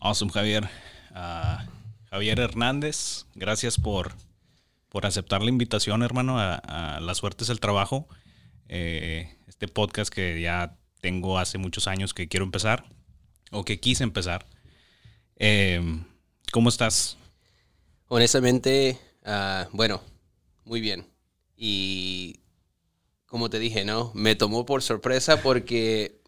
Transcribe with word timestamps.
Awesome, 0.00 0.30
Javier. 0.30 0.68
Ah, 1.12 1.66
Javier 2.10 2.38
Hernández, 2.38 3.26
gracias 3.34 3.78
por, 3.78 4.12
por 4.88 5.06
aceptar 5.06 5.42
la 5.42 5.48
invitación, 5.48 6.02
hermano, 6.02 6.38
a, 6.38 6.98
La 7.00 7.14
Suerte 7.14 7.44
es 7.44 7.50
el 7.50 7.60
Trabajo. 7.60 8.06
Eh, 8.68 9.36
este 9.46 9.68
podcast 9.68 10.12
que 10.12 10.40
ya 10.40 10.76
tengo 11.00 11.38
hace 11.38 11.58
muchos 11.58 11.86
años 11.86 12.14
que 12.14 12.28
quiero 12.28 12.44
empezar, 12.44 12.84
o 13.50 13.64
que 13.64 13.80
quise 13.80 14.04
empezar. 14.04 14.46
Eh, 15.36 15.80
¿Cómo 16.52 16.68
estás? 16.68 17.16
Honestamente, 18.08 18.98
ah, 19.24 19.68
bueno, 19.72 20.02
muy 20.64 20.80
bien. 20.80 21.06
Y 21.56 22.40
como 23.26 23.50
te 23.50 23.58
dije, 23.58 23.84
¿no? 23.84 24.12
Me 24.14 24.34
tomó 24.34 24.66
por 24.66 24.82
sorpresa 24.82 25.42
porque 25.42 26.20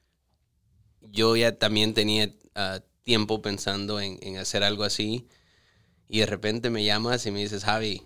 yo 1.01 1.37
ya 1.37 1.59
también 1.59 1.95
tenía 1.95 2.33
ah, 2.55 2.81
tiempo 3.09 3.41
pensando 3.41 4.01
en, 4.01 4.37
hacer 4.37 4.63
algo 4.63 4.85
así. 4.85 5.27
Y 6.11 6.19
de 6.19 6.27
repente 6.27 6.69
me 6.69 6.85
llamas 6.85 7.25
y 7.25 7.31
me 7.31 7.41
dices, 7.41 7.65
Javi, 7.65 8.03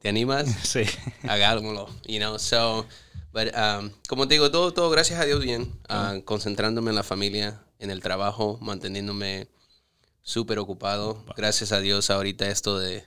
¿te 0.00 0.08
animas? 0.08 0.48
Sí. 0.64 0.82
Hagámoslo, 1.22 1.88
you 2.04 2.18
know. 2.18 2.36
So, 2.40 2.86
but, 3.32 3.54
um, 3.54 3.92
como 4.08 4.26
te 4.26 4.34
digo, 4.34 4.50
todo, 4.50 4.74
todo, 4.74 4.90
gracias 4.90 5.20
a 5.20 5.24
Dios, 5.24 5.40
bien. 5.40 5.72
Uh, 5.88 6.24
concentrándome 6.24 6.90
en 6.90 6.96
la 6.96 7.04
familia, 7.04 7.62
en 7.78 7.90
el 7.90 8.00
trabajo, 8.00 8.58
manteniéndome 8.60 9.46
súper 10.22 10.58
ocupado. 10.58 11.24
Gracias 11.36 11.70
a 11.70 11.78
Dios, 11.78 12.10
ahorita 12.10 12.48
esto 12.48 12.80
de, 12.80 13.04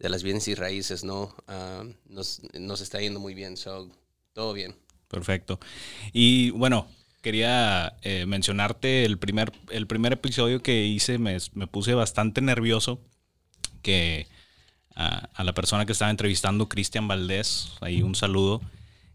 de 0.00 0.08
las 0.08 0.24
bienes 0.24 0.48
y 0.48 0.56
raíces, 0.56 1.04
¿no? 1.04 1.36
Uh, 1.46 1.94
nos, 2.06 2.42
nos 2.54 2.80
está 2.80 2.98
yendo 2.98 3.20
muy 3.20 3.34
bien. 3.34 3.56
So, 3.56 3.88
todo 4.32 4.54
bien. 4.54 4.74
Perfecto. 5.06 5.60
Y 6.12 6.50
bueno, 6.50 6.88
quería 7.20 7.96
eh, 8.02 8.26
mencionarte 8.26 9.04
el 9.04 9.18
primer, 9.18 9.52
el 9.70 9.86
primer 9.86 10.12
episodio 10.12 10.62
que 10.62 10.84
hice, 10.84 11.18
me, 11.18 11.38
puse 11.70 11.94
bastante 11.94 12.40
nervioso 12.40 13.00
que 13.82 14.26
a, 14.94 15.44
la 15.44 15.52
persona 15.52 15.86
que 15.86 15.92
estaba 15.92 16.10
entrevistando, 16.10 16.68
Cristian 16.68 17.08
Valdés, 17.08 17.72
ahí 17.80 18.02
un 18.02 18.14
saludo, 18.14 18.60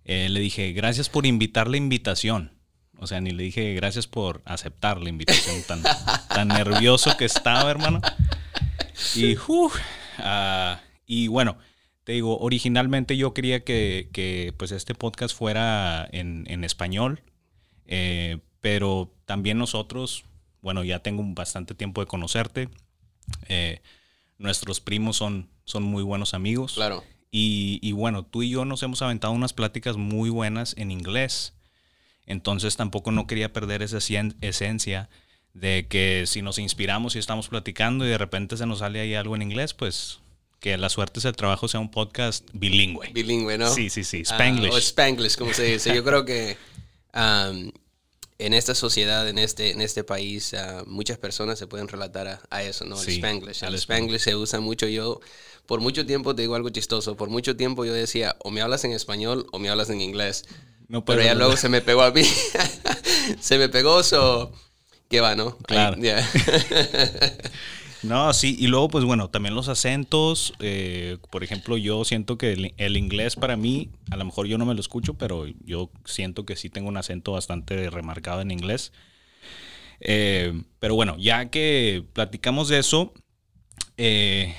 eh, 0.04 0.30
le 0.30 0.40
dije, 0.40 0.72
gracias 0.74 1.10
por 1.10 1.26
invitar 1.26 1.68
la 1.68 1.78
invitación. 1.78 2.52
O 2.98 3.08
sea, 3.08 3.20
ni 3.20 3.32
le 3.32 3.44
dije 3.44 3.74
gracias 3.74 4.08
por 4.08 4.42
aceptar 4.46 5.02
la 5.02 5.10
invitación 5.10 5.62
tan, 5.68 5.84
tan 6.30 6.48
nervioso 6.48 7.18
que 7.18 7.26
estaba, 7.26 7.70
hermano. 7.70 8.02
Y, 9.16 9.36
uh, 9.36 9.70
y 11.06 11.28
bueno, 11.28 11.58
te 12.06 12.14
digo, 12.14 12.38
originalmente 12.40 13.18
yo 13.18 13.34
quería 13.34 13.64
que, 13.64 14.54
pues 14.58 14.72
este 14.72 14.96
podcast 14.96 15.36
fuera 15.36 16.08
en, 16.12 16.46
en 16.48 16.64
español, 16.64 17.22
eh, 17.86 18.40
pero 18.62 19.12
también 19.26 19.58
nosotros, 19.58 20.26
bueno, 20.62 20.84
ya 20.84 21.00
tengo 21.00 21.24
bastante 21.26 21.76
tiempo 21.76 22.02
de 22.02 22.08
conocerte. 22.08 22.70
Eh, 23.48 23.82
nuestros 24.38 24.80
primos 24.82 25.18
son, 25.18 25.50
son 25.64 25.84
muy 25.84 26.04
buenos 26.04 26.34
amigos. 26.34 26.74
Claro. 26.74 27.04
Y, 27.38 27.92
bueno, 27.92 28.24
tú 28.24 28.44
y 28.44 28.50
yo 28.50 28.64
nos 28.64 28.82
hemos 28.82 29.02
aventado 29.02 29.34
unas 29.34 29.52
pláticas 29.52 29.98
muy 29.98 30.30
buenas 30.30 30.74
en 30.78 30.90
inglés. 30.90 31.54
Entonces 32.26 32.78
tampoco 32.78 33.12
no 33.12 33.28
quería 33.28 33.52
perder 33.52 33.82
esa 33.82 33.98
esencia 33.98 35.10
de 35.54 35.86
que 35.90 36.24
si 36.28 36.42
nos 36.42 36.60
inspiramos 36.60 37.16
y 37.16 37.20
estamos 37.20 37.50
platicando 37.50 38.06
y 38.06 38.10
de 38.10 38.18
repente 38.18 38.56
se 38.56 38.66
nos 38.66 38.80
sale 38.80 39.02
ahí 39.02 39.16
algo 39.16 39.36
en 39.36 39.42
inglés, 39.42 39.74
pues 39.74 40.20
que 40.62 40.78
la 40.78 40.88
suerte 40.88 41.20
es 41.20 41.26
el 41.26 41.36
trabajo 41.36 41.68
sea 41.68 41.82
un 41.82 41.92
podcast 41.92 42.48
bilingüe. 42.54 43.12
Bilingüe, 43.12 43.58
¿no? 43.58 43.70
Sí, 43.70 43.90
sí, 43.90 44.06
sí. 44.06 44.22
Spanglish. 44.22 44.72
o 44.72 44.78
Spanglish, 44.78 45.36
como 45.36 45.54
se 45.54 45.64
dice. 45.64 45.94
Yo 45.94 46.06
creo 46.06 46.24
que 46.24 46.56
en 47.16 48.54
esta 48.54 48.76
sociedad, 48.76 49.28
en 49.30 49.38
este, 49.38 49.72
en 49.72 49.82
este 49.82 50.04
país, 50.04 50.54
ah, 50.54 50.84
muchas 50.86 51.18
personas 51.18 51.58
se 51.58 51.68
pueden 51.68 51.88
relatar 51.88 52.42
a, 52.50 52.64
eso, 52.64 52.86
¿no? 52.86 53.02
El 53.02 53.08
Spanglish. 53.08 53.64
El 53.64 53.76
Spanglish 53.76 54.22
se 54.22 54.36
usa 54.36 54.60
mucho. 54.60 54.88
Yo, 54.88 55.22
por 55.66 55.80
mucho 55.80 56.06
tiempo, 56.06 56.36
te 56.36 56.42
digo 56.42 56.56
algo 56.56 56.70
chistoso, 56.70 57.16
por 57.16 57.30
mucho 57.30 57.56
tiempo 57.56 57.86
yo 57.86 57.94
decía, 57.94 58.36
o 58.40 58.52
me 58.52 58.62
hablas 58.62 58.84
en 58.84 58.92
español 58.92 59.48
o 59.52 59.60
me 59.60 59.70
hablas 59.70 59.90
en 59.90 60.02
inglés. 60.02 60.46
No 60.88 61.04
Pero 61.06 61.24
ya 61.24 61.34
luego 61.34 61.58
se 61.58 61.70
me 61.70 61.82
pegó 61.82 62.04
a 62.04 62.12
mí. 62.12 62.24
se 63.40 63.58
me 63.58 63.70
pegó, 63.70 64.04
so... 64.04 64.52
¿Qué 65.10 65.22
va, 65.22 65.36
no? 65.36 65.58
Claro. 65.60 65.98
No, 68.06 68.34
sí, 68.34 68.56
y 68.60 68.68
luego, 68.68 68.88
pues 68.90 69.04
bueno, 69.04 69.30
también 69.30 69.56
los 69.56 69.68
acentos. 69.68 70.54
Eh, 70.60 71.18
por 71.32 71.44
ejemplo, 71.44 71.78
yo 71.78 72.06
siento 72.06 72.38
que 72.38 72.74
el, 72.78 72.98
inglés 72.98 73.36
para 73.36 73.58
mí, 73.58 73.90
a 74.12 74.18
lo 74.18 74.26
mejor 74.26 74.48
yo 74.48 74.58
no 74.58 74.66
me 74.66 74.74
lo 74.74 74.80
escucho, 74.80 75.16
pero 75.16 75.46
yo 75.64 75.90
siento 76.06 76.46
que 76.46 76.56
sí 76.56 76.70
tengo 76.70 76.88
un 76.88 76.98
acento 76.98 77.32
bastante 77.32 77.90
remarcado 77.90 78.42
en 78.42 78.52
inglés. 78.52 78.92
Eh, 80.00 80.62
pero 80.80 80.96
bueno, 80.96 81.16
ya 81.18 81.50
que 81.50 82.06
platicamos 82.14 82.70
de 82.70 82.80
eso, 82.80 83.14
eh, 83.98 84.54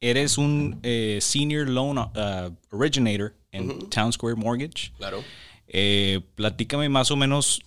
eres 0.00 0.36
un 0.36 0.80
senior 1.20 1.68
loan 1.68 1.98
uh, 1.98 2.56
originator 2.70 3.36
en 3.52 3.88
Town 3.88 4.12
Square 4.12 4.36
Mortgage. 4.36 4.92
Claro. 4.98 5.22
platícame 6.34 6.88
más 6.88 7.10
o 7.12 7.16
menos 7.16 7.62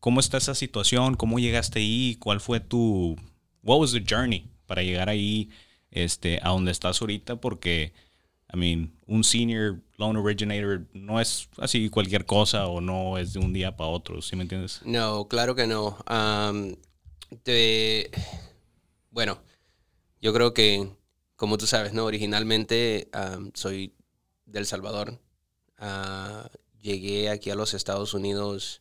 cómo 0.00 0.20
está 0.20 0.38
esa 0.38 0.54
situación, 0.54 1.16
cómo 1.16 1.38
llegaste 1.38 1.80
ahí, 1.80 2.16
cuál 2.18 2.40
fue 2.40 2.60
tu 2.60 3.16
what 3.68 3.78
was 3.78 3.92
the 3.92 4.00
journey 4.00 4.50
para 4.66 4.82
llegar 4.82 5.10
ahí 5.10 5.50
este, 5.90 6.40
a 6.42 6.48
donde 6.48 6.72
estás 6.72 7.00
ahorita? 7.00 7.36
Porque, 7.36 7.92
I 8.52 8.56
mean, 8.56 8.98
un 9.06 9.22
senior 9.22 9.82
loan 9.98 10.16
originator 10.16 10.86
no 10.94 11.20
es 11.20 11.48
así 11.58 11.90
cualquier 11.90 12.24
cosa 12.24 12.66
o 12.66 12.80
no 12.80 13.18
es 13.18 13.34
de 13.34 13.40
un 13.40 13.52
día 13.52 13.76
para 13.76 13.90
otro, 13.90 14.22
¿sí 14.22 14.36
me 14.36 14.42
entiendes? 14.42 14.80
No, 14.84 15.28
claro 15.28 15.54
que 15.54 15.66
no. 15.66 15.98
bueno, 19.10 19.38
yo 20.22 20.32
creo 20.32 20.54
que, 20.54 20.88
como 21.36 21.58
tú 21.58 21.66
sabes, 21.66 21.92
¿no? 21.92 22.06
Originalmente 22.06 23.10
soy 23.52 23.94
del 24.46 24.64
Salvador. 24.64 25.20
Ah, 25.76 26.48
llegué 26.80 27.28
aquí 27.28 27.50
a 27.50 27.54
los 27.54 27.74
Estados 27.74 28.14
Unidos 28.14 28.80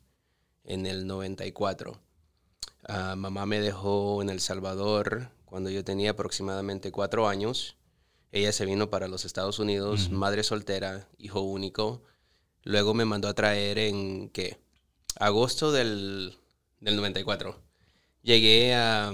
en 0.64 0.86
el 0.86 1.08
94. 1.08 2.07
Ah, 2.90 3.16
mamá 3.18 3.46
me 3.46 3.60
dejó 3.60 4.22
en 4.22 4.30
El 4.30 4.40
Salvador 4.40 5.30
cuando 5.44 5.70
yo 5.70 5.84
tenía 5.84 6.12
aproximadamente 6.12 6.90
cuatro 6.90 7.28
años. 7.28 7.76
Ella 8.32 8.54
se 8.54 8.66
vino 8.66 8.90
para 8.90 9.10
los 9.10 9.26
Estados 9.26 9.60
Unidos, 9.60 10.10
madre 10.10 10.42
soltera, 10.44 11.10
hijo 11.18 11.42
único. 11.42 12.02
Luego 12.64 12.94
me 12.94 13.04
mandó 13.04 13.28
a 13.28 13.34
traer 13.34 13.78
en, 13.78 14.30
¿qué? 14.30 14.58
Agosto 15.20 15.74
del, 15.74 16.38
del 16.80 16.96
94. 16.96 17.62
Llegué 18.24 18.74
a, 18.74 19.12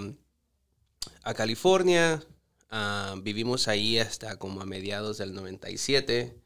a 1.23 1.34
California, 1.34 2.23
ah, 2.69 3.16
vivimos 3.23 3.67
ahí 3.67 3.97
hasta 3.97 4.38
como 4.38 4.61
a 4.61 4.66
mediados 4.66 5.17
del 5.17 5.34
97. 5.34 6.38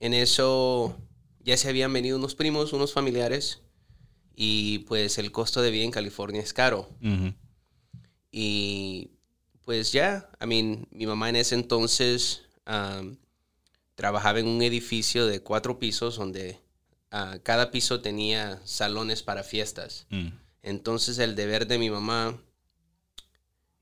en 0.00 0.14
eso 0.14 0.96
ya 1.44 1.56
se 1.56 1.68
habían 1.68 1.92
venido 1.92 2.18
unos 2.18 2.34
primos, 2.34 2.72
unos 2.72 2.92
familiares 2.92 3.62
y 4.34 4.80
pues 4.80 5.18
el 5.18 5.32
costo 5.32 5.62
de 5.62 5.70
vida 5.70 5.84
en 5.84 5.90
California 5.90 6.40
es 6.40 6.52
caro. 6.52 6.88
Y 8.30 9.10
pues 9.64 9.92
ya, 9.92 10.30
I 10.40 10.46
mean, 10.46 10.88
mi 10.90 11.06
mamá 11.06 11.28
en 11.28 11.36
ese 11.36 11.54
entonces 11.54 12.42
trabajaba 13.94 14.40
en 14.40 14.48
un 14.48 14.62
edificio 14.62 15.26
de 15.26 15.40
cuatro 15.40 15.78
pisos 15.78 16.16
donde 16.16 16.58
ah, 17.10 17.38
cada 17.42 17.70
piso 17.70 18.00
tenía 18.00 18.60
salones 18.64 19.22
para 19.22 19.42
fiestas. 19.42 20.06
Mm. 20.10 20.28
Entonces 20.62 21.18
el 21.18 21.34
deber 21.34 21.66
de 21.66 21.78
mi 21.78 21.90
mamá 21.90 22.40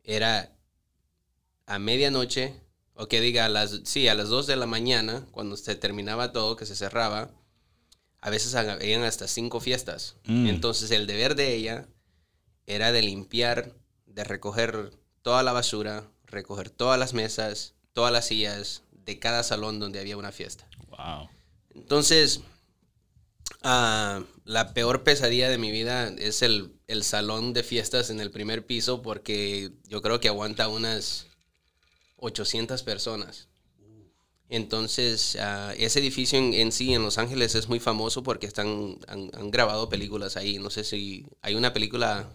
era 0.03 0.53
a 1.67 1.79
medianoche, 1.79 2.61
o 2.95 3.07
que 3.07 3.21
diga, 3.21 3.45
a 3.45 3.49
las, 3.49 3.83
sí, 3.85 4.09
a 4.09 4.15
las 4.15 4.29
dos 4.29 4.47
de 4.47 4.57
la 4.57 4.67
mañana, 4.67 5.27
cuando 5.31 5.57
se 5.57 5.77
terminaba 5.77 6.33
todo, 6.33 6.57
que 6.57 6.67
se 6.67 6.75
cerraba, 6.75 7.31
a 8.21 8.31
veces 8.31 8.55
habían 8.55 9.03
hasta 9.03 9.27
cinco 9.29 9.61
fiestas. 9.61 10.17
Mm. 10.25 10.49
Entonces 10.49 10.91
el 10.91 11.07
deber 11.07 11.35
de 11.35 11.55
ella 11.55 11.87
era 12.67 12.93
de 12.93 13.03
limpiar, 13.03 13.75
de 14.07 14.25
recoger 14.25 14.93
toda 15.23 15.43
la 15.43 15.53
basura, 15.53 16.09
recoger 16.27 16.71
todas 16.71 16.99
las 16.99 17.15
mesas, 17.15 17.75
todas 17.93 18.13
las 18.13 18.27
sillas 18.27 18.83
de 18.93 19.19
cada 19.19 19.43
salón 19.43 19.79
donde 19.79 20.01
había 20.01 20.17
una 20.17 20.33
fiesta. 20.33 20.69
Wow. 20.89 21.29
Entonces, 21.75 22.41
ah, 23.63 24.23
la 24.45 24.75
peor 24.75 25.03
pesadilla 25.03 25.49
de 25.49 25.59
mi 25.59 25.71
vida 25.71 26.09
es 26.09 26.43
el, 26.43 26.73
el, 26.89 27.05
salón 27.05 27.53
de 27.53 27.63
fiestas 27.63 28.11
en 28.11 28.21
el 28.21 28.31
primer 28.31 28.67
piso 28.67 29.03
porque 29.03 29.73
yo 29.89 30.03
creo 30.03 30.21
que 30.21 30.29
aguanta 30.29 30.69
unas 30.69 31.27
800 32.17 32.83
personas. 32.83 33.50
Entonces, 34.51 35.39
ah, 35.41 35.73
ese 35.79 36.01
edificio 36.01 36.39
en, 36.39 36.73
sí, 36.73 36.93
en 36.93 37.03
Los 37.03 37.17
Ángeles, 37.17 37.55
es 37.55 37.69
muy 37.69 37.81
famoso 37.81 38.23
porque 38.23 38.47
están, 38.47 38.99
han, 39.09 39.51
grabado 39.51 39.89
películas 39.89 40.37
ahí. 40.37 40.59
No 40.59 40.69
sé 40.69 40.85
si 40.85 41.25
hay 41.41 41.55
una 41.55 41.73
película, 41.73 42.29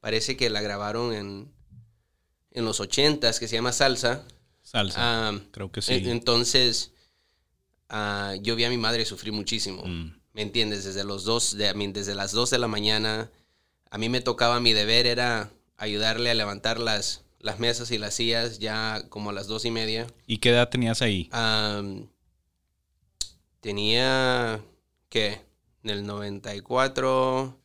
parece 0.00 0.36
que 0.36 0.50
la 0.50 0.60
grabaron 0.60 1.14
en, 1.14 1.52
en 2.50 2.64
los 2.64 2.80
ochentas, 2.80 3.40
que 3.40 3.48
se 3.48 3.54
llama 3.54 3.72
Salsa. 3.72 4.26
Salsa, 4.62 5.40
creo 5.52 5.70
que 5.70 5.80
sí. 5.80 6.02
Entonces, 6.06 6.92
ah, 7.88 8.34
yo 8.42 8.56
vi 8.56 8.64
a 8.64 8.70
mi 8.70 8.78
madre 8.78 9.06
sufrir 9.06 9.32
muchísimo. 9.32 9.84
Mm. 9.86 10.24
¿me 10.34 10.42
entiendes? 10.42 10.84
Desde, 10.84 11.04
los 11.04 11.24
dos, 11.24 11.56
de, 11.56 11.72
desde 11.92 12.14
las 12.14 12.32
2 12.32 12.50
de 12.50 12.58
la 12.58 12.68
mañana, 12.68 13.30
a 13.88 13.96
mí 13.96 14.10
me 14.10 14.20
tocaba, 14.20 14.60
mi 14.60 14.74
deber 14.74 15.06
era 15.06 15.50
ayudarle 15.78 16.30
a 16.30 16.34
levantar 16.34 16.78
las, 16.78 17.23
las 17.44 17.60
mesas 17.60 17.90
y 17.90 17.98
las 17.98 18.14
sillas 18.14 18.58
ya 18.58 19.04
como 19.10 19.28
a 19.28 19.32
las 19.34 19.46
dos 19.46 19.66
y 19.66 19.70
media. 19.70 20.06
¿Y 20.26 20.38
qué 20.38 20.48
edad 20.48 20.70
tenías 20.70 21.02
ahí? 21.02 21.28
tenía, 23.60 24.60
¿qué? 25.08 25.40
En 25.82 25.90
el 25.90 26.06
94, 26.06 27.58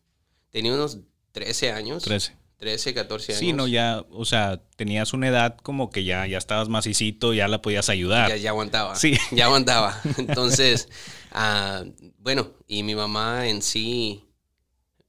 tenía 0.50 0.74
unos 0.74 1.00
13 1.31 1.72
años. 1.72 2.04
13. 2.04 2.36
13, 2.58 2.94
14 2.94 3.31
años. 3.31 3.40
Sí, 3.40 3.54
no, 3.54 3.68
ya, 3.68 4.06
o 4.12 4.26
sea, 4.26 4.62
tenías 4.76 5.14
una 5.14 5.30
edad 5.30 5.58
como 5.58 5.90
que 5.90 6.04
ya, 6.04 6.28
ya 6.28 6.38
estabas 6.38 6.68
macicito, 6.68 7.34
ya 7.34 7.48
la 7.48 7.62
podías 7.62 7.88
ayudar. 7.90 8.30
Ya, 8.30 8.36
ya 8.36 8.50
aguantaba. 8.50 8.96
Sí. 8.96 9.18
Ya 9.31 9.46
aguantaba. 9.46 10.00
Entonces, 10.18 10.90
ah, 11.31 11.84
bueno, 12.18 12.52
y 12.68 12.84
mi 12.84 12.96
mamá 12.96 13.48
en 13.48 13.62
sí 13.62 14.26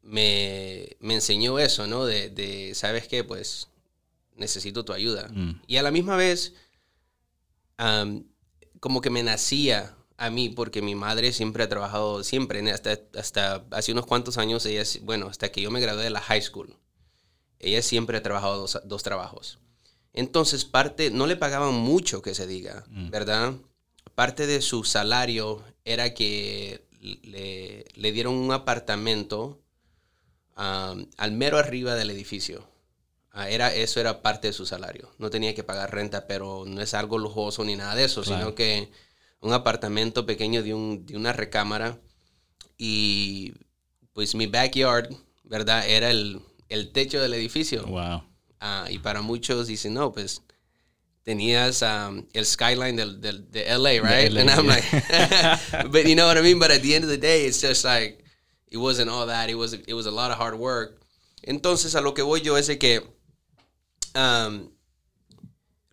me, 0.02 0.96
enseñó 1.00 1.58
eso, 1.58 1.86
¿no? 1.86 2.04
De, 2.04 2.72
¿sabes 2.74 3.08
qué? 3.08 3.24
Pues 3.24 3.69
necesito 4.40 4.84
tu 4.84 4.92
ayuda. 4.92 5.28
Mm. 5.28 5.62
Y 5.68 5.76
a 5.76 5.82
la 5.82 5.92
misma 5.92 6.16
vez, 6.16 6.54
como 8.80 9.00
que 9.00 9.10
me 9.10 9.22
nacía 9.22 9.96
a 10.16 10.28
mí, 10.30 10.48
porque 10.48 10.82
mi 10.82 10.96
madre 10.96 11.32
siempre 11.32 11.62
ha 11.62 11.68
trabajado, 11.68 12.24
siempre, 12.24 12.68
hasta, 12.72 12.98
hasta 13.16 13.64
hace 13.70 13.92
unos 13.92 14.06
cuantos 14.06 14.36
años, 14.36 14.66
ella, 14.66 14.82
bueno, 15.02 15.28
hasta 15.28 15.50
que 15.52 15.62
yo 15.62 15.70
me 15.70 15.80
gradué 15.80 16.02
de 16.02 16.10
la 16.10 16.20
high 16.20 16.42
school 16.42 16.76
ella 17.60 17.82
siempre 17.82 18.16
ha 18.16 18.22
trabajado 18.22 18.66
dos, 18.84 19.02
trabajos. 19.02 19.58
Entonces, 20.12 20.64
parte, 20.64 21.10
no 21.10 21.26
le 21.26 21.36
pagaban 21.36 21.74
mucho 21.74 22.22
que 22.22 22.34
se 22.34 22.46
diga, 22.46 22.84
mm. 22.88 23.10
¿verdad? 23.10 23.54
Parte 24.14 24.46
de 24.46 24.60
su 24.62 24.82
salario 24.82 25.62
era 25.84 26.14
que 26.14 26.84
le, 27.00 28.12
dieron 28.12 28.34
un 28.34 28.50
apartamento 28.50 29.60
al 30.56 31.32
mero 31.32 31.58
arriba 31.58 31.94
del 31.94 32.10
edificio. 32.10 32.68
Ah, 33.32 33.48
era, 33.48 33.72
eso 33.72 34.00
era 34.00 34.22
parte 34.22 34.48
de 34.48 34.52
su 34.52 34.66
salario. 34.66 35.10
No 35.18 35.30
tenía 35.30 35.54
que 35.54 35.62
pagar 35.62 35.94
renta, 35.94 36.26
pero 36.26 36.64
no 36.66 36.80
es 36.82 36.94
algo 36.94 37.18
lujoso 37.18 37.64
ni 37.64 37.76
nada 37.76 37.94
de 37.94 38.04
eso, 38.04 38.24
sino 38.24 38.54
que 38.54 38.90
un 39.40 39.52
apartamento 39.52 40.26
pequeño 40.26 40.62
de, 40.62 40.74
un, 40.74 41.06
de 41.06 41.16
una 41.16 41.32
recámara. 41.32 41.98
Y 42.76 43.54
pues 44.12 44.34
mi 44.34 44.46
backyard, 44.46 45.14
¿verdad? 45.44 45.86
Era 45.88 46.10
el, 46.10 46.40
el 46.68 46.90
techo 46.90 47.20
del 47.20 47.34
edificio. 47.34 47.86
Wow. 47.86 48.24
Ah, 48.58 48.86
y 48.90 48.98
para 48.98 49.22
muchos 49.22 49.68
dicen, 49.68 49.94
no, 49.94 50.12
pues 50.12 50.42
tenías 51.22 51.82
um, 51.82 52.26
el 52.32 52.44
skyline 52.44 52.96
del, 52.96 53.20
del, 53.20 53.50
de 53.50 53.66
LA, 53.78 54.00
right? 54.02 54.36
and 54.36 54.50
I'm 54.50 54.66
like, 54.66 54.84
but 55.90 56.06
you 56.06 56.16
know 56.16 56.26
what 56.26 56.36
I 56.36 56.42
mean? 56.42 56.58
But 56.58 56.70
at 56.70 56.82
the 56.82 56.94
end 56.94 57.04
of 57.04 57.10
the 57.10 57.18
day, 57.18 57.46
it's 57.46 57.60
just 57.60 57.84
like, 57.84 58.24
it 58.68 58.78
wasn't 58.78 59.08
all 59.08 59.26
that. 59.26 59.48
It 59.50 59.54
was, 59.54 59.74
it 59.74 59.94
was 59.94 60.06
a 60.06 60.10
lot 60.10 60.30
of 60.30 60.38
hard 60.38 60.58
work. 60.58 61.00
Entonces, 61.42 61.94
a 61.94 62.00
lo 62.00 62.12
que 62.12 62.22
voy 62.22 62.40
yo 62.40 62.56
es 62.56 62.66
de 62.66 62.78
que 62.78 63.00
um, 64.14 64.70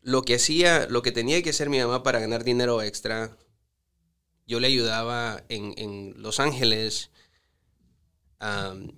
lo 0.01 0.21
que 0.23 0.35
hacía, 0.35 0.87
lo 0.89 1.01
que 1.01 1.11
tenía 1.11 1.41
que 1.41 1.49
hacer 1.49 1.69
mi 1.69 1.79
mamá 1.79 2.03
para 2.03 2.19
ganar 2.19 2.43
dinero 2.43 2.81
extra, 2.81 3.37
yo 4.47 4.59
le 4.59 4.67
ayudaba 4.67 5.43
en, 5.49 5.73
en 5.77 6.13
Los 6.17 6.39
Ángeles. 6.39 7.11
Um, 8.39 8.91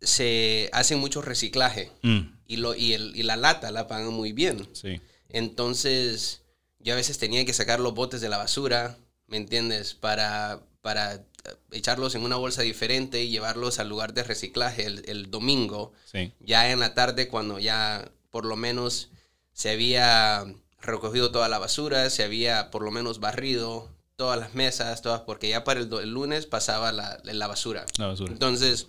se 0.00 0.68
hacen 0.72 0.98
mucho 0.98 1.22
reciclaje 1.22 1.90
mm. 2.02 2.20
y, 2.46 2.56
lo, 2.58 2.74
y, 2.74 2.92
el, 2.92 3.16
y, 3.16 3.22
la 3.22 3.36
lata 3.36 3.72
la 3.72 3.88
pagan 3.88 4.12
muy 4.12 4.32
bien. 4.32 4.68
Sí. 4.74 5.00
Entonces, 5.30 6.42
yo 6.78 6.92
a 6.92 6.96
veces 6.96 7.18
tenía 7.18 7.44
que 7.44 7.54
sacar 7.54 7.80
los 7.80 7.94
botes 7.94 8.20
de 8.20 8.28
la 8.28 8.36
basura, 8.36 8.98
¿me 9.26 9.38
entiendes? 9.38 9.94
Para, 9.94 10.62
para 10.82 11.24
echarlos 11.70 12.14
en 12.14 12.22
una 12.22 12.36
bolsa 12.36 12.62
diferente 12.62 13.22
y 13.22 13.28
llevarlos 13.28 13.78
al 13.78 13.88
lugar 13.88 14.14
de 14.14 14.22
reciclaje 14.22 14.86
el, 14.86 15.30
domingo. 15.30 15.92
Sí. 16.04 16.32
Ya 16.40 16.70
en 16.70 16.80
la 16.80 16.94
tarde, 16.94 17.28
cuando 17.28 17.58
ya 17.58 18.10
por 18.30 18.44
lo 18.44 18.56
menos 18.56 19.10
se 19.52 19.70
había 19.70 20.44
recogido 20.80 21.30
toda 21.30 21.48
la 21.48 21.58
basura, 21.58 22.10
se 22.10 22.24
había 22.24 22.70
por 22.70 22.82
lo 22.82 22.90
menos 22.90 23.20
barrido 23.20 23.90
todas 24.16 24.38
las 24.38 24.54
mesas, 24.54 25.02
todas, 25.02 25.22
porque 25.22 25.48
ya 25.48 25.64
para 25.64 25.80
el, 25.80 26.10
lunes 26.10 26.46
pasaba 26.46 26.92
la, 26.92 27.20
la, 27.24 27.46
basura. 27.46 27.84
La 27.98 28.06
basura. 28.06 28.32
Entonces, 28.32 28.88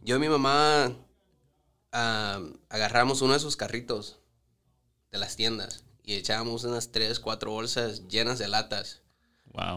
yo 0.00 0.16
y 0.16 0.18
mi 0.18 0.28
mamá 0.28 0.94
agarramos 2.68 3.22
uno 3.22 3.32
de 3.32 3.38
esos 3.38 3.56
carritos 3.56 4.18
de 5.12 5.18
las 5.18 5.36
tiendas 5.36 5.84
y 6.02 6.14
echábamos 6.14 6.64
unas 6.64 6.90
tres, 6.92 7.20
cuatro 7.20 7.52
bolsas 7.52 8.06
llenas 8.08 8.38
de 8.38 8.48
latas. 8.48 9.03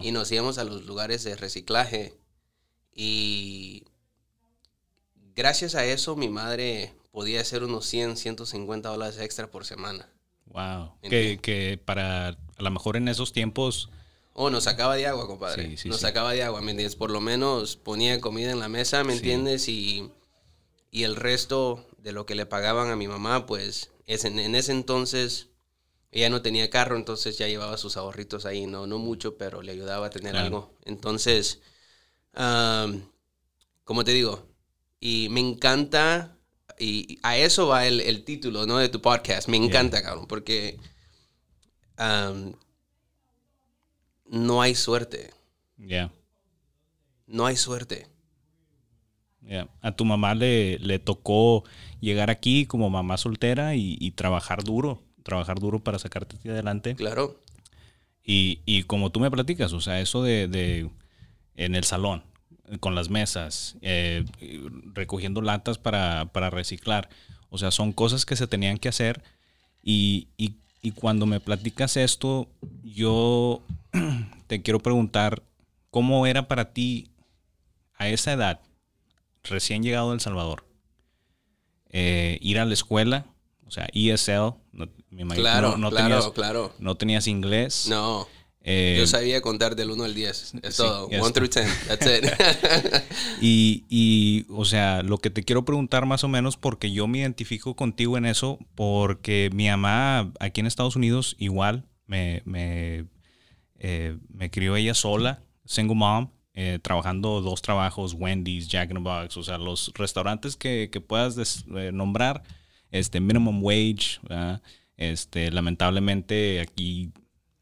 Y 0.02 0.12
nos 0.12 0.32
íbamos 0.32 0.58
a 0.58 0.64
los 0.64 0.86
lugares 0.86 1.24
de 1.24 1.36
reciclaje. 1.36 2.18
Y 2.94 3.84
gracias 5.36 5.76
a 5.76 5.86
eso 5.86 6.16
mi 6.16 6.30
madre 6.30 6.96
podía 7.12 7.42
hacer 7.42 7.64
unos 7.64 7.86
100, 7.86 8.18
150 8.18 8.90
dólares 8.90 9.20
extra 9.20 9.52
por 9.52 9.66
semana. 9.66 10.10
Wow. 10.46 10.94
Que, 11.02 11.40
que, 11.42 11.80
para 11.84 12.30
a 12.30 12.64
lo 12.64 12.72
mejor 12.72 12.98
en 12.98 13.08
esos 13.08 13.34
tiempos 13.34 13.90
Oh, 14.40 14.52
nos 14.52 14.66
sacaba 14.66 14.96
de 14.96 15.08
agua, 15.08 15.26
compadre. 15.26 15.76
nos 15.86 16.00
sacaba 16.00 16.32
de 16.32 16.44
agua, 16.44 16.62
¿me 16.62 16.70
entiendes? 16.70 16.96
Por 16.96 17.10
lo 17.10 17.20
menos 17.20 17.76
ponía 17.76 18.22
comida 18.22 18.52
en 18.52 18.60
la 18.60 18.70
mesa, 18.70 19.04
¿me 19.04 19.14
entiendes? 19.14 19.68
Y, 19.68 20.12
y, 20.92 21.06
el 21.06 21.16
resto 21.16 21.88
de 21.98 22.12
lo 22.12 22.28
que 22.28 22.36
le 22.36 22.46
pagaban 22.46 22.92
a 22.92 22.96
mi 22.96 23.08
mamá, 23.08 23.48
pues 23.48 23.90
es 24.06 24.26
en, 24.26 24.38
ese 24.54 24.74
entonces 24.74 25.48
ella 26.12 26.30
no 26.30 26.42
tenía 26.42 26.70
carro, 26.70 26.96
entonces 26.96 27.38
ya 27.38 27.48
llevaba 27.48 27.78
sus 27.78 27.98
ahorritos 27.98 28.46
ahí, 28.46 28.66
no, 28.66 28.88
no 28.88 28.98
mucho, 28.98 29.38
pero 29.38 29.62
le 29.62 29.72
ayudaba 29.72 30.08
a 30.08 30.10
tener 30.10 30.36
algo. 30.36 30.74
Entonces, 30.86 31.62
como 33.84 34.04
te 34.04 34.12
digo, 34.12 34.48
y 35.00 35.28
me 35.30 35.40
encanta, 35.40 36.38
y 36.80 37.20
a 37.24 37.38
eso 37.38 37.68
va 37.68 37.86
el, 37.88 38.24
título, 38.24 38.66
¿no? 38.66 38.78
De 38.78 38.90
tu 38.90 39.02
podcast, 39.02 39.48
me 39.48 39.58
encanta, 39.58 40.02
cabrón, 40.02 40.28
porque 40.28 40.80
no 44.26 44.62
hay 44.62 44.76
suerte. 44.76 45.32
Ya. 45.78 46.12
No 47.28 47.46
hay 47.46 47.58
suerte. 47.58 48.08
A 49.82 49.96
tu 49.96 50.04
mamá 50.04 50.36
le, 50.36 50.78
le, 50.80 51.00
tocó 51.00 51.64
llegar 52.02 52.30
aquí 52.30 52.66
como 52.66 52.90
mamá 52.90 53.18
soltera 53.18 53.76
y, 53.76 54.12
trabajar 54.12 54.64
duro, 54.64 55.02
trabajar 55.28 55.60
duro 55.60 55.80
para 55.80 56.00
sacarte 56.00 56.38
adelante. 56.50 56.96
Claro. 56.96 57.40
Y, 58.24 58.84
como 58.84 59.12
tú 59.12 59.22
me 59.22 59.32
platicas, 59.32 59.72
o 59.72 59.80
sea, 59.80 60.02
eso 60.02 60.22
de, 60.22 60.90
en 61.56 61.76
el 61.76 61.84
salón, 61.86 62.24
con 62.82 62.96
las 62.96 63.10
mesas, 63.10 63.78
eh, 63.82 64.26
recogiendo 64.94 65.42
latas 65.42 65.78
para, 65.78 66.26
para, 66.34 66.50
reciclar, 66.50 67.08
o 67.50 67.58
sea, 67.58 67.72
son 67.72 67.94
cosas 67.94 68.26
que 68.26 68.36
se 68.36 68.48
tenían 68.48 68.80
que 68.80 68.90
hacer 68.90 69.24
y, 69.82 70.28
y 70.36 70.56
y 70.82 70.92
cuando 70.92 71.26
me 71.26 71.40
platicas 71.40 71.98
esto, 71.98 72.48
yo 72.84 73.62
te 74.48 74.62
quiero 74.62 74.80
preguntar, 74.80 75.44
¿cómo 75.90 76.28
era 76.28 76.48
para 76.48 76.72
ti 76.72 77.10
a 77.96 78.08
esa 78.08 78.34
edad, 78.34 78.62
recién 79.44 79.84
llegado 79.84 80.12
a 80.12 80.14
El 80.14 80.20
Salvador, 80.20 80.66
eh, 81.90 82.38
ir 82.42 82.60
a 82.60 82.66
la 82.66 82.74
escuela? 82.74 83.26
O 83.68 83.72
sea, 83.72 83.88
ESL, 83.94 84.56
me 84.72 85.22
imagino, 85.22 85.44
claro, 85.44 85.78
no, 85.78 85.90
claro, 85.90 86.08
tenías, 86.08 86.32
claro. 86.32 86.74
no 86.80 86.96
tenías 86.96 87.28
inglés. 87.28 87.88
No. 87.90 88.28
Eh, 88.70 88.98
Yo 89.00 89.08
sabía 89.08 89.40
contar 89.42 89.78
del 89.78 89.92
1 89.92 90.04
al 90.04 90.14
10. 90.14 90.56
Es 90.62 90.76
todo. 90.76 91.08
1 91.08 91.32
through 91.32 91.50
10. 91.50 91.88
That's 91.88 92.06
it. 92.06 92.26
y, 93.42 93.86
y, 93.88 94.46
o 94.50 94.66
sea, 94.66 95.04
lo 95.04 95.20
que 95.20 95.30
te 95.30 95.44
quiero 95.44 95.64
preguntar 95.64 96.06
más 96.06 96.26
o 96.26 96.28
menos, 96.28 96.58
porque 96.58 96.92
yo 96.92 97.08
me 97.08 97.20
identifico 97.20 97.78
contigo 97.78 98.18
en 98.18 98.26
eso, 98.26 98.60
porque 98.76 99.50
mi 99.54 99.70
mamá 99.70 100.34
aquí 100.42 100.60
en 100.60 100.68
Estados 100.68 100.98
Unidos 100.98 101.38
igual 101.40 101.86
me, 102.08 102.42
me, 102.44 103.06
eh, 103.80 104.18
me 104.34 104.50
crió 104.52 104.76
ella 104.76 104.94
sola, 104.94 105.44
single 105.66 105.96
mom, 105.96 106.32
eh, 106.54 106.80
trabajando 106.82 107.42
dos 107.42 107.62
trabajos, 107.62 108.16
Wendy's, 108.18 108.68
Jack 108.68 108.90
in 108.90 108.98
the 108.98 109.04
Box, 109.04 109.38
o 109.38 109.44
sea, 109.44 109.58
los 109.58 109.94
restaurantes 109.96 110.58
que, 110.58 110.90
que 110.92 111.00
puedas 111.00 111.66
nombrar, 111.68 112.44
este, 112.92 113.20
minimum 113.20 113.64
wage, 113.64 114.20
este, 114.98 115.52
lamentablemente 115.52 116.60
aquí 116.62 117.12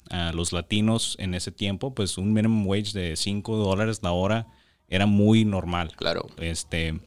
a 0.10 0.32
los 0.34 0.53
latinos 0.53 1.15
en 1.20 1.34
ese 1.34 1.51
tiempo, 1.51 1.94
pues 1.94 2.17
un 2.17 2.34
minimum 2.34 2.67
wage 2.67 2.94
de 2.94 3.15
5 3.15 3.58
dólares 3.58 4.01
la 4.03 4.12
hora 4.12 4.48
era 4.88 5.05
muy 5.05 5.46
normal. 5.46 5.94
Claro. 5.96 6.27
Este, 6.38 7.00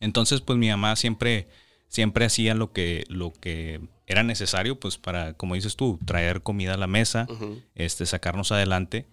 entonces, 0.00 0.40
pues 0.40 0.58
mi 0.58 0.68
mamá 0.68 0.96
siempre, 0.96 1.48
siempre 1.88 2.24
hacía 2.24 2.54
lo 2.54 2.72
que, 2.72 3.04
lo 3.08 3.32
que 3.32 3.80
era 4.06 4.22
necesario, 4.22 4.78
pues 4.78 4.98
para, 4.98 5.34
como 5.34 5.54
dices 5.54 5.76
tú, 5.76 5.98
traer 6.04 6.42
comida 6.42 6.74
a 6.74 6.78
la 6.78 6.86
mesa, 6.86 7.26
este, 7.74 8.04
sacarnos 8.06 8.52
adelante. 8.52 9.06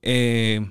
Eh, 0.00 0.68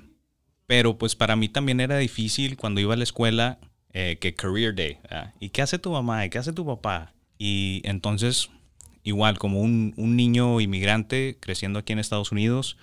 pero 0.66 0.98
pues 0.98 1.16
para 1.16 1.36
mí 1.36 1.48
también 1.48 1.80
era 1.80 1.96
difícil 1.98 2.56
cuando 2.56 2.80
iba 2.80 2.94
a 2.94 2.96
la 2.96 3.04
escuela 3.04 3.58
eh, 3.92 4.18
que 4.20 4.34
career 4.34 4.74
day. 4.74 4.98
¿Y 5.40 5.50
qué 5.50 5.62
hace 5.62 5.78
tu 5.78 5.90
mamá? 5.90 6.24
¿Y 6.24 6.30
qué 6.30 6.38
hace 6.38 6.52
tu 6.52 6.64
papá? 6.66 7.12
Y 7.38 7.82
entonces 7.84 8.50
igual 9.02 9.38
como 9.38 9.60
un, 9.60 9.94
niño 9.96 10.60
inmigrante 10.60 11.36
creciendo 11.40 11.78
aquí 11.78 11.92
en 11.92 11.98
Estados 11.98 12.32
Unidos, 12.32 12.76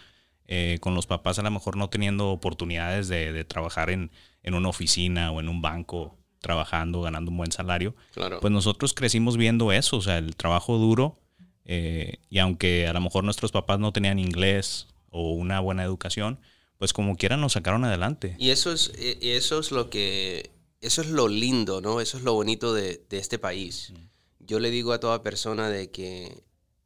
eh, 0.47 0.77
con 0.81 0.95
los 0.95 1.05
papás 1.05 1.39
a 1.39 1.43
lo 1.43 1.51
mejor 1.51 1.77
no 1.77 1.89
teniendo 1.89 2.29
oportunidades 2.29 3.07
de, 3.07 3.43
trabajar 3.43 3.89
en, 3.89 4.11
en, 4.43 4.53
una 4.53 4.69
oficina 4.69 5.31
o 5.31 5.39
en 5.39 5.47
un 5.47 5.61
banco, 5.61 6.17
trabajando, 6.39 7.01
ganando 7.01 7.31
un 7.31 7.37
buen 7.37 7.51
salario. 7.51 7.95
Claro. 8.13 8.39
Pues 8.39 8.51
nosotros 8.51 8.93
crecimos 8.93 9.37
viendo 9.37 9.71
eso, 9.71 9.97
o 9.97 10.01
sea, 10.01 10.17
el 10.17 10.35
trabajo 10.35 10.77
duro. 10.77 11.19
Eh, 11.65 12.17
y 12.29 12.39
aunque 12.39 12.87
a 12.87 12.93
lo 12.93 13.01
mejor 13.01 13.23
nuestros 13.23 13.51
papás 13.51 13.79
no 13.79 13.93
tenían 13.93 14.17
inglés 14.17 14.87
o 15.11 15.33
una 15.33 15.59
buena 15.59 15.83
educación, 15.83 16.39
pues 16.77 16.93
como 16.93 17.15
quiera 17.15 17.37
nos 17.37 17.53
sacaron 17.53 17.85
adelante. 17.85 18.35
Y 18.39 18.49
eso 18.49 18.71
es, 18.71 18.91
eso 18.97 19.59
es 19.59 19.71
lo 19.71 19.89
que, 19.89 20.49
eso 20.81 21.01
es 21.01 21.09
lo 21.09 21.27
lindo, 21.27 21.81
¿no? 21.81 22.01
Eso 22.01 22.17
es 22.17 22.23
lo 22.23 22.33
bonito 22.33 22.73
de, 22.73 23.05
de 23.09 23.17
este 23.17 23.39
país. 23.39 23.91
Mm. 23.91 24.45
Yo 24.45 24.59
le 24.59 24.71
digo 24.71 24.93
a 24.93 24.99
toda 24.99 25.21
persona 25.23 25.69
de 25.69 25.91
que 25.91 26.43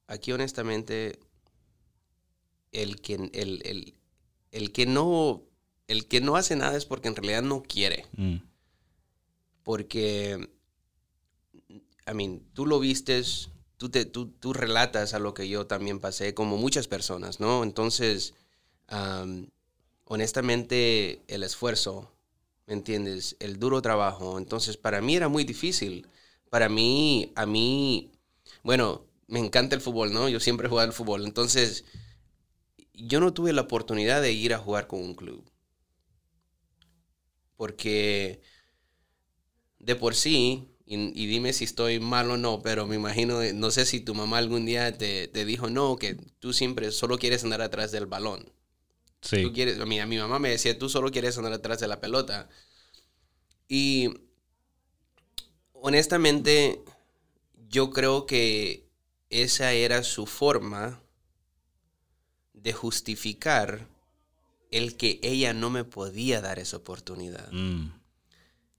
aquí 0.08 0.32
honestamente 0.32 1.20
el 2.72 3.02
que, 3.02 3.16
el, 3.16 3.62
el, 3.64 3.94
el 4.52 4.72
que 4.72 4.86
no 4.86 5.44
el 5.88 6.08
que 6.08 6.22
no 6.22 6.36
hace 6.36 6.56
nada 6.56 6.78
es 6.78 6.86
porque 6.86 7.08
en 7.08 7.16
realidad 7.16 7.44
no 7.44 7.64
quiere. 7.64 8.06
Mm. 8.18 8.38
Porque, 9.64 10.50
I 11.70 12.14
mean, 12.14 12.42
tú 12.54 12.66
lo 12.66 12.80
vistes, 12.80 13.50
tú, 13.78 13.90
te, 13.90 14.06
tú, 14.06 14.28
tú, 14.28 14.54
relatas 14.54 15.14
a 15.14 15.20
lo 15.20 15.34
que 15.34 15.48
yo 15.48 15.68
también 15.68 16.00
pasé, 16.00 16.34
como 16.34 16.58
muchas 16.58 16.88
personas, 16.88 17.40
¿no? 17.40 17.64
Entonces, 17.64 18.34
honestamente, 20.06 21.24
el 21.28 21.44
esfuerzo, 21.44 22.12
¿me 22.68 22.74
entiendes? 22.74 23.36
El 23.40 23.60
duro 23.60 23.82
trabajo. 23.82 24.38
Entonces, 24.38 24.78
para 24.78 25.02
mí 25.02 25.16
era 25.16 25.28
muy 25.28 25.44
difícil. 25.44 26.08
Para 26.50 26.70
mí, 26.70 27.32
a 27.36 27.46
mí, 27.46 28.12
bueno, 28.64 29.08
me 29.28 29.40
encanta 29.40 29.76
el 29.76 29.82
fútbol, 29.82 30.14
¿no? 30.14 30.30
Yo 30.30 30.40
siempre 30.40 30.68
he 30.68 30.70
jugado 30.70 30.90
al 30.90 30.94
fútbol. 30.94 31.26
Entonces, 31.26 31.86
yo 32.94 33.20
no 33.20 33.34
tuve 33.34 33.54
la 33.54 33.62
oportunidad 33.64 34.22
de 34.22 34.32
ir 34.34 34.54
a 34.54 34.60
jugar 34.60 34.88
con 34.88 35.02
un 35.02 35.16
club. 35.16 35.50
Porque 37.58 38.42
de 39.80 39.96
por 39.96 40.16
sí, 40.16 40.70
y, 40.86 41.28
dime 41.28 41.54
si 41.54 41.66
estoy 41.66 42.00
mal 42.00 42.30
o 42.32 42.38
no, 42.38 42.62
pero 42.62 42.88
me 42.88 42.96
imagino, 42.96 43.42
no 43.54 43.72
sé 43.72 43.86
si 43.86 44.00
tu 44.00 44.16
mamá 44.16 44.38
algún 44.38 44.66
día 44.66 44.98
te, 44.98 45.28
dijo, 45.46 45.70
no, 45.70 45.98
que 45.98 46.16
tú 46.40 46.54
siempre 46.54 46.92
solo 46.92 47.18
quieres 47.18 47.44
andar 47.44 47.62
atrás 47.62 47.92
del 47.92 48.06
balón. 48.06 48.53
Sí. 49.24 49.42
Tú 49.42 49.54
quieres, 49.54 49.80
a, 49.80 49.86
mí, 49.86 50.00
a 50.00 50.06
mi 50.06 50.18
mamá 50.18 50.38
me 50.38 50.50
decía, 50.50 50.78
tú 50.78 50.90
solo 50.90 51.10
quieres 51.10 51.38
andar 51.38 51.54
atrás 51.54 51.80
de 51.80 51.88
la 51.88 52.02
pelota. 52.02 52.50
Y 53.68 54.10
honestamente, 55.74 56.84
yo 57.70 57.90
creo 57.90 58.26
que 58.26 58.88
esa 59.30 59.72
era 59.72 60.04
su 60.04 60.26
forma 60.26 61.02
de 62.54 62.74
justificar 62.74 63.88
el 64.72 64.96
que 64.96 65.20
ella 65.24 65.54
no 65.54 65.70
me 65.70 65.84
podía 65.84 66.42
dar 66.42 66.60
esa 66.60 66.78
oportunidad. 66.78 67.52
Mm. 67.52 67.92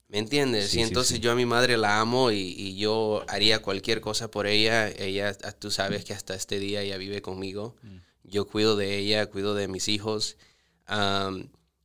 ¿Me 0.07 0.19
entiendes? 0.19 0.73
y 0.75 0.81
entonces 0.81 1.19
yo 1.19 1.31
a 1.31 1.35
mi 1.35 1.45
madre 1.45 1.77
la 1.77 1.99
amo 1.99 2.31
y, 2.31 2.75
yo 2.77 3.25
haría 3.27 3.61
cualquier 3.61 4.01
cosa 4.01 4.29
por 4.29 4.45
ella. 4.45 4.87
Ella, 4.87 5.33
tú 5.57 5.71
sabes 5.71 6.05
que 6.05 6.13
hasta 6.13 6.35
este 6.35 6.59
día 6.59 6.81
ella 6.81 6.97
vive 6.97 7.21
conmigo. 7.21 7.75
Mm. 7.81 7.97
Yo 8.27 8.47
cuido 8.47 8.75
de 8.75 8.97
ella, 8.97 9.27
cuido 9.27 9.55
de 9.55 9.67
mis 9.67 9.87
hijos. 9.87 10.37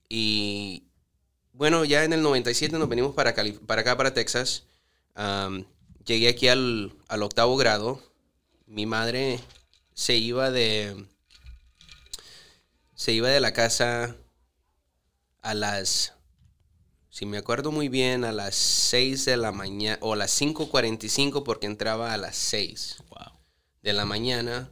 y 0.09 0.85
bueno, 1.53 1.85
ya 1.85 2.05
en 2.05 2.13
el 2.13 2.23
97 2.23 2.79
nos 2.79 2.89
venimos 2.89 3.15
para, 3.15 3.35
para 3.67 3.81
acá, 3.83 3.97
para 3.97 4.15
Texas. 4.15 4.65
llegué 6.05 6.29
aquí 6.29 6.49
al, 6.49 6.95
al 7.09 7.23
octavo 7.23 7.57
grado. 7.57 8.03
Mi 8.67 8.87
madre 8.87 9.41
se 9.95 10.17
iba 10.17 10.51
de 10.51 11.07
se 12.95 13.13
iba 13.13 13.29
de 13.29 13.41
la 13.41 13.53
casa 13.53 14.17
a 15.43 15.55
las 15.55 16.15
si 17.11 17.27
me 17.27 17.39
acuerdo 17.39 17.73
muy 17.73 17.89
bien, 17.89 18.25
a 18.25 18.33
las 18.33 18.55
6 18.55 19.25
de 19.25 19.37
la 19.37 19.51
mañana, 19.51 19.99
o 20.01 20.13
a 20.15 20.17
las 20.17 20.41
5.45 20.41 21.43
porque 21.43 21.67
entraba 21.67 22.15
a 22.15 22.17
las 22.17 22.37
6 22.37 23.03
de 23.83 23.93
la 23.93 24.05
mañana. 24.05 24.71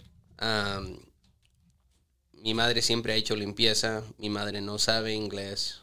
Mi 2.49 2.55
madre 2.55 2.81
siempre 2.81 3.13
ha 3.13 3.17
hecho 3.17 3.37
limpieza, 3.37 4.03
mi 4.17 4.31
madre 4.31 4.63
no 4.63 4.79
sabe 4.79 5.13
inglés, 5.13 5.83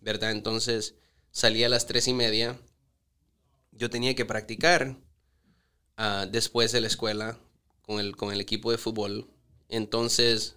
¿verdad? 0.00 0.30
Entonces 0.30 0.94
salía 1.32 1.66
a 1.66 1.68
las 1.68 1.86
3 1.86 2.06
y 2.06 2.14
media. 2.14 2.56
Yo 3.72 3.90
tenía 3.90 4.14
que 4.14 4.24
practicar 4.24 4.96
ah, 5.96 6.26
después 6.30 6.70
de 6.70 6.80
la 6.80 6.86
escuela 6.86 7.36
con 7.82 7.98
el, 7.98 8.14
con 8.14 8.32
el 8.32 8.40
equipo 8.40 8.70
de 8.70 8.78
fútbol. 8.78 9.28
Entonces, 9.68 10.54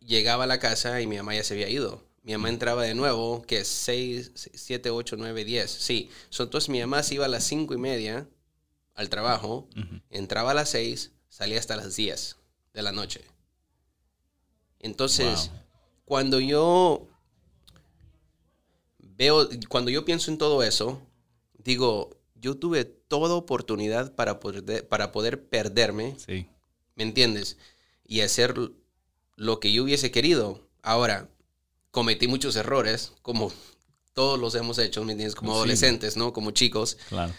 llegaba 0.00 0.44
a 0.44 0.46
la 0.46 0.58
casa 0.58 1.02
y 1.02 1.06
mi 1.06 1.18
mamá 1.18 1.34
ya 1.34 1.44
se 1.44 1.52
había 1.52 1.68
ido. 1.68 2.02
Mi 2.22 2.32
mamá 2.32 2.48
entraba 2.48 2.82
de 2.84 2.94
nuevo, 2.94 3.42
que 3.42 3.58
es 3.58 3.68
6, 3.68 4.32
7, 4.54 4.88
8, 4.88 5.16
9, 5.18 5.44
10. 5.44 5.70
Sí. 5.70 6.08
entonces 6.38 6.70
mi 6.70 6.80
mamá 6.80 7.02
se 7.02 7.16
iba 7.16 7.26
a 7.26 7.28
las 7.28 7.44
5 7.44 7.74
y 7.74 7.78
media 7.78 8.26
al 9.00 9.08
trabajo, 9.08 9.66
entraba 10.10 10.50
a 10.50 10.54
las 10.54 10.68
6, 10.70 11.10
salía 11.28 11.58
hasta 11.58 11.74
las 11.74 11.96
10 11.96 12.36
de 12.74 12.82
la 12.82 12.92
noche. 12.92 13.24
Entonces, 14.78 15.50
cuando 16.04 16.38
yo 16.38 17.08
veo, 18.98 19.48
cuando 19.68 19.90
yo 19.90 20.04
pienso 20.04 20.30
en 20.30 20.36
todo 20.36 20.62
eso, 20.62 21.00
digo, 21.56 22.10
yo 22.34 22.58
tuve 22.58 22.84
toda 22.84 23.34
oportunidad 23.34 24.14
para 24.14 24.38
poder, 24.38 24.86
para 24.88 25.12
poder 25.12 25.48
perderme. 25.48 26.16
Sí. 26.18 26.46
¿Me 26.94 27.04
entiendes? 27.04 27.56
Y 28.04 28.20
hacer 28.20 28.54
lo 29.36 29.60
que 29.60 29.72
yo 29.72 29.84
hubiese 29.84 30.10
querido. 30.10 30.68
Ahora, 30.82 31.30
cometí 31.90 32.28
muchos 32.28 32.54
errores, 32.56 33.14
como 33.22 33.50
todos 34.12 34.38
los 34.38 34.54
hemos 34.54 34.78
hecho, 34.78 35.04
¿me 35.04 35.12
entiendes? 35.12 35.34
Como 35.34 35.54
adolescentes, 35.54 36.18
¿no? 36.18 36.34
Como 36.34 36.50
chicos. 36.50 36.98
Claro. 37.08 37.32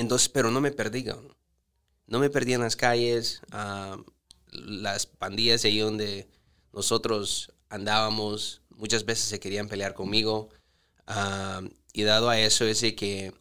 Entonces, 0.00 0.28
pero 0.28 0.50
no 0.50 0.60
me 0.60 0.70
perdí, 0.70 1.04
no 2.06 2.18
me 2.18 2.30
perdí 2.30 2.54
en 2.54 2.60
las 2.60 2.76
calles, 2.76 3.40
las 4.50 5.06
pandillas 5.06 5.64
ahí 5.64 5.78
donde 5.78 6.28
nosotros 6.72 7.52
andábamos, 7.68 8.62
muchas 8.70 9.04
veces 9.04 9.24
se 9.24 9.40
querían 9.40 9.68
pelear 9.68 9.94
conmigo. 9.94 10.48
y 11.92 12.02
dado 12.02 12.28
a 12.30 12.38
eso, 12.38 12.64
ese 12.64 12.94
que 12.94 13.32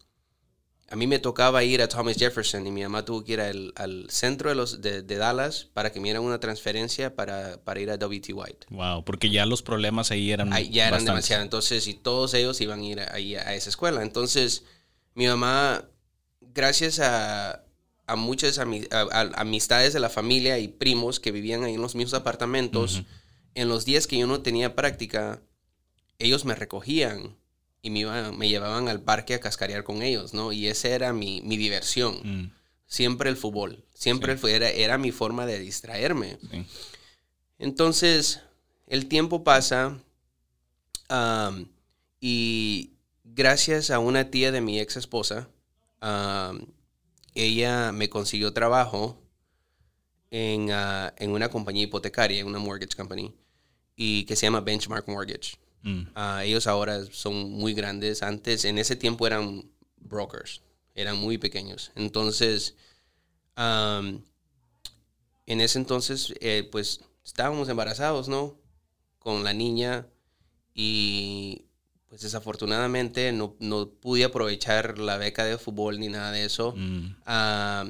a 0.90 0.96
mí 0.96 1.06
me 1.06 1.20
tocaba 1.20 1.64
ir 1.64 1.82
a 1.82 1.90
Thomas 1.90 2.16
Jefferson 2.18 2.66
y 2.66 2.72
mi 2.72 2.82
mamá 2.82 3.04
tuvo 3.04 3.24
que 3.24 3.34
ir 3.34 3.42
al, 3.42 4.08
centro 4.10 4.50
de, 4.50 4.56
los, 4.56 4.82
de, 4.82 5.04
Dallas 5.04 5.68
para 5.74 5.92
que 5.92 6.00
me 6.00 6.06
dieran 6.06 6.24
una 6.24 6.40
transferencia 6.40 7.14
para, 7.14 7.60
ir 7.76 7.92
a 7.92 7.98
W.T. 7.98 8.34
White. 8.34 8.68
Wow, 8.70 9.04
porque 9.04 9.30
ya 9.30 9.46
los 9.46 9.62
problemas 9.62 10.12
ahí 10.12 10.32
eran 10.32 10.50
Ya 10.72 10.88
eran 10.88 11.04
demasiados. 11.04 11.44
Entonces, 11.44 11.88
y 11.88 11.94
todos 11.94 12.34
ellos 12.34 12.62
iban 12.62 12.80
a 12.80 12.86
ir 12.86 13.00
ahí 13.12 13.36
a, 13.36 13.54
esa 13.54 13.70
escuela. 13.70 14.02
Entonces, 14.02 14.64
mi 15.14 15.28
mamá, 15.28 15.84
gracias 16.58 17.00
a, 17.00 17.64
muchas 18.16 18.58
amistades 18.58 19.94
de 19.94 20.00
la 20.00 20.10
familia 20.10 20.58
y 20.60 20.68
primos 20.68 21.20
que 21.20 21.32
vivían 21.32 21.64
ahí 21.64 21.76
en 21.76 21.82
los 21.82 21.94
mismos 21.94 22.16
apartamentos, 22.16 23.04
en 23.54 23.70
los 23.70 23.86
días 23.86 24.08
que 24.08 24.18
yo 24.18 24.28
no 24.28 24.42
tenía 24.42 24.76
práctica, 24.76 25.42
ellos 26.18 26.46
me 26.46 26.56
recogían 26.56 27.38
y 27.82 27.92
me, 27.92 28.06
me 28.32 28.50
llevaban 28.50 28.88
al 28.88 29.02
parque 29.02 29.36
a 29.36 29.40
cascarear 29.40 29.84
con 29.84 30.02
ellos, 30.02 30.34
¿no? 30.34 30.52
Y 30.52 30.68
esa 30.68 30.88
era 30.88 31.14
mi, 31.14 31.42
diversión. 31.42 32.20
Mm. 32.24 32.52
Siempre 32.88 33.30
el 33.30 33.38
fútbol. 33.38 33.86
Siempre 33.94 34.36
era, 34.48 34.70
era, 34.70 34.98
mi 34.98 35.12
forma 35.12 35.46
de 35.46 35.60
distraerme. 35.60 36.40
Entonces, 37.60 38.42
el 38.88 39.08
tiempo 39.08 39.44
pasa 39.44 40.00
y 42.20 42.94
gracias 43.26 43.92
a 43.92 44.00
una 44.00 44.32
tía 44.32 44.52
de 44.52 44.62
mi 44.62 44.80
ex 44.80 44.98
esposa, 44.98 45.50
ella 47.34 47.92
me 47.92 48.10
consiguió 48.10 48.54
trabajo 48.54 49.22
en, 50.32 50.72
ah, 50.72 51.14
en, 51.18 51.32
una 51.32 51.50
compañía 51.50 51.84
hipotecaria, 51.84 52.40
en 52.40 52.48
una 52.48 52.60
mortgage 52.60 52.96
company, 52.96 53.34
y 53.96 54.26
que 54.26 54.36
se 54.36 54.46
llama 54.46 54.62
Benchmark 54.62 55.08
Mortgage. 55.08 55.58
Mm. 55.84 56.02
Ah, 56.16 56.44
ellos 56.44 56.68
ahora 56.68 57.06
son 57.12 57.52
muy 57.52 57.74
grandes. 57.74 58.24
Antes, 58.24 58.66
en 58.66 58.78
ese 58.78 58.96
tiempo 58.96 59.26
eran 59.28 59.70
brokers, 59.98 60.62
eran 60.96 61.18
muy 61.18 61.38
pequeños. 61.38 61.92
Entonces, 61.96 62.76
en 63.56 64.24
ese 65.62 65.80
entonces, 65.80 66.34
eh, 66.42 66.68
pues 66.72 67.02
estábamos 67.24 67.70
embarazados, 67.70 68.28
¿no? 68.28 68.60
Con 69.20 69.44
la 69.44 69.54
niña 69.54 70.08
y 70.74 71.67
pues 72.10 72.22
desafortunadamente 72.22 73.32
no, 73.32 73.56
no 73.60 73.90
pude 73.90 74.24
aprovechar 74.24 74.98
la 74.98 75.18
beca 75.18 75.44
de 75.44 75.58
fútbol 75.58 76.00
ni 76.00 76.08
nada 76.10 76.32
de 76.32 76.46
eso. 76.46 76.74
Mm. 76.76 77.16
Ah, 77.26 77.90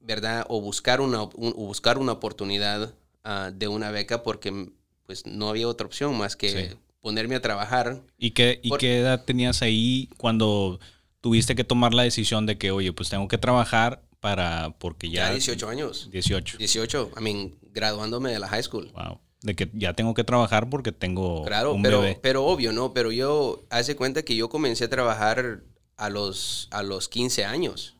¿Verdad? 0.00 0.46
O 0.48 0.60
buscar 0.60 1.00
una, 1.00 1.22
buscar 1.22 1.98
una 1.98 2.12
oportunidad 2.12 2.94
ah, 3.22 3.50
de 3.54 3.68
una 3.68 3.90
beca 3.90 4.22
porque 4.22 4.70
pues 5.06 5.26
no 5.26 5.48
había 5.48 5.68
otra 5.68 5.86
opción 5.86 6.16
más 6.16 6.36
que 6.36 6.76
ponerme 7.00 7.36
a 7.36 7.40
trabajar. 7.40 8.02
¿Y 8.18 8.30
qué, 8.32 8.60
y 8.62 8.70
qué 8.78 8.98
edad 8.98 9.24
tenías 9.24 9.62
ahí 9.62 10.08
cuando 10.16 10.80
tuviste 11.20 11.54
que 11.54 11.64
tomar 11.64 11.94
la 11.94 12.02
decisión 12.02 12.46
de 12.46 12.58
que, 12.58 12.70
oye, 12.70 12.92
pues 12.92 13.10
tengo 13.10 13.28
que 13.28 13.38
trabajar 13.38 14.02
para, 14.20 14.74
porque 14.78 15.10
ya... 15.10 15.28
Ya 15.28 15.32
18 15.32 15.68
años. 15.68 16.08
18. 16.10 16.58
18, 16.58 17.12
I 17.18 17.22
mean, 17.22 17.58
graduándome 17.72 18.30
de 18.32 18.38
la 18.38 18.48
high 18.48 18.62
school. 18.62 18.90
Wow. 18.92 19.20
De 19.42 19.56
que 19.56 19.70
ya 19.72 19.94
tengo 19.94 20.12
que 20.14 20.22
trabajar 20.24 20.68
porque 20.68 20.92
tengo 20.92 21.44
Claro, 21.46 21.72
un 21.74 21.82
pero, 21.82 22.00
bebé. 22.02 22.18
pero 22.22 22.44
obvio, 22.44 22.72
¿no? 22.72 22.92
Pero 22.92 23.10
yo, 23.10 23.64
hace 23.70 23.96
cuenta 23.96 24.22
que 24.22 24.36
yo 24.36 24.48
comencé 24.50 24.84
a 24.84 24.90
trabajar 24.90 25.62
a 25.96 26.10
los, 26.10 26.68
a 26.70 26.82
los 26.82 27.08
15 27.08 27.44
años. 27.46 27.96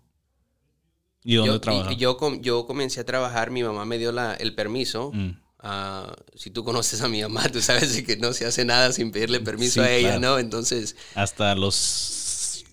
¿Y 1.25 1.37
dónde 1.37 1.53
yo, 1.55 1.61
trabajas? 1.61 1.97
yo, 1.97 2.17
com- 2.17 2.41
yo 2.43 2.67
comencé 2.67 3.01
a 3.01 3.05
trabajar, 3.05 3.51
mi 3.51 3.63
mamá 3.63 3.85
me 3.85 3.97
dio 3.99 4.13
la, 4.13 4.35
el 4.35 4.55
permiso. 4.55 5.13
Mm. 5.15 5.31
Ah, 5.63 6.15
si 6.35 6.51
tú 6.51 6.65
conoces 6.65 7.01
a 7.03 7.09
mi 7.09 7.23
mamá, 7.23 7.49
tú 7.53 7.61
sabes 7.63 8.03
que 8.03 8.17
no 8.17 8.33
se 8.33 8.47
hace 8.47 8.65
nada 8.65 8.93
sin 8.93 9.11
pedirle 9.13 9.41
permiso 9.41 9.75
Sí, 9.75 9.81
a 9.81 9.91
ella, 9.91 10.09
claro. 10.17 10.21
¿no? 10.21 10.39
Entonces, 10.39 10.97
Hasta 11.15 11.55
los 11.55 11.75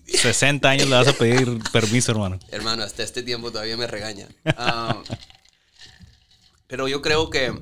60 0.06 0.68
años 0.68 0.88
le 0.88 0.94
vas 0.96 1.08
a 1.08 1.12
pedir 1.14 1.58
permiso, 1.72 2.12
hermano. 2.12 2.38
hermano, 2.50 2.82
hasta 2.82 3.02
este 3.02 3.22
tiempo 3.22 3.50
todavía 3.50 3.76
me 3.78 3.86
regaña. 3.86 4.28
Ah, 4.56 5.02
pero 6.66 6.88
yo 6.88 7.00
creo 7.02 7.30
que 7.30 7.52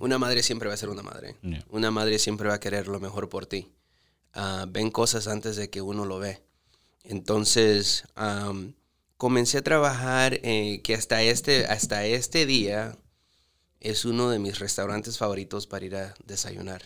una 0.00 0.18
madre 0.18 0.42
siempre 0.42 0.68
va 0.68 0.74
a 0.74 0.78
ser 0.78 0.88
una 0.88 1.02
madre. 1.02 1.36
Yeah. 1.42 1.64
Una 1.70 1.90
madre 1.90 2.18
siempre 2.18 2.48
va 2.48 2.54
a 2.54 2.60
querer 2.60 2.88
lo 2.88 3.00
mejor 3.00 3.28
por 3.28 3.46
ti. 3.46 3.72
Ah, 4.32 4.66
ven 4.68 4.90
cosas 4.90 5.26
antes 5.26 5.56
de 5.56 5.70
que 5.70 5.82
uno 5.82 6.04
lo 6.04 6.18
ve. 6.18 6.42
Entonces, 7.04 8.04
am, 8.14 8.74
comencé 9.16 9.58
a 9.58 9.62
trabajar 9.62 10.40
eh, 10.42 10.80
que 10.82 10.94
hasta 10.94 11.22
este, 11.22 11.66
hasta 11.66 12.04
este 12.06 12.46
día 12.46 12.96
es 13.80 14.04
uno 14.04 14.30
de 14.30 14.38
mis 14.38 14.58
restaurantes 14.58 15.18
favoritos 15.18 15.66
para 15.66 15.84
ir 15.84 15.96
a 15.96 16.14
desayunar. 16.24 16.82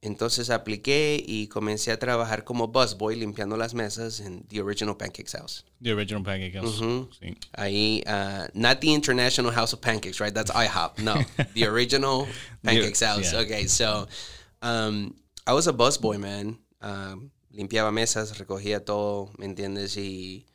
Entonces 0.00 0.48
apliqué 0.50 1.22
y 1.26 1.48
comencé 1.48 1.90
a 1.90 1.98
trabajar 1.98 2.44
como 2.44 2.68
busboy 2.68 3.16
limpiando 3.16 3.56
las 3.56 3.74
mesas 3.74 4.20
en 4.20 4.44
The 4.46 4.62
Original 4.62 4.96
Pancakes 4.96 5.32
House. 5.32 5.64
The 5.82 5.92
Original 5.92 6.22
Pancake 6.22 6.52
House. 6.58 6.78
Sí. 7.20 7.36
Ahí, 7.52 8.02
uh, 8.06 8.46
not 8.54 8.80
the 8.80 8.88
International 8.92 9.52
House 9.52 9.72
of 9.72 9.80
Pancakes, 9.80 10.20
right? 10.20 10.32
That's 10.32 10.50
IHOP. 10.52 10.98
No, 11.00 11.14
the 11.54 11.66
original 11.66 12.26
Pancakes 12.62 13.00
House. 13.00 13.32
yeah. 13.32 13.40
Okay, 13.40 13.66
so 13.66 14.06
um, 14.62 15.14
I 15.46 15.52
was 15.52 15.66
a 15.66 15.72
busboy, 15.72 16.18
man. 16.18 16.58
Um, 16.80 17.30
limpiaba 17.52 17.90
mesas, 17.92 18.38
recogía 18.38 18.84
todo, 18.84 19.32
¿me 19.36 19.46
entiendes? 19.46 19.96
Y 19.96 20.46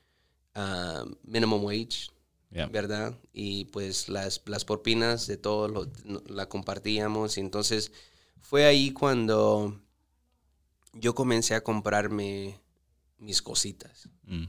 um, 0.55 1.15
minimum 1.25 1.63
wage, 1.63 2.09
Yeah. 2.55 2.67
¿verdad? 2.67 3.15
Y 3.33 3.65
pues 3.73 4.09
las, 4.09 4.39
las 4.45 4.63
propinas 4.63 5.25
de 5.25 5.37
todo 5.37 5.67
lo, 5.67 5.87
no- 6.05 6.21
la 6.27 6.47
compartíamos. 6.47 7.37
Y 7.37 7.41
entonces 7.41 7.91
fue 8.43 8.65
ahí 8.65 8.91
cuando 8.91 9.79
yo 10.93 11.15
comencé 11.15 11.55
a 11.55 11.63
comprarme 11.63 12.59
mis 13.17 13.41
cositas 13.41 14.09
Mm. 14.27 14.45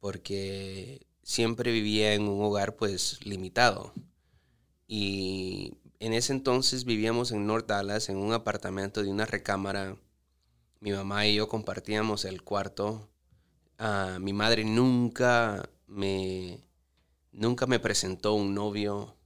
porque 0.00 1.06
siempre 1.22 1.72
vivía 1.72 2.12
en 2.14 2.22
un 2.28 2.44
hogar 2.44 2.76
pues 2.76 3.24
limitado. 3.24 3.92
Y 4.86 5.74
en 5.98 6.12
ese 6.12 6.32
entonces 6.32 6.84
vivíamos 6.84 7.32
en 7.32 7.46
North 7.46 7.66
Dallas, 7.66 8.08
en 8.08 8.18
un 8.18 8.32
apartamento 8.32 9.02
de 9.02 9.10
una 9.10 9.26
recámara. 9.26 9.96
Mi 10.80 10.92
mamá 10.92 11.26
y 11.26 11.34
yo 11.36 11.48
compartíamos 11.48 12.24
el 12.24 12.42
cuarto. 12.42 13.08
Ah, 13.78 14.18
mi 14.20 14.32
madre 14.32 14.64
nunca 14.64 15.68
me, 15.88 16.60
nunca 17.32 17.66
me 17.66 17.80
presentó 17.80 18.34
un 18.34 18.54
novio 18.54 19.16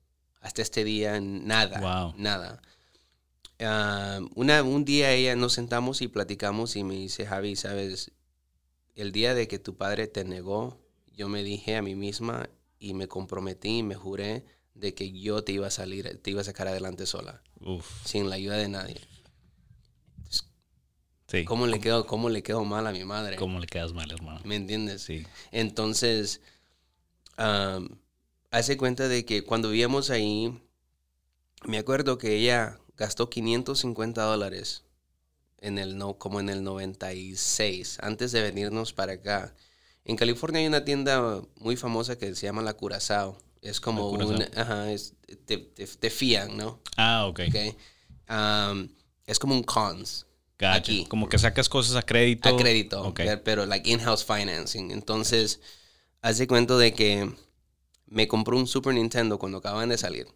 hasta 0.41 0.63
este 0.63 0.85
día, 0.85 1.21
nada, 1.21 1.81
Wow. 1.81 2.15
nada. 2.17 2.63
Ah, 3.61 4.21
una, 4.35 4.63
un 4.63 4.85
día 4.85 5.13
ella 5.13 5.37
nos 5.37 5.53
sentamos 5.53 6.01
y 6.03 6.09
platicamos 6.09 6.77
y 6.77 6.85
me 6.85 6.95
dice, 6.95 7.27
Javi, 7.27 7.57
sabes, 7.57 8.13
el 8.95 9.13
día 9.13 9.35
de 9.35 9.49
que 9.49 9.59
tu 9.59 9.77
padre 9.77 10.07
te 10.07 10.25
negó, 10.25 10.81
yo 11.13 11.29
me 11.29 11.43
dije 11.43 11.77
a 11.77 11.83
mí 11.83 11.95
misma 11.95 12.49
y 12.79 12.95
me 12.95 13.07
comprometí 13.07 13.79
y 13.79 13.83
me 13.83 13.95
juré 13.95 14.45
de 14.75 14.95
que 14.95 15.13
yo 15.13 15.45
te 15.45 15.53
iba 15.53 15.67
a 15.67 15.71
salir, 15.71 16.21
te 16.23 16.31
iba 16.31 16.41
a 16.41 16.45
sacar 16.45 16.69
adelante 16.69 17.05
sola, 17.05 17.43
Uf. 17.61 17.87
sin 18.07 18.31
la 18.31 18.37
ayuda 18.37 18.57
de 18.57 18.69
nadie. 18.69 19.01
Sí. 21.29 21.45
¿Cómo 21.45 21.67
le 21.69 21.79
quedó, 21.79 22.07
cómo 22.07 22.29
le 22.29 22.43
mal 22.67 22.87
a 22.89 22.93
mi 22.93 23.05
madre? 23.05 23.37
¿Cómo 23.37 23.61
le 23.61 23.67
quedas 23.69 23.93
mal, 23.93 24.11
hermano? 24.11 24.41
¿Me 24.45 24.57
entiendes? 24.57 25.03
Sí. 25.03 25.25
Entonces, 25.53 26.41
hace 28.51 28.77
cuenta 28.77 29.07
de 29.07 29.25
que 29.25 29.45
cuando 29.45 29.71
vivíamos 29.71 30.11
ahí, 30.11 30.61
me 31.67 31.79
acuerdo 31.79 32.19
que 32.19 32.35
ella 32.35 32.81
gastó 33.01 33.31
550 33.31 34.23
dólares 34.23 34.85
en 35.59 35.79
el 35.79 35.97
no, 35.97 36.19
como 36.19 36.39
en 36.39 36.51
el 36.51 36.63
96, 36.63 37.99
antes 38.03 38.31
de 38.31 38.43
venirnos 38.43 38.93
para 38.93 39.15
acá. 39.15 39.55
En 40.05 40.17
California 40.17 40.61
hay 40.61 40.67
una 40.67 40.85
tienda 40.85 41.43
muy 41.57 41.77
famosa 41.77 42.17
que 42.19 42.35
se 42.35 42.47
llama 42.47 42.63
La 42.63 42.75
Curazao. 42.75 43.39
Es 43.63 43.81
como 43.81 44.11
un, 44.11 44.21
Curazao. 44.21 44.49
ajá, 44.63 44.93
es- 44.93 45.15
te, 45.47 45.57
te- 45.59 45.87
te 45.87 46.11
fían, 46.11 46.57
¿no? 46.59 46.81
Ah, 46.97 47.27
ok. 47.27 47.41
Okay. 47.49 47.77
Es 49.27 49.39
como 49.39 49.55
un 49.55 49.63
cons. 49.63 50.27
Gotcha. 50.59 50.75
Aquí. 50.75 51.07
Como 51.09 51.29
que 51.29 51.39
sacas 51.39 51.69
cosas 51.71 51.97
a 51.97 52.03
crédito. 52.03 52.49
A 52.49 52.57
crédito, 52.57 53.03
Ok. 53.03 53.21
pero, 53.25 53.43
pero 53.45 53.67
like 53.67 53.91
in-house 53.91 54.25
financing. 54.25 54.91
Entonces, 54.91 55.61
hace 56.21 56.47
cuento 56.47 56.77
de 56.79 56.93
que 56.93 57.31
me 58.07 58.29
compró 58.29 58.59
un 58.59 58.67
Super 58.67 58.93
Nintendo 58.95 59.39
cuando 59.39 59.59
acaban 59.59 59.89
de 59.89 59.97
salir. 59.97 60.27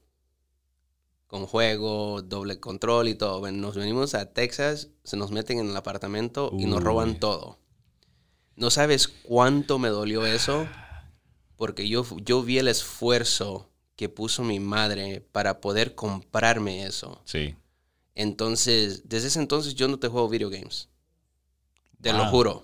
Con 1.34 1.46
juego, 1.46 2.22
doble 2.22 2.60
control 2.60 3.08
y 3.08 3.16
todo. 3.16 3.50
Nos 3.50 3.74
venimos 3.74 4.14
a 4.14 4.32
Texas, 4.32 4.90
se 5.02 5.16
nos 5.16 5.32
meten 5.32 5.58
en 5.58 5.68
el 5.68 5.76
apartamento 5.76 6.52
y 6.56 6.66
nos 6.66 6.80
roban 6.80 7.18
todo. 7.18 7.58
No 8.54 8.70
sabes 8.70 9.08
cuánto 9.08 9.80
me 9.80 9.88
dolió 9.88 10.24
eso, 10.26 10.68
porque 11.56 11.88
yo, 11.88 12.06
yo 12.22 12.44
vi 12.44 12.58
el 12.58 12.68
esfuerzo 12.68 13.68
que 13.96 14.08
puso 14.08 14.44
mi 14.44 14.60
madre 14.60 15.26
para 15.32 15.60
poder 15.60 15.96
comprarme 15.96 16.86
eso. 16.86 17.20
Sí. 17.24 17.56
Entonces, 18.14 19.08
desde 19.08 19.26
ese 19.26 19.40
entonces 19.40 19.74
yo 19.74 19.88
no 19.88 19.98
te 19.98 20.06
juego 20.06 20.28
video 20.28 20.50
games. 20.50 20.88
Te 22.00 22.12
lo 22.12 22.26
juro. 22.26 22.62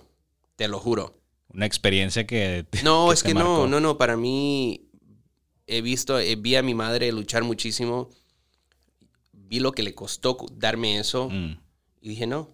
Te 0.55 0.69
lo 0.69 0.79
juro. 0.79 1.19
Una 1.49 1.65
experiencia 1.65 2.25
que. 2.25 2.65
No, 2.85 3.09
que 3.09 3.15
es 3.15 3.23
que 3.23 3.33
no, 3.33 3.39
marcó. 3.39 3.67
no, 3.67 3.81
no. 3.81 3.97
Para 3.97 4.15
mí, 4.15 4.87
he 5.67 5.81
visto, 5.81 6.17
eh, 6.17 6.37
vi 6.37 6.55
a 6.55 6.63
mi 6.63 6.73
madre 6.73 7.11
luchar 7.11 7.43
muchísimo. 7.43 8.09
Vi 9.51 9.59
lo 9.59 9.73
que 9.73 9.83
le 9.83 9.93
costó 9.93 10.37
darme 10.53 10.97
eso. 10.97 11.29
Mm. 11.29 11.59
Y 11.99 12.09
dije, 12.09 12.25
no, 12.25 12.47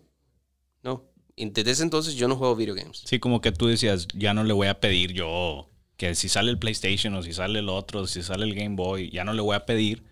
no. 0.82 1.06
Y 1.36 1.48
desde 1.52 1.70
ese 1.70 1.84
entonces 1.84 2.16
yo 2.16 2.28
no 2.28 2.36
juego 2.36 2.56
video 2.56 2.74
games. 2.74 3.04
Sí, 3.06 3.20
como 3.20 3.40
que 3.40 3.52
tú 3.52 3.68
decías, 3.68 4.08
ya 4.16 4.34
no 4.34 4.44
le 4.44 4.52
voy 4.52 4.66
a 4.66 4.80
pedir 4.80 5.14
yo 5.14 5.70
que 5.96 6.16
si 6.16 6.28
sale 6.28 6.50
el 6.50 6.58
PlayStation 6.58 7.14
o 7.14 7.22
si 7.22 7.34
sale 7.34 7.60
el 7.60 7.70
otro, 7.70 8.08
si 8.08 8.24
sale 8.24 8.46
el 8.46 8.56
Game 8.56 8.76
Boy, 8.76 9.12
ya 9.12 9.24
no 9.24 9.34
le 9.34 9.44
voy 9.44 9.56
a 9.56 9.68
pedir 9.68 10.04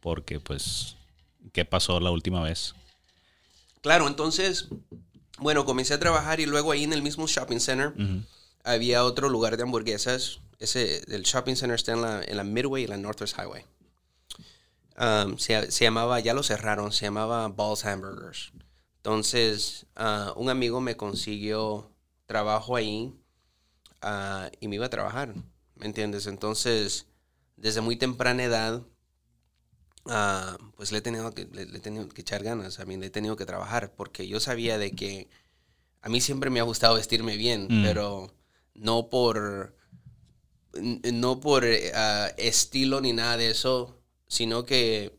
porque 0.00 0.40
pues, 0.40 0.96
¿qué 1.52 1.66
pasó 1.66 2.00
la 2.00 2.10
última 2.10 2.42
vez? 2.42 2.74
Claro, 3.82 4.08
entonces, 4.08 4.68
bueno, 5.38 5.66
comencé 5.66 5.92
a 5.92 6.00
trabajar 6.00 6.40
y 6.40 6.46
luego 6.46 6.72
ahí 6.72 6.84
en 6.84 6.94
el 6.94 7.02
mismo 7.02 7.26
shopping 7.26 7.60
center 7.60 7.88
Ujú. 7.98 8.22
había 8.64 9.04
otro 9.04 9.28
lugar 9.28 9.58
de 9.58 9.62
hamburguesas. 9.62 10.40
Ese, 10.58 11.02
el 11.14 11.22
shopping 11.24 11.54
center 11.54 11.74
está 11.74 11.92
en 11.92 12.00
la, 12.00 12.22
en 12.24 12.38
la 12.38 12.44
Midway 12.44 12.84
y 12.84 12.86
la 12.86 12.96
Northwest 12.96 13.36
Highway. 13.38 13.64
Um, 14.96 15.38
se, 15.38 15.72
se 15.72 15.84
llamaba, 15.84 16.20
ya 16.20 16.34
lo 16.34 16.42
cerraron, 16.42 16.92
se 16.92 17.06
llamaba 17.06 17.48
Balls 17.48 17.84
Hamburgers. 17.84 18.52
Entonces, 18.98 19.86
ah, 19.96 20.32
un 20.36 20.48
amigo 20.50 20.80
me 20.80 20.96
consiguió 20.96 21.90
trabajo 22.26 22.76
ahí 22.76 23.12
ah, 24.02 24.50
y 24.60 24.68
me 24.68 24.76
iba 24.76 24.86
a 24.86 24.90
trabajar, 24.90 25.34
¿me 25.74 25.86
entiendes? 25.86 26.26
Entonces, 26.26 27.06
desde 27.56 27.80
muy 27.80 27.96
temprana 27.96 28.44
edad, 28.44 28.82
ah, 30.06 30.56
pues 30.76 30.92
le 30.92 30.98
he, 30.98 31.02
tenido 31.02 31.34
que, 31.34 31.46
le, 31.52 31.66
le 31.66 31.78
he 31.78 31.80
tenido 31.80 32.08
que 32.08 32.20
echar 32.22 32.42
ganas, 32.44 32.78
a 32.78 32.84
mí 32.84 32.96
le 32.96 33.06
he 33.06 33.10
tenido 33.10 33.36
que 33.36 33.46
trabajar, 33.46 33.92
porque 33.96 34.28
yo 34.28 34.38
sabía 34.40 34.78
de 34.78 34.92
que 34.92 35.28
a 36.00 36.08
mí 36.08 36.20
siempre 36.20 36.50
me 36.50 36.60
ha 36.60 36.64
gustado 36.64 36.94
vestirme 36.94 37.36
bien, 37.36 37.66
Mm. 37.68 37.82
pero 37.82 38.32
no 38.74 39.08
por, 39.10 39.76
no 41.12 41.40
por 41.40 41.64
ah, 41.94 42.28
estilo 42.36 43.00
ni 43.00 43.12
nada 43.12 43.36
de 43.36 43.50
eso, 43.50 44.00
sino 44.34 44.64
que 44.66 45.12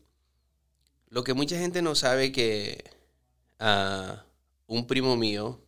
lo 1.08 1.24
que 1.24 1.32
mucha 1.32 1.58
gente 1.58 1.80
no 1.80 1.94
sabe 1.94 2.32
que 2.32 2.84
ah, 3.58 4.26
un 4.66 4.86
primo 4.86 5.16
mío, 5.16 5.58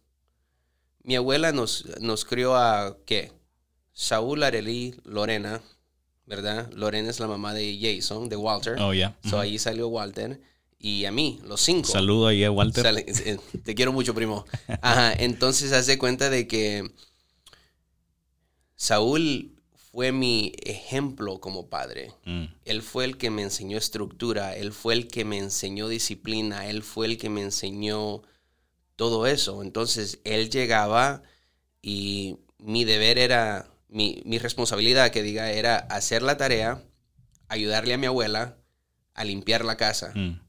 mi 1.02 1.16
abuela 1.16 1.50
nos, 1.52 1.86
nos 2.00 2.26
crió 2.26 2.56
a, 2.56 2.98
¿qué? 3.06 3.32
Saúl, 3.94 4.42
Arely, 4.42 5.00
Lorena, 5.04 5.62
¿verdad? 6.26 6.70
Lorena 6.74 7.08
es 7.08 7.20
la 7.20 7.26
mamá 7.26 7.54
de 7.54 7.78
Jason, 7.80 8.28
de 8.28 8.36
Walter. 8.36 8.76
Oh, 8.78 8.92
ya. 8.92 9.16
So 9.22 9.36
Ujú. 9.36 9.38
ahí 9.38 9.58
salió 9.58 9.88
Walter 9.88 10.42
y 10.78 11.06
a 11.06 11.10
mí, 11.10 11.40
los 11.44 11.62
cinco. 11.62 11.88
Saludo 11.90 12.26
ahí 12.26 12.44
a 12.44 12.50
Walter. 12.50 12.82
Sale- 12.84 13.06
eh, 13.08 13.38
te 13.64 13.74
quiero 13.74 13.94
mucho, 13.94 14.14
primo. 14.14 14.44
Ajá, 14.82 15.14
entonces 15.14 15.72
hace 15.72 15.96
cuenta 15.96 16.28
de 16.28 16.46
que 16.46 16.92
Saúl 18.76 19.57
fue 19.98 20.12
mi 20.12 20.52
ejemplo 20.62 21.40
como 21.40 21.66
padre. 21.68 22.12
Mm. 22.24 22.44
Él 22.64 22.82
fue 22.82 23.04
el 23.04 23.16
que 23.16 23.30
me 23.30 23.42
enseñó 23.42 23.76
estructura, 23.76 24.54
él 24.54 24.72
fue 24.72 24.94
el 24.94 25.08
que 25.08 25.24
me 25.24 25.38
enseñó 25.38 25.88
disciplina, 25.88 26.68
él 26.68 26.84
fue 26.84 27.06
el 27.06 27.18
que 27.18 27.28
me 27.28 27.42
enseñó 27.42 28.22
todo 28.94 29.26
eso. 29.26 29.60
Entonces 29.60 30.20
él 30.22 30.50
llegaba 30.50 31.24
y 31.82 32.36
mi 32.58 32.84
deber 32.84 33.18
era, 33.18 33.72
mi, 33.88 34.22
mi 34.24 34.38
responsabilidad, 34.38 35.10
que 35.10 35.24
diga, 35.24 35.50
era 35.50 35.78
hacer 35.78 36.22
la 36.22 36.36
tarea, 36.36 36.80
ayudarle 37.48 37.94
a 37.94 37.98
mi 37.98 38.06
abuela 38.06 38.56
a 39.14 39.24
limpiar 39.24 39.64
la 39.64 39.76
casa. 39.76 40.12
Mm. 40.14 40.40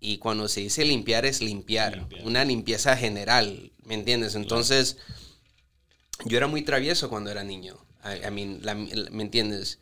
Y 0.00 0.18
cuando 0.18 0.48
se 0.48 0.62
dice 0.62 0.84
limpiar 0.84 1.26
es 1.26 1.40
limpiar, 1.40 1.98
Limpiar. 1.98 2.26
una 2.26 2.44
limpieza 2.44 2.96
general, 2.96 3.70
¿me 3.84 3.94
entiendes? 3.94 4.34
Entonces, 4.34 4.96
yo 6.24 6.36
era 6.38 6.48
muy 6.48 6.62
travieso 6.62 7.08
cuando 7.08 7.30
era 7.30 7.44
niño. 7.44 7.78
I, 8.04 8.26
I 8.26 8.30
mean, 8.30 8.60
la- 8.62 8.74
la- 8.74 9.10
¿me 9.10 9.22
entiendes? 9.22 9.80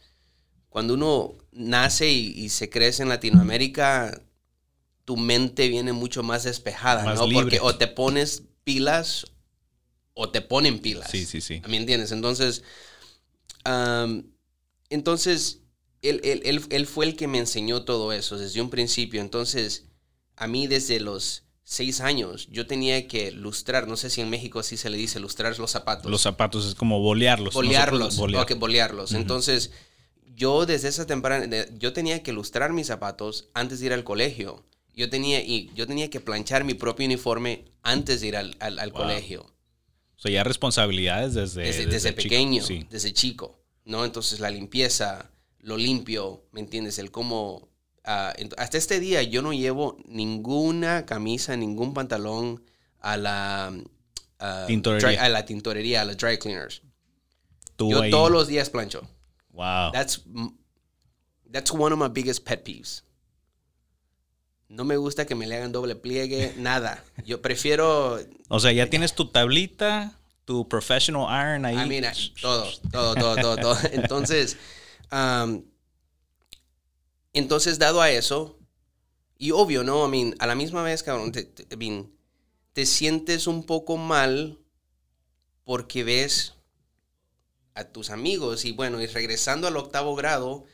Cuando 0.69 0.95
uno 0.95 1.35
nace 1.53 2.11
y, 2.11 2.33
y 2.37 2.49
se 2.49 2.71
crece 2.71 3.03
en 3.03 3.09
Latinoamérica, 3.11 4.23
tu 5.05 5.17
mente 5.17 5.69
viene 5.69 5.93
mucho 5.93 6.23
más 6.23 6.45
despejada, 6.45 7.05
Más 7.05 7.19
¿no? 7.19 7.27
libre. 7.27 7.43
Porque 7.43 7.61
o 7.61 7.77
te 7.77 7.89
pones 7.89 8.45
pilas 8.65 9.27
o 10.15 10.31
te 10.31 10.41
ponen 10.41 10.79
pilas. 10.81 11.11
Sí, 11.11 11.27
sí, 11.27 11.41
sí. 11.41 11.63
¿Me 11.69 11.77
entiendes? 11.77 12.13
Entonces, 12.13 12.63
entonces 14.91 15.61
él, 16.03 16.21
él- 16.25 16.43
él- 16.45 16.67
él 16.71 16.87
fue 16.87 17.07
el 17.07 17.17
que 17.17 17.29
me 17.29 17.39
enseñó 17.39 17.85
todo 17.85 18.13
eso 18.13 18.39
desde 18.39 18.61
un 18.61 18.71
principio. 18.71 19.21
Entonces, 19.21 19.87
a 20.37 20.47
mí 20.47 20.67
desde 20.67 21.01
los 21.01 21.45
seis 21.73 22.01
años, 22.01 22.49
yo 22.51 22.67
tenía 22.67 23.07
que 23.09 23.33
lustrar, 23.33 23.89
no 23.89 23.97
sé 23.97 24.11
si 24.11 24.21
en 24.21 24.29
México 24.31 24.59
así 24.61 24.77
se 24.77 24.91
le 24.91 24.97
dice, 24.99 25.21
lustrar 25.21 25.59
los 25.59 25.71
zapatos. 25.71 26.11
Los 26.11 26.23
zapatos 26.23 26.67
es 26.67 26.75
como 26.75 27.01
bolearlos. 27.01 27.55
bolearlos. 27.55 27.99
Nosotros 28.01 28.19
bolear. 28.19 28.43
Ok, 28.45 28.59
bolearlos. 28.59 29.13
Entonces, 29.13 29.71
yo 30.37 30.67
desde 30.67 30.89
esa 30.89 31.07
temprana, 31.07 31.67
yo 31.79 31.93
tenía 31.93 32.23
que 32.23 32.33
lustrar 32.33 32.73
mis 32.73 32.87
zapatos 32.89 33.49
antes 33.55 33.81
de 33.81 33.87
ir 33.87 33.93
al 33.93 34.05
colegio. 34.05 34.65
Yo 34.95 35.09
tenía, 35.09 35.41
y 35.41 35.71
yo 35.75 35.87
tenía 35.87 36.11
que 36.11 36.21
planchar 36.21 36.65
mi 36.65 36.75
propio 36.75 37.07
uniforme 37.07 37.65
antes 37.83 38.21
de 38.21 38.27
ir 38.29 38.37
al, 38.37 38.55
al- 38.61 38.79
al 38.79 38.91
Wow. 38.91 39.03
colegio. 39.03 39.43
O 40.17 40.21
sea, 40.23 40.31
ya 40.31 40.45
responsabilidades 40.45 41.35
desde, 41.35 41.87
desde, 41.87 42.13
pequeño, 42.13 42.63
Sí. 42.63 42.87
desde 42.91 43.13
chico, 43.13 43.59
¿no? 43.87 44.05
Entonces 44.05 44.39
la 44.41 44.51
limpieza, 44.51 45.31
lo 45.61 45.77
limpio, 45.79 46.45
¿me 46.53 46.61
entiendes? 46.61 46.99
El 46.99 47.11
cómo... 47.11 47.72
ent- 48.05 48.55
hasta 48.59 48.79
este 48.79 49.01
día 49.01 49.23
yo 49.23 49.43
no 49.43 49.53
llevo 49.53 49.97
ninguna 50.07 51.07
camisa, 51.07 51.57
ningún 51.57 51.95
pantalón 51.95 52.63
a 53.01 53.17
la... 53.17 53.73
Tintorería. 54.67 55.09
dry- 55.09 55.19
a 55.19 55.29
la 55.29 55.45
tintorería, 55.45 56.01
a 56.01 56.05
las 56.05 56.17
dry 56.17 56.37
cleaners. 56.39 56.83
Tú 57.77 57.91
yo 57.91 58.03
ahí. 58.03 58.11
todos 58.11 58.31
los 58.31 58.49
días 58.49 58.71
plancho. 58.71 59.03
Wow. 59.53 59.93
That's, 59.93 60.23
that's 61.53 61.71
one 61.73 61.93
of 61.93 61.99
my 62.01 62.09
biggest 62.09 62.45
pet 62.45 62.65
peeves. 62.65 63.05
No 64.69 64.85
me 64.85 64.97
gusta 64.97 65.27
que 65.27 65.35
me 65.35 65.47
le 65.47 65.57
hagan 65.57 65.71
doble 65.71 65.95
pliegue, 65.95 66.55
nada. 66.57 67.05
Yo 67.25 67.41
prefiero 67.43 68.19
O 68.49 68.59
sea, 68.59 68.73
ya 68.73 68.89
tienes 68.89 69.15
tu 69.15 69.27
tablita, 69.29 70.19
tu 70.45 70.67
professional 70.67 71.27
iron 71.31 71.65
ahí. 71.67 71.77
Ah, 71.79 71.87
mira, 71.87 72.13
todo, 72.41 72.67
todo, 72.91 73.15
todo, 73.15 73.37
todo, 73.37 73.57
todo. 73.59 73.79
Entonces, 73.93 74.57
am, 75.11 75.63
entonces, 77.33 77.79
dado 77.79 78.01
a 78.01 78.11
eso, 78.11 78.59
y 79.39 79.51
obvio, 79.51 79.83
¿no? 79.85 80.07
I 80.07 80.11
mean, 80.11 80.35
a 80.39 80.47
la 80.47 80.55
misma 80.55 80.83
vez, 80.83 81.03
cabrón, 81.03 81.33
te, 81.33 81.45
te- 81.45 81.67
I 81.75 81.77
mean, 81.77 82.13
te 82.73 82.87
sientes 82.87 83.47
un 83.47 83.65
poco 83.65 83.97
mal 83.97 84.59
porque 85.65 86.05
ves 86.05 86.55
a 87.75 87.85
tus 87.85 88.11
amigos 88.11 88.65
y 88.65 88.73
bueno, 88.73 89.01
y 89.01 89.07
regresando 89.07 89.67
al 89.67 89.77
octavo 89.77 90.15
grado, 90.15 90.65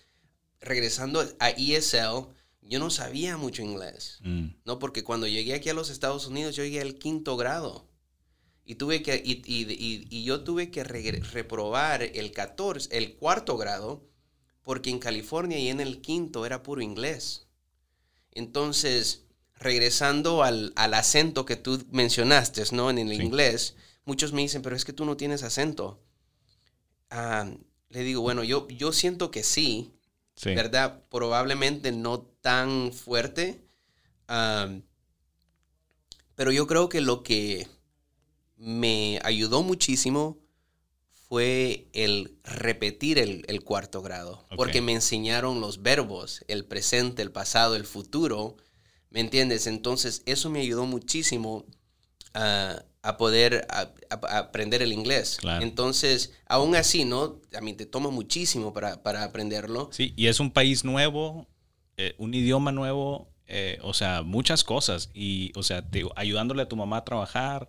regresando 0.60 1.24
a 1.38 1.50
ESL, 1.50 2.26
yo 2.62 2.78
no 2.78 2.90
sabía 2.90 3.36
mucho 3.36 3.62
inglés. 3.62 4.18
Mm. 4.22 4.48
¿no? 4.64 4.78
Porque 4.78 5.04
cuando 5.04 5.26
llegué 5.26 5.54
aquí 5.54 5.68
a 5.68 5.74
los 5.74 5.90
Estados 5.90 6.26
Unidos, 6.26 6.56
yo 6.56 6.64
llegué 6.64 6.80
al 6.80 6.96
quinto 6.96 7.36
grado. 7.36 7.88
Y, 8.64 8.74
tuve 8.74 9.02
que, 9.02 9.16
y, 9.24 9.42
y- 9.46 9.72
y- 9.72 10.06
y 10.10 10.24
yo 10.24 10.44
tuve 10.44 10.70
que 10.70 10.84
reprobar 10.84 12.02
el 12.02 12.32
14, 12.32 12.94
el 12.96 13.16
cuarto 13.16 13.56
grado, 13.56 14.07
porque 14.68 14.90
en 14.90 14.98
California 14.98 15.58
y 15.58 15.68
en 15.70 15.80
el 15.80 16.02
quinto 16.02 16.44
era 16.44 16.62
puro 16.62 16.82
inglés. 16.82 17.46
Entonces, 18.32 19.22
regresando 19.54 20.42
al, 20.42 20.74
al 20.76 20.92
acento 20.92 21.46
que 21.46 21.56
tú 21.56 21.86
mencionaste, 21.90 22.62
¿no? 22.72 22.90
En 22.90 22.98
el 22.98 23.16
Sí. 23.16 23.22
inglés, 23.22 23.76
muchos 24.04 24.34
me 24.34 24.42
dicen, 24.42 24.60
pero 24.60 24.76
es 24.76 24.84
que 24.84 24.92
tú 24.92 25.06
no 25.06 25.16
tienes 25.16 25.42
acento. 25.42 26.02
Ah, 27.08 27.50
le 27.88 28.02
digo, 28.02 28.20
bueno, 28.20 28.44
yo, 28.44 28.68
yo 28.68 28.92
siento 28.92 29.30
que 29.30 29.42
sí, 29.42 29.94
Sí. 30.36 30.54
¿verdad? 30.54 31.02
Probablemente 31.08 31.90
no 31.90 32.20
tan 32.42 32.92
fuerte. 32.92 33.64
pero 36.34 36.52
yo 36.52 36.66
creo 36.66 36.90
que 36.90 37.00
lo 37.00 37.22
que 37.22 37.66
me 38.58 39.18
ayudó 39.24 39.62
muchísimo 39.62 40.36
fue 41.28 41.88
el 41.92 42.38
repetir 42.44 43.18
el, 43.18 43.44
el 43.48 43.62
cuarto 43.62 44.00
grado. 44.02 44.46
Porque 44.56 44.80
me 44.80 44.92
enseñaron 44.92 45.60
los 45.60 45.82
verbos, 45.82 46.44
el 46.48 46.64
presente, 46.64 47.22
el 47.22 47.30
pasado, 47.32 47.76
el 47.76 47.84
futuro. 47.84 48.56
¿Me 49.10 49.20
entiendes? 49.20 49.66
Entonces 49.66 50.22
eso 50.26 50.48
me 50.50 50.60
ayudó 50.60 50.86
muchísimo 50.86 51.66
a, 52.34 52.82
a 53.02 53.16
poder 53.16 53.66
a- 53.70 53.92
a- 54.10 54.26
a 54.26 54.38
aprender 54.38 54.82
el 54.82 54.92
inglés. 54.92 55.36
Claro. 55.40 55.62
Entonces, 55.64 56.32
aún 56.46 56.74
así, 56.76 57.04
¿no? 57.04 57.40
A 57.56 57.60
mí 57.60 57.72
te 57.74 57.86
toma 57.86 58.10
muchísimo 58.10 58.72
para, 58.72 59.02
para 59.02 59.24
aprenderlo. 59.24 59.90
Sí, 59.92 60.14
y 60.16 60.26
es 60.28 60.40
un 60.40 60.50
país 60.50 60.84
nuevo, 60.84 61.46
eh, 61.96 62.14
un 62.18 62.32
idioma 62.34 62.72
nuevo, 62.72 63.28
eh, 63.46 63.78
o 63.82 63.92
sea, 63.94 64.22
muchas 64.22 64.64
cosas. 64.64 65.10
Y, 65.14 65.52
o 65.56 65.62
sea, 65.62 65.82
te- 65.88 66.06
ayudándole 66.16 66.62
a 66.62 66.68
tu 66.68 66.76
mamá 66.76 66.98
a 66.98 67.04
trabajar, 67.04 67.68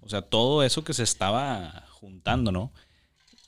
o 0.00 0.08
sea, 0.08 0.22
todo 0.22 0.62
eso 0.62 0.82
que 0.84 0.92
se 0.94 1.02
estaba 1.02 1.86
juntando, 1.90 2.50
¿no? 2.52 2.72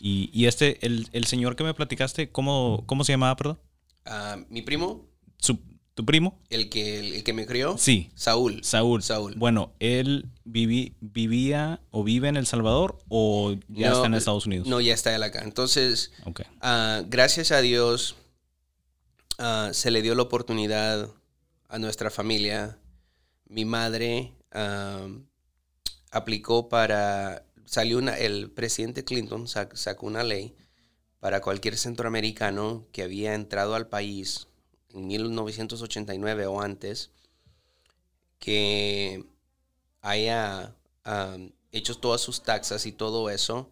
Y, 0.04 0.30
y 0.32 0.46
este, 0.46 0.84
el, 0.84 1.08
el 1.12 1.26
señor 1.26 1.54
que 1.54 1.62
me 1.62 1.74
platicaste, 1.74 2.32
¿cómo, 2.32 2.82
cómo 2.86 3.04
se 3.04 3.12
llamaba, 3.12 3.36
perdón? 3.36 3.60
Ah, 4.04 4.36
mi 4.48 4.60
primo, 4.62 5.06
Su- 5.38 5.60
¿Tu 5.94 6.04
primo? 6.04 6.40
el 6.50 6.68
que, 6.70 6.98
el, 7.18 7.22
que 7.22 7.32
me 7.32 7.46
crió, 7.46 7.76
Sí, 7.78 8.10
Saúl. 8.16 8.64
Saúl. 8.64 9.02
Saúl. 9.04 9.34
Bueno, 9.36 9.74
¿él 9.78 10.26
viví- 10.44 10.94
vivía 11.00 11.80
o 11.92 12.02
vive 12.02 12.26
en 12.28 12.36
El 12.36 12.46
Salvador 12.46 12.98
o 13.08 13.52
ya 13.68 13.90
No, 13.90 13.94
está 13.96 14.06
en 14.06 14.14
Estados 14.14 14.46
Unidos? 14.46 14.66
No, 14.66 14.80
ya 14.80 14.92
está 14.94 15.14
él 15.14 15.22
acá. 15.22 15.42
Entonces, 15.44 16.10
ah, 16.62 17.02
gracias 17.06 17.52
a 17.52 17.60
Dios, 17.60 18.16
ah, 19.38 19.70
se 19.72 19.90
le 19.92 20.02
dio 20.02 20.14
la 20.16 20.22
oportunidad 20.22 21.10
a 21.68 21.78
nuestra 21.78 22.10
familia. 22.10 22.76
Mi 23.46 23.64
madre 23.66 24.32
aplicó 26.10 26.68
para, 26.68 27.44
salió 27.72 27.96
una, 27.96 28.18
el 28.18 28.50
presidente 28.50 29.02
Clinton 29.02 29.46
sac- 29.46 29.74
sacó 29.76 30.06
una 30.06 30.22
ley 30.22 30.54
para 31.20 31.40
cualquier 31.40 31.78
centroamericano 31.78 32.86
que 32.92 33.02
había 33.02 33.32
entrado 33.34 33.74
al 33.74 33.88
país 33.88 34.48
en 34.90 35.06
1989 35.06 36.46
o 36.46 36.60
antes, 36.60 37.10
que 38.38 39.24
haya 40.00 40.74
hecho 41.70 41.94
todas 41.96 42.20
sus 42.20 42.42
taxas 42.42 42.84
y 42.86 42.92
todo 42.92 43.30
eso, 43.30 43.70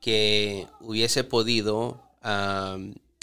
que 0.00 0.68
hubiese 0.80 1.24
podido 1.24 2.02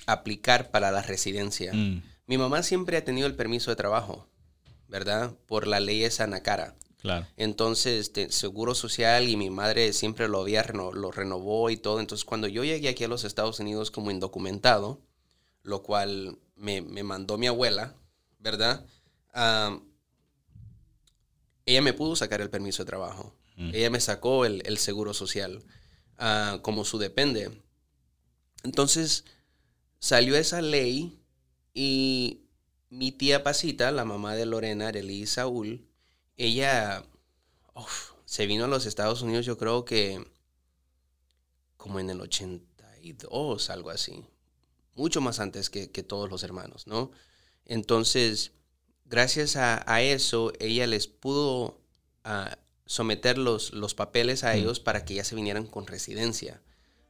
aplicar 0.06 0.72
para 0.72 0.92
la 0.92 1.02
residencia. 1.02 1.74
Mm, 1.74 2.02
Mi 2.28 2.38
mamá 2.38 2.62
siempre 2.63 2.98
ha 2.98 3.06
tenido 3.06 3.28
el 3.28 3.36
permiso 3.36 3.72
de 3.72 3.78
trabajo, 3.78 4.28
¿verdad? 4.90 5.34
Por 5.46 5.68
la 5.68 5.80
ley 5.80 6.00
de 6.02 6.12
Sanacara. 6.12 6.76
Claro. 7.08 7.26
Entonces, 7.38 8.13
de 8.13 8.32
seguro 8.32 8.76
social 8.76 9.28
y 9.30 9.36
mi 9.38 9.50
madre 9.50 9.93
siempre 9.93 10.28
lo 10.28 10.41
había 10.41 10.63
reno- 10.63 10.91
lo 10.93 11.12
renovó 11.12 11.70
y 11.70 11.78
todo. 11.78 12.00
Entonces, 12.00 12.26
cuando 12.26 12.48
yo 12.48 12.63
llegué 12.63 12.89
aquí 12.89 13.04
a 13.04 13.08
los 13.08 13.24
Estados 13.24 13.60
Unidos 13.60 13.91
como 13.91 14.12
indocumentado, 14.12 15.02
lo 15.63 15.84
cual 15.84 16.38
me, 16.56 16.82
me 16.82 17.04
mandó 17.04 17.38
mi 17.38 17.48
abuela, 17.48 17.96
¿verdad? 18.39 18.86
Ella 21.65 21.82
me 21.82 21.93
pudo 21.93 22.15
sacar 22.15 22.41
el 22.41 22.50
permiso 22.50 22.84
de 22.84 22.88
trabajo. 22.88 23.36
Mm. 23.58 23.72
Ella 23.74 23.89
me 23.89 24.00
sacó 24.00 24.46
el, 24.46 24.62
el 24.65 24.78
seguro 24.78 25.13
social 25.13 25.63
ah, 26.17 26.60
como 26.62 26.86
su 26.86 26.98
depende. 26.98 27.52
Entonces, 28.63 29.26
salió 30.00 30.36
esa 30.38 30.62
ley 30.62 31.20
y 31.74 32.41
mi 32.89 33.12
tía 33.12 33.43
Pasita, 33.43 33.91
la 33.91 34.06
mamá 34.06 34.36
de 34.36 34.46
Lorena, 34.46 34.88
Arely 34.88 35.24
y 35.24 35.26
Saúl, 35.28 35.87
ella 36.38 37.04
uf, 37.76 38.13
se 38.26 38.47
vino 38.47 38.65
a 38.65 38.69
los 38.69 38.86
Estados 38.86 39.21
Unidos, 39.23 39.45
yo 39.45 39.58
creo 39.58 39.86
que 39.86 40.26
como 41.78 42.00
en 42.00 42.10
el 42.10 42.21
82, 42.21 43.69
algo 43.69 43.89
así. 43.89 44.26
Mucho 44.95 45.21
más 45.21 45.39
antes 45.39 45.69
que, 45.69 45.91
que 45.91 46.04
todos 46.04 46.30
los 46.30 46.43
hermanos, 46.43 46.88
¿no? 46.88 47.12
Entonces, 47.65 48.54
gracias 49.06 49.56
a, 49.56 49.84
a 49.91 50.02
eso, 50.02 50.54
ella 50.60 50.88
les 50.88 51.08
pudo 51.08 51.82
ah, 52.23 52.58
someter 52.86 53.38
los, 53.38 53.73
los 53.73 53.95
papeles 53.95 54.43
a 54.43 54.54
Mm. 54.54 54.58
ellos 54.58 54.80
para 54.80 55.06
que 55.06 55.15
ya 55.15 55.23
se 55.23 55.36
vinieran 55.36 55.67
con 55.67 55.88
residencia. 55.88 56.62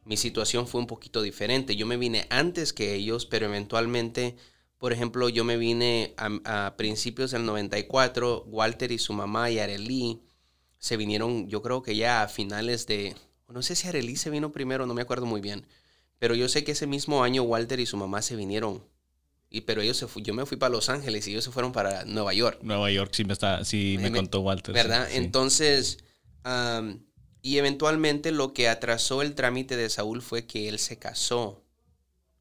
Mi 0.05 0.17
situación 0.17 0.67
fue 0.67 0.81
un 0.81 0.87
poquito 0.87 1.21
diferente. 1.21 1.75
Yo 1.75 1.85
me 1.85 1.97
vine 1.97 2.27
antes 2.29 2.73
que 2.73 2.95
ellos, 2.95 3.25
pero 3.25 3.47
eventualmente, 3.47 4.37
por 4.77 4.93
ejemplo, 4.93 5.29
yo 5.29 5.43
me 5.43 5.57
vine 5.57 6.13
a, 6.17 6.67
a 6.67 6.77
principios 6.77 7.31
del 7.31 7.45
94. 7.45 8.45
Walter 8.47 8.91
y 8.91 8.99
su 8.99 9.13
mamá 9.13 9.49
y 9.49 9.59
Arely 9.59 10.21
se 10.77 10.97
vinieron, 10.97 11.47
yo 11.47 11.61
creo 11.61 11.81
que 11.81 11.95
ya 11.95 12.23
a 12.23 12.27
finales 12.27 12.85
de 12.87 13.15
no 13.49 13.61
sé 13.61 13.75
si 13.75 13.87
Arely 13.87 14.15
se 14.15 14.29
vino 14.29 14.51
primero, 14.51 14.85
no 14.85 14.93
me 14.93 15.01
acuerdo 15.01 15.25
muy 15.25 15.41
bien. 15.41 15.65
Pero 16.19 16.35
yo 16.35 16.49
sé 16.49 16.63
que 16.63 16.73
ese 16.73 16.87
mismo 16.87 17.23
año 17.23 17.43
Walter 17.43 17.79
y 17.79 17.85
su 17.85 17.97
mamá 17.97 18.21
se 18.21 18.35
vinieron. 18.35 18.83
Y, 19.49 19.61
pero 19.61 19.81
ellos 19.81 19.97
se 19.97 20.07
yo 20.21 20.33
me 20.33 20.45
fui 20.45 20.57
para 20.57 20.71
Los 20.71 20.89
Ángeles 20.89 21.27
y 21.27 21.31
ellos 21.31 21.45
se 21.45 21.51
fueron 21.51 21.71
para 21.71 22.03
Nueva 22.03 22.33
York. 22.33 22.59
Nueva 22.63 22.91
York, 22.91 23.11
sí 23.13 23.23
me, 23.23 23.33
está, 23.33 23.63
sí 23.63 23.97
me, 23.99 24.11
contó 24.11 24.41
Walter. 24.41 24.73
¿Verdad? 24.73 25.07
Entonces, 25.11 25.99
y 27.41 27.57
eventualmente 27.57 28.31
lo 28.31 28.53
que 28.53 28.67
atrasó 28.67 29.21
el 29.21 29.35
trámite 29.35 29.77
de 29.77 29.89
Saúl 29.89 30.21
fue 30.21 30.45
que 30.45 30.67
él 30.67 30.79
se 30.79 30.99
casó 30.99 31.63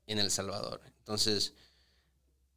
en 0.07 0.18
El 0.18 0.33
Salvador. 0.33 0.81
Entonces, 0.99 1.55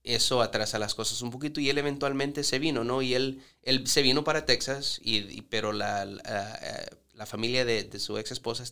eso 0.03 0.41
atrasa 0.41 0.79
las 0.79 0.95
cosas 0.95 1.21
un 1.21 1.31
poquito 1.31 1.59
y 1.59 1.69
él 1.69 1.77
eventualmente 1.77 2.43
se 2.43 2.59
vino, 2.59 2.83
¿no? 2.83 3.01
Y 3.01 3.13
él, 3.13 3.43
él 3.63 3.85
se 3.87 4.01
vino 4.01 4.23
para 4.23 4.45
Texas, 4.45 4.99
y, 5.03 5.41
pero 5.43 5.73
la, 5.73 6.05
la, 6.05 7.25
familia 7.25 7.65
de, 7.65 7.99
su 7.99 8.17
ex 8.17 8.31
esposa 8.31 8.63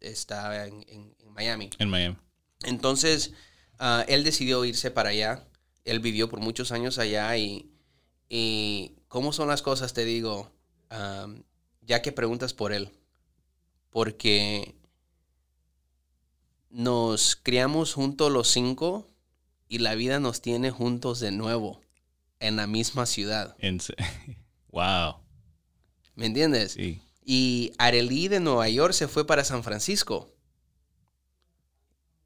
está 0.00 0.66
en, 0.66 1.14
Miami. 1.30 1.70
En 1.78 1.90
Miami. 1.90 2.16
Entonces, 2.64 3.32
ah, 3.78 4.04
él 4.08 4.24
decidió 4.24 4.64
irse 4.64 4.90
para 4.90 5.10
allá. 5.10 5.46
Él 5.84 6.00
vivió 6.00 6.28
por 6.28 6.40
muchos 6.40 6.72
años 6.72 6.98
allá 6.98 7.36
y, 7.36 7.70
y 8.28 8.96
¿cómo 9.08 9.32
son 9.32 9.48
las 9.48 9.62
cosas? 9.62 9.92
Te 9.92 10.04
digo, 10.04 10.50
ya 11.82 12.02
que 12.02 12.12
preguntas 12.12 12.54
por 12.54 12.72
él. 12.72 12.90
Porque 13.90 14.74
nos 16.70 17.36
criamos 17.36 17.94
juntos 17.94 18.30
los 18.32 18.48
cinco 18.48 19.06
y 19.68 19.78
la 19.78 19.94
vida 19.94 20.20
nos 20.20 20.40
tiene 20.40 20.70
juntos 20.70 21.20
de 21.20 21.32
nuevo 21.32 21.80
en 22.40 22.56
la 22.56 22.66
misma 22.66 23.06
ciudad. 23.06 23.56
wow. 24.70 25.16
¿Me 26.14 26.26
entiendes? 26.26 26.72
Sí. 26.72 27.02
Y 27.24 27.72
Arely 27.78 28.28
de 28.28 28.40
Nueva 28.40 28.68
York 28.68 28.92
se 28.92 29.08
fue 29.08 29.26
para 29.26 29.44
San 29.44 29.64
Francisco. 29.64 30.32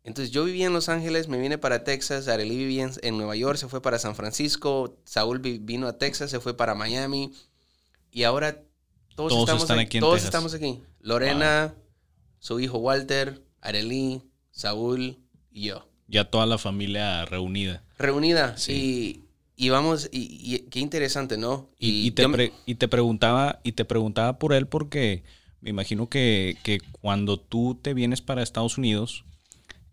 Entonces 0.02 0.32
yo 0.32 0.44
vivía 0.44 0.66
en 0.66 0.72
Los 0.72 0.88
Ángeles, 0.88 1.28
me 1.28 1.38
vine 1.38 1.58
para 1.58 1.84
Texas, 1.84 2.28
Arely 2.28 2.56
vivía 2.56 2.90
en, 3.02 3.16
Nueva 3.16 3.36
York, 3.36 3.58
se 3.58 3.68
fue 3.68 3.82
para 3.82 3.98
San 3.98 4.16
Francisco, 4.16 4.98
Saúl 5.04 5.40
vino 5.40 5.86
a 5.86 5.98
Texas, 5.98 6.30
se 6.30 6.40
fue 6.40 6.56
para 6.56 6.74
Miami 6.74 7.32
y 8.10 8.24
ahora 8.24 8.62
todos, 9.14 9.32
estamos 9.32 9.70
aquí. 9.70 10.00
todos 10.00 10.24
estamos 10.24 10.54
aquí. 10.54 10.82
Lorena, 11.00 11.74
su 12.38 12.60
hijo 12.60 12.78
Walter, 12.78 13.44
Arely, 13.60 14.22
Saúl 14.50 15.18
y 15.50 15.64
yo 15.64 15.89
ya 16.10 16.24
toda 16.24 16.44
la 16.44 16.58
familia 16.58 17.24
reunida. 17.24 17.82
Reunida, 17.98 18.56
sí. 18.58 19.24
Y, 19.56 19.68
vamos, 19.68 20.08
y, 20.10 20.58
qué 20.70 20.80
interesante, 20.80 21.36
¿no? 21.36 21.68
Y, 21.78 22.10
te 22.12 22.24
y, 22.66 22.74
te 22.74 22.88
preguntaba, 22.88 23.60
y 23.62 23.72
te 23.72 23.84
preguntaba 23.84 24.38
por 24.38 24.54
él 24.54 24.66
porque 24.66 25.22
me 25.60 25.70
imagino 25.70 26.08
que, 26.08 26.80
cuando 27.00 27.38
tú 27.38 27.78
te 27.80 27.94
vienes 27.94 28.22
para 28.22 28.42
Estados 28.42 28.78
Unidos 28.78 29.24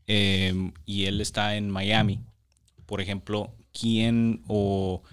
em, 0.08 0.72
y 0.86 1.06
él 1.06 1.22
está 1.22 1.58
en 1.58 1.70
Miami, 1.70 2.22
por 2.86 3.02
ejemplo, 3.02 3.52
¿quién 3.78 4.42
o 4.48 5.04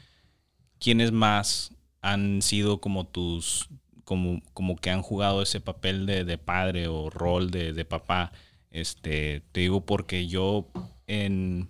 quiénes 0.78 1.10
más 1.10 1.72
han 2.00 2.40
sido 2.40 2.80
como 2.80 3.06
tus, 3.06 3.68
como, 4.04 4.40
como 4.52 4.76
que 4.76 4.90
han 4.90 5.02
jugado 5.02 5.42
ese 5.42 5.60
papel 5.60 6.06
de, 6.06 6.38
padre 6.38 6.86
o 6.86 7.10
rol 7.10 7.50
de, 7.50 7.72
de 7.72 7.84
papá? 7.84 8.30
Este, 8.70 9.42
te 9.52 9.60
digo 9.60 9.84
porque 9.84 10.28
yo 10.28 10.68
en 11.06 11.68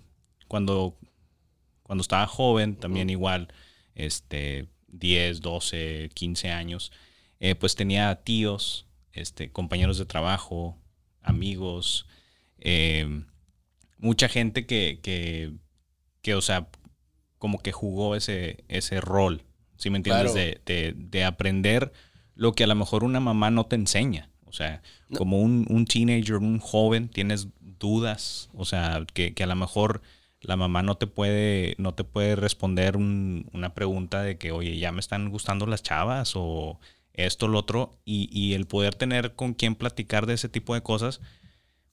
cuando, 0.48 0.96
cuando 1.82 2.02
estaba 2.02 2.26
joven, 2.26 2.76
también 2.76 3.10
igual, 3.10 3.48
este, 3.94 4.68
10, 4.88 5.40
12, 5.40 6.10
15 6.14 6.50
años, 6.50 6.92
eh, 7.40 7.54
pues 7.54 7.74
tenía 7.74 8.14
tíos, 8.22 8.86
este, 9.12 9.50
compañeros 9.50 9.98
de 9.98 10.06
trabajo, 10.06 10.78
amigos, 11.22 12.06
em, 12.58 13.26
mucha 13.98 14.28
gente 14.28 14.66
que, 14.66 15.00
que, 15.02 15.52
que, 16.22 16.34
o 16.34 16.42
sea, 16.42 16.68
como 17.38 17.58
que 17.58 17.72
jugó 17.72 18.16
ese, 18.16 18.64
ese 18.68 19.00
rol, 19.00 19.42
¿sí 19.76 19.90
me 19.90 19.98
entiendes? 19.98 20.34
De, 20.34 20.94
de, 20.96 21.24
aprender 21.24 21.92
lo 22.34 22.52
que 22.54 22.64
a 22.64 22.66
lo 22.66 22.74
mejor 22.74 23.04
una 23.04 23.20
mamá 23.20 23.50
no 23.50 23.66
te 23.66 23.76
enseña. 23.76 24.30
O 24.46 24.52
sea, 24.52 24.82
como 25.16 25.40
un, 25.40 25.66
un, 25.68 25.84
teenager, 25.84 26.36
un 26.36 26.60
joven, 26.60 27.08
tienes 27.08 27.48
dudas, 27.78 28.50
o 28.54 28.64
sea, 28.64 29.04
que, 29.12 29.34
a 29.42 29.46
lo 29.46 29.56
mejor 29.56 30.02
la 30.40 30.56
mamá 30.56 30.82
no 30.82 30.96
te 30.96 31.06
puede, 31.06 31.74
no 31.78 31.94
te 31.94 32.04
puede 32.04 32.36
responder 32.36 32.96
una 32.96 33.74
pregunta 33.74 34.22
de 34.22 34.36
que, 34.36 34.52
oye, 34.52 34.78
ya 34.78 34.92
me 34.92 35.00
están 35.00 35.30
gustando 35.30 35.66
las 35.66 35.82
chavas 35.82 36.32
o 36.36 36.78
esto, 37.14 37.48
lo 37.48 37.58
otro, 37.58 37.98
y, 38.04 38.54
el 38.54 38.66
poder 38.66 38.94
tener 38.94 39.34
con 39.34 39.54
quien 39.54 39.74
platicar 39.74 40.26
de 40.26 40.34
ese 40.34 40.48
tipo 40.48 40.74
de 40.74 40.82
cosas 40.82 41.20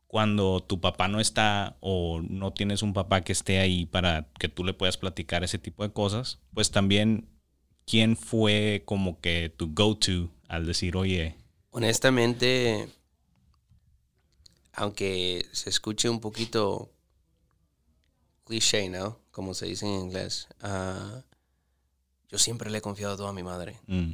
cuando 0.07 0.59
tu 0.59 0.81
papá 0.81 1.07
no 1.07 1.21
está 1.21 1.77
o 1.79 2.21
no 2.21 2.51
tienes 2.51 2.81
un 2.81 2.93
papá 2.93 3.21
que 3.21 3.31
esté 3.31 3.59
ahí 3.59 3.85
para 3.85 4.27
que 4.39 4.49
tú 4.49 4.65
le 4.65 4.73
puedas 4.73 4.97
platicar 4.97 5.43
ese 5.43 5.57
tipo 5.57 5.83
de 5.83 5.93
cosas, 5.93 6.39
pues 6.53 6.71
también 6.71 7.29
quién 7.85 8.17
fue 8.17 8.83
como 8.85 9.21
que 9.21 9.53
tu 9.55 9.73
go-to 9.73 10.29
al 10.49 10.65
decir, 10.65 10.97
oye. 10.97 11.35
Honestamente, 11.69 12.89
aunque 14.73 15.45
se 15.51 15.69
escuche 15.69 16.10
un 16.10 16.19
poquito 16.19 16.91
cliché, 18.45 18.89
¿no? 18.89 19.19
Como 19.31 19.53
se 19.53 19.65
dice 19.65 19.86
en 19.86 19.93
inglés, 19.93 20.47
ah, 20.62 21.23
yo 22.29 22.38
siempre 22.38 22.69
le 22.69 22.77
he 22.77 22.81
confiado 22.81 23.17
todo 23.17 23.27
a 23.27 23.34
mi 23.34 23.43
madre. 23.43 23.79
Mm. 23.88 24.13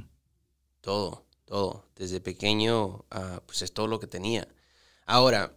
Todo, 0.81 1.23
todo. 1.45 1.85
Desde 1.95 2.19
pequeño, 2.19 3.05
uh, 3.11 3.39
pues 3.45 3.61
es 3.61 3.71
todo 3.71 3.87
lo 3.87 3.99
que 3.99 4.07
tenía. 4.07 4.47
Ahora, 5.05 5.53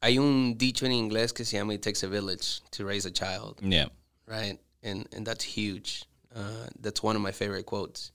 hay 0.00 0.18
un 0.18 0.56
dicho 0.56 0.86
en 0.86 0.92
inglés 0.92 1.32
que 1.32 1.44
se 1.44 1.56
llama 1.56 1.74
It 1.74 1.82
takes 1.82 2.04
a 2.04 2.08
village 2.08 2.62
to 2.70 2.84
raise 2.84 3.06
a 3.06 3.12
child. 3.12 3.60
Yeah. 3.60 3.88
Right? 4.26 4.58
And, 4.82 5.06
and 5.14 5.26
that's 5.26 5.44
huge. 5.44 6.04
Uh, 6.34 6.68
that's 6.80 7.02
one 7.02 7.16
of 7.16 7.22
my 7.22 7.32
favorite 7.32 7.64
quotes. 7.64 8.12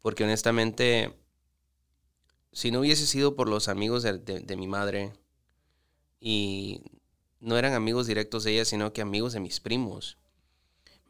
Porque 0.00 0.24
honestamente, 0.24 1.14
si 2.52 2.70
no 2.70 2.80
hubiese 2.80 3.06
sido 3.06 3.36
por 3.36 3.48
los 3.48 3.68
amigos 3.68 4.02
de, 4.02 4.18
de 4.18 4.56
mi 4.56 4.66
madre, 4.66 5.12
y 6.24 6.80
no 7.40 7.58
eran 7.58 7.74
amigos 7.74 8.06
directos 8.06 8.44
de 8.44 8.52
ella, 8.52 8.64
sino 8.64 8.92
que 8.92 9.02
amigos 9.02 9.32
de 9.32 9.40
mis 9.40 9.58
primos. 9.58 10.18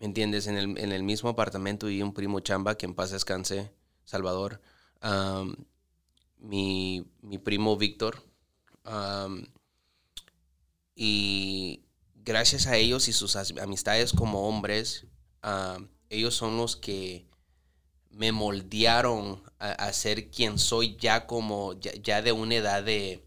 ¿Me 0.00 0.06
entiendes? 0.06 0.46
En 0.46 0.56
el, 0.56 0.78
en 0.78 0.90
el 0.90 1.02
mismo 1.02 1.28
apartamento 1.28 1.90
y 1.90 2.00
un 2.00 2.14
primo 2.14 2.40
chamba 2.40 2.78
que 2.78 2.86
en 2.86 2.94
paz 2.94 3.10
descanse, 3.10 3.70
Salvador. 4.06 4.62
mi, 6.38 7.04
mi, 7.20 7.36
primo 7.36 7.76
Víctor. 7.76 8.22
y 10.96 11.84
gracias 12.14 12.66
a 12.66 12.76
ellos 12.78 13.06
y 13.08 13.12
sus 13.12 13.36
amistades 13.36 14.14
como 14.14 14.48
hombres, 14.48 15.06
ellos 16.08 16.34
son 16.34 16.56
los 16.56 16.74
que 16.74 17.26
me 18.08 18.32
moldearon 18.32 19.42
a, 19.58 19.92
ser 19.92 20.30
quien 20.30 20.58
soy 20.58 20.96
ya 20.96 21.26
como, 21.26 21.74
ya 21.74 22.22
de 22.22 22.32
una 22.32 22.54
edad 22.54 22.82
de, 22.82 23.26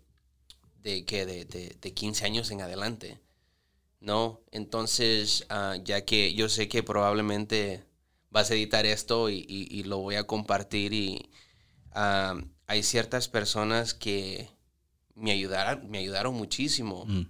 de 0.86 1.04
que 1.04 1.26
de, 1.26 1.46
de, 1.46 1.94
15 1.94 2.26
años 2.26 2.52
en 2.52 2.62
adelante, 2.62 3.20
¿no? 4.00 4.40
Entonces, 4.52 5.48
ah, 5.50 5.78
ya 5.84 6.06
que 6.06 6.36
yo 6.36 6.48
sé 6.48 6.70
que 6.70 6.84
probablemente 6.84 7.84
vas 8.30 8.52
a 8.52 8.54
editar 8.54 8.86
esto 8.86 9.32
y, 9.32 9.84
lo 9.84 9.98
voy 9.98 10.16
a 10.16 10.28
compartir 10.28 10.94
y 10.94 11.32
hay 11.92 12.84
ciertas 12.84 13.28
personas 13.28 13.96
que 13.96 14.48
me 15.16 15.32
ayudaron, 15.32 15.90
me 15.90 15.98
ayudaron 15.98 16.36
muchísimo. 16.36 17.06
Mm. 17.08 17.30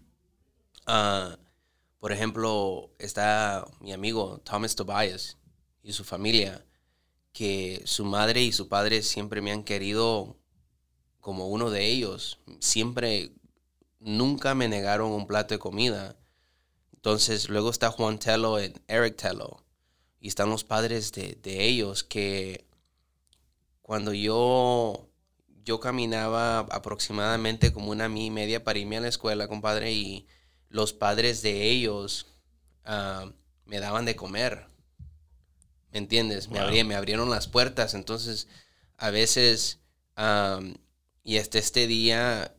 Ah, 0.86 1.38
por 2.00 2.12
ejemplo, 2.12 2.92
está 3.00 3.66
mi 3.80 3.94
amigo 3.94 4.42
Thomas 4.44 4.76
Tobias 4.76 5.38
y 5.82 5.94
su 5.94 6.04
familia, 6.04 6.66
que 7.32 7.82
su 7.86 8.04
madre 8.04 8.42
y 8.42 8.52
su 8.52 8.68
padre 8.68 9.02
siempre 9.02 9.42
me 9.42 9.54
han 9.54 9.64
querido 9.64 10.36
como 11.22 11.48
uno 11.48 11.70
de 11.70 11.86
ellos. 11.86 12.40
Siempre 12.60 13.32
nunca 14.06 14.54
me 14.54 14.70
negaron 14.70 15.12
un 15.12 15.28
plato 15.28 15.56
de 15.56 15.60
comida. 15.60 16.16
Entonces 16.94 17.50
luego 17.50 17.72
está 17.72 17.92
Juan 17.92 18.20
Tello 18.20 18.64
y 18.64 18.74
Eric 18.88 19.18
Tello. 19.18 19.64
Y 20.20 20.30
están 20.30 20.50
los 20.50 20.64
padres 20.64 21.12
de, 21.12 21.38
ellos 21.44 22.04
que 22.04 22.66
cuando 23.82 24.14
yo, 24.14 25.10
yo 25.64 25.80
caminaba 25.80 26.60
aproximadamente 26.60 27.74
como 27.74 27.92
una 27.92 28.10
milla 28.10 28.26
y 28.26 28.32
media 28.32 28.64
para 28.64 28.80
irme 28.80 28.98
a 28.98 29.02
la 29.02 29.08
escuela, 29.08 29.48
compadre, 29.48 29.92
y 29.92 30.28
los 30.70 30.94
padres 30.94 31.42
de 31.44 31.70
ellos 31.70 32.28
ah, 32.86 33.32
me 33.66 33.80
daban 33.80 34.06
de 34.06 34.16
comer. 34.16 34.68
¿Me 35.92 36.00
entiendes? 36.00 36.50
Me, 36.50 36.84
me 36.84 36.96
abrieron 36.96 37.30
las 37.30 37.48
puertas. 37.48 37.94
Entonces, 37.94 38.48
a 38.98 39.12
veces, 39.12 39.80
y 41.24 41.38
hasta 41.38 41.60
este 41.60 41.88
día, 41.88 42.56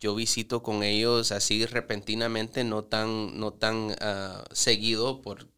yo 0.00 0.14
visito 0.14 0.62
con 0.62 0.82
ellos 0.82 1.30
así 1.30 1.66
repentinamente, 1.66 2.64
no 2.64 2.84
tan, 2.84 3.38
no 3.38 3.52
tan 3.52 3.94
ah, 4.00 4.44
seguido, 4.50 5.20
por 5.20 5.48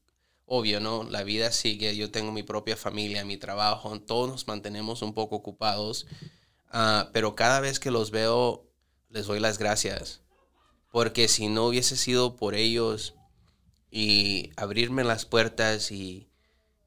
obvio, 0.44 0.80
¿no? 0.80 1.04
La 1.04 1.22
vida 1.22 1.52
sigue, 1.52 1.96
yo 1.96 2.10
tengo 2.10 2.32
mi 2.32 2.42
propia 2.42 2.76
familia, 2.76 3.24
mi 3.24 3.36
trabajo, 3.36 3.98
todos 4.00 4.28
nos 4.28 4.48
mantenemos 4.48 5.00
un 5.00 5.14
poco 5.14 5.36
ocupados, 5.36 6.06
ah, 6.70 7.08
pero 7.12 7.36
cada 7.36 7.60
vez 7.60 7.78
que 7.78 7.92
los 7.92 8.10
veo 8.10 8.68
les 9.08 9.26
doy 9.26 9.40
las 9.40 9.58
gracias. 9.58 10.22
Porque 10.90 11.28
si 11.28 11.48
no 11.48 11.66
hubiese 11.66 11.96
sido 11.96 12.36
por 12.36 12.54
ellos 12.54 13.14
y 13.90 14.50
abrirme 14.56 15.04
las 15.04 15.24
puertas 15.24 15.90
y 15.90 16.28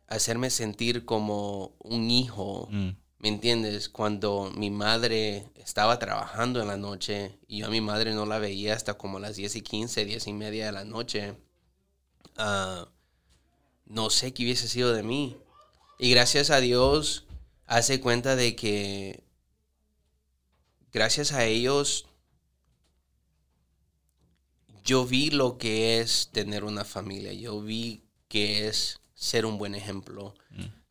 hacerme 0.07 0.51
sentir 0.51 1.05
como 1.05 1.75
un 1.79 2.11
hijo, 2.11 2.67
Mm. 2.69 3.04
¿Me 3.19 3.29
entiendes? 3.29 3.89
Cuando 3.89 4.51
mi 4.55 4.69
madre 4.69 5.49
estaba 5.55 5.99
trabajando 5.99 6.61
en 6.61 6.67
la 6.67 6.77
noche 6.77 7.39
y 7.47 7.59
yo 7.59 7.67
a 7.67 7.69
mi 7.69 7.81
madre 7.81 8.13
no 8.13 8.25
la 8.25 8.39
veía 8.39 8.73
hasta 8.73 8.95
como 8.95 9.19
las 9.19 9.35
10 9.35 9.55
y 9.55 9.61
15, 9.61 10.05
10 10.05 10.27
y 10.27 10.33
media 10.33 10.65
de 10.67 10.71
la 10.71 10.85
noche, 10.85 11.35
ah, 12.37 12.87
no 13.85 14.09
sé 14.09 14.33
qué 14.33 14.43
hubiese 14.43 14.67
sido 14.67 14.93
de 14.93 15.03
mí. 15.03 15.37
Y 15.97 16.11
gracias 16.11 16.49
a 16.49 16.59
Dios, 16.59 17.25
hace 17.65 18.01
cuenta 18.01 18.35
de 18.35 18.55
que 18.55 19.23
gracias 20.91 21.31
a 21.31 21.45
ellos, 21.45 22.05
yo 24.83 25.05
vi 25.05 25.31
lo 25.31 25.57
que 25.57 25.99
es 25.99 26.29
tener 26.31 26.63
una 26.63 26.85
familia, 26.85 27.33
yo 27.33 27.61
vi 27.61 28.03
que 28.27 28.67
es 28.67 28.99
ser 29.13 29.45
un 29.45 29.57
buen 29.57 29.75
ejemplo, 29.75 30.35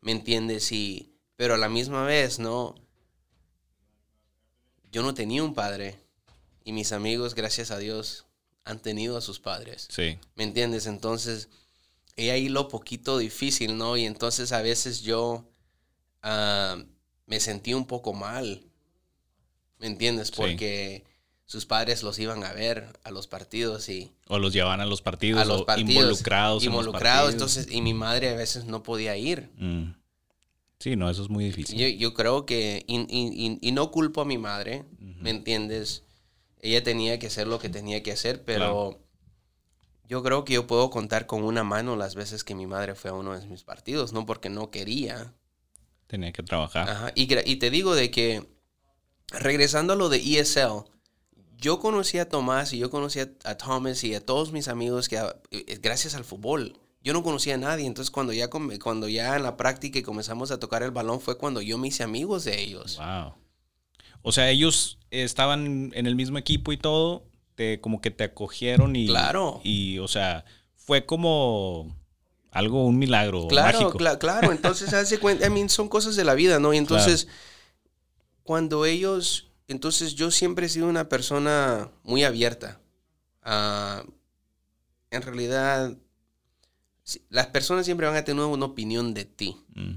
¿me 0.01 0.11
entiendes? 0.11 0.71
Y, 0.71 1.14
pero 1.35 1.55
a 1.55 1.57
la 1.57 1.69
misma 1.69 2.03
vez, 2.03 2.39
¿no? 2.39 2.75
Yo 4.91 5.03
no 5.03 5.13
tenía 5.13 5.43
un 5.43 5.53
padre 5.53 5.99
y 6.63 6.71
mis 6.71 6.91
amigos, 6.91 7.35
gracias 7.35 7.71
a 7.71 7.77
Dios, 7.77 8.25
han 8.63 8.79
tenido 8.79 9.17
a 9.17 9.21
sus 9.21 9.39
padres. 9.39 9.87
Sí. 9.91 10.17
¿Me 10.35 10.43
entiendes? 10.43 10.87
Entonces, 10.87 11.49
y 12.15 12.29
ahí 12.29 12.49
lo 12.49 12.67
poquito 12.67 13.17
difícil, 13.17 13.77
¿no? 13.77 13.97
Y 13.97 14.05
entonces 14.05 14.51
a 14.51 14.61
veces 14.61 15.01
yo 15.01 15.45
ah, 16.23 16.77
me 17.27 17.39
sentí 17.39 17.73
un 17.73 17.85
poco 17.85 18.13
mal, 18.13 18.63
¿me 19.79 19.87
entiendes? 19.87 20.29
Sí. 20.29 20.33
Porque 20.37 21.03
sus 21.45 21.65
padres 21.65 22.01
los 22.01 22.17
iban 22.17 22.43
a 22.43 22.53
ver 22.53 22.97
a 23.03 23.11
los 23.11 23.27
partidos 23.27 23.87
y 23.89 24.11
O 24.27 24.39
los 24.39 24.51
llevaban 24.53 24.81
a 24.81 24.85
los 24.85 25.01
partidos, 25.01 25.41
a 25.41 25.45
los 25.45 25.61
o 25.61 25.65
partidos 25.65 25.91
involucrados. 25.91 26.63
en 26.63 26.71
los 26.71 26.79
involucrados, 26.79 27.25
partidos. 27.33 27.57
entonces, 27.57 27.75
y 27.75 27.81
mi 27.81 27.93
madre 27.93 28.29
a 28.29 28.35
veces 28.35 28.65
no 28.65 28.81
podía 28.81 29.15
ir. 29.17 29.51
Mm. 29.57 29.91
Sí, 30.79 30.95
no, 30.95 31.09
eso 31.09 31.23
es 31.23 31.29
muy 31.29 31.45
difícil. 31.45 31.77
Yo, 31.79 31.87
yo 31.87 32.13
creo 32.13 32.45
que, 32.45 32.83
y, 32.87 32.97
y- 32.99 33.45
y- 33.47 33.59
y 33.61 33.71
no 33.71 33.91
culpo 33.91 34.21
a 34.21 34.25
mi 34.25 34.37
madre, 34.37 34.85
¿me 34.99 35.29
entiendes? 35.29 36.03
Ella 36.61 36.83
tenía 36.83 37.17
que 37.19 37.27
hacer 37.27 37.47
lo 37.47 37.59
que 37.59 37.69
tenía 37.69 38.03
que 38.03 38.11
hacer, 38.11 38.43
pero 38.43 38.99
yo 40.07 40.21
creo 40.21 40.45
que 40.45 40.53
yo 40.53 40.67
puedo 40.67 40.89
contar 40.89 41.25
con 41.25 41.43
una 41.43 41.63
mano 41.63 41.95
las 41.95 42.15
veces 42.15 42.43
que 42.43 42.55
mi 42.55 42.67
madre 42.67 42.95
fue 42.95 43.11
a 43.11 43.13
uno 43.13 43.37
de 43.37 43.45
mis 43.47 43.63
partidos, 43.63 44.13
no 44.13 44.25
porque 44.25 44.49
no 44.49 44.69
quería. 44.69 45.33
Tenía 46.07 46.31
que 46.31 46.43
trabajar. 46.43 46.87
Ajá, 46.89 47.11
Y, 47.15 47.27
te 47.57 47.69
digo 47.69 47.95
de 47.95 48.11
que, 48.11 48.47
regresando 49.31 49.93
a 49.93 49.95
lo 49.95 50.09
de 50.09 50.17
ESL, 50.17 50.83
yo 51.57 51.79
conocí 51.79 52.19
a 52.19 52.29
Tomás 52.29 52.73
y 52.73 52.77
yo 52.77 52.91
conocí 52.91 53.19
a, 53.19 53.29
a 53.43 53.55
Thomas 53.57 54.03
y 54.03 54.13
a 54.13 54.23
todos 54.23 54.51
mis 54.51 54.67
amigos 54.67 55.09
que 55.09 55.17
eh, 55.51 55.79
gracias 55.81 56.13
al 56.15 56.23
fútbol. 56.25 56.77
Yo 57.05 57.13
no 57.13 57.23
conocía 57.23 57.53
a 57.55 57.57
nadie, 57.57 57.85
entonces 57.85 58.11
cuando 58.11 58.33
ya, 58.33 58.49
cuando 58.49 59.07
ya 59.07 59.35
en 59.37 59.43
la 59.43 59.55
práctica 59.55 59.99
y 59.99 60.01
comenzamos 60.01 60.49
a 60.51 60.59
tocar 60.59 60.81
el 60.83 60.91
balón 60.91 61.21
fue 61.21 61.37
cuando 61.37 61.61
yo 61.61 61.77
me 61.77 61.87
hice 61.87 62.01
amigos 62.03 62.43
de 62.45 62.59
ellos. 62.59 62.97
Wow. 62.97 63.35
O 64.23 64.31
sea, 64.31 64.49
ellos 64.49 64.97
estaban 65.11 65.91
en 65.93 66.07
el 66.07 66.15
mismo 66.15 66.39
equipo 66.39 66.71
y 66.73 66.77
todo, 66.77 67.23
te, 67.53 67.79
como 67.79 68.01
que 68.01 68.09
te 68.11 68.23
acogieron 68.23 68.95
y. 68.95 69.05
Claro. 69.05 69.61
Y, 69.63 69.99
o 69.99 70.07
sea, 70.07 70.45
fue 70.75 71.05
como 71.05 71.95
algo, 72.49 72.85
un 72.87 72.97
milagro 72.97 73.47
Claro, 73.47 73.81
mágico. 73.81 73.99
cla- 73.99 74.17
claro. 74.17 74.51
Entonces, 74.51 74.91
hace 74.93 75.19
cuenta, 75.19 75.45
I 75.45 75.51
mean, 75.51 75.69
son 75.69 75.87
cosas 75.87 76.15
de 76.15 76.23
la 76.23 76.33
vida, 76.33 76.59
¿no? 76.59 76.73
Y 76.73 76.77
entonces, 76.77 77.27
cuando 78.43 78.85
ellos, 78.85 79.47
entonces 79.67 80.15
yo 80.15 80.31
siempre 80.31 80.65
he 80.65 80.69
sido 80.69 80.87
una 80.87 81.07
persona 81.07 81.91
muy 82.03 82.23
abierta. 82.23 82.79
Ah, 83.43 84.03
en 85.11 85.21
realidad, 85.21 85.95
las 87.29 87.47
personas 87.47 87.85
siempre 87.85 88.07
van 88.07 88.15
a 88.15 88.23
tener 88.23 88.43
una 88.45 88.65
opinión 88.65 89.13
de 89.13 89.25
ti. 89.25 89.57
Mm, 89.75 89.95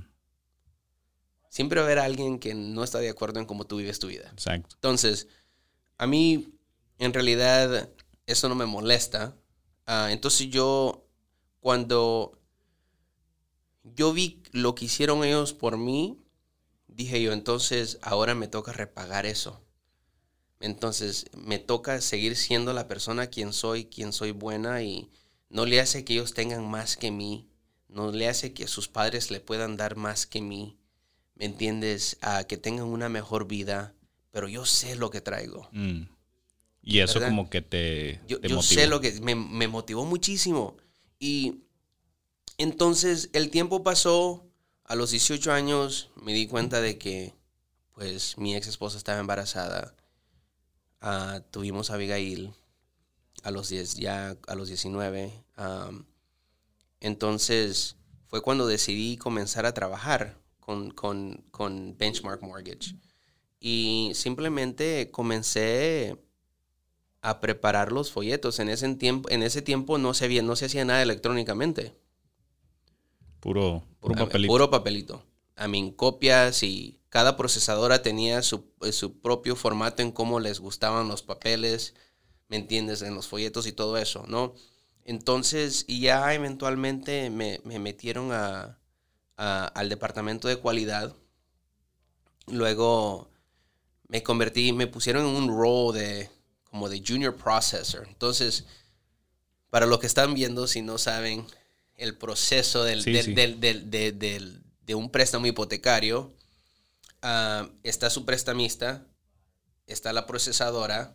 Siempre 1.51 1.81
va 1.81 1.87
a 1.87 1.87
haber 1.87 1.99
alguien 1.99 2.39
que 2.39 2.55
no 2.55 2.85
está 2.85 2.99
de 2.99 3.09
acuerdo 3.09 3.41
en 3.41 3.47
cómo 3.47 3.67
tú 3.67 3.79
vives 3.79 3.99
tu 3.99 4.09
vida. 4.09 4.29
exacto. 4.33 4.77
Entonces, 4.77 5.29
a 5.97 6.07
mí, 6.07 6.55
en 6.99 7.13
realidad, 7.15 7.89
eso 8.27 8.49
no 8.49 8.55
me 8.55 8.67
molesta. 8.67 9.35
Ah, 9.87 10.09
entonces 10.13 10.51
yo, 10.51 11.09
cuando 11.61 12.39
yo 13.83 14.13
vi 14.13 14.43
lo 14.53 14.75
que 14.75 14.85
hicieron 14.85 15.25
ellos 15.25 15.55
por 15.55 15.79
mí, 15.79 16.23
dije 16.87 17.23
yo, 17.23 17.33
entonces 17.33 17.99
ahora 18.03 18.35
me 18.35 18.49
toca 18.49 18.73
repagar 18.73 19.25
eso. 19.25 19.65
Entonces 20.61 21.27
me 21.35 21.59
toca 21.59 22.01
seguir 22.01 22.37
siendo 22.37 22.73
la 22.73 22.89
persona 22.89 23.29
quien 23.29 23.53
soy, 23.53 23.87
quien 23.87 24.13
soy 24.13 24.33
buena 24.33 24.83
y 24.83 25.11
no 25.51 25.67
le 25.67 25.81
hace 25.81 26.05
que 26.05 26.15
ellos 26.15 26.35
tengan 26.35 26.69
más 26.69 26.97
que 26.97 27.11
mí, 27.11 27.49
no 27.89 28.13
le 28.13 28.29
hace 28.29 28.53
que 28.53 28.67
sus 28.67 28.89
padres 28.89 29.31
le 29.31 29.41
puedan 29.41 29.77
dar 29.77 29.97
más 29.97 30.27
que 30.27 30.41
mí, 30.43 30.77
¿me 31.35 31.47
entiendes? 31.47 32.19
A 32.21 32.45
que 32.45 32.57
tengan 32.57 32.87
una 32.87 33.09
mejor 33.09 33.47
vida, 33.47 33.95
pero 34.31 34.49
yo 34.49 34.67
sé 34.67 34.97
lo 34.97 35.11
que 35.11 35.21
traigo. 35.21 35.69
Mm. 35.73 36.03
Y 36.83 37.01
eso 37.01 37.15
¿Verdad? 37.15 37.29
como 37.31 37.51
que 37.51 37.61
te, 37.63 38.21
Yo, 38.29 38.41
te 38.41 38.49
yo 38.49 38.57
motivó. 38.57 38.63
sé 38.81 38.87
lo 38.87 39.01
que 39.01 39.13
me, 39.21 39.35
me 39.35 39.69
motivó 39.69 40.05
muchísimo. 40.05 40.77
Y 41.19 41.63
entonces 42.57 43.31
el 43.33 43.51
tiempo 43.51 43.83
pasó, 43.83 44.45
a 44.85 44.95
los 44.95 45.11
18 45.11 45.53
años 45.53 46.11
me 46.17 46.33
di 46.33 46.47
cuenta 46.47 46.81
de 46.81 46.99
que 46.99 47.35
pues 47.93 48.39
mi 48.39 48.55
ex 48.57 48.69
esposa 48.69 48.97
estaba 48.97 49.19
embarazada. 49.21 49.95
Ah, 51.01 51.43
tuvimos 51.51 51.91
a 51.91 51.95
Abigail 51.95 52.53
a 53.43 53.51
los 53.51 53.69
10, 53.69 53.95
ya 53.97 54.37
a 54.47 54.55
los 54.55 54.69
19. 54.69 55.33
am, 55.57 56.07
entonces 57.01 57.97
fue 58.27 58.43
cuando 58.43 58.67
decidí 58.67 59.17
comenzar 59.17 59.67
a 59.67 59.75
trabajar 59.75 60.39
con, 60.61 60.91
con, 60.91 61.45
con 61.51 61.97
Benchmark 61.97 62.43
Mortgage. 62.43 62.95
Y 63.61 64.13
simplemente 64.15 65.11
comencé 65.11 66.17
a 67.23 67.41
preparar 67.41 67.91
los 67.93 68.13
folletos. 68.13 68.59
En 68.59 68.69
ese 68.69 68.95
tiempo, 68.95 69.29
en 69.31 69.43
ese 69.43 69.63
tiempo 69.63 69.99
no 69.99 70.15
se, 70.15 70.27
había- 70.27 70.43
no 70.43 70.57
se 70.57 70.67
hacía 70.67 70.85
nada 70.85 71.03
electrónicamente. 71.03 71.95
Puro, 73.41 73.85
puro 74.01 74.15
papelito. 74.17 74.53
Puro 74.53 74.71
papelito. 74.71 75.25
A 75.57 75.69
mí, 75.69 75.93
copias 75.97 76.63
y 76.63 77.01
cada 77.09 77.37
procesadora 77.37 78.03
tenía 78.03 78.43
su, 78.43 78.67
su 78.93 79.19
propio 79.21 79.57
formato 79.57 80.03
en 80.03 80.13
cómo 80.13 80.41
les 80.41 80.61
gustaban 80.61 81.09
los 81.09 81.23
papeles, 81.23 81.95
¿me 82.49 82.57
entiendes? 82.57 83.03
En 83.03 83.15
los 83.15 83.27
folletos 83.29 83.67
y 83.67 83.73
todo 83.73 83.97
eso, 83.99 84.25
¿no? 84.27 84.55
Entonces, 85.05 85.85
y 85.87 86.01
ya 86.01 86.35
eventualmente 86.35 87.31
me, 87.31 87.61
me 87.65 87.79
metieron 87.79 88.33
a, 88.33 88.79
a- 89.37 89.67
al 89.67 89.89
departamento 89.89 90.49
de 90.49 90.57
cualidad. 90.57 91.15
Luego 92.47 93.31
me 94.09 94.23
convertí, 94.23 94.73
me 94.73 94.87
pusieron 94.87 95.27
en 95.27 95.35
un 95.35 95.49
role 95.49 95.99
de 95.99 96.31
como 96.65 96.89
de 96.89 97.03
junior 97.07 97.35
processor. 97.37 98.07
Entonces, 98.09 98.65
para 99.71 99.87
los 99.87 99.99
que 99.99 100.07
están 100.07 100.35
viendo, 100.35 100.67
si 100.67 100.83
no 100.83 100.99
saben 100.99 101.47
el 101.97 102.17
proceso 102.17 102.85
del, 102.85 103.03
Sí, 103.03 103.13
del- 103.13 103.25
sí. 103.25 103.35
del- 103.35 103.61
del- 103.61 103.91
de, 103.91 104.13
del- 104.13 104.63
de 104.83 104.95
un 104.95 105.11
préstamo 105.11 105.47
hipotecario, 105.47 106.33
ah, 107.23 107.69
está 107.83 108.09
su 108.11 108.25
prestamista, 108.25 109.07
está 109.87 110.13
la 110.13 110.27
procesadora, 110.27 111.15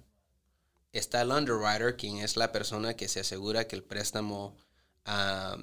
está 0.93 1.21
el 1.21 1.31
underwriter, 1.31 1.97
quien 1.97 2.17
es 2.17 2.37
la 2.37 2.51
persona 2.51 2.95
que 2.95 3.07
se 3.07 3.19
asegura 3.21 3.67
que 3.67 3.75
el 3.75 3.83
préstamo 3.83 4.55
ah, 5.05 5.57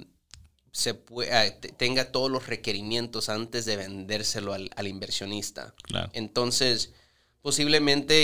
se 0.71 0.93
tenga 0.93 2.11
todos 2.11 2.29
los 2.31 2.47
requerimientos 2.47 3.27
antes 3.29 3.65
de 3.65 3.75
vendérselo 3.77 4.53
al, 4.53 4.69
al 4.75 4.87
inversionista. 4.87 5.73
Claro. 5.83 6.09
Entonces, 6.13 6.93
posiblemente 7.41 8.23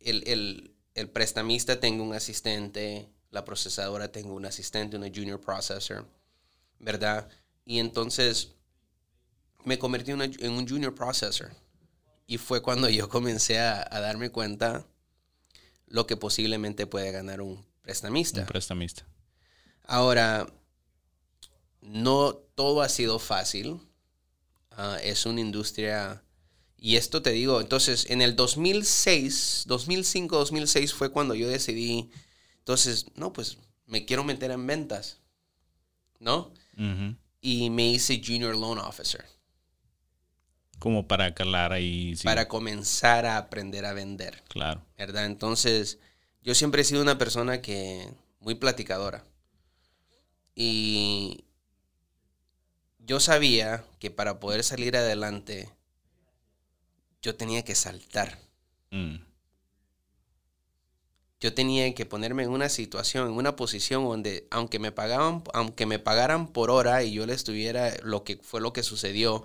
el, 0.00 0.26
el- 0.26 0.74
el 0.94 1.08
prestamista 1.08 1.78
tenga 1.78 2.02
un 2.02 2.12
asistente, 2.12 3.08
la 3.30 3.44
procesadora 3.44 4.10
tenga 4.10 4.32
un 4.32 4.44
asistente, 4.46 4.96
una 4.96 5.06
junior 5.06 5.40
processor, 5.40 6.04
¿verdad? 6.80 7.28
Y 7.64 7.78
entonces 7.78 8.54
me 9.64 9.78
convertí 9.78 10.10
en, 10.10 10.16
una- 10.16 10.24
en 10.24 10.50
un 10.52 10.68
junior 10.68 10.94
processor. 10.94 11.50
Y 12.26 12.38
fue 12.38 12.62
cuando 12.62 12.88
yo 12.88 13.08
comencé 13.16 13.58
a, 13.60 13.86
a 13.90 14.00
darme 14.00 14.30
cuenta 14.30 14.86
lo 15.88 16.06
que 16.06 16.16
posiblemente 16.16 16.86
puede 16.86 17.10
ganar 17.12 17.40
un 17.40 17.64
prestamista. 17.82 18.42
Un 18.42 18.46
prestamista. 18.46 19.06
Ahora, 19.84 20.46
no 21.80 22.34
todo 22.54 22.82
ha 22.82 22.88
sido 22.88 23.18
fácil. 23.18 23.80
Ah, 24.70 24.98
es 25.02 25.26
una 25.26 25.40
industria... 25.40 26.22
Y 26.80 26.94
esto 26.94 27.22
te 27.22 27.30
digo, 27.30 27.60
entonces 27.60 28.06
en 28.08 28.22
el 28.22 28.36
2006, 28.36 29.64
2005, 29.66 30.36
2006 30.36 30.94
fue 30.94 31.10
cuando 31.10 31.34
yo 31.34 31.48
decidí, 31.48 32.08
entonces, 32.58 33.06
no, 33.16 33.32
pues 33.32 33.58
me 33.86 34.04
quiero 34.04 34.22
meter 34.22 34.52
en 34.52 34.64
ventas, 34.64 35.18
¿no? 36.20 36.52
Y 37.40 37.70
me 37.70 37.88
hice 37.88 38.22
Junior 38.24 38.56
Loan 38.56 38.78
Officer. 38.78 39.24
Como 40.78 41.06
para 41.08 41.34
calar 41.34 41.72
ahí. 41.72 42.14
sí, 42.16 42.24
para 42.24 42.46
comenzar 42.48 43.26
a 43.26 43.36
aprender 43.36 43.84
a 43.84 43.92
vender, 43.92 44.42
Claro. 44.48 44.82
¿verdad? 44.96 45.26
Entonces, 45.26 45.98
yo 46.42 46.54
siempre 46.54 46.82
he 46.82 46.84
sido 46.84 47.02
una 47.02 47.18
persona 47.18 47.60
que 47.60 48.08
muy 48.40 48.54
platicadora. 48.54 49.24
Y 50.54 51.44
yo 52.98 53.20
sabía 53.20 53.84
que 53.98 54.10
para 54.10 54.38
poder 54.40 54.64
salir 54.64 54.96
adelante, 54.96 55.68
yo 57.22 57.34
tenía 57.36 57.64
que 57.64 57.74
saltar. 57.74 58.38
Mm, 58.90 59.16
Yo 61.40 61.54
tenía 61.54 61.94
que 61.94 62.04
ponerme 62.04 62.42
en 62.42 62.50
una 62.50 62.68
situación, 62.68 63.28
en 63.28 63.34
una 63.34 63.54
posición 63.54 64.04
donde, 64.04 64.48
aunque 64.50 64.80
me 64.80 64.90
pagaban, 64.90 65.44
aunque 65.54 65.86
me 65.86 66.00
pagaran 66.00 66.48
por 66.48 66.68
hora 66.68 67.04
y 67.04 67.12
yo 67.12 67.26
le 67.26 67.32
estuviera, 67.34 67.94
lo 68.02 68.24
que 68.24 68.38
fue 68.38 68.60
lo 68.60 68.72
que 68.72 68.82
sucedió, 68.82 69.44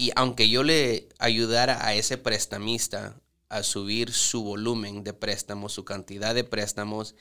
y 0.00 0.12
aunque 0.16 0.48
yo 0.48 0.62
le 0.62 1.10
ayudara 1.18 1.86
a 1.86 1.92
ese 1.92 2.16
prestamista 2.16 3.20
a 3.50 3.62
subir 3.62 4.14
su 4.14 4.42
volumen 4.42 5.04
de 5.04 5.12
préstamos, 5.12 5.74
su 5.74 5.84
cantidad 5.84 6.34
de 6.34 6.42
préstamos, 6.42 7.14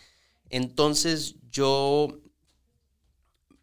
entonces 0.50 1.36
yo 1.52 2.22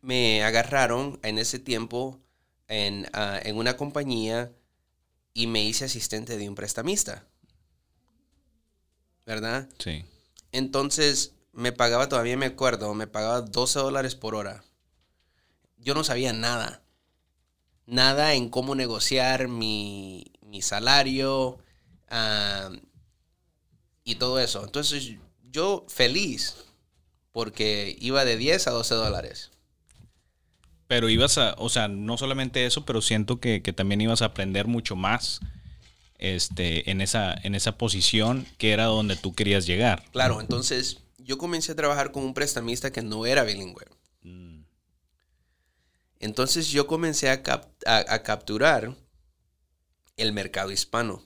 me 0.02 0.44
agarraron 0.44 1.18
en 1.22 1.38
ese 1.38 1.58
tiempo 1.58 2.20
en, 2.68 3.08
ah, 3.14 3.40
en 3.42 3.56
una 3.56 3.78
compañía 3.78 4.52
y 5.32 5.46
me 5.46 5.64
hice 5.64 5.86
asistente 5.86 6.36
de 6.36 6.50
un 6.50 6.54
prestamista. 6.54 7.26
¿Verdad? 9.24 9.66
sí. 9.78 10.04
Entonces 10.52 11.32
me 11.52 11.72
pagaba, 11.72 12.10
todavía 12.10 12.36
me 12.36 12.44
acuerdo, 12.44 12.92
me 12.92 13.06
pagaba 13.06 13.40
12 13.40 13.78
dólares 13.78 14.14
por 14.14 14.34
hora. 14.34 14.62
Yo 15.78 15.94
no 15.94 16.04
sabía 16.04 16.34
nada. 16.34 16.82
Nada 17.86 18.34
en 18.34 18.48
cómo 18.48 18.74
negociar 18.74 19.48
mi, 19.48 20.24
mi 20.42 20.60
salario 20.60 21.58
ah, 22.08 22.70
y 24.04 24.16
todo 24.16 24.40
eso. 24.40 24.64
Entonces 24.64 25.12
yo 25.50 25.84
feliz 25.88 26.56
porque 27.32 27.96
iba 28.00 28.24
de 28.24 28.36
10 28.36 28.66
a 28.66 28.70
12 28.70 28.94
dólares. 28.94 29.50
Pero 30.86 31.08
ibas 31.08 31.36
a, 31.38 31.54
o 31.58 31.68
sea, 31.68 31.88
no 31.88 32.16
solamente 32.16 32.64
eso, 32.64 32.84
pero 32.84 33.02
siento 33.02 33.40
que, 33.40 33.62
que 33.62 33.72
también 33.72 34.00
ibas 34.00 34.22
a 34.22 34.26
aprender 34.26 34.66
mucho 34.66 34.96
más 34.96 35.40
este, 36.18 36.90
en, 36.90 37.00
esa, 37.00 37.34
en 37.42 37.54
esa 37.54 37.76
posición 37.76 38.46
que 38.58 38.72
era 38.72 38.84
donde 38.84 39.16
tú 39.16 39.34
querías 39.34 39.66
llegar. 39.66 40.04
Claro, 40.12 40.40
entonces 40.40 40.98
yo 41.18 41.38
comencé 41.38 41.72
a 41.72 41.76
trabajar 41.76 42.12
con 42.12 42.22
un 42.22 42.34
prestamista 42.34 42.92
que 42.92 43.02
no 43.02 43.26
era 43.26 43.42
bilingüe. 43.42 43.84
Mm, 44.22 44.55
Entonces 46.20 46.68
yo 46.68 46.86
comencé 46.86 47.28
a, 47.30 47.42
cap- 47.42 47.68
a- 47.86 48.04
a 48.14 48.22
capturar 48.22 48.94
el 50.16 50.32
mercado 50.32 50.70
hispano. 50.72 51.22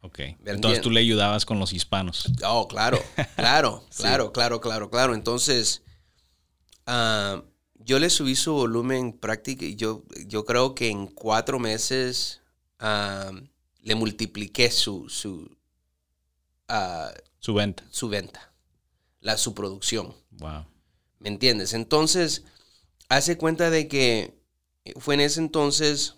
ok. 0.00 0.18
Entonces 0.46 0.80
tú 0.80 0.90
le 0.90 1.00
ayudabas 1.00 1.44
con 1.46 1.58
los 1.60 1.72
hispanos. 1.72 2.26
Oh, 2.44 2.66
claro, 2.68 2.98
claro, 3.36 3.84
Sí. 3.90 4.02
claro, 4.02 4.32
claro, 4.32 4.60
claro, 4.60 4.90
claro. 4.90 5.14
Entonces, 5.14 5.82
ah, 6.86 7.42
yo 7.74 7.98
le 7.98 8.10
subí 8.10 8.34
su 8.34 8.52
volumen 8.52 9.12
práctico. 9.12 9.64
Yo, 9.64 10.04
yo 10.26 10.44
creo 10.44 10.74
que 10.74 10.88
en 10.90 11.06
cuatro 11.06 11.58
meses 11.60 12.40
ah, 12.80 13.30
le 13.80 13.94
multipliqué 13.94 14.70
su, 14.72 15.08
su, 15.08 15.56
ah, 16.68 17.12
Su 17.38 17.54
venta. 17.54 17.84
su 17.90 18.08
venta, 18.08 18.52
la, 19.20 19.36
su 19.38 19.54
producción. 19.54 20.14
Wow. 20.32 20.66
¿Me 21.20 21.28
entiendes? 21.28 21.72
Entonces, 21.74 22.44
hace 23.08 23.36
cuenta 23.38 23.70
de 23.70 23.88
que 23.88 24.38
fue 24.98 25.14
en 25.14 25.20
ese 25.20 25.40
entonces 25.40 26.14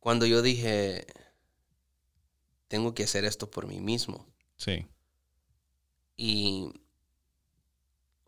cuando 0.00 0.26
yo 0.26 0.40
dije, 0.42 1.06
tengo 2.68 2.94
que 2.94 3.04
hacer 3.04 3.24
esto 3.24 3.50
por 3.50 3.66
mí 3.66 3.80
mismo. 3.80 4.26
Sí. 4.56 4.86
Y 6.16 6.70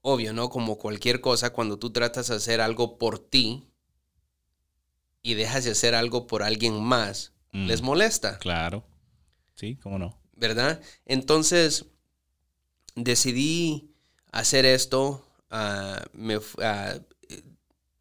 obvio, 0.02 0.32
¿no? 0.32 0.48
Como 0.50 0.78
cualquier 0.78 1.20
cosa, 1.20 1.52
cuando 1.52 1.78
tú 1.78 1.90
tratas 1.90 2.28
de 2.28 2.36
hacer 2.36 2.60
algo 2.60 2.98
por 2.98 3.18
ti 3.18 3.68
y 5.22 5.34
dejas 5.34 5.64
de 5.64 5.70
hacer 5.72 5.94
algo 5.94 6.26
por 6.26 6.42
alguien 6.42 6.80
más, 6.82 7.32
Mm, 7.52 7.66
les 7.66 7.80
molesta, 7.80 8.38
Claro. 8.38 8.84
Sí, 9.54 9.76
cómo 9.76 9.98
no. 9.98 10.20
¿verdad? 10.36 10.82
Entonces, 11.06 11.86
decidí 12.94 13.94
hacer 14.32 14.66
esto. 14.66 15.24
ah, 15.50 16.04
me, 16.12 16.40
fu- 16.40 16.60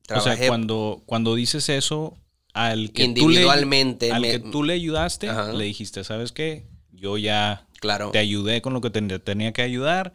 eh, 0.09 0.13
O 0.15 0.21
trabajé 0.21 0.37
sea, 0.37 0.47
cuando, 0.47 1.03
cuando 1.05 1.35
dices 1.35 1.69
eso, 1.69 2.17
al 2.53 2.91
que 2.91 3.03
tú 3.09 3.29
le, 3.29 3.41
individualmente. 3.41 4.11
al 4.11 4.21
me- 4.21 4.31
que 4.31 4.39
tú 4.39 4.63
le 4.63 4.73
ayudaste, 4.73 5.29
Ajá. 5.29 5.53
le 5.53 5.65
dijiste, 5.65 6.03
¿sabes 6.03 6.31
qué? 6.31 6.65
Yo 6.91 7.17
ya 7.17 7.67
claro. 7.79 8.11
te 8.11 8.19
ayudé 8.19 8.61
con 8.61 8.73
lo 8.73 8.81
que 8.81 8.89
te- 8.89 9.19
tenía 9.19 9.53
que 9.53 9.61
ayudar, 9.61 10.13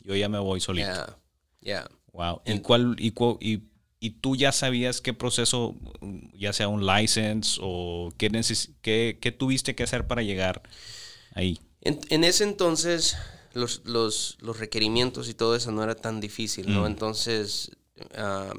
yo 0.00 0.14
ya 0.16 0.28
me 0.28 0.38
voy 0.38 0.60
solito. 0.60 0.88
Ya, 0.88 1.18
ya. 1.60 1.88
Wow. 2.12 2.42
¿Y, 2.46 2.58
cuál, 2.60 2.96
y, 2.98 3.10
cu- 3.12 3.38
y, 3.40 3.64
y 4.00 4.10
tú 4.10 4.36
ya 4.36 4.52
sabías 4.52 5.00
qué 5.00 5.12
proceso, 5.14 5.76
ya 6.34 6.52
sea 6.52 6.68
un 6.68 6.86
license 6.86 7.58
o 7.62 8.10
qué, 8.18 8.30
neces- 8.30 8.70
qué, 8.82 9.18
qué 9.20 9.32
tuviste 9.32 9.74
que 9.74 9.82
hacer 9.82 10.06
para 10.06 10.22
llegar 10.22 10.62
ahí? 11.34 11.58
En, 11.82 12.00
en 12.10 12.24
ese 12.24 12.44
entonces, 12.44 13.16
los, 13.54 13.82
los, 13.84 14.38
los 14.40 14.58
requerimientos 14.58 15.28
y 15.28 15.34
todo 15.34 15.56
eso 15.56 15.72
no 15.72 15.82
era 15.82 15.94
tan 15.94 16.20
difícil, 16.20 16.72
¿no? 16.72 16.82
Mm. 16.82 16.86
Entonces, 16.86 17.70
ah, 18.16 18.52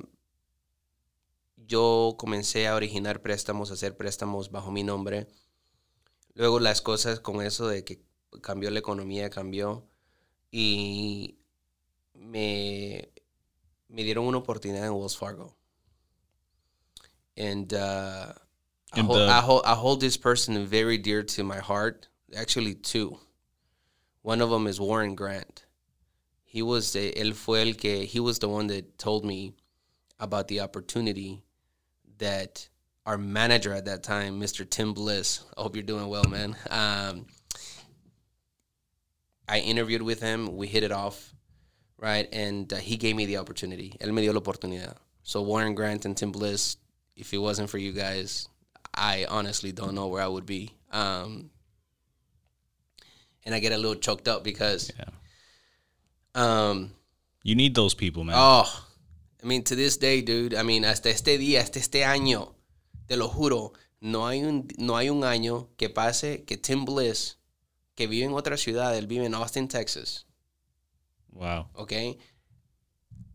yo 1.74 2.16
comencé 2.18 2.68
a 2.68 2.76
originar 2.76 3.22
préstamos, 3.22 3.72
a 3.72 3.74
hacer 3.74 3.98
préstamos 3.98 4.52
bajo 4.52 4.72
mi 4.72 4.84
nombre. 4.84 5.28
Luego 6.36 6.60
las 6.60 6.82
cosas 6.82 7.20
con 7.20 7.42
eso 7.42 7.68
de 7.68 7.84
que 7.84 8.04
cambió 8.42 8.70
la 8.70 8.80
economía, 8.80 9.30
cambió. 9.30 9.88
Y 10.52 11.40
me, 12.14 13.10
me 13.88 14.04
dieron 14.04 14.26
una 14.26 14.38
oportunidad 14.38 14.86
en 14.86 14.94
Wells 14.94 15.18
Fargo. 15.18 15.56
And 17.36 17.74
uh, 17.74 18.34
I, 18.94 19.02
hold, 19.02 19.18
the- 19.18 19.30
I, 19.30 19.42
hold, 19.42 19.62
I 19.66 19.74
hold 19.74 20.00
this 20.00 20.18
person 20.18 20.68
very 20.68 20.98
dear 21.00 21.24
to 21.24 21.44
my 21.44 21.60
heart. 21.60 22.08
Actually, 22.36 22.76
two. 22.76 23.18
One 24.22 24.42
of 24.44 24.50
them 24.52 24.68
is 24.68 24.80
Warren 24.80 25.16
Grant. 25.16 25.66
He 26.46 26.62
was 26.62 26.94
the, 26.94 27.12
él 27.16 27.34
fue 27.34 27.62
el 27.62 27.74
que, 27.74 28.06
he 28.06 28.20
was 28.20 28.38
the 28.38 28.48
one 28.48 28.68
that 28.68 29.00
told 29.00 29.26
me 29.26 29.56
about 30.20 30.48
the 30.48 30.60
opportunity 30.62 31.43
that 32.24 32.68
our 33.06 33.18
manager 33.18 33.74
at 33.74 33.86
that 33.86 34.02
time, 34.04 34.40
Mr. 34.40 34.68
Tim 34.70 34.94
Bliss, 34.94 35.44
I 35.58 35.62
hope 35.62 35.76
you're 35.76 35.84
doing 35.84 36.08
well, 36.08 36.24
man. 36.24 36.56
Um, 36.70 37.26
I 39.48 39.60
interviewed 39.60 40.02
with 40.02 40.22
him. 40.22 40.56
We 40.56 40.68
hit 40.68 40.84
it 40.84 40.92
off, 40.92 41.34
right? 41.98 42.28
And 42.32 42.72
uh, 42.72 42.78
he 42.78 42.96
gave 42.98 43.16
me 43.16 43.26
the 43.26 43.38
opportunity. 43.38 43.96
Él 44.02 44.12
me 44.14 44.22
dio 44.22 44.32
la 44.34 44.40
oportunidad. 44.40 44.96
So 45.24 45.42
Warren 45.42 45.76
Grant 45.76 46.06
and 46.06 46.16
Tim 46.16 46.32
Bliss, 46.32 46.78
if 47.16 47.34
it 47.34 47.38
wasn't 47.38 47.70
for 47.70 47.78
you 47.78 47.92
guys, 47.92 48.48
I 48.96 49.26
honestly 49.30 49.72
don't 49.72 49.96
know 49.96 50.08
where 50.08 50.22
I 50.24 50.28
would 50.28 50.46
be. 50.46 50.72
Um, 50.92 51.50
and 53.46 53.54
I 53.54 53.60
get 53.60 53.74
a 53.74 53.78
little 53.78 53.96
choked 53.96 54.28
up 54.30 54.44
because, 54.44 54.92
Yeah. 54.98 55.10
um, 56.36 56.92
You 57.44 57.56
need 57.56 57.76
those 57.76 57.94
people, 57.94 58.24
man. 58.24 58.36
Oh, 58.38 58.86
I 59.44 59.46
mean, 59.46 59.64
to 59.64 59.76
this 59.76 59.98
day, 60.00 60.22
dude. 60.22 60.54
I 60.56 60.64
mean, 60.64 60.86
hasta 60.86 61.10
este 61.10 61.38
día, 61.38 61.62
hasta 61.62 61.80
este 61.80 62.06
año, 62.06 62.56
te 63.08 63.18
lo 63.18 63.28
juro, 63.28 63.74
no 64.00 64.26
hay 64.28 64.44
un, 64.44 64.68
no 64.78 64.96
hay 64.96 65.10
un 65.10 65.24
año 65.24 65.70
que 65.78 65.90
pase 65.90 66.44
que 66.46 66.58
Tim 66.58 66.86
Bliss, 66.86 67.38
que 67.96 68.08
vive 68.08 68.26
en 68.26 68.34
otra 68.34 68.56
ciudad, 68.58 68.98
él 68.98 69.08
vive 69.08 69.26
en 69.26 69.34
Austin, 69.36 69.68
Texas, 69.68 70.26
Wow. 71.30 71.68
¿ok? 71.74 71.92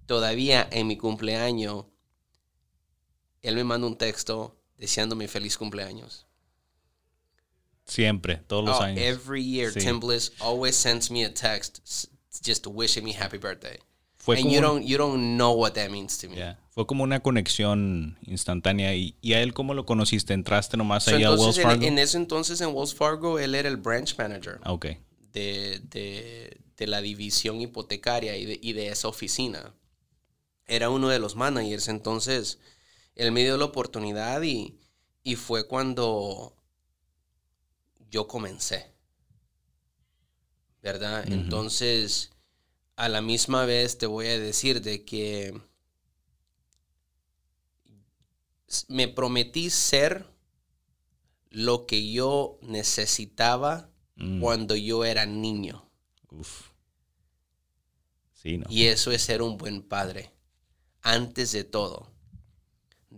Todavía 0.06 0.66
en 0.70 0.86
mi 0.86 0.96
cumpleaños, 0.96 1.84
él 3.42 3.54
me 3.56 3.64
manda 3.64 3.86
un 3.86 3.96
texto 3.98 4.56
deseándome 4.78 5.28
feliz 5.28 5.58
cumpleaños. 5.58 6.26
Siempre, 7.84 8.36
todos 8.46 8.64
los 8.64 8.78
Oh, 8.78 8.82
años. 8.82 9.00
every 9.02 9.42
year, 9.44 9.72
Sí. 9.72 9.80
Tim 9.80 9.98
Bliss 10.00 10.32
always 10.40 10.76
sends 10.76 11.10
me 11.10 11.24
a 11.24 11.32
text 11.32 11.80
just 12.44 12.66
wishing 12.66 13.04
me 13.04 13.12
happy 13.14 13.38
birthday. 13.38 13.78
Fue 14.18 14.36
and 14.36 14.44
como 14.44 14.54
you 14.54 14.60
don't, 14.60 14.84
you 14.84 14.98
don't 14.98 15.36
know 15.36 15.52
what 15.52 15.72
that 15.72 15.88
means 15.90 16.18
to 16.18 16.28
me. 16.28 16.36
Fue 16.70 16.86
como 16.86 17.02
una 17.04 17.20
conexión 17.20 18.18
instantánea. 18.22 18.94
¿Y, 18.94 19.16
y 19.20 19.32
a 19.32 19.42
él 19.42 19.54
cómo 19.54 19.74
lo 19.74 19.86
conociste? 19.86 20.34
¿Entraste 20.34 20.76
nomás 20.76 21.04
So, 21.04 21.12
ahí 21.16 21.24
a 21.24 21.32
Wells 21.32 21.60
Fargo? 21.60 21.82
en, 21.82 21.94
en 21.94 21.98
ese 21.98 22.16
entonces 22.18 22.60
en 22.60 22.74
Wells 22.74 22.94
Fargo, 22.94 23.38
él 23.38 23.54
era 23.54 23.68
el 23.68 23.76
branch 23.76 24.16
manager 24.18 24.60
Ah, 24.62 24.76
de, 25.32 25.80
de- 25.90 26.60
de 26.76 26.86
la 26.86 27.00
división 27.00 27.60
hipotecaria 27.60 28.36
y 28.36 28.44
de, 28.44 28.58
y 28.62 28.72
de 28.72 28.88
esa 28.88 29.08
oficina. 29.08 29.74
Era 30.66 30.90
uno 30.90 31.08
de 31.08 31.18
los 31.18 31.34
managers. 31.34 31.88
Entonces, 31.88 32.58
él 33.16 33.32
me 33.32 33.42
dio 33.42 33.56
la 33.56 33.64
oportunidad 33.64 34.42
y, 34.42 34.78
y 35.24 35.34
fue 35.36 35.66
cuando 35.66 36.54
yo 38.10 38.28
comencé. 38.28 38.86
¿Verdad? 40.82 41.24
Entonces, 41.32 42.30
a 42.98 43.08
la 43.08 43.20
misma 43.22 43.64
vez 43.64 43.96
te 43.96 44.06
voy 44.06 44.26
a 44.26 44.38
decir 44.40 44.82
de 44.82 45.04
que 45.04 45.54
me 48.88 49.06
prometí 49.08 49.70
ser 49.70 50.26
lo 51.50 51.86
que 51.86 52.10
yo 52.12 52.58
necesitaba 52.62 53.90
Mm, 54.16 54.40
cuando 54.40 54.74
yo 54.74 55.04
era 55.04 55.26
niño. 55.26 55.88
uf. 56.30 56.70
Sí, 58.32 58.58
no. 58.58 58.66
Y 58.68 58.86
eso 58.86 59.12
es 59.12 59.22
ser 59.22 59.42
un 59.42 59.56
buen 59.56 59.82
padre. 59.82 60.32
Antes 61.02 61.52
de 61.52 61.62
todo, 61.62 62.10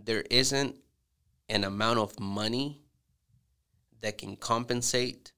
there 0.05 0.23
isn't 0.29 0.75
an 1.49 1.63
amount 1.63 1.97
of 1.97 2.19
money 2.19 2.83
that 4.01 4.17
can 4.19 4.35
compensate 4.35 5.31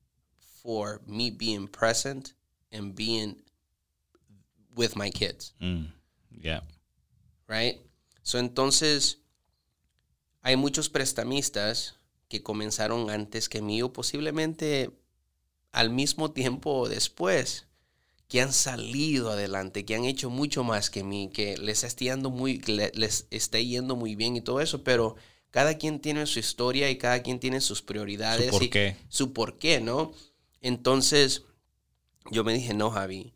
for 0.61 1.01
me 1.07 1.31
being 1.31 1.67
present 1.69 2.33
and 2.73 2.93
being 2.93 3.41
with 4.75 4.95
my 4.95 5.09
kids, 5.11 5.53
Mm, 5.59 5.85
yeah. 6.41 6.61
right? 7.47 7.79
So 8.23 8.39
entonces 8.39 9.19
hay 10.41 10.55
muchos 10.55 10.89
prestamistas 10.89 11.95
que 12.29 12.41
comenzaron 12.43 13.09
antes 13.09 13.49
que 13.49 13.61
mí 13.61 13.81
o 13.81 13.93
posiblemente 13.93 14.91
al 15.71 15.89
mismo 15.89 16.31
tiempo 16.31 16.71
o 16.79 16.89
después 16.89 17.67
que 18.27 18.41
han 18.41 18.53
salido 18.53 19.29
adelante, 19.31 19.85
que 19.85 19.95
han 19.95 20.05
hecho 20.05 20.29
mucho 20.29 20.63
más 20.63 20.89
que 20.89 21.03
mí, 21.03 21.29
que 21.31 21.57
les 21.57 21.83
está 21.83 22.03
yendo 22.05 22.29
muy, 22.31 22.59
le- 22.61 22.91
les 22.95 23.27
está 23.29 23.59
yendo 23.59 23.95
muy 23.95 24.15
bien 24.15 24.35
y 24.35 24.41
todo 24.41 24.59
eso, 24.61 24.83
pero 24.83 25.15
cada 25.51 25.77
quien 25.77 25.99
tiene 25.99 26.25
su 26.25 26.39
historia 26.39 26.89
y 26.89 26.97
cada 26.97 27.21
quien 27.21 27.39
tiene 27.39 27.61
sus 27.61 27.81
prioridades 27.83 28.49
Su 28.49 28.55
y 28.63 28.67
porqué. 28.67 28.95
su 29.09 29.33
porqué, 29.33 29.81
¿no? 29.81 30.13
Entonces, 30.61 31.43
yo 32.31 32.43
me 32.43 32.53
dije, 32.53 32.73
no, 32.73 32.89
Javi, 32.89 33.33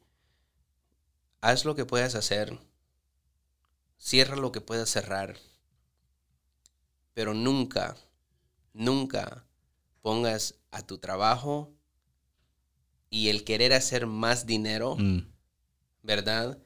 haz 1.41 1.65
lo 1.65 1.75
que 1.75 1.85
puedas 1.85 2.15
hacer, 2.15 2.57
cierra 3.97 4.35
lo 4.35 4.51
que 4.51 4.61
puedas 4.61 4.89
cerrar, 4.89 5.37
pero 7.13 7.33
nunca, 7.33 7.95
nunca 8.73 9.45
pongas 10.01 10.55
a 10.71 10.85
tu 10.85 10.97
trabajo 10.99 11.73
y 13.09 13.29
el 13.29 13.43
querer 13.43 13.73
hacer 13.73 14.05
más 14.07 14.45
dinero, 14.45 14.95
Mm, 14.97 15.19
¿verdad? 16.03 16.57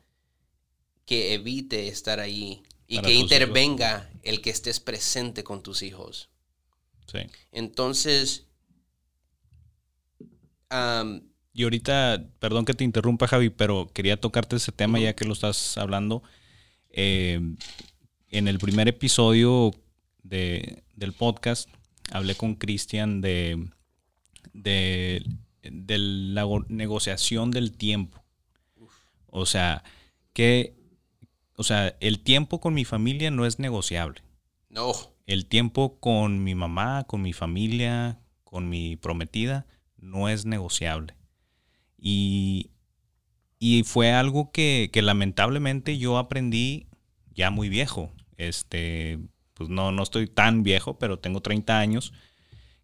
Que 1.05 1.33
evite 1.33 1.87
estar 1.87 2.19
ahí 2.19 2.63
y 2.87 2.95
Para 2.97 3.07
que 3.07 3.13
intervenga 3.13 4.09
el 4.23 4.41
que 4.41 4.49
estés 4.49 4.79
presente 4.79 5.43
con 5.43 5.63
tus 5.63 5.81
hijos. 5.81 6.29
sí. 7.07 7.19
Entonces, 7.51 8.47
Y 11.53 11.63
ahorita, 11.63 12.23
perdón 12.39 12.65
que 12.65 12.73
te 12.73 12.83
interrumpa, 12.83 13.27
Javi, 13.27 13.49
pero 13.49 13.89
quería 13.93 14.19
tocarte 14.19 14.55
ese 14.55 14.71
tema 14.71 14.99
ya 14.99 15.13
que 15.15 15.25
lo 15.25 15.33
estás 15.33 15.77
hablando. 15.77 16.23
Eh, 16.89 17.39
en 18.29 18.47
el 18.47 18.57
primer 18.59 18.87
episodio 18.87 19.71
de- 20.23 20.83
del 20.95 21.13
podcast 21.13 21.69
hablé 22.11 22.35
con 22.35 22.55
Cristian 22.55 23.19
de, 23.21 23.67
de, 24.53 25.25
de 25.63 25.97
la 25.97 26.43
go- 26.43 26.65
negociación 26.69 27.51
del 27.51 27.73
tiempo. 27.75 28.23
O 29.27 29.45
sea, 29.45 29.83
que 30.33 30.75
o 31.57 31.63
sea, 31.63 31.95
el 31.99 32.19
tiempo 32.21 32.59
con 32.59 32.73
mi 32.73 32.85
familia 32.85 33.29
no 33.29 33.45
es 33.45 33.59
negociable. 33.59 34.21
no, 34.69 34.93
El 35.27 35.45
tiempo 35.45 35.99
con 35.99 36.43
mi 36.43 36.55
mamá, 36.55 37.03
con 37.07 37.21
mi 37.21 37.33
familia, 37.33 38.19
con 38.43 38.67
mi 38.69 38.95
prometida, 38.95 39.67
no 39.97 40.27
es 40.29 40.45
negociable. 40.45 41.13
Y, 42.01 42.71
y 43.59 43.83
fue 43.83 44.11
algo 44.11 44.51
que, 44.51 44.89
que 44.91 45.01
lamentablemente 45.03 45.97
yo 45.97 46.17
aprendí 46.17 46.87
ya 47.33 47.51
muy 47.51 47.69
viejo. 47.69 48.11
Este, 48.37 49.19
pues 49.53 49.69
no, 49.69 49.91
no 49.91 50.01
estoy 50.01 50.27
tan 50.27 50.63
viejo, 50.63 50.97
pero 50.97 51.19
tengo 51.19 51.41
30 51.41 51.77
años. 51.77 52.11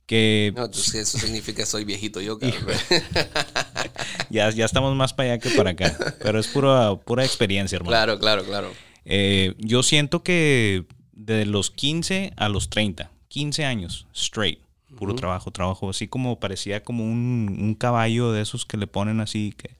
Que 0.05 0.53
no, 0.55 0.65
entonces 0.65 0.95
eso 0.95 1.17
significa 1.17 1.57
que 1.57 1.65
soy 1.65 1.83
viejito 1.83 2.21
yo, 2.21 2.39
cabrón. 2.39 2.57
ya, 4.29 4.49
ya 4.51 4.63
estamos 4.63 4.95
más 4.95 5.13
para 5.13 5.33
allá 5.33 5.41
que 5.41 5.49
para 5.49 5.71
acá. 5.71 5.97
Pero 6.21 6.39
es 6.39 6.47
pura, 6.47 6.95
pura 6.95 7.25
experiencia, 7.25 7.75
hermano. 7.75 7.91
claro, 7.91 8.19
claro, 8.19 8.45
claro. 8.45 8.71
Eh, 9.03 9.55
yo 9.57 9.83
siento 9.83 10.23
que 10.23 10.85
de 11.11 11.45
los 11.45 11.71
15 11.71 12.33
a 12.37 12.49
los 12.49 12.69
30, 12.69 13.09
15 13.27 13.65
años, 13.65 14.05
straight, 14.13 14.59
puro 14.97 15.15
trabajo, 15.15 15.51
trabajo, 15.51 15.89
así 15.89 16.07
como 16.09 16.39
parecía 16.39 16.83
como 16.83 17.03
un, 17.05 17.57
un 17.61 17.75
caballo 17.75 18.31
de 18.33 18.41
esos 18.41 18.65
que 18.65 18.75
le 18.77 18.87
ponen 18.87 19.19
así, 19.21 19.53
que 19.55 19.77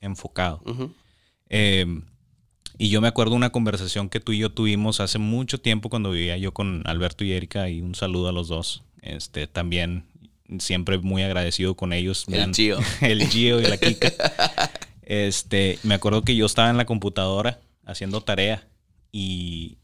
enfocado. 0.00 0.62
Eh, 1.50 1.86
y 2.78 2.88
yo 2.88 3.00
me 3.00 3.08
acuerdo 3.08 3.34
una 3.34 3.50
conversación 3.50 4.08
que 4.08 4.20
tú 4.20 4.32
y 4.32 4.38
yo 4.38 4.50
tuvimos 4.50 5.00
hace 5.00 5.18
mucho 5.18 5.60
tiempo 5.60 5.90
cuando 5.90 6.10
vivía 6.10 6.36
yo 6.36 6.52
con 6.52 6.82
Alberto 6.86 7.24
y 7.24 7.32
Erika, 7.32 7.68
y 7.68 7.80
un 7.82 7.94
saludo 7.94 8.28
a 8.28 8.32
los 8.32 8.48
dos. 8.48 8.82
Este, 9.02 9.46
también 9.46 10.06
siempre 10.58 10.98
muy 10.98 11.22
agradecido 11.22 11.74
con 11.76 11.92
ellos. 11.92 12.24
El 12.28 12.40
han- 12.40 12.54
Gio. 12.54 12.78
el 13.00 13.26
Gio 13.28 13.60
y 13.60 13.64
la 13.64 13.76
Kika. 13.76 14.12
Este, 15.06 15.78
me 15.82 15.92
acuerdo 15.94 16.22
que 16.22 16.34
yo 16.34 16.46
estaba 16.46 16.70
en 16.70 16.78
la 16.78 16.86
computadora 16.86 17.60
haciendo 17.84 18.22
tarea 18.22 18.66
y, 19.12 19.76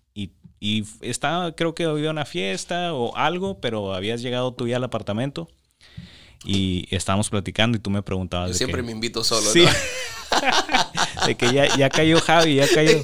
y, 0.61 0.85
estaba, 1.01 1.53
creo 1.57 1.75
que 1.75 1.85
había 1.85 2.11
una 2.11 2.25
fiesta 2.27 2.93
o 2.95 3.17
algo, 3.17 3.59
pero 3.61 3.95
habías 3.95 4.21
llegado 4.23 4.53
tú 4.53 4.69
ya 4.69 4.77
al 4.77 4.85
apartamento 4.85 5.49
y 6.45 6.87
estábamos 6.95 7.29
platicando 7.31 7.77
y 7.77 7.81
tú 7.81 7.91
me 7.91 8.03
preguntabas. 8.03 8.49
Yo 8.49 8.53
de 8.53 8.59
siempre 8.59 8.81
que- 8.83 8.87
me 8.87 8.93
invito 8.93 9.25
solo, 9.25 9.51
Sí. 9.51 9.65
¿no? 9.65 9.71
de 11.27 11.35
que 11.37 11.53
ya, 11.53 11.77
ya 11.77 11.91
cayó 11.91 12.21
Javi, 12.21 12.55
ya 12.57 12.69
cayó. 12.73 13.03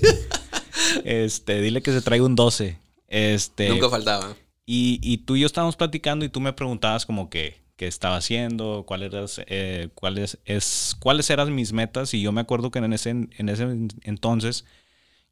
Este, 1.05 1.61
dile 1.61 1.83
que 1.83 1.93
se 1.93 2.01
traiga 2.03 2.25
un 2.25 2.35
12. 2.37 2.79
Este, 3.09 3.69
Nunca 3.69 3.89
faltaba. 3.89 4.37
y, 4.65 4.99
y 5.03 5.19
tú 5.19 5.37
y 5.37 5.41
yo 5.41 5.47
estábamos 5.47 5.77
platicando 5.77 6.25
y 6.25 6.29
tú 6.29 6.41
me 6.41 6.53
preguntabas 6.53 7.07
como 7.07 7.31
que 7.31 7.57
qué 7.77 7.87
estaba 7.87 8.17
haciendo, 8.17 8.85
cuáles 8.87 9.13
eras, 9.13 9.41
eh, 9.47 9.89
cuáles 9.95 10.39
es, 10.45 10.97
cuáles 10.99 11.29
eran 11.31 11.55
mis 11.55 11.73
metas 11.73 12.15
y 12.15 12.23
yo 12.23 12.33
me 12.33 12.41
acuerdo 12.41 12.71
que 12.71 12.79
en 12.79 12.93
ese 12.93 13.11
en 13.11 13.49
ese 13.49 13.65
entonces 14.03 14.65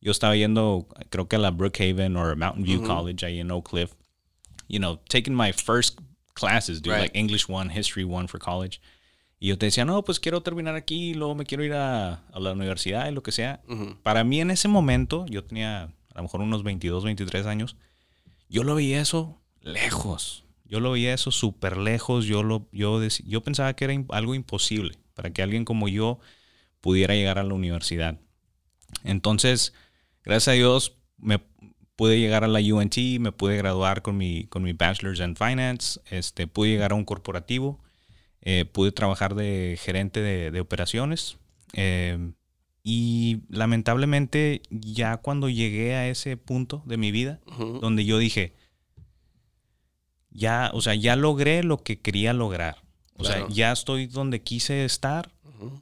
yo 0.05 0.13
estaba 0.13 0.37
yendo 0.37 0.87
creo 1.11 1.27
que 1.27 1.35
a 1.37 1.39
la 1.41 1.51
Brookhaven 1.51 2.17
o 2.17 2.37
Mountain 2.37 2.63
View 2.63 2.79
Ujú. 2.79 2.87
College 2.87 3.27
ahí 3.27 3.41
en 3.41 3.51
Oak 3.51 3.71
Cliff, 3.71 3.93
you 4.69 4.79
know, 4.79 5.01
taking 5.09 5.35
my 5.35 5.53
first 5.53 5.99
classes, 6.35 6.81
dude, 6.81 6.93
Right. 6.95 7.03
like 7.05 7.19
English 7.19 7.47
one, 7.49 7.73
History 7.77 8.05
one 8.05 8.29
for 8.29 8.39
college. 8.39 8.81
Y 9.41 9.49
yo 9.49 9.59
te 9.59 9.67
decía, 9.67 9.85
no, 9.85 10.03
pues 10.05 10.21
quiero 10.21 10.43
terminar 10.43 10.75
aquí, 10.75 11.11
y 11.11 11.15
luego 11.15 11.35
me 11.35 11.45
quiero 11.45 11.65
ir 11.65 11.73
a, 11.75 12.15
a 12.33 12.41
la 12.41 12.53
universidad 12.53 13.09
y 13.09 13.13
lo 13.13 13.23
que 13.23 13.33
sea. 13.33 13.61
Para 14.03 14.25
mí 14.25 14.41
en 14.41 14.51
ese 14.51 14.69
momento, 14.69 15.27
yo 15.27 15.43
tenía 15.45 15.83
a 15.85 15.91
lo 16.17 16.23
mejor 16.23 16.41
unos 16.41 16.63
22, 16.63 17.05
23 17.05 17.47
años, 17.47 17.77
yo 18.49 18.63
lo 18.63 18.75
veía 18.75 19.01
eso 19.01 19.41
lejos. 19.61 20.45
Yo 20.65 20.81
lo 20.81 20.93
veía 20.93 21.13
eso 21.15 21.31
súper 21.31 21.77
lejos. 21.77 22.25
Yo, 22.27 22.43
lo, 22.43 22.69
yo, 22.73 23.01
yo 23.27 23.43
pensaba 23.43 23.75
que 23.75 23.85
era 23.85 23.95
algo 24.11 24.35
imposible 24.35 24.97
para 25.15 25.31
que 25.31 25.43
alguien 25.43 25.65
como 25.65 25.89
yo 25.89 26.19
pudiera 26.81 27.15
llegar 27.15 27.39
a 27.39 27.45
la 27.45 27.55
universidad. 27.55 28.19
Entonces, 29.03 29.73
gracias 30.25 30.49
a 30.49 30.53
Dios, 30.57 30.97
me 31.19 31.41
pude 31.97 32.19
llegar 32.19 32.43
a 32.45 32.49
la 32.49 32.59
UNT, 32.61 32.97
me 33.21 33.31
pude 33.33 33.57
graduar 33.57 34.03
con 34.03 34.17
mi, 34.17 34.47
con 34.47 34.63
mi 34.63 34.73
Bachelor's 34.73 35.21
in 35.21 35.37
Finance, 35.37 36.01
este, 36.11 36.47
pude 36.47 36.71
llegar 36.71 36.93
a 36.93 36.97
un 36.97 37.05
corporativo, 37.05 37.81
eh, 38.43 38.65
pude 38.65 38.91
trabajar 38.93 39.35
de 39.35 39.79
gerente 39.81 40.21
de, 40.21 40.51
de 40.51 40.61
operaciones. 40.61 41.39
eh, 41.75 42.33
y 42.87 43.41
lamentablemente, 43.49 44.61
ya 44.69 45.17
cuando 45.17 45.49
llegué 45.49 45.95
a 45.95 46.07
ese 46.09 46.37
punto 46.37 46.83
de 46.85 46.99
mi 46.99 47.13
vida, 47.13 47.41
donde 47.81 48.05
yo 48.05 48.19
dije, 48.19 48.53
ya, 50.31 50.71
o 50.75 50.83
sea, 50.83 50.95
ya 50.95 51.17
logré 51.17 51.63
lo 51.63 51.79
que 51.79 52.01
quería 52.01 52.35
lograr. 52.35 52.83
O 53.17 53.23
Claro. 53.23 53.47
sea, 53.47 53.55
ya 53.55 53.73
estoy 53.73 54.07
donde 54.07 54.43
quise 54.43 54.85
estar. 54.85 55.31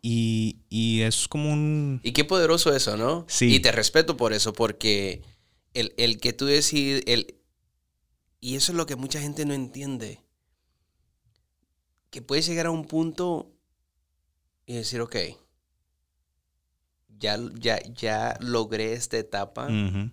Y, 0.03 0.59
y 0.69 1.03
es 1.03 1.29
como 1.29 1.53
un... 1.53 2.01
Y 2.03 2.13
qué 2.13 2.25
poderoso 2.25 2.75
eso, 2.75 2.97
¿no? 2.97 3.25
Sí. 3.29 3.55
Y 3.55 3.61
te 3.61 3.73
respeto 3.73 4.17
por 4.17 4.33
eso, 4.33 4.53
porque 4.53 5.23
el, 5.75 5.95
el 5.97 6.19
que 6.19 6.33
tú 6.33 6.47
decides, 6.47 7.03
el, 7.07 7.37
y 8.41 8.57
eso 8.57 8.73
es 8.73 8.77
lo 8.77 8.87
que 8.87 8.97
mucha 8.97 9.21
gente 9.21 9.45
no 9.45 9.55
entiende, 9.55 10.21
que 12.11 12.23
puedes 12.23 12.47
llegar 12.47 12.67
a 12.67 12.71
un 12.71 12.85
punto 12.85 13.53
y 14.67 14.75
decir, 14.75 15.01
ok, 15.01 15.17
ya, 17.19 17.39
ya, 17.55 17.81
ya 17.95 18.37
logré 18.41 18.93
esta 18.93 19.17
etapa, 19.17 19.67
Ujú. 19.67 20.11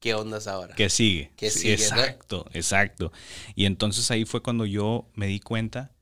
¿qué 0.00 0.14
ondas 0.14 0.46
ahora? 0.46 0.74
Que 0.74 0.88
sigue. 0.88 1.32
Que 1.36 1.50
Sí, 1.50 1.60
sigue, 1.60 1.76
¿no? 1.90 2.00
Exacto, 2.00 2.46
exacto. 2.52 3.12
Y 3.54 3.66
entonces 3.66 4.10
ahí 4.10 4.24
fue 4.24 4.42
cuando 4.42 4.64
yo 4.64 5.08
me 5.14 5.26
di 5.26 5.40
cuenta 5.40 5.94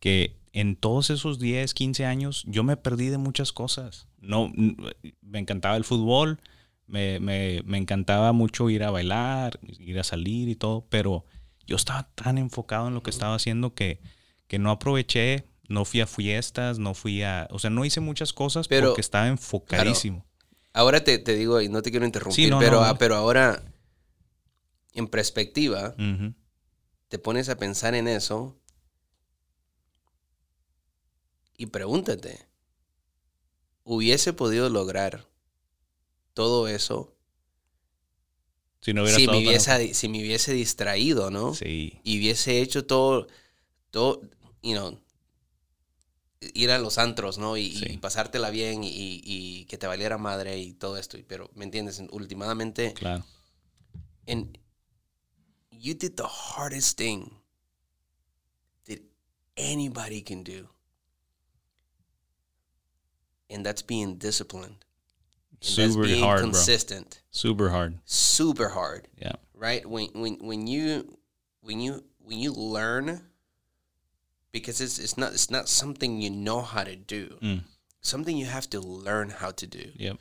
que 0.00 0.36
en 0.60 0.76
todos 0.76 1.10
esos 1.10 1.38
10, 1.38 1.74
15 1.74 2.04
años 2.06 2.44
yo 2.46 2.64
me 2.64 2.76
perdí 2.76 3.08
de 3.08 3.18
muchas 3.18 3.52
cosas. 3.52 4.06
No, 4.20 4.46
n- 4.56 4.76
me 5.22 5.38
encantaba 5.38 5.76
el 5.76 5.84
fútbol, 5.84 6.40
me, 6.86 7.20
me- 7.20 7.62
me 7.64 7.78
encantaba 7.78 8.32
mucho 8.32 8.68
ir 8.70 8.82
a 8.82 8.90
bailar, 8.90 9.60
ir 9.78 9.98
a 9.98 10.04
salir 10.04 10.48
y 10.48 10.56
todo, 10.56 10.86
pero 10.88 11.24
yo 11.66 11.76
estaba 11.76 12.08
tan 12.14 12.38
enfocado 12.38 12.88
en 12.88 12.94
lo 12.94 13.02
que 13.02 13.10
estaba 13.10 13.34
haciendo 13.34 13.74
que, 13.74 14.00
que 14.46 14.58
no 14.58 14.70
aproveché, 14.70 15.46
no 15.68 15.84
fui 15.84 16.00
a 16.00 16.06
fiestas, 16.06 16.78
no 16.78 16.94
fui 16.94 17.22
a... 17.22 17.46
O 17.50 17.58
sea, 17.58 17.68
no 17.70 17.84
hice 17.84 18.00
muchas 18.00 18.32
cosas 18.32 18.68
Pero, 18.68 18.88
porque 18.88 19.02
estaba 19.02 19.28
enfocadísimo. 19.28 20.24
Ahora 20.72 21.04
te, 21.04 21.18
te 21.18 21.34
digo, 21.36 21.60
y 21.60 21.68
no 21.68 21.82
te 21.82 21.90
quiero 21.90 22.06
interrumpir, 22.06 22.46
Sí, 22.46 22.50
no, 22.50 22.58
pero, 22.58 22.80
no, 22.80 22.86
ah, 22.86 22.96
pero 22.98 23.16
ahora 23.16 23.62
en 24.94 25.06
perspectiva, 25.06 25.94
te 27.08 27.18
pones 27.18 27.48
a 27.48 27.56
pensar 27.58 27.94
en 27.94 28.08
eso 28.08 28.57
y 31.58 31.66
pregúntate, 31.66 32.46
¿hubiese 33.84 34.32
podido 34.32 34.70
lograr 34.70 35.28
todo 36.32 36.68
eso 36.68 37.14
Si 38.80 38.94
no 38.94 39.02
hubiera 39.02 39.18
si 39.18 39.26
me, 39.26 39.32
tan- 39.32 39.36
hubiese, 39.46 39.94
si 39.94 40.08
me 40.08 40.20
hubiese 40.20 40.52
distraído, 40.54 41.30
¿no? 41.30 41.54
Sí. 41.54 42.00
Y 42.04 42.18
hubiese 42.18 42.60
hecho 42.62 42.86
todo, 42.86 43.26
todo, 43.90 44.22
you 44.62 44.72
know, 44.76 44.98
ir 46.54 46.70
a 46.70 46.78
los 46.78 46.96
antros, 46.98 47.38
¿no? 47.38 47.56
Y, 47.56 47.72
Sí. 47.76 47.86
y 47.90 47.96
pasártela 47.98 48.50
bien 48.50 48.84
y, 48.84 48.90
y 49.24 49.64
que 49.64 49.76
te 49.78 49.88
valiera 49.88 50.16
madre 50.16 50.58
y 50.58 50.72
todo 50.74 50.96
esto. 50.96 51.18
Pero, 51.26 51.50
¿me 51.54 51.64
entiendes? 51.64 52.00
Últimamente, 52.12 52.94
Claro. 52.94 53.24
and 54.28 54.56
you 55.72 55.94
did 55.94 56.14
the 56.14 56.26
hardest 56.56 56.96
thing 56.96 57.28
that 58.86 59.00
anybody 59.56 60.22
can 60.22 60.44
do. 60.44 60.68
And 63.50 63.64
that's 63.64 63.82
being 63.82 64.16
disciplined. 64.16 64.84
And 65.50 65.58
that's 65.60 65.68
Super 65.74 66.02
being 66.04 66.22
hard, 66.22 66.40
bro. 66.40 66.50
consistent. 66.50 67.20
Super 67.30 67.70
hard. 67.70 67.98
Super 68.04 68.68
hard. 68.68 69.08
Yeah. 69.20 69.32
right 69.54 69.84
when 69.88 70.08
when 70.14 70.34
when 70.38 70.66
you 70.68 71.18
when 71.62 71.80
you 71.80 72.04
when 72.18 72.38
you 72.38 72.52
learn 72.52 73.22
because 74.52 74.80
it's 74.80 74.98
it's 74.98 75.16
not 75.18 75.32
it's 75.32 75.50
not 75.50 75.68
something 75.68 76.20
you 76.20 76.30
know 76.30 76.60
how 76.62 76.84
to 76.84 76.94
do 76.94 77.36
Mm. 77.42 77.62
something 78.00 78.36
you 78.36 78.46
have 78.46 78.70
to 78.70 78.80
learn 78.80 79.30
how 79.30 79.50
to 79.50 79.66
do 79.66 79.90
Yep. 79.96 80.16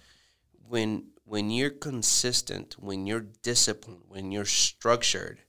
when 0.68 1.12
when 1.26 1.52
you're 1.52 1.70
consistent 1.90 2.76
when 2.80 3.06
you're 3.06 3.26
disciplined 3.44 4.02
when 4.08 4.32
you're 4.32 4.46
structured 4.46 5.40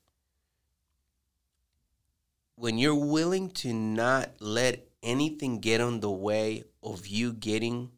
when 2.56 2.76
you're 2.78 2.94
willing 2.94 3.50
to 3.50 3.72
not 3.72 4.30
let 4.40 4.86
anything 5.02 5.60
get 5.60 5.80
on 5.80 6.00
the 6.00 6.10
way 6.10 6.64
of 6.92 7.06
you 7.06 7.32
getting 7.32 7.90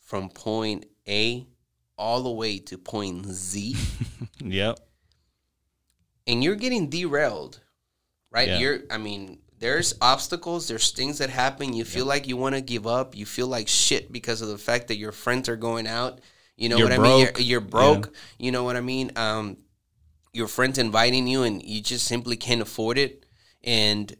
from 0.00 0.28
point 0.28 0.86
A 1.08 1.46
all 1.96 2.22
the 2.22 2.30
way 2.30 2.58
to 2.58 2.78
point 2.78 3.26
Z 3.26 3.76
Yep. 4.44 4.80
and 6.26 6.42
you're 6.42 6.56
getting 6.56 6.88
derailed, 6.88 7.60
right? 8.30 8.48
Yeah. 8.48 8.58
You're, 8.58 8.78
I 8.90 8.98
mean, 8.98 9.38
there's 9.58 9.94
obstacles, 10.00 10.66
there's 10.68 10.90
things 10.92 11.18
that 11.18 11.28
happen. 11.28 11.74
You 11.74 11.84
feel 11.84 12.06
like 12.06 12.26
you 12.26 12.36
want 12.36 12.54
to 12.54 12.62
give 12.62 12.86
up. 12.86 13.14
You 13.14 13.26
feel 13.26 13.46
like 13.46 13.68
shit 13.68 14.10
because 14.10 14.40
of 14.40 14.48
the 14.48 14.56
fact 14.56 14.88
that 14.88 14.96
your 14.96 15.12
friends 15.12 15.50
are 15.50 15.56
going 15.56 15.86
out. 15.86 16.20
You 16.56 16.70
know 16.70 16.78
You're 16.78 16.88
what 16.88 16.98
I 16.98 17.02
mean? 17.02 17.20
You're, 17.20 17.40
you're 17.40 17.60
broke. 17.60 18.14
You 18.38 18.52
know 18.52 18.64
what 18.64 18.76
I 18.76 18.80
mean? 18.80 19.12
Um, 19.16 19.58
your 20.32 20.48
friends 20.48 20.78
inviting 20.78 21.26
you 21.26 21.42
and 21.42 21.62
you 21.62 21.82
just 21.82 22.06
simply 22.06 22.36
can't 22.36 22.62
afford 22.62 22.96
it. 22.96 23.26
And, 23.62 24.14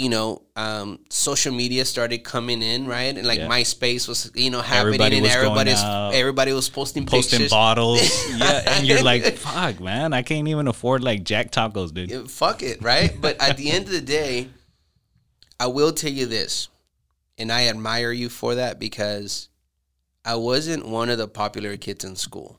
you 0.00 0.08
know, 0.08 0.40
um, 0.56 0.98
social 1.10 1.52
media 1.52 1.84
started 1.84 2.24
coming 2.24 2.62
in, 2.62 2.86
right? 2.86 3.14
And 3.18 3.26
like 3.26 3.38
Yeah. 3.38 3.48
MySpace 3.48 4.08
was, 4.08 4.32
you 4.34 4.48
know, 4.48 4.62
happening 4.62 4.94
Everybody 4.94 5.18
and 5.18 5.26
everybody's, 5.26 5.82
everybody 5.82 6.52
was 6.54 6.70
posting, 6.70 7.04
Posting 7.04 7.40
pictures. 7.40 7.50
bottles. 7.50 8.00
yeah. 8.38 8.62
And 8.66 8.86
you're 8.86 9.02
like, 9.02 9.24
fuck, 9.36 9.78
man. 9.78 10.14
I 10.14 10.22
can't 10.22 10.48
even 10.48 10.68
afford 10.68 11.04
like 11.04 11.22
Jack 11.22 11.50
Tacos, 11.50 11.92
dude. 11.92 12.30
Fuck 12.30 12.62
it, 12.62 12.80
right? 12.82 13.14
But 13.20 13.42
at 13.42 13.58
the 13.58 13.70
end 13.70 13.84
of 13.86 13.92
the 13.92 14.00
day, 14.00 14.48
I 15.58 15.66
will 15.66 15.92
tell 15.92 16.10
you 16.10 16.24
this, 16.24 16.70
and 17.36 17.52
I 17.52 17.68
admire 17.68 18.10
you 18.12 18.30
for 18.30 18.54
that 18.54 18.78
because 18.78 19.50
I 20.24 20.36
wasn't 20.36 20.88
one 20.88 21.10
of 21.10 21.18
the 21.18 21.28
popular 21.28 21.76
kids 21.76 22.06
in 22.06 22.16
school, 22.16 22.58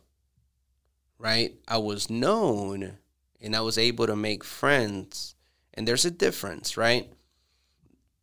right? 1.18 1.56
I 1.68 1.80
was 1.80 2.08
known 2.12 2.98
and 3.42 3.56
I 3.56 3.62
was 3.62 3.80
able 3.80 4.06
to 4.06 4.16
make 4.16 4.44
friends, 4.44 5.34
and 5.74 5.88
there's 5.88 6.06
a 6.06 6.12
difference, 6.12 6.78
right? 6.78 7.12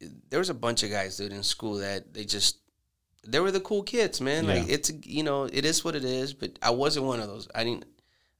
There 0.00 0.38
was 0.38 0.50
a 0.50 0.54
bunch 0.54 0.82
of 0.82 0.90
guys, 0.90 1.16
dude, 1.16 1.32
in 1.32 1.42
school 1.42 1.74
that 1.74 2.14
they 2.14 2.24
just 2.24 2.58
they 3.26 3.40
were 3.40 3.50
the 3.50 3.60
cool 3.60 3.82
kids, 3.82 4.20
man. 4.20 4.46
Like 4.46 4.68
it's 4.68 4.90
you 5.04 5.22
know 5.22 5.44
it 5.44 5.64
is 5.64 5.84
what 5.84 5.94
it 5.94 6.04
is, 6.04 6.32
but 6.34 6.58
I 6.62 6.70
wasn't 6.70 7.06
one 7.06 7.20
of 7.20 7.28
those. 7.28 7.48
I 7.54 7.64
didn't 7.64 7.84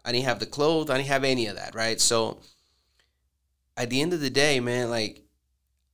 I 0.05 0.13
didn't 0.13 0.27
have 0.27 0.39
the 0.41 0.47
clothes. 0.47 0.91
I 0.91 0.97
didn't 0.97 1.09
have 1.09 1.25
any 1.25 1.47
of 1.47 1.57
that, 1.57 1.75
right? 1.75 2.01
So 2.01 2.39
at 3.77 3.91
the 3.91 4.01
end 4.01 4.13
of 4.13 4.21
the 4.21 4.31
day, 4.31 4.61
man, 4.61 4.89
like 4.91 5.23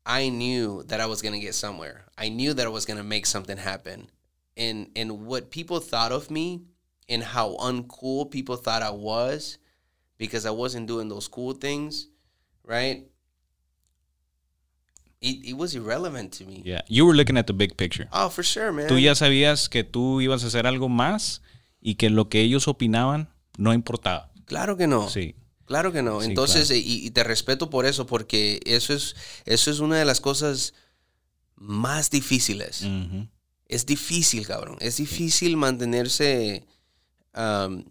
I 0.07 0.29
knew 0.29 0.83
that 0.85 1.01
I 1.01 1.07
was 1.07 1.23
gonna 1.23 1.41
get 1.41 1.55
somewhere. 1.55 2.05
I 2.17 2.29
knew 2.29 2.53
that 2.55 2.67
I 2.67 2.71
was 2.71 2.85
gonna 2.85 3.03
make 3.03 3.27
something 3.27 3.57
happen. 3.57 4.11
And 4.57 4.91
and 4.95 5.27
what 5.27 5.51
people 5.51 5.81
thought 5.81 6.13
of 6.13 6.31
me 6.31 6.63
and 7.09 7.23
how 7.23 7.57
uncool 7.57 8.31
people 8.31 8.57
thought 8.57 8.83
I 8.83 8.91
was 8.91 9.59
because 10.19 10.47
I 10.47 10.51
wasn't 10.51 10.87
doing 10.87 11.09
those 11.09 11.29
cool 11.29 11.53
things, 11.53 12.09
right? 12.65 13.07
It, 15.25 15.45
it 15.47 15.57
was 15.57 15.75
irrelevant 15.75 16.37
to 16.39 16.45
me. 16.45 16.63
Yeah. 16.65 16.83
You 16.89 17.07
were 17.07 17.17
looking 17.17 17.39
at 17.39 17.47
the 17.47 17.55
big 17.55 17.77
picture. 17.77 18.09
Oh, 18.13 18.29
for 18.29 18.45
sure, 18.45 18.73
man. 18.73 18.87
Tú 18.89 18.99
ya 18.99 19.15
sabías 19.15 19.69
que 19.69 19.83
tú 19.85 20.21
ibas 20.21 20.45
a 20.45 20.49
hacer 20.49 20.67
algo 20.67 20.89
más 20.89 21.41
y 21.81 21.95
que 21.95 22.11
lo 22.11 22.29
que 22.29 22.43
ellos 22.43 22.69
opinaban 22.69 23.31
no 23.57 23.73
importaba. 23.73 24.31
Claro 24.45 24.77
que 24.77 24.87
no. 24.87 25.09
Sí. 25.09 25.35
Claro 25.65 25.93
que 25.93 26.03
no. 26.03 26.21
Sí, 26.21 26.27
Entonces, 26.29 26.67
claro. 26.69 26.83
y, 26.85 27.07
y 27.07 27.11
te 27.11 27.25
respeto 27.25 27.71
por 27.71 27.87
eso, 27.87 28.07
porque 28.07 28.61
eso 28.67 28.93
es, 28.93 29.17
eso 29.47 29.71
es 29.71 29.79
una 29.81 29.99
de 29.99 30.05
las 30.05 30.21
cosas 30.21 30.75
más 31.57 32.11
difíciles. 32.11 32.87
Es 33.67 33.87
difícil, 33.87 34.47
cabrón. 34.47 34.77
Es 34.81 34.99
difícil 34.99 35.57
mantenerse 35.57 36.67
am, 37.33 37.87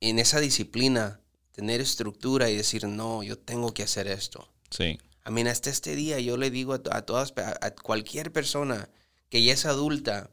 en 0.00 0.18
esa 0.20 0.38
disciplina, 0.38 1.20
tener 1.50 1.80
estructura 1.80 2.50
y 2.50 2.56
decir, 2.56 2.86
no, 2.86 3.22
yo 3.24 3.36
tengo 3.36 3.74
que 3.74 3.82
hacer 3.82 4.06
esto. 4.06 4.48
Sí. 4.70 4.98
I 5.26 5.30
mean, 5.30 5.46
hasta 5.46 5.70
este 5.70 5.94
día 5.94 6.18
yo 6.20 6.36
le 6.36 6.50
digo 6.50 6.74
a, 6.74 6.80
a 6.90 7.02
todas, 7.02 7.32
a, 7.36 7.66
a 7.66 7.70
cualquier 7.74 8.32
persona 8.32 8.88
que 9.28 9.42
ya 9.42 9.52
es 9.52 9.64
adulta, 9.66 10.30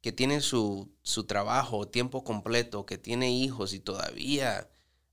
que 0.00 0.12
tiene 0.12 0.40
su, 0.40 0.90
su 1.02 1.24
trabajo, 1.24 1.88
tiempo 1.88 2.22
completo, 2.24 2.86
que 2.86 2.98
tiene 2.98 3.32
hijos 3.32 3.72
y 3.74 3.80
todavía 3.80 4.68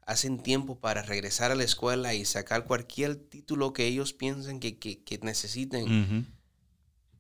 hacen 0.06 0.38
tiempo 0.38 0.80
para 0.80 1.02
regresar 1.02 1.52
a 1.52 1.56
la 1.56 1.64
escuela 1.64 2.14
y 2.14 2.24
sacar 2.26 2.66
cualquier 2.66 3.16
título 3.16 3.74
que 3.74 3.88
ellos 3.88 4.14
piensen 4.14 4.60
que, 4.60 4.78
que, 4.78 5.04
que 5.04 5.18
necesiten. 5.18 5.84
Ujú. 5.84 6.26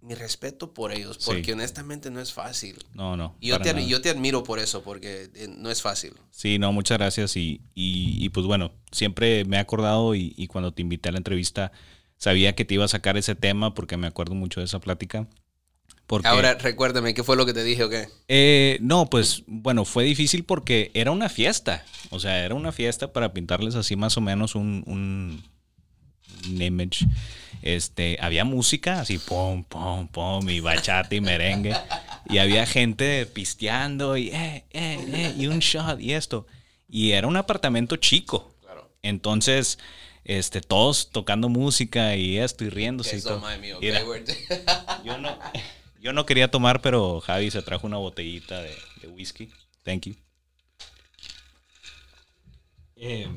Mi 0.01 0.13
respeto 0.13 0.71
por 0.71 0.91
ellos, 0.91 1.17
Sí. 1.19 1.31
porque 1.31 1.53
honestamente 1.53 2.11
no 2.11 2.21
es 2.21 2.31
fácil. 2.31 2.77
No, 2.93 3.17
no. 3.17 3.35
Yo 3.41 3.59
te, 3.59 3.73
nada. 3.73 3.83
yo 3.87 4.01
te 4.01 4.11
admiro 4.11 4.43
por 4.43 4.59
eso, 4.59 4.83
porque 4.83 5.31
eh, 5.33 5.47
no 5.57 5.71
es 5.71 5.81
fácil. 5.81 6.13
Sí, 6.29 6.59
no, 6.59 6.71
muchas 6.71 6.99
gracias. 6.99 7.35
Y, 7.37 7.61
y, 7.73 8.23
y, 8.23 8.29
pues 8.29 8.45
bueno, 8.45 8.71
siempre 8.91 9.45
me 9.45 9.57
he 9.57 9.59
acordado 9.59 10.13
y, 10.13 10.35
y 10.37 10.45
cuando 10.45 10.71
te 10.71 10.83
invité 10.83 11.09
a 11.09 11.13
la 11.13 11.17
entrevista, 11.17 11.71
sabía 12.25 12.55
que 12.55 12.65
te 12.65 12.73
iba 12.73 12.83
a 12.83 12.87
sacar 12.87 13.17
ese 13.17 13.35
tema 13.35 13.75
porque 13.75 13.97
me 13.97 14.07
acuerdo 14.07 14.33
mucho 14.33 14.59
de 14.59 14.65
esa 14.65 14.79
plática. 14.79 15.27
Porque, 16.07 16.27
Ahora, 16.27 16.55
recuérdame, 16.55 17.13
¿qué 17.13 17.23
fue 17.23 17.35
lo 17.35 17.45
que 17.45 17.53
te 17.53 17.63
dije 17.63 17.83
o 17.83 17.89
qué? 17.89 18.07
eh, 18.27 18.79
no, 18.81 19.11
pues 19.11 19.43
bueno, 19.45 19.85
fue 19.85 20.05
difícil 20.05 20.43
porque 20.43 20.89
era 20.95 21.11
una 21.11 21.29
fiesta. 21.29 21.85
O 22.09 22.19
sea, 22.19 22.43
era 22.43 22.55
una 22.55 22.71
fiesta 22.71 23.13
para 23.13 23.31
pintarles 23.31 23.75
así 23.75 23.95
más 23.95 24.17
o 24.17 24.21
menos 24.21 24.55
un, 24.55 24.83
un, 24.87 25.43
un 26.49 26.61
image. 26.61 27.05
Este, 27.61 28.17
había 28.19 28.43
música 28.43 29.01
así, 29.01 29.19
pum, 29.19 29.63
pum, 29.63 30.07
pum, 30.07 30.49
y 30.49 30.61
bachata 30.61 31.13
y 31.13 31.21
merengue. 31.21 31.75
Y 32.27 32.39
había 32.39 32.65
gente 32.65 33.27
pisteando 33.27 34.17
y, 34.17 34.29
eh, 34.29 34.65
eh, 34.71 34.97
eh, 35.13 35.35
y 35.37 35.45
un 35.45 35.59
shot 35.59 36.01
y 36.01 36.13
esto. 36.13 36.47
Y 36.89 37.11
era 37.11 37.27
un 37.27 37.37
apartamento 37.37 37.97
chico. 37.97 38.55
Claro. 38.63 38.89
Entonces, 39.03 39.77
este, 40.25 40.59
todos 40.59 41.09
tocando 41.11 41.49
música 41.49 42.15
y 42.15 42.37
esto 42.39 42.65
y 42.65 42.69
riéndose 42.69 43.17
y 43.17 43.21
todo. 43.21 43.41
Mira, 43.79 44.01
yo 45.03 45.17
no, 45.19 45.39
yo 46.01 46.13
no 46.13 46.25
quería 46.25 46.49
tomar, 46.49 46.81
pero 46.81 47.21
Javi 47.21 47.51
se 47.51 47.61
trajo 47.61 47.87
una 47.87 47.97
botellita 47.97 48.61
de, 48.61 48.75
de 49.01 49.07
whisky. 49.07 49.51
Thank 49.83 50.07
you. 50.07 50.15
Eh, 52.95 53.29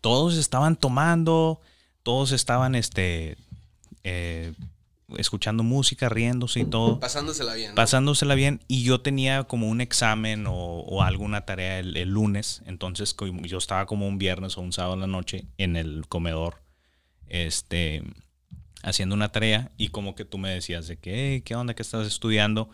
todos 0.00 0.36
estaban 0.36 0.74
tomando, 0.74 1.60
todos 2.02 2.32
estaban 2.32 2.74
este, 2.74 3.36
eh, 4.02 4.52
escuchando 5.18 5.62
música, 5.62 6.08
riéndose 6.08 6.60
y 6.60 6.64
todo, 6.64 7.00
Pasándosela 7.00 7.54
bien. 7.54 7.70
¿no? 7.70 7.74
pasándosela 7.74 8.34
bien. 8.34 8.60
Y 8.68 8.82
yo 8.84 9.00
tenía 9.00 9.44
como 9.44 9.68
un 9.68 9.80
examen 9.80 10.46
o, 10.46 10.54
o 10.54 11.02
alguna 11.02 11.46
tarea 11.46 11.78
el, 11.78 11.96
el 11.96 12.08
lunes. 12.10 12.62
Entonces 12.66 13.14
yo 13.44 13.58
estaba 13.58 13.86
como 13.86 14.06
un 14.06 14.18
viernes 14.18 14.56
o 14.56 14.60
un 14.60 14.72
sábado 14.72 14.94
en 14.94 15.00
la 15.00 15.06
noche 15.06 15.44
en 15.58 15.76
el 15.76 16.04
comedor. 16.08 16.62
Este 17.28 18.02
haciendo 18.82 19.14
una 19.14 19.30
tarea 19.30 19.70
y 19.76 19.88
como 19.88 20.14
que 20.14 20.24
tú 20.24 20.38
me 20.38 20.50
decías 20.50 20.88
de 20.88 20.96
que, 20.96 21.12
"Hey, 21.34 21.42
¿qué 21.42 21.54
onda 21.54 21.74
que 21.74 21.82
estás 21.82 22.06
estudiando? 22.06 22.70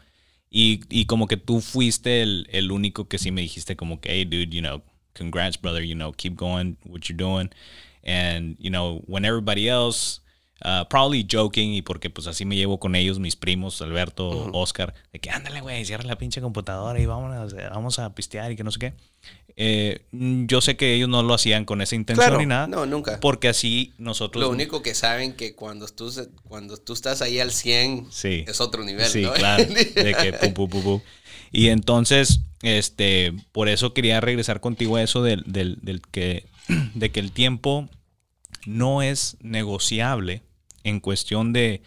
Y, 0.49 0.81
y 0.89 1.07
como 1.07 1.27
que 1.27 1.37
tú 1.37 1.61
fuiste 1.61 2.23
el, 2.23 2.47
el 2.53 2.71
único 2.71 3.09
que 3.09 3.19
sí 3.19 3.33
me 3.33 3.41
dijiste 3.41 3.77
como 3.77 4.01
que, 4.01 4.13
hey, 4.13 4.25
dude, 4.25 4.49
you 4.55 4.61
know, 4.61 4.83
congrats, 5.15 5.61
brother, 5.61 5.83
you 5.83 5.95
know, 5.95 6.13
keep 6.13 6.37
going 6.37 6.77
what 6.85 7.01
you're 7.09 7.17
doing. 7.17 7.51
And, 8.05 8.57
you 8.61 8.71
know, 8.71 9.03
when 9.07 9.25
everybody 9.25 9.69
else 9.69 10.21
uh, 10.65 10.87
probably 10.89 11.27
joking 11.31 11.75
y 11.75 11.83
porque 11.83 12.11
pues 12.11 12.27
así 12.27 12.45
me 12.45 12.57
llevo 12.57 12.79
con 12.79 12.95
ellos, 12.95 13.19
mis 13.19 13.37
primos, 13.37 13.81
Alberto, 13.83 14.51
Oscar, 14.53 14.95
de 15.13 15.19
que 15.19 15.31
ándale, 15.31 15.61
güey, 15.61 15.85
cierra 15.85 16.05
la 16.05 16.19
pinche 16.19 16.41
computadora 16.41 17.01
y 17.01 17.07
vamos 17.07 17.55
a, 17.55 17.69
vamos 17.71 17.99
a 17.99 18.15
pistear 18.15 18.53
y 18.53 18.57
que 18.57 18.65
no 18.65 18.71
sé 18.71 18.79
qué. 18.79 18.95
Eh, 19.59 20.03
yo 20.13 20.61
sé 20.61 20.77
que 20.77 20.95
ellos 20.95 21.09
no 21.09 21.23
lo 21.23 21.33
hacían 21.33 21.65
con 21.65 21.81
esa 21.81 21.95
intención 21.95 22.37
ni 22.37 22.45
nada. 22.45 22.67
No, 22.67 22.85
nunca. 22.85 23.19
Porque 23.21 23.49
así 23.49 23.95
nosotros... 23.97 24.43
Lo 24.43 24.51
único 24.51 24.83
que 24.83 24.95
saben 24.95 25.33
que 25.33 25.55
cuando 25.55 25.87
tú, 25.89 26.13
cuando 26.47 26.77
tú 26.77 26.93
estás 26.93 27.23
ahí 27.23 27.41
al 27.41 27.53
100 27.53 28.09
sí. 28.11 28.45
es 28.47 28.61
otro 28.61 28.85
nivel, 28.85 29.07
Sí, 29.07 29.25
claro. 29.35 29.65
De 29.95 30.15
que 30.15 30.33
pum, 30.35 30.53
pum, 30.53 30.69
pum, 30.69 30.83
pum. 30.83 31.01
Y 31.53 31.69
entonces, 31.69 32.41
este, 32.61 33.33
por 33.53 33.71
eso 33.71 33.95
quería 33.95 34.21
regresar 34.21 34.61
contigo 34.61 34.97
a 34.97 35.03
eso 35.03 35.23
del, 35.23 35.43
del, 35.47 35.79
del 35.81 36.03
que, 36.03 36.45
de 36.95 37.11
que 37.11 37.21
el 37.21 37.33
tiempo 37.33 37.89
no 38.67 39.01
es 39.01 39.39
negociable 39.41 40.43
en 40.87 41.01
cuestión 41.01 41.53
de, 41.53 41.83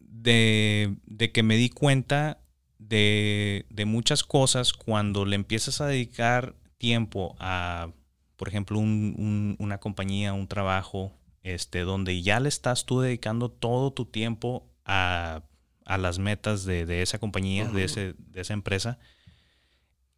de, 0.00 0.96
de 1.06 1.30
que 1.30 1.44
me 1.44 1.56
di 1.56 1.70
cuenta 1.70 2.40
de, 2.80 3.66
de, 3.70 3.84
muchas 3.84 4.24
cosas 4.24 4.72
cuando 4.72 5.24
le 5.24 5.36
empiezas 5.36 5.80
a 5.80 5.86
dedicar 5.86 6.56
tiempo 6.76 7.36
a, 7.38 7.92
por 8.36 8.48
ejemplo, 8.48 8.80
un, 8.80 9.14
un, 9.16 9.56
una 9.60 9.78
compañía, 9.78 10.32
un 10.32 10.48
trabajo, 10.48 11.12
este, 11.44 11.80
donde 11.82 12.20
ya 12.20 12.40
le 12.40 12.48
estás 12.48 12.84
tú 12.84 13.00
dedicando 13.00 13.48
todo 13.48 13.92
tu 13.92 14.04
tiempo 14.04 14.68
a, 14.84 15.44
a 15.84 15.98
las 15.98 16.18
metas 16.18 16.64
de, 16.64 16.84
de 16.84 17.02
esa 17.02 17.20
compañía, 17.20 17.64
uh 17.64 17.68
-huh. 17.68 17.74
de, 17.74 17.84
ese, 17.84 18.14
de, 18.18 18.40
esa 18.40 18.54
empresa, 18.54 18.98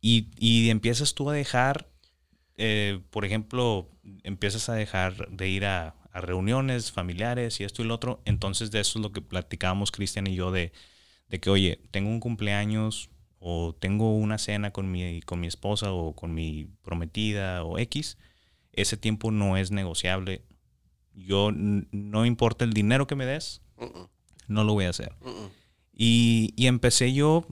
y, 0.00 0.30
y, 0.38 0.70
empiezas 0.70 1.14
tú 1.14 1.28
a 1.28 1.34
dejar, 1.34 1.90
eh, 2.56 3.02
por 3.10 3.26
ejemplo, 3.26 3.90
empiezas 4.22 4.70
a 4.70 4.74
dejar 4.74 5.28
de 5.28 5.48
ir 5.50 5.66
a, 5.66 5.99
a, 6.12 6.20
reuniones 6.20 6.92
familiares 6.92 7.60
y 7.60 7.64
esto 7.64 7.82
y 7.82 7.86
lo 7.86 7.94
otro, 7.94 8.20
entonces 8.24 8.70
de 8.70 8.80
eso 8.80 8.98
es 8.98 9.02
lo 9.02 9.12
que 9.12 9.20
platicábamos 9.20 9.90
Cristian 9.90 10.26
y 10.26 10.34
yo 10.34 10.50
de 10.50 10.72
de 11.30 11.40
que, 11.40 11.48
oye, 11.48 11.80
tengo 11.90 12.10
un 12.10 12.20
cumpleaños 12.20 13.08
o 13.38 13.74
tengo 13.78 14.14
una 14.16 14.36
cena 14.36 14.72
con 14.72 14.90
mi, 14.90 15.22
con 15.22 15.40
mi 15.40 15.46
esposa 15.46 15.92
o 15.92 16.14
con 16.14 16.34
mi 16.34 16.68
prometida 16.82 17.64
o 17.64 17.78
X, 17.78 18.18
ese 18.72 18.96
tiempo 18.96 19.30
no 19.30 19.56
es 19.56 19.70
negociable. 19.70 20.42
Yo, 21.14 21.50
no 21.52 22.26
importa 22.26 22.64
el 22.64 22.72
dinero 22.72 23.06
que 23.06 23.14
me 23.14 23.26
des, 23.26 23.62
uh 23.76 23.84
-uh. 23.84 24.08
no 24.48 24.64
lo 24.64 24.74
voy 24.74 24.84
a 24.84 24.90
hacer. 24.90 25.14
Uh 25.22 25.48
y, 26.02 26.54
y, 26.56 26.66
empecé 26.66 27.12
yo, 27.12 27.46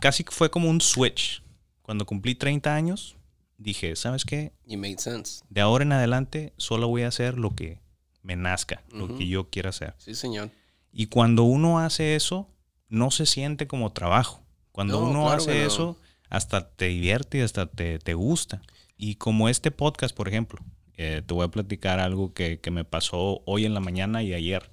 casi 0.00 0.22
fue 0.28 0.50
como 0.50 0.68
un 0.68 0.82
switch. 0.82 1.42
Cuando 1.80 2.04
cumplí 2.04 2.34
30 2.34 2.74
años, 2.74 3.16
dije, 3.56 3.96
¿sabes 3.96 4.26
qué? 4.26 4.52
You 4.66 4.76
made 4.76 4.98
sense. 4.98 5.42
De 5.48 5.62
ahora 5.62 5.82
en 5.82 5.92
adelante, 5.92 6.52
solo 6.58 6.88
voy 6.88 7.02
a 7.02 7.08
hacer 7.08 7.38
lo 7.38 7.54
que 7.54 7.80
me 8.26 8.36
nazca, 8.36 8.82
lo 8.92 9.16
que 9.16 9.26
yo 9.28 9.48
quiera 9.48 9.70
hacer. 9.70 9.94
Sí, 9.98 10.14
señor. 10.14 10.50
Y 10.92 11.06
cuando 11.06 11.44
uno 11.44 11.78
hace 11.78 12.16
eso, 12.16 12.48
no 12.88 13.10
se 13.10 13.24
siente 13.24 13.66
como 13.66 13.92
trabajo. 13.92 14.42
Cuando 14.72 15.00
No, 15.00 15.06
uno 15.10 15.20
claro 15.22 15.36
hace 15.36 15.60
no. 15.60 15.66
eso, 15.66 16.00
hasta 16.28 16.68
te 16.70 16.86
divierte 16.86 17.38
y 17.38 17.40
hasta 17.42 17.66
te, 17.66 17.98
te 17.98 18.14
gusta. 18.14 18.62
Y 18.96 19.14
como 19.14 19.48
este 19.48 19.70
podcast, 19.70 20.14
por 20.16 20.26
ejemplo, 20.28 20.58
eh, 20.96 21.22
te 21.24 21.34
voy 21.34 21.44
a 21.44 21.48
platicar 21.48 22.00
algo 22.00 22.32
que, 22.34 22.58
que 22.60 22.70
me 22.70 22.84
pasó 22.84 23.42
hoy 23.46 23.64
en 23.64 23.74
la 23.74 23.80
mañana 23.80 24.22
y 24.22 24.34
ayer. 24.34 24.70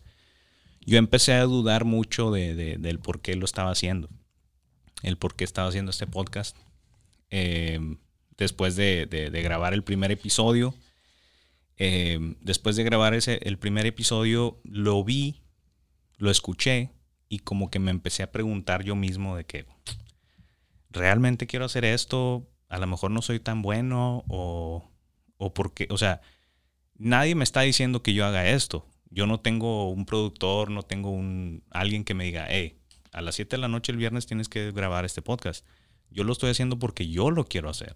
Yo 0.86 0.98
empecé 0.98 1.34
a 1.34 1.44
dudar 1.44 1.86
mucho 1.86 2.32
de, 2.32 2.56
de- 2.56 2.78
del 2.78 3.00
por 3.00 3.22
qué 3.22 3.36
lo 3.36 3.46
estaba 3.46 3.72
haciendo. 3.72 4.10
El 5.04 5.18
por 5.18 5.36
qué 5.36 5.44
estaba 5.44 5.68
haciendo 5.70 5.92
este 5.92 6.08
podcast. 6.08 6.58
Eh, 7.30 7.80
después 8.38 8.76
de, 8.76 9.06
de- 9.06 9.30
de 9.30 9.42
grabar 9.42 9.74
el 9.74 9.84
primer 9.84 10.12
episodio. 10.12 10.74
Eh, 11.78 12.36
después 12.42 12.76
de 12.76 12.84
grabar 12.84 13.14
ese, 13.14 13.40
el 13.44 13.58
primer 13.58 13.86
episodio, 13.86 14.60
lo 14.64 15.04
vi, 15.04 15.42
lo 16.18 16.30
escuché 16.30 16.92
y 17.30 17.40
como 17.40 17.70
que 17.70 17.80
me 17.80 17.92
empecé 17.92 18.24
a 18.24 18.32
preguntar 18.32 18.84
yo 18.84 18.96
mismo 18.96 19.36
de 19.36 19.46
que 19.46 19.66
realmente 20.90 21.48
quiero 21.48 21.66
hacer 21.66 21.86
esto, 21.86 22.48
a 22.70 22.78
lo 22.78 22.88
mejor 22.88 23.12
no 23.12 23.22
soy 23.22 23.40
tan 23.40 23.62
bueno 23.62 24.24
o, 24.28 24.92
o 25.38 25.54
porque, 25.54 25.88
o 25.90 25.98
sea, 25.98 26.22
nadie 26.96 27.36
me 27.36 27.44
está 27.44 27.62
diciendo 27.62 28.04
que 28.04 28.14
yo 28.14 28.26
haga 28.26 28.50
esto. 28.50 28.88
Yo 29.10 29.28
no 29.28 29.40
tengo 29.40 29.92
un 29.92 30.06
productor, 30.06 30.72
no 30.72 30.82
tengo 30.82 31.12
un 31.12 31.64
alguien 31.70 32.04
que 32.04 32.16
me 32.16 32.24
diga, 32.24 32.48
hey, 32.50 32.80
a 33.12 33.22
las 33.22 33.36
7 33.36 33.56
de 33.56 33.62
la 33.62 33.68
noche 33.68 33.92
el 33.92 33.98
viernes 33.98 34.26
tienes 34.26 34.50
que 34.50 34.72
grabar 34.72 35.06
este 35.06 35.22
podcast. 35.22 35.66
Yo 36.10 36.24
lo 36.24 36.34
estoy 36.34 36.50
haciendo 36.50 36.80
porque 36.80 37.08
yo 37.08 37.30
lo 37.30 37.46
quiero 37.46 37.70
hacer. 37.70 37.96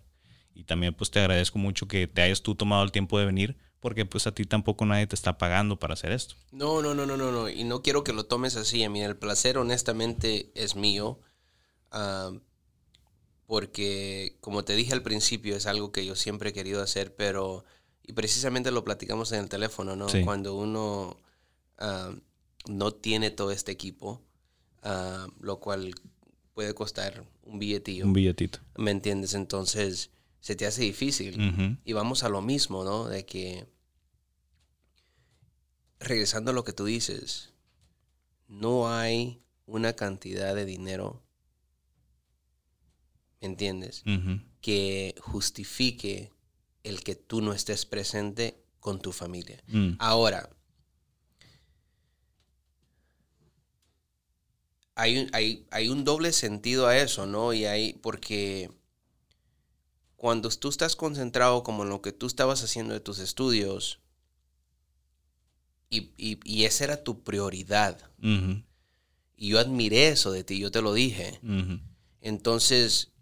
Y 0.57 0.63
también 0.63 0.95
pues 0.95 1.11
te 1.11 1.19
agradezco 1.19 1.59
mucho 1.59 1.87
que 1.87 2.07
te 2.07 2.23
hayas 2.23 2.41
tú 2.41 2.55
tomado 2.55 2.83
el 2.83 2.91
tiempo 2.91 3.19
de 3.19 3.27
venir 3.27 3.57
porque 3.79 4.05
pues 4.05 4.25
a 4.25 4.31
ti 4.31 4.43
tampoco 4.43 4.85
nadie 4.85 5.05
te 5.05 5.13
está 5.13 5.37
pagando 5.37 5.77
para 5.77 5.93
hacer 5.93 6.11
esto. 6.11 6.35
No, 6.51 6.81
no, 6.81 6.95
no, 6.95 7.05
no, 7.05 7.15
no, 7.15 7.31
no. 7.31 7.47
Y 7.47 7.63
no 7.63 7.83
quiero 7.83 8.03
que 8.03 8.11
lo 8.11 8.25
tomes 8.25 8.55
así. 8.55 8.83
A 8.83 8.89
mí 8.89 9.03
el 9.03 9.15
placer 9.17 9.59
honestamente 9.59 10.51
es 10.55 10.75
mío. 10.75 11.19
ah, 11.91 12.31
porque, 13.45 14.35
como 14.41 14.65
te 14.65 14.75
dije 14.75 14.91
al 14.91 15.03
principio, 15.03 15.55
es 15.55 15.67
algo 15.67 15.93
que 15.93 16.05
yo 16.05 16.15
siempre 16.15 16.49
he 16.49 16.53
querido 16.53 16.81
hacer, 16.81 17.15
pero... 17.15 17.63
Y 18.03 18.11
precisamente 18.11 18.71
lo 18.71 18.83
platicamos 18.83 19.31
en 19.31 19.39
el 19.39 19.47
teléfono, 19.47 19.95
¿no? 19.95 20.09
Sí. 20.09 20.21
Cuando 20.23 20.53
uno 20.55 21.15
ah, 21.77 22.13
no 22.67 22.91
tiene 22.93 23.31
todo 23.31 23.51
este 23.51 23.71
equipo, 23.71 24.21
ah, 24.83 25.27
lo 25.39 25.61
cual 25.61 25.93
puede 26.53 26.73
costar 26.73 27.23
un 27.43 27.59
billetillo. 27.59 28.05
Un 28.05 28.13
billetito. 28.13 28.59
¿Me 28.75 28.91
entiendes? 28.91 29.33
Entonces, 29.33 30.09
se 30.39 30.55
te 30.55 30.65
hace 30.65 30.81
difícil. 30.83 31.79
Y 31.83 31.93
vamos 31.93 32.23
a 32.23 32.29
lo 32.29 32.41
mismo, 32.41 32.83
¿no? 32.83 33.07
De 33.07 33.25
que, 33.25 33.67
regresando 35.99 36.51
a 36.51 36.53
lo 36.53 36.63
que 36.63 36.73
tú 36.73 36.85
dices, 36.85 37.53
no 38.47 38.89
hay 38.91 39.41
una 39.65 39.93
cantidad 39.93 40.55
de 40.55 40.65
dinero, 40.65 41.21
¿me 43.41 43.47
entiendes? 43.47 44.03
Que 44.61 45.15
justifique 45.19 46.31
el 46.83 47.03
que 47.03 47.15
tú 47.15 47.41
no 47.41 47.53
estés 47.53 47.85
presente 47.85 48.63
con 48.79 49.01
tu 49.01 49.11
familia. 49.11 49.61
Mm. 49.67 49.93
Ahora, 49.99 50.49
hay, 54.95 55.27
hay, 55.33 55.67
hay 55.71 55.89
un 55.89 56.03
doble 56.03 56.31
sentido 56.31 56.87
a 56.87 56.97
eso, 56.97 57.25
¿no? 57.27 57.53
Y 57.53 57.65
hay, 57.65 57.93
porque 57.93 58.71
cuando 60.17 60.49
tú 60.49 60.67
estás 60.67 60.95
concentrado 60.95 61.63
como 61.63 61.83
en 61.83 61.89
lo 61.89 62.01
que 62.01 62.11
tú 62.11 62.27
estabas 62.27 62.63
haciendo 62.63 62.93
de 62.93 62.99
tus 62.99 63.19
estudios, 63.19 63.99
y, 65.89 66.11
y, 66.17 66.39
y 66.43 66.65
esa 66.65 66.83
era 66.83 67.03
tu 67.03 67.23
prioridad, 67.23 68.11
y 68.19 69.49
yo 69.49 69.59
admiré 69.59 70.09
eso 70.09 70.31
de 70.31 70.43
ti, 70.43 70.59
yo 70.59 70.71
te 70.71 70.81
lo 70.81 70.93
dije. 70.93 71.39
Entonces, 72.19 73.13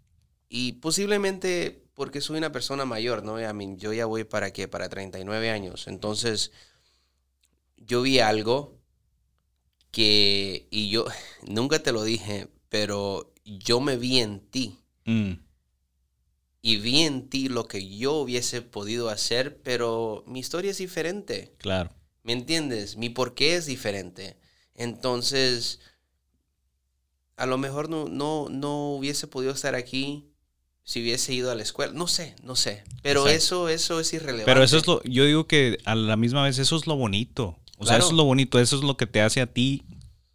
y 0.48 0.72
posiblemente 0.72 1.86
porque 1.96 2.20
soy 2.20 2.36
una 2.36 2.52
persona 2.52 2.84
mayor, 2.84 3.24
¿no? 3.24 3.40
I 3.40 3.52
mean, 3.54 3.78
yo 3.78 3.92
ya 3.92 4.04
voy 4.04 4.24
para 4.24 4.52
qué, 4.52 4.68
para 4.68 4.88
39 4.90 5.50
años. 5.50 5.88
Entonces, 5.88 6.52
yo 7.78 8.02
vi 8.02 8.18
algo 8.18 8.78
que, 9.90 10.68
y 10.70 10.90
yo 10.90 11.06
nunca 11.48 11.82
te 11.82 11.92
lo 11.92 12.04
dije, 12.04 12.48
pero 12.68 13.32
yo 13.44 13.80
me 13.80 13.96
vi 13.96 14.18
en 14.18 14.40
ti. 14.40 14.78
Mm. 15.06 15.45
Y 16.66 16.78
vi 16.78 17.02
en 17.02 17.28
ti 17.28 17.48
lo 17.48 17.68
que 17.68 17.96
yo 17.96 18.14
hubiese 18.14 18.60
podido 18.60 19.08
hacer, 19.08 19.62
pero 19.62 20.24
mi 20.26 20.40
historia 20.40 20.72
es 20.72 20.78
diferente. 20.78 21.54
Claro. 21.58 21.92
¿Me 22.24 22.32
entiendes? 22.32 22.96
Mi 22.96 23.08
por 23.08 23.36
qué 23.36 23.54
es 23.54 23.66
diferente. 23.66 24.36
Entonces, 24.74 25.78
a 27.36 27.46
lo 27.46 27.56
mejor 27.56 27.88
no, 27.88 28.08
no, 28.08 28.48
no 28.50 28.90
hubiese 28.94 29.28
podido 29.28 29.52
estar 29.52 29.76
aquí 29.76 30.32
si 30.82 31.02
hubiese 31.02 31.34
ido 31.34 31.52
a 31.52 31.54
la 31.54 31.62
escuela. 31.62 31.92
No 31.92 32.08
sé, 32.08 32.34
no 32.42 32.56
sé. 32.56 32.82
Pero 33.00 33.28
Exacto. 33.28 33.36
eso, 33.36 33.68
eso 33.68 34.00
es 34.00 34.12
irrelevante. 34.12 34.46
Pero 34.46 34.64
eso 34.64 34.76
es 34.76 34.88
lo, 34.88 35.00
yo 35.04 35.24
digo 35.24 35.46
que 35.46 35.78
a 35.84 35.94
la 35.94 36.16
misma 36.16 36.42
vez 36.42 36.58
eso 36.58 36.74
es 36.74 36.88
lo 36.88 36.96
bonito. 36.96 37.56
O 37.78 37.86
sea, 37.86 37.98
eso 37.98 38.08
es 38.08 38.12
lo 38.14 38.24
bonito, 38.24 38.58
eso 38.58 38.74
es 38.74 38.82
lo 38.82 38.96
que 38.96 39.06
te 39.06 39.20
hace 39.20 39.40
a 39.40 39.46
ti, 39.46 39.84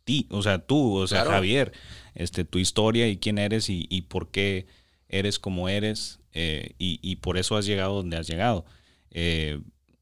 ti, 0.05 0.27
o 0.29 0.41
sea, 0.43 0.59
tú, 0.59 0.95
o 0.95 1.07
sea, 1.07 1.23
Claro. 1.23 1.31
Javier, 1.31 1.73
este, 2.15 2.45
tu 2.45 2.57
historia 2.57 3.09
y 3.09 3.17
quién 3.17 3.37
eres 3.37 3.67
y, 3.69 3.85
y 3.89 4.03
por 4.03 4.31
qué 4.31 4.65
eres 5.09 5.37
como 5.39 5.67
eres 5.67 6.20
eh, 6.33 6.73
y, 6.77 6.99
y 7.01 7.17
por 7.17 7.37
eso 7.37 7.57
has 7.57 7.65
llegado 7.65 7.95
donde 7.95 8.17
has 8.17 8.27
llegado. 8.27 8.65
Eh, 9.11 9.59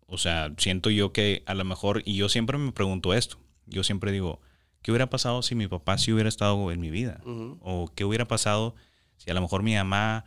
o 0.08 0.18
sea, 0.18 0.54
siento 0.58 0.90
yo 0.90 1.12
que 1.14 1.44
a 1.46 1.54
lo 1.54 1.64
mejor, 1.66 2.02
y 2.06 2.16
yo 2.16 2.30
siempre 2.30 2.58
me 2.58 2.72
pregunto 2.72 3.14
esto, 3.14 3.38
yo 3.68 3.84
siempre 3.84 4.12
digo, 4.12 4.40
¿qué 4.82 4.92
hubiera 4.92 5.10
pasado 5.10 5.42
si 5.42 5.56
mi 5.56 5.68
papá 5.68 5.98
sí 5.98 6.12
hubiera 6.12 6.30
estado 6.30 6.72
en 6.72 6.80
mi 6.80 6.90
vida? 6.90 7.22
¿O 7.62 7.92
qué 7.96 8.06
hubiera 8.06 8.28
pasado 8.28 8.76
si 9.18 9.30
a 9.30 9.34
lo 9.34 9.42
mejor 9.42 9.62
mi 9.64 9.76
mamá 9.76 10.26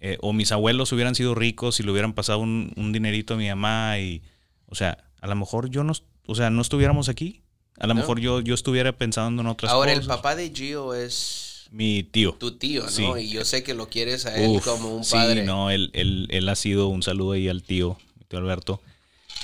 eh, 0.00 0.18
o 0.20 0.32
mis 0.32 0.52
abuelos 0.52 0.92
hubieran 0.92 1.14
sido 1.14 1.34
ricos 1.34 1.78
y 1.80 1.82
le 1.84 1.90
hubieran 1.92 2.12
pasado 2.12 2.40
un, 2.40 2.72
un 2.76 2.92
dinerito 2.92 3.34
a 3.34 3.36
mi 3.38 3.48
mamá? 3.48 3.98
Y, 4.00 4.22
o 4.66 4.74
sea, 4.74 4.98
a 5.20 5.26
lo 5.26 5.34
mejor 5.36 5.70
yo 5.70 5.84
no, 5.84 5.92
o 6.26 6.34
sea, 6.34 6.50
no 6.50 6.60
estuviéramos 6.60 7.08
aquí. 7.08 7.42
A 7.78 7.86
lo 7.86 7.94
No. 7.94 8.00
mejor 8.00 8.20
yo, 8.20 8.40
yo 8.40 8.54
estuviera 8.54 8.92
pensando 8.92 9.40
en 9.40 9.48
otras 9.48 9.72
Ahora, 9.72 9.92
cosas. 9.92 10.04
el 10.04 10.08
papá 10.08 10.36
de 10.36 10.50
Gio 10.50 10.92
es 10.94 11.51
Mi 11.72 12.02
tío. 12.02 12.34
tu 12.34 12.52
tío, 12.58 12.82
¿no? 12.82 12.88
Sí. 12.90 13.04
Y 13.18 13.28
yo 13.30 13.44
sé 13.46 13.62
que 13.62 13.72
lo 13.74 13.88
quieres 13.88 14.26
a 14.26 14.36
él 14.36 14.50
Uf, 14.50 14.64
como 14.66 14.94
un 14.94 15.04
sí, 15.04 15.14
padre. 15.14 15.42
no, 15.44 15.70
él, 15.70 15.90
él, 15.94 16.28
él 16.30 16.48
ha 16.50 16.54
sido 16.54 16.88
un 16.88 17.02
saludo 17.02 17.32
ahí 17.32 17.48
al 17.48 17.62
tío, 17.62 17.96
mi 18.18 18.24
tío 18.26 18.38
Alberto. 18.38 18.80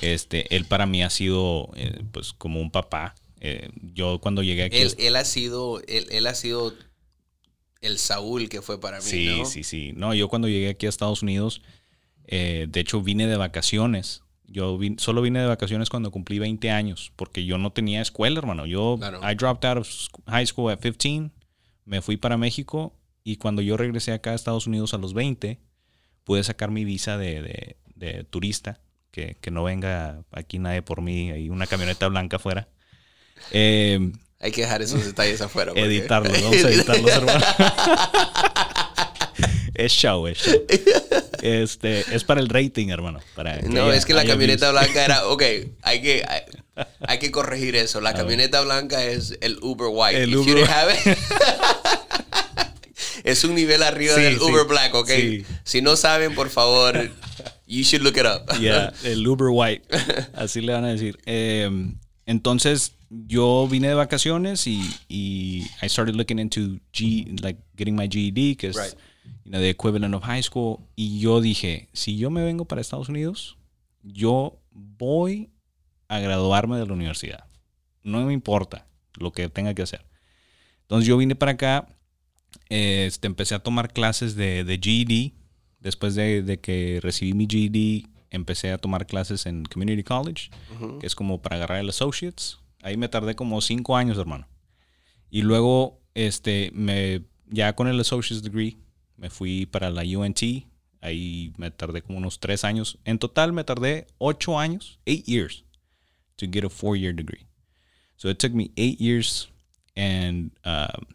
Este, 0.02 0.54
él 0.54 0.66
para 0.66 0.84
mí 0.86 1.02
ha 1.02 1.10
sido 1.10 1.70
eh, 1.74 2.02
pues 2.12 2.32
como 2.34 2.60
un 2.60 2.70
papá. 2.70 3.14
Eh, 3.40 3.70
yo 3.94 4.18
cuando 4.20 4.42
llegué 4.42 4.64
aquí... 4.64 4.76
Él, 4.76 4.94
él 4.98 5.16
ha 5.16 5.24
sido, 5.24 5.80
él, 5.88 6.06
él, 6.10 6.26
ha 6.26 6.34
sido 6.34 6.74
el 7.80 7.98
Saúl 7.98 8.48
que 8.48 8.60
fue 8.62 8.78
para 8.80 8.98
mí. 8.98 9.04
Sí, 9.04 9.38
¿no? 9.38 9.44
sí, 9.46 9.64
sí. 9.64 9.92
No, 9.96 10.12
yo 10.14 10.28
cuando 10.28 10.48
llegué 10.48 10.68
aquí 10.68 10.86
a 10.86 10.88
Estados 10.90 11.22
Unidos, 11.22 11.62
eh, 12.26 12.66
de 12.68 12.80
hecho 12.80 13.00
vine 13.00 13.26
de 13.26 13.36
vacaciones. 13.36 14.22
Yo 14.46 14.76
vin, 14.78 14.98
solo 14.98 15.22
vine 15.22 15.40
de 15.40 15.46
vacaciones 15.46 15.88
cuando 15.90 16.10
cumplí 16.10 16.38
20 16.38 16.70
años, 16.70 17.12
porque 17.16 17.44
yo 17.44 17.58
no 17.58 17.70
tenía 17.72 18.00
escuela, 18.02 18.38
hermano. 18.38 18.66
Yo, 18.66 18.96
Claro. 18.98 19.20
I 19.22 19.34
dropped 19.34 19.64
out 19.68 19.78
of 19.78 19.88
high 20.26 20.46
school 20.46 20.70
at 20.70 20.78
15, 20.80 21.30
me 21.88 22.02
fui 22.02 22.16
para 22.18 22.36
México 22.36 22.94
y 23.24 23.36
cuando 23.36 23.62
yo 23.62 23.76
regresé 23.76 24.12
acá 24.12 24.32
a 24.32 24.34
Estados 24.34 24.66
Unidos 24.66 24.94
a 24.94 24.98
los 24.98 25.14
20, 25.14 25.58
pude 26.24 26.44
sacar 26.44 26.70
mi 26.70 26.84
visa 26.84 27.16
de, 27.16 27.42
de- 27.42 27.76
de 27.94 28.24
turista, 28.24 28.80
que, 29.10 29.36
que 29.40 29.50
no 29.50 29.64
venga 29.64 30.22
aquí 30.30 30.58
nadie 30.58 30.82
por 30.82 31.02
mí, 31.02 31.30
hay 31.30 31.48
una 31.50 31.66
camioneta 31.66 32.06
blanca 32.08 32.36
afuera. 32.36 32.68
Eh, 33.52 34.12
Hay 34.38 34.52
que 34.52 34.62
dejar 34.62 34.82
esos 34.82 35.04
detalles 35.04 35.40
afuera. 35.40 35.72
porque- 35.72 35.84
editarlos, 35.86 36.32
vamos 36.42 36.64
a 36.64 36.70
editarlos, 36.70 37.10
hermano. 37.10 37.40
es 39.74 39.92
show, 39.92 40.26
es 40.26 40.38
show. 40.38 40.54
Este, 41.42 42.00
es 42.14 42.24
para 42.24 42.40
el 42.40 42.48
rating, 42.48 42.88
hermano. 42.88 43.20
Para 43.34 43.60
No, 43.62 43.92
es 43.92 44.04
que 44.04 44.14
la 44.14 44.24
camioneta 44.24 44.70
views. 44.70 44.82
blanca 44.84 45.04
era, 45.04 45.26
ok, 45.32 45.42
hay 45.82 46.02
que, 46.02 46.24
hay, 46.28 46.42
hay 47.06 47.18
que 47.18 47.30
corregir 47.30 47.76
eso. 47.76 48.00
La 48.00 48.14
camioneta 48.14 48.60
blanca 48.60 49.02
es 49.04 49.36
el 49.40 49.58
Uber 49.62 49.88
White. 49.92 50.22
El 50.22 50.30
If 50.30 50.34
you 50.34 50.40
Uber- 50.42 50.54
didn't 50.54 50.70
have 50.70 50.92
it, 50.92 51.18
es 53.24 53.44
un 53.44 53.54
nivel 53.54 53.82
arriba 53.82 54.14
Sí, 54.14 54.22
del 54.22 54.38
sí, 54.38 54.44
Uber 54.44 54.64
Black, 54.66 54.94
ok. 54.94 55.08
sí. 55.08 55.44
Si 55.64 55.82
no 55.82 55.96
saben, 55.96 56.34
por 56.34 56.48
favor, 56.50 57.10
you 57.66 57.82
should 57.82 58.02
look 58.02 58.16
it 58.16 58.24
up. 58.26 58.54
Yeah, 58.60 58.92
el 59.04 59.26
Uber 59.26 59.48
White. 59.50 59.84
Así 60.34 60.60
le 60.60 60.72
van 60.72 60.84
a 60.84 60.88
decir. 60.88 61.18
Eh, 61.26 61.68
entonces, 62.26 62.92
yo 63.10 63.66
vine 63.70 63.88
de 63.88 63.94
vacaciones 63.94 64.66
y, 64.66 64.80
y 65.08 65.64
I 65.82 65.88
started 65.88 66.14
looking 66.14 66.38
into 66.38 66.78
G, 66.92 67.40
like 67.42 67.60
getting 67.76 67.96
my 67.96 68.08
GED, 68.08 68.56
que 68.56 68.68
es 68.68 68.76
Right. 68.76 68.94
you 69.44 69.50
know, 69.52 69.60
the 69.60 69.70
equivalent 69.70 70.14
of 70.14 70.22
high 70.24 70.42
school. 70.42 70.80
Y 70.94 71.20
yo 71.20 71.40
dije, 71.40 71.88
si 71.92 72.16
yo 72.18 72.30
me 72.30 72.44
vengo 72.44 72.66
para 72.66 72.80
Estados 72.80 73.08
Unidos, 73.08 73.56
yo 74.02 74.58
voy 74.72 75.50
a 76.08 76.18
graduarme 76.18 76.78
de 76.78 76.86
la 76.86 76.92
universidad. 76.92 77.44
No 78.02 78.24
me 78.24 78.32
importa 78.32 78.86
lo 79.14 79.32
que 79.32 79.48
tenga 79.48 79.74
que 79.74 79.82
hacer. 79.82 80.04
Entonces 80.82 81.06
yo 81.06 81.16
vine 81.16 81.34
para 81.34 81.52
acá, 81.52 81.86
este, 82.68 83.26
empecé 83.26 83.54
a 83.54 83.58
tomar 83.58 83.92
clases 83.92 84.34
de, 84.34 84.64
de 84.64 84.78
GED. 84.78 85.32
Después 85.80 86.14
de, 86.16 86.42
de 86.42 86.58
que 86.58 86.98
recibí 87.02 87.34
mi 87.34 87.46
GED, 87.48 88.08
empecé 88.30 88.72
a 88.72 88.78
tomar 88.78 89.06
clases 89.06 89.46
en 89.46 89.64
Community 89.64 90.02
College, 90.02 90.50
que 91.00 91.06
es 91.06 91.14
como 91.14 91.40
para 91.40 91.56
agarrar 91.56 91.78
el 91.78 91.88
Associates. 91.88 92.58
Ahí 92.82 92.96
me 92.96 93.08
tardé 93.08 93.34
como 93.34 93.60
cinco 93.60 93.96
años, 93.96 94.18
hermano. 94.18 94.48
Y 95.30 95.42
luego, 95.42 96.00
este, 96.14 96.70
me, 96.74 97.22
ya 97.46 97.74
con 97.74 97.88
el 97.88 98.00
Associate's 98.00 98.42
Degree, 98.42 98.76
me 99.16 99.30
fui 99.30 99.66
para 99.66 99.90
la 99.90 100.02
UNT. 100.02 100.42
Ahí 101.00 101.52
me 101.56 101.70
tardé 101.70 102.02
como 102.02 102.18
unos 102.18 102.40
tres 102.40 102.64
años. 102.64 102.98
En 103.04 103.18
total 103.18 103.52
me 103.52 103.64
tardé 103.64 104.06
ocho 104.18 104.58
años, 104.58 104.98
eight 105.06 105.26
years, 105.26 105.64
to 106.38 106.46
get 106.46 106.64
a 106.64 106.68
four-year 106.68 107.12
degree. 107.12 107.46
So 108.16 108.28
it 108.28 108.38
took 108.38 108.52
me 108.52 108.72
eight 108.76 109.00
years, 109.00 109.46
and 109.96 110.50
um, 110.64 111.06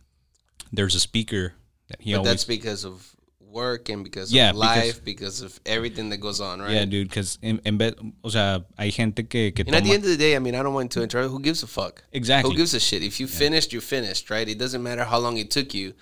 there's 0.72 0.96
a 0.96 1.00
speaker 1.00 1.54
that 1.90 2.02
he 2.02 2.12
But 2.14 2.20
always 2.20 2.32
that's 2.32 2.46
because 2.46 2.86
of 2.86 3.14
work 3.42 3.90
and 3.90 4.04
because 4.04 4.34
Yeah, 4.34 4.50
of 4.50 4.56
life, 4.56 5.04
because, 5.04 5.42
of 5.42 5.60
everything 5.66 6.10
that 6.10 6.18
goes 6.18 6.42
on, 6.42 6.62
right? 6.62 6.72
Yeah, 6.72 6.86
dude, 6.86 7.08
because 7.08 7.38
en, 7.44 7.62
en 7.66 7.78
vez, 7.78 7.94
o 8.24 8.30
sea, 8.30 8.66
hay 8.78 8.90
gente 8.92 9.24
que, 9.24 9.52
que 9.52 9.64
And 9.68 9.76
at 9.76 9.84
the 9.84 9.92
end 9.92 10.04
of 10.04 10.10
the 10.10 10.18
day, 10.18 10.36
I 10.36 10.40
mean, 10.40 10.56
I 10.56 10.64
don't 10.64 10.74
want 10.74 10.92
to 10.92 11.04
interrupt. 11.04 11.30
Who 11.30 11.40
gives 11.40 11.62
a 11.64 11.68
fuck? 11.68 12.04
Exactly. 12.12 12.52
Who 12.52 12.58
gives 12.58 12.74
a 12.74 12.80
shit? 12.80 13.04
If 13.04 13.20
you 13.20 13.28
finished, 13.28 13.72
you 13.72 13.82
finished, 13.82 14.30
right? 14.30 14.48
It 14.48 14.58
doesn't 14.58 14.82
matter 14.82 15.04
how 15.04 15.20
long 15.20 15.38
it 15.38 15.52
took 15.52 15.74
you. 15.74 15.94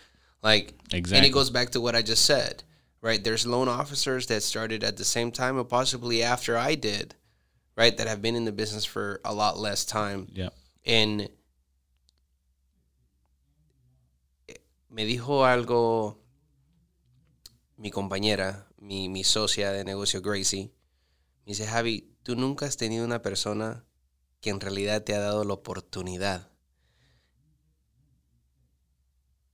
Like, 0.41 0.73
exactly. 0.91 1.17
and 1.17 1.25
it 1.25 1.33
goes 1.33 1.49
back 1.49 1.71
to 1.71 1.81
what 1.81 1.95
I 1.95 2.01
just 2.01 2.25
said, 2.25 2.63
right? 3.01 3.23
There's 3.23 3.45
loan 3.45 3.67
officers 3.67 4.25
that 4.27 4.41
started 4.41 4.83
at 4.83 4.97
the 4.97 5.05
same 5.05 5.31
time 5.31 5.57
or 5.57 5.63
possibly 5.63 6.23
after 6.23 6.57
I 6.57 6.75
did, 6.75 7.15
right? 7.75 7.95
That 7.97 8.07
have 8.07 8.21
been 8.21 8.35
in 8.35 8.45
the 8.45 8.51
business 8.51 8.85
for 8.85 9.21
a 9.23 9.33
lot 9.33 9.57
less 9.57 9.85
time. 9.85 10.27
Yeah. 10.31 10.49
And 10.85 11.29
me 14.89 15.05
dijo 15.05 15.45
algo 15.45 16.19
mi 17.77 17.91
compañera, 17.91 18.67
mi, 18.77 19.09
mi 19.09 19.23
socia 19.23 19.71
de 19.71 19.83
negocio 19.83 20.21
Gracie. 20.21 20.71
Me 21.45 21.53
dice, 21.53 21.65
Javi, 21.65 22.13
tú 22.23 22.35
nunca 22.35 22.65
has 22.65 22.77
tenido 22.77 23.05
una 23.05 23.21
persona 23.21 23.85
que 24.39 24.49
en 24.49 24.59
realidad 24.59 25.03
te 25.03 25.15
ha 25.15 25.19
dado 25.19 25.43
la 25.43 25.53
oportunidad. 25.53 26.51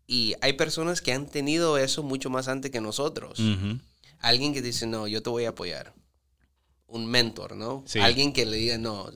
Y 0.07 0.36
hay 0.41 0.53
personas 0.53 1.01
que 1.01 1.11
han 1.11 1.28
tenido 1.28 1.78
eso 1.78 2.01
mucho 2.01 2.30
más 2.30 2.47
antes 2.47 2.72
que 2.72 2.82
nosotros. 2.82 3.39
Alguien 4.20 4.53
que 4.53 4.61
dice, 4.61 4.88
no, 4.88 5.07
yo 5.07 5.22
te 5.22 5.30
voy 5.30 5.45
a 5.45 5.49
apoyar. 5.49 5.93
Un 6.88 7.05
mentor, 7.05 7.55
¿no? 7.55 7.83
Sí. 7.85 7.99
Alguien 7.99 8.31
que 8.33 8.45
le 8.45 8.57
diga, 8.57 8.77
no, 8.77 9.11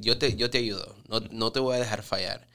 yo 0.00 0.18
te, 0.18 0.34
yo 0.36 0.50
te 0.50 0.58
ayudo, 0.58 0.96
no, 1.08 1.20
no 1.30 1.52
te 1.52 1.60
voy 1.60 1.76
a 1.76 1.78
dejar 1.78 2.02
fallar. 2.02 2.48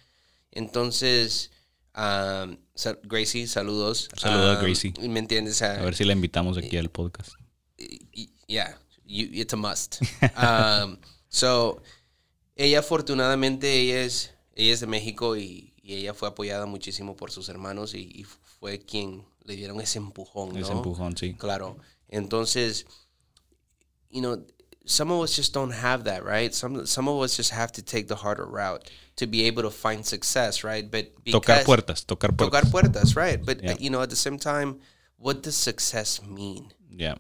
Entonces, 0.52 1.52
um, 1.96 2.58
sa- 2.76 2.98
Gracie, 3.04 3.48
saludos. 3.48 4.10
Saludos 4.16 4.58
a 4.58 4.62
Gracie. 4.62 4.94
¿Me 5.08 5.20
entiendes? 5.20 5.62
A 5.62 5.82
ver 5.84 5.96
si 5.96 6.04
la 6.04 6.14
invitamos 6.14 6.58
aquí 6.58 6.78
al 6.78 6.90
podcast. 6.90 7.32
y- 7.78 8.32
yeah, 8.48 8.80
you, 9.06 9.28
it's 9.32 9.54
a 9.54 9.58
must. 9.58 10.02
Um, 10.38 10.98
so, 11.30 11.82
ella 12.56 12.80
afortunadamente, 12.80 13.72
ella 13.74 14.02
es, 14.02 14.34
ella 14.56 14.74
es 14.74 14.80
de 14.80 14.88
México 14.88 15.38
y, 15.38 15.74
y 15.82 15.94
ella 15.96 16.14
fue 16.14 16.28
apoyada 16.30 16.66
muchísimo 16.66 17.16
por 17.16 17.32
sus 17.32 17.50
hermanos 17.50 17.94
y, 17.94 18.00
y 18.00 18.24
fue 18.24 18.80
quien 18.80 19.26
le 19.44 19.56
dieron 19.56 19.80
ese 19.80 20.00
empujón, 20.00 20.54
¿no? 20.54 20.60
Ese 20.60 20.72
empujón, 20.72 21.16
sí. 21.16 21.36
Claro. 21.36 21.78
Entonces, 22.10 22.86
you 24.10 24.22
know, 24.22 24.46
some 24.88 25.12
of 25.12 25.22
us 25.22 25.36
just 25.36 25.54
don't 25.54 25.72
have 25.72 26.06
that, 26.06 26.24
right? 26.26 26.54
Some 26.54 26.86
some 26.86 27.08
of 27.08 27.22
us 27.22 27.36
just 27.38 27.52
have 27.52 27.72
to 27.74 27.82
take 27.82 28.08
the 28.08 28.16
harder 28.16 28.46
route 28.46 28.90
to 29.18 29.28
be 29.28 29.44
able 29.44 29.64
to 29.64 29.70
find 29.70 30.06
success, 30.06 30.64
right? 30.64 30.90
But 30.90 31.12
Tocar 31.26 31.64
puertas, 31.64 32.06
tocar 32.06 32.32
puertas. 32.32 32.62
tocar 32.62 32.62
puertas, 32.72 33.16
right? 33.16 33.44
But 33.44 33.64
Yeah. 33.64 33.76
you 33.80 33.90
know, 33.90 34.02
at 34.02 34.10
the 34.10 34.16
same 34.16 34.38
time, 34.40 34.80
what 35.18 35.44
does 35.44 35.56
success 35.58 36.22
mean? 36.24 36.72
Yeah. 36.90 37.16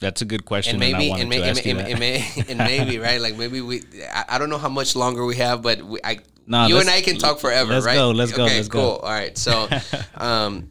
That's 0.00 0.20
a 0.20 0.26
good 0.26 0.44
question. 0.44 0.72
and 0.72 0.80
maybe 0.80 1.10
I 1.10 1.18
and, 1.20 1.28
may, 1.30 1.40
and, 1.40 1.58
and, 1.58 1.80
and, 1.80 1.98
may, 1.98 2.24
and 2.48 2.58
maybe 2.58 2.98
right 2.98 3.18
like 3.20 3.36
maybe 3.38 3.62
we 3.62 3.80
I, 4.12 4.24
I 4.36 4.38
don't 4.38 4.50
know 4.50 4.58
how 4.58 4.68
much 4.68 4.94
longer 4.94 5.24
we 5.24 5.36
have 5.36 5.62
but 5.62 5.80
we, 5.82 5.98
I 6.04 6.18
No, 6.46 6.66
you 6.66 6.78
and 6.78 6.90
I 6.90 7.00
can 7.00 7.16
talk 7.16 7.40
forever 7.40 7.70
right? 7.70 7.76
let's 7.76 7.86
right 7.86 7.94
go, 7.96 8.10
let's 8.10 8.32
go, 8.32 8.44
let's 8.44 8.68
go. 8.68 8.78
cool 8.78 8.96
all 9.02 9.08
right 9.10 9.36
so 9.38 9.66
um 10.16 10.68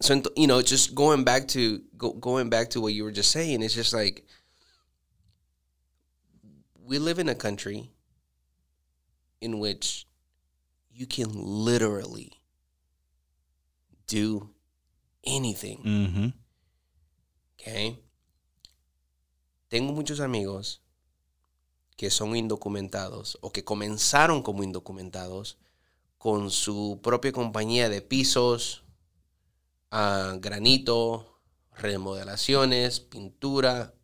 so 0.00 0.22
you 0.36 0.46
know 0.46 0.62
just 0.62 0.94
going 0.94 1.24
back 1.24 1.48
to 1.48 1.82
go, 1.98 2.12
going 2.12 2.50
back 2.50 2.70
to 2.70 2.80
what 2.80 2.94
you 2.94 3.02
were 3.02 3.10
just 3.10 3.32
saying 3.32 3.62
it's 3.64 3.74
just 3.74 3.92
like 3.92 4.24
we 6.90 6.98
live 6.98 7.20
in 7.20 7.28
a 7.28 7.36
country 7.36 7.88
in 9.40 9.60
which 9.60 10.08
you 10.92 11.06
can 11.06 11.30
literally 11.32 12.32
do 14.08 14.50
anything 15.24 15.78
Ujú. 15.84 16.32
Okay. 17.54 17.96
Tengo 19.68 19.92
muchos 19.92 20.18
amigos 20.18 20.80
que 21.96 22.10
son 22.10 22.34
indocumentados 22.34 23.38
o 23.40 23.52
que 23.52 23.62
comenzaron 23.62 24.42
como 24.42 24.64
indocumentados 24.64 25.58
con 26.18 26.50
su 26.50 26.98
propia 27.02 27.30
compañía 27.30 27.88
de 27.88 28.02
pisos, 28.02 28.82
ah, 29.92 30.36
granito, 30.40 31.38
remodelaciones, 31.76 32.98
pintura, 32.98 33.94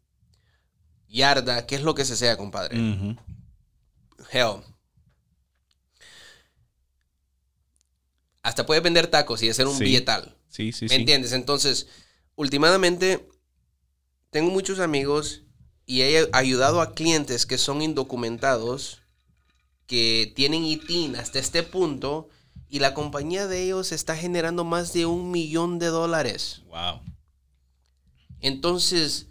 yarda, 1.09 1.67
¿qué 1.67 1.77
es 1.77 1.83
lo 1.83 1.95
que 1.95 2.05
se 2.05 2.17
sea, 2.17 2.37
compadre? 2.37 2.77
Hell. 4.31 4.63
Hasta 8.43 8.65
puedes 8.67 8.83
vender 8.83 9.09
tacos 9.09 9.43
y 9.43 9.49
hacer 9.51 9.67
un 9.67 9.77
Sí. 9.77 9.85
billetal. 9.85 10.37
Sí, 10.49 10.73
sí, 10.73 10.85
¿Me 10.87 10.91
sí. 10.91 10.95
entiendes? 10.97 11.33
Entonces, 11.33 11.89
últimamente, 12.37 13.29
tengo 14.31 14.51
muchos 14.51 14.79
amigos 14.79 15.43
y 15.85 16.03
he 16.03 16.29
ayudado 16.33 16.81
a 16.81 16.95
clientes 16.95 17.47
que 17.47 17.59
son 17.59 17.83
indocumentados, 17.83 19.03
que 19.87 20.33
tienen 20.35 20.65
ITIN 20.65 21.17
hasta 21.17 21.39
este 21.39 21.63
punto, 21.63 22.29
y 22.69 22.81
la 22.81 22.95
compañía 22.95 23.47
de 23.47 23.63
ellos 23.63 23.93
está 23.93 24.17
generando 24.17 24.65
más 24.65 24.93
de 24.93 25.07
un 25.07 25.31
millón 25.31 25.79
de 25.79 25.87
dólares. 25.87 26.63
Wow. 26.67 27.01
Entonces, 28.41 29.27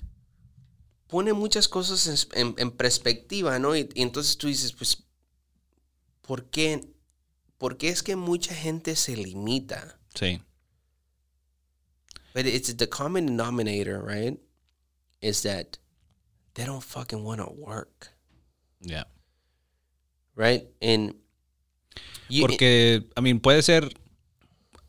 pone 1.15 1.31
muchas 1.31 1.69
cosas 1.69 2.27
en, 2.33 2.41
en- 2.47 2.55
en 2.57 2.71
perspectiva, 2.71 3.57
¿no? 3.57 3.73
Y, 3.73 3.87
y 3.95 4.01
entonces 4.01 4.37
tú 4.37 4.47
dices, 4.47 4.73
pues, 4.73 4.97
¿por 6.21 6.49
qué? 6.49 6.81
¿Por 7.57 7.77
qué 7.77 7.87
es 7.87 8.03
que 8.03 8.17
mucha 8.17 8.53
gente 8.53 8.97
se 8.97 9.15
limita? 9.15 9.97
Sí. 10.13 10.41
But 12.33 12.45
it's 12.45 12.75
the 12.75 12.87
common 12.89 13.27
denominator, 13.27 14.03
right? 14.05 14.37
Is 15.21 15.43
that 15.43 15.77
they 16.53 16.65
don't 16.65 16.83
fucking 16.83 17.23
want 17.23 17.39
to 17.39 17.49
work, 17.49 18.11
Yeah. 18.81 19.05
right? 20.35 20.65
And 20.81 21.15
you, 22.27 22.41
Porque, 22.45 23.07
I 23.15 23.21
mean, 23.21 23.39
puede 23.39 23.61
ser, 23.61 23.97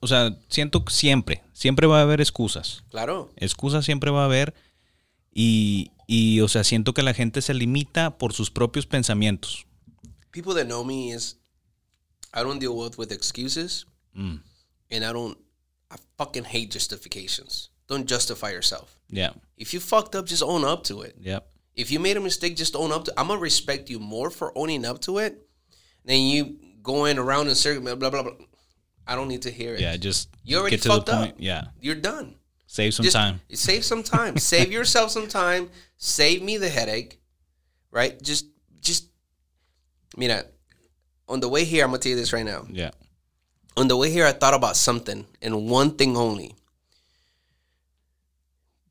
o 0.00 0.08
sea, 0.08 0.36
siento 0.48 0.84
que 0.84 0.92
siempre, 0.92 1.42
siempre 1.52 1.86
va 1.86 2.00
a 2.00 2.02
haber 2.02 2.20
excusas. 2.20 2.82
claro, 2.90 3.30
Excusas 3.36 3.84
siempre 3.84 4.10
va 4.10 4.22
a 4.22 4.24
haber 4.26 4.54
y, 5.32 5.92
y, 6.06 6.40
o 6.40 6.48
sea, 6.48 6.62
siento 6.64 6.92
que 6.94 7.02
la 7.02 7.14
gente 7.14 7.42
se 7.42 7.54
limita 7.54 8.18
por 8.18 8.32
sus 8.32 8.50
propios 8.50 8.86
pensamientos. 8.86 9.66
people 10.32 10.54
that 10.54 10.66
know 10.66 10.84
me 10.84 11.10
is 11.12 11.36
I 12.34 12.42
don't 12.42 12.58
deal 12.60 12.76
with 12.76 12.98
with 12.98 13.10
excuses, 13.12 13.86
Mm. 14.14 14.42
and 14.90 15.04
I 15.04 15.12
don't. 15.12 15.36
I 15.90 15.96
fucking 16.18 16.44
hate 16.44 16.70
justifications. 16.70 17.70
Don't 17.88 18.06
justify 18.10 18.50
yourself. 18.50 18.98
Yeah, 19.08 19.30
If 19.56 19.72
you 19.72 19.80
fucked 19.80 20.14
up, 20.14 20.26
just 20.26 20.42
own 20.42 20.64
up 20.64 20.82
to 20.84 21.02
it. 21.02 21.14
yeah, 21.20 21.40
If 21.74 21.90
you 21.90 22.00
made 22.00 22.16
a 22.16 22.20
mistake, 22.20 22.56
just 22.56 22.74
own 22.74 22.90
up 22.92 23.04
to. 23.04 23.10
It. 23.12 23.14
I'm 23.18 23.28
gonna 23.28 23.40
respect 23.40 23.88
you 23.88 23.98
more 24.00 24.30
for 24.30 24.52
owning 24.58 24.84
up 24.84 25.00
to 25.02 25.18
it 25.18 25.48
than 26.04 26.20
you 26.22 26.58
going 26.82 27.18
around 27.18 27.48
in 27.48 27.54
circle 27.54 27.82
blah 27.82 27.94
blah 28.10 28.22
blah. 28.22 28.32
I 29.06 29.14
don't 29.14 29.28
need 29.28 29.42
to 29.42 29.50
hear 29.50 29.74
it. 29.74 29.80
yeah, 29.80 29.96
just 29.96 30.28
You 30.44 30.58
already 30.58 30.76
get 30.76 30.82
to 30.82 30.88
the 30.88 30.94
fucked 30.94 31.08
up. 31.10 31.20
point. 31.20 31.36
Yeah, 31.40 31.66
You're 31.80 31.94
done. 32.00 32.34
Save 32.66 32.94
some 32.94 33.04
Just 33.04 33.16
time. 33.16 33.40
Save 33.52 33.84
some 33.84 34.02
time. 34.02 34.36
save 34.52 34.72
yourself 34.72 35.10
some 35.10 35.28
time. 35.28 35.70
Save 35.96 36.42
me 36.42 36.56
the 36.56 36.68
headache. 36.68 37.20
Right? 37.90 38.20
Just 38.22 38.46
just 38.80 39.08
mira, 40.16 40.44
on 41.28 41.40
the 41.40 41.48
way 41.48 41.64
here, 41.64 41.84
I'm 41.84 41.90
gonna 41.90 41.98
tell 41.98 42.10
you 42.10 42.16
this 42.16 42.32
right 42.32 42.44
now. 42.44 42.66
Yeah, 42.70 42.90
On 43.76 43.88
the 43.88 43.96
way 43.96 44.10
here, 44.10 44.26
I 44.26 44.32
thought 44.32 44.54
about 44.54 44.76
something 44.76 45.26
and 45.42 45.68
one 45.68 45.92
thing 45.92 46.16
only. 46.16 46.54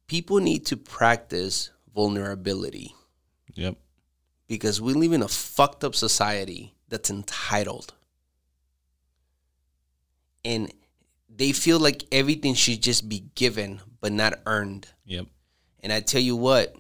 People 0.08 0.38
need 0.38 0.66
to 0.68 0.78
practice 0.78 1.72
vulnerability 1.96 2.94
yep, 3.56 3.76
because 4.48 4.80
we 4.80 4.94
live 4.94 5.14
in 5.14 5.24
a 5.24 5.28
fucked 5.28 5.84
up 5.84 5.96
society 5.96 6.76
that's 6.90 7.10
entitled. 7.10 7.94
And 10.44 10.72
they 11.36 11.52
feel 11.52 11.80
like 11.80 12.04
everything 12.12 12.54
should 12.54 12.82
just 12.82 13.10
be 13.10 13.26
given 13.36 13.82
but 14.02 14.12
not 14.12 14.40
earned. 14.46 14.88
yep, 15.06 15.26
And 15.82 15.92
I 15.92 16.00
tell 16.00 16.22
you 16.22 16.36
what, 16.36 16.76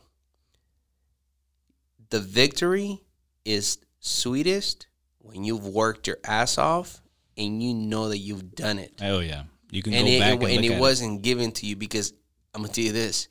the 2.09 2.19
victory 2.19 3.01
is 3.43 3.79
sweetest 3.99 4.87
when 5.19 5.43
you've 5.43 5.65
worked 5.67 6.07
your 6.07 6.17
ass 6.23 6.57
off 6.57 7.01
and 7.37 7.61
you 7.61 7.73
know 7.73 8.09
that 8.09 8.19
you've 8.19 8.55
done 8.55 8.79
it. 8.79 8.93
oh 9.01 9.19
yeah. 9.19 9.43
You 9.71 9.81
can 9.81 9.93
And 9.93 10.07
go 10.07 10.11
it, 10.13 10.19
back 10.19 10.33
and, 10.33 10.43
and, 10.43 10.51
and 10.51 10.65
it 10.65 10.79
wasn't 10.79 11.21
given 11.21 11.51
to 11.53 11.65
you 11.65 11.75
because 11.75 12.13
I'm 12.53 12.61
gonna 12.61 12.71
tell 12.71 12.83
you 12.85 12.91
this: 12.93 13.27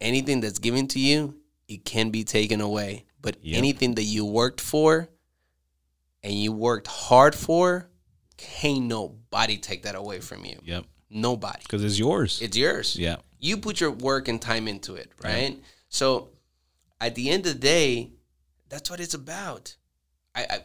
anything 0.00 0.40
that's 0.40 0.58
given 0.58 0.88
to 0.88 0.98
you, 0.98 1.36
it 1.68 1.84
can 1.84 2.10
be 2.10 2.24
taken 2.24 2.60
away. 2.60 3.04
But 3.20 3.36
Yep. 3.42 3.58
anything 3.58 3.94
that 3.96 4.02
you 4.04 4.24
worked 4.24 4.60
for 4.60 5.08
and 6.24 6.32
you 6.32 6.52
worked 6.52 6.86
hard 6.88 7.34
for, 7.34 7.87
can't 8.38 8.84
nobody 8.84 9.58
take 9.58 9.82
that 9.82 9.94
away 9.94 10.20
from 10.20 10.44
you. 10.44 10.58
Yep, 10.64 10.84
Nobody. 11.10 11.58
because 11.62 11.84
it's 11.84 11.98
yours. 11.98 12.40
It's 12.40 12.56
yours. 12.56 12.96
yeah, 12.96 13.16
You 13.38 13.58
put 13.58 13.80
your 13.80 13.90
work 13.90 14.28
and 14.28 14.40
time 14.40 14.66
into 14.68 14.94
it, 14.94 15.10
right? 15.22 15.58
So 15.90 16.30
at 17.00 17.14
the 17.14 17.28
end 17.30 17.46
of 17.46 17.54
the 17.54 17.58
day, 17.58 18.10
that's 18.70 18.90
what 18.90 19.00
it's 19.00 19.14
about. 19.14 19.76
I, 20.34 20.46
I 20.50 20.58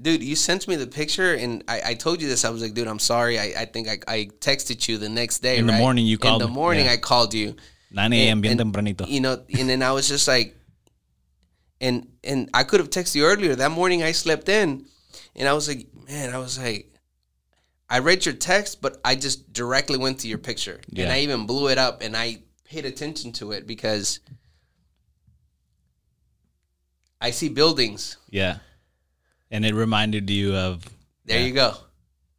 dude, 0.00 0.22
you 0.22 0.36
sent 0.36 0.66
me 0.68 0.76
the 0.76 0.86
picture 0.86 1.34
and 1.34 1.62
I, 1.68 1.82
I 1.86 1.94
told 1.94 2.22
you 2.22 2.28
this. 2.28 2.44
I 2.44 2.50
was 2.50 2.62
like, 2.62 2.74
dude, 2.74 2.88
I'm 2.88 2.98
sorry. 2.98 3.38
I, 3.38 3.52
I 3.58 3.64
think 3.66 3.88
I, 3.88 3.98
I 4.08 4.28
texted 4.40 4.88
you 4.88 4.96
the 4.96 5.08
next 5.08 5.40
day. 5.40 5.58
In 5.58 5.66
the 5.66 5.72
morning 5.72 6.06
you 6.06 6.16
called 6.16 6.40
In 6.40 6.48
the 6.48 6.54
morning 6.54 6.86
yeah. 6.86 6.92
I 6.92 6.96
called 6.96 7.34
you. 7.34 7.56
9 7.90 8.12
a.m. 8.12 8.40
Bien 8.40 8.56
tempranito. 8.56 9.06
You 9.08 9.20
know, 9.20 9.42
and 9.58 9.68
then 9.68 9.82
I 9.82 9.92
was 9.92 10.08
just 10.08 10.28
like, 10.28 10.54
and 11.80 12.06
and 12.24 12.50
I 12.52 12.64
could 12.64 12.80
have 12.80 12.90
texted 12.90 13.16
you 13.16 13.24
earlier. 13.24 13.54
That 13.54 13.70
morning 13.70 14.02
I 14.02 14.12
slept 14.12 14.48
in, 14.48 14.86
and 15.34 15.48
I 15.48 15.52
was 15.52 15.68
like, 15.68 15.86
man, 16.08 16.34
I 16.34 16.38
was 16.38 16.58
like, 16.58 16.92
I 17.90 18.00
read 18.00 18.26
your 18.26 18.34
text, 18.34 18.82
but 18.82 19.00
I 19.04 19.14
just 19.14 19.52
directly 19.52 19.96
went 19.98 20.20
to 20.20 20.28
your 20.28 20.38
picture, 20.38 20.80
and 20.96 21.10
I 21.10 21.20
even 21.20 21.46
blew 21.46 21.68
it 21.68 21.78
up, 21.78 22.02
and 22.02 22.16
I 22.16 22.42
paid 22.64 22.84
attention 22.84 23.32
to 23.32 23.52
it 23.52 23.66
because 23.66 24.20
I 27.20 27.30
see 27.30 27.48
buildings. 27.48 28.16
Yeah, 28.30 28.58
and 29.50 29.64
it 29.64 29.74
reminded 29.74 30.28
you 30.30 30.54
of 30.54 30.84
There 31.24 31.38
Yeah. 31.40 31.46
you 31.46 31.52
go. 31.52 31.74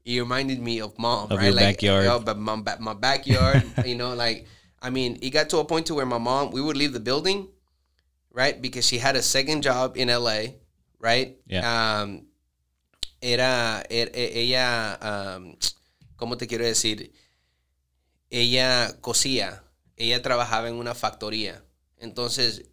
You 0.05 0.21
reminded 0.23 0.59
me 0.59 0.81
of 0.81 0.97
mom, 0.97 1.31
Of 1.31 1.37
right? 1.37 1.45
your 1.45 1.53
like, 1.53 1.77
backyard. 1.77 2.05
oh, 2.07 2.19
but 2.19 2.37
my, 2.39 2.55
my 2.79 2.93
backyard, 2.93 3.63
you 3.85 3.95
know, 3.95 4.13
like, 4.15 4.47
I 4.81 4.89
mean, 4.89 5.19
it 5.21 5.29
got 5.31 5.49
to 5.49 5.57
a 5.59 5.65
point 5.65 5.85
to 5.87 5.95
where 5.95 6.05
my 6.05 6.17
mom, 6.17 6.51
we 6.51 6.61
would 6.61 6.77
leave 6.77 6.93
the 6.93 6.99
building, 6.99 7.49
right? 8.31 8.59
Because 8.59 8.87
she 8.87 8.97
had 8.97 9.15
a 9.15 9.21
second 9.21 9.61
job 9.61 9.97
in 9.97 10.07
LA, 10.07 10.55
right? 10.99 11.37
Yeah. 11.45 11.65
Um, 12.01 12.27
era, 13.21 13.81
er- 13.89 14.11
e- 14.13 14.39
ella, 14.41 15.37
um, 15.39 15.55
¿cómo 16.15 16.37
te 16.37 16.47
quiero 16.47 16.65
decir? 16.65 17.13
Ella 18.29 18.95
cosía. 19.01 19.63
Ella 19.95 20.21
trabajaba 20.21 20.69
en 20.69 20.75
una 20.75 20.95
factoría. 20.95 21.63
Entonces, 21.97 22.65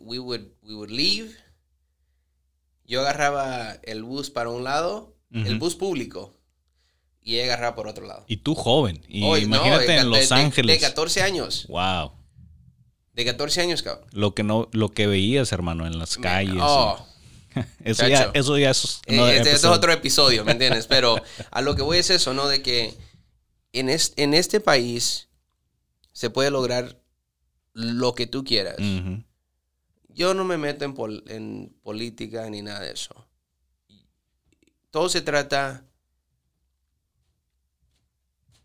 we 0.00 0.18
would, 0.18 0.42
we 0.62 0.74
would 0.74 0.90
leave. 0.90 1.34
Yo 2.86 3.00
agarraba 3.00 3.72
el 3.82 4.02
bus 4.02 4.30
para 4.30 4.48
un 4.50 4.64
lado, 4.64 5.16
el 5.32 5.58
bus 5.58 5.76
público, 5.76 6.34
y 7.20 7.34
ella 7.36 7.44
agarraba 7.44 7.76
por 7.76 7.86
otro 7.86 8.06
lado. 8.06 8.24
y 8.26 8.38
tú 8.38 8.54
joven. 8.54 9.04
Y 9.08 9.22
Oye, 9.24 9.46
no, 9.46 9.56
imagínate 9.56 9.92
de- 9.92 9.98
en 9.98 10.10
Los 10.10 10.28
de- 10.28 10.34
Ángeles. 10.34 10.80
De 10.80 10.86
14 10.86 11.22
años. 11.22 11.66
wow, 11.68 12.12
De 13.12 13.24
14 13.24 13.60
años, 13.60 13.82
cabrón. 13.82 14.08
lo 14.12 14.34
que 14.34 14.42
no, 14.42 14.68
lo 14.72 14.88
que 14.88 15.06
veías, 15.06 15.52
hermano, 15.52 15.86
en 15.86 15.98
las 15.98 16.16
calles. 16.16 16.56
Oh, 16.60 17.06
eso 17.84 18.06
ya, 18.06 18.30
eso 18.34 18.58
ya 18.58 18.70
es. 18.70 19.00
eh, 19.06 19.16
este, 19.36 19.50
es 19.52 19.62
otro 19.72 19.92
episodio, 19.92 20.44
¿me 20.44 20.52
entiendes? 20.52 20.86
Pero 20.86 21.22
a 21.50 21.60
lo 21.62 21.74
que 21.76 21.82
voy 21.82 21.98
es 21.98 22.10
eso, 22.10 22.34
¿no? 22.34 22.48
De 22.48 22.62
que 22.62 22.94
en, 23.72 23.88
es- 23.90 24.12
en 24.16 24.34
este 24.34 24.60
país 24.60 25.28
se 26.12 26.30
puede 26.30 26.50
lograr 26.50 27.00
lo 27.72 28.14
que 28.14 28.26
tú 28.26 28.44
quieras. 28.44 28.76
Yo 30.08 30.34
no 30.34 30.44
me 30.44 30.58
meto 30.58 30.84
en, 30.84 30.94
pol- 30.94 31.24
en 31.28 31.74
política 31.82 32.48
ni 32.50 32.62
nada 32.62 32.80
de 32.80 32.92
eso. 32.92 33.26
Todo 34.90 35.08
se 35.08 35.20
trata 35.22 35.84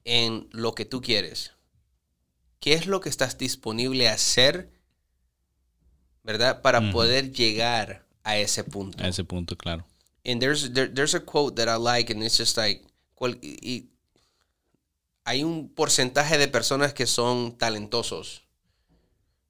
en 0.03 0.47
lo 0.51 0.73
que 0.73 0.85
tú 0.85 1.01
quieres. 1.01 1.51
¿Qué 2.59 2.73
es 2.73 2.87
lo 2.87 2.99
que 2.99 3.09
estás 3.09 3.37
disponible 3.37 4.09
a 4.09 4.13
hacer, 4.13 4.71
verdad? 6.23 6.61
Para 6.61 6.91
poder 6.91 7.31
llegar 7.31 8.04
a 8.25 8.37
ese 8.37 8.63
punto. 8.63 9.01
A 9.03 9.07
ese 9.07 9.23
punto, 9.23 9.55
claro. 9.55 9.85
And 10.25 10.41
there's 10.41 10.73
there, 10.73 10.87
there's 10.87 11.13
a 11.13 11.19
quote 11.21 11.55
that 11.55 11.69
I 11.69 11.77
like, 11.77 12.11
and 12.11 12.21
it's 12.23 12.37
just 12.37 12.57
like, 12.57 12.83
cual- 13.15 13.39
y- 13.41 13.87
hay 15.25 15.43
un 15.43 15.69
porcentaje 15.69 16.37
de 16.37 16.47
personas 16.47 16.93
que 16.93 17.05
son 17.07 17.57
talentosos 17.57 18.41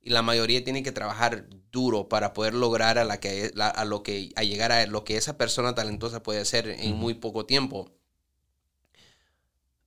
y 0.02 0.10
la 0.12 0.22
mayoría 0.22 0.64
tiene 0.64 0.84
que 0.84 0.92
trabajar 0.92 1.48
duro 1.72 2.08
para 2.08 2.32
poder 2.34 2.54
lograr 2.54 2.98
a 2.98 3.04
la 3.06 3.20
que 3.20 3.52
la- 3.56 3.70
a 3.70 3.84
lo 3.86 4.04
que 4.04 4.32
a 4.36 4.44
llegar 4.44 4.72
a 4.72 4.86
lo 4.88 5.04
que 5.04 5.18
esa 5.18 5.38
persona 5.38 5.74
talentosa 5.74 6.22
puede 6.22 6.40
hacer 6.42 6.68
en 6.70 6.96
muy 6.96 7.14
poco 7.16 7.46
tiempo. 7.46 7.92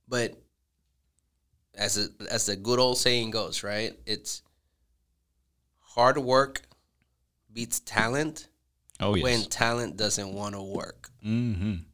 But 0.07 0.31
as 1.77 1.97
a, 1.97 2.09
as 2.31 2.45
the 2.47 2.55
good 2.55 2.79
old 2.79 2.97
saying 2.97 3.31
goes, 3.31 3.63
right? 3.63 3.97
It's 4.05 4.43
hard 5.95 6.17
work 6.17 6.67
beats 7.51 7.79
talent 7.79 8.48
Oh, 8.99 9.15
yes. 9.15 9.23
when 9.23 9.43
talent 9.45 9.97
doesn't 9.97 10.33
want 10.33 10.55
to 10.55 10.61
work. 10.61 11.09
Mhm. 11.25 11.85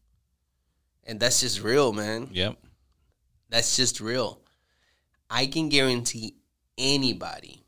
And 1.03 1.19
that's 1.19 1.41
just 1.41 1.61
real, 1.61 1.93
man. 1.93 2.29
Yep. 2.33 2.57
That's 3.49 3.75
just 3.75 3.99
real. 4.01 4.41
I 5.29 5.45
can 5.45 5.69
guarantee 5.69 6.35
anybody, 6.77 7.63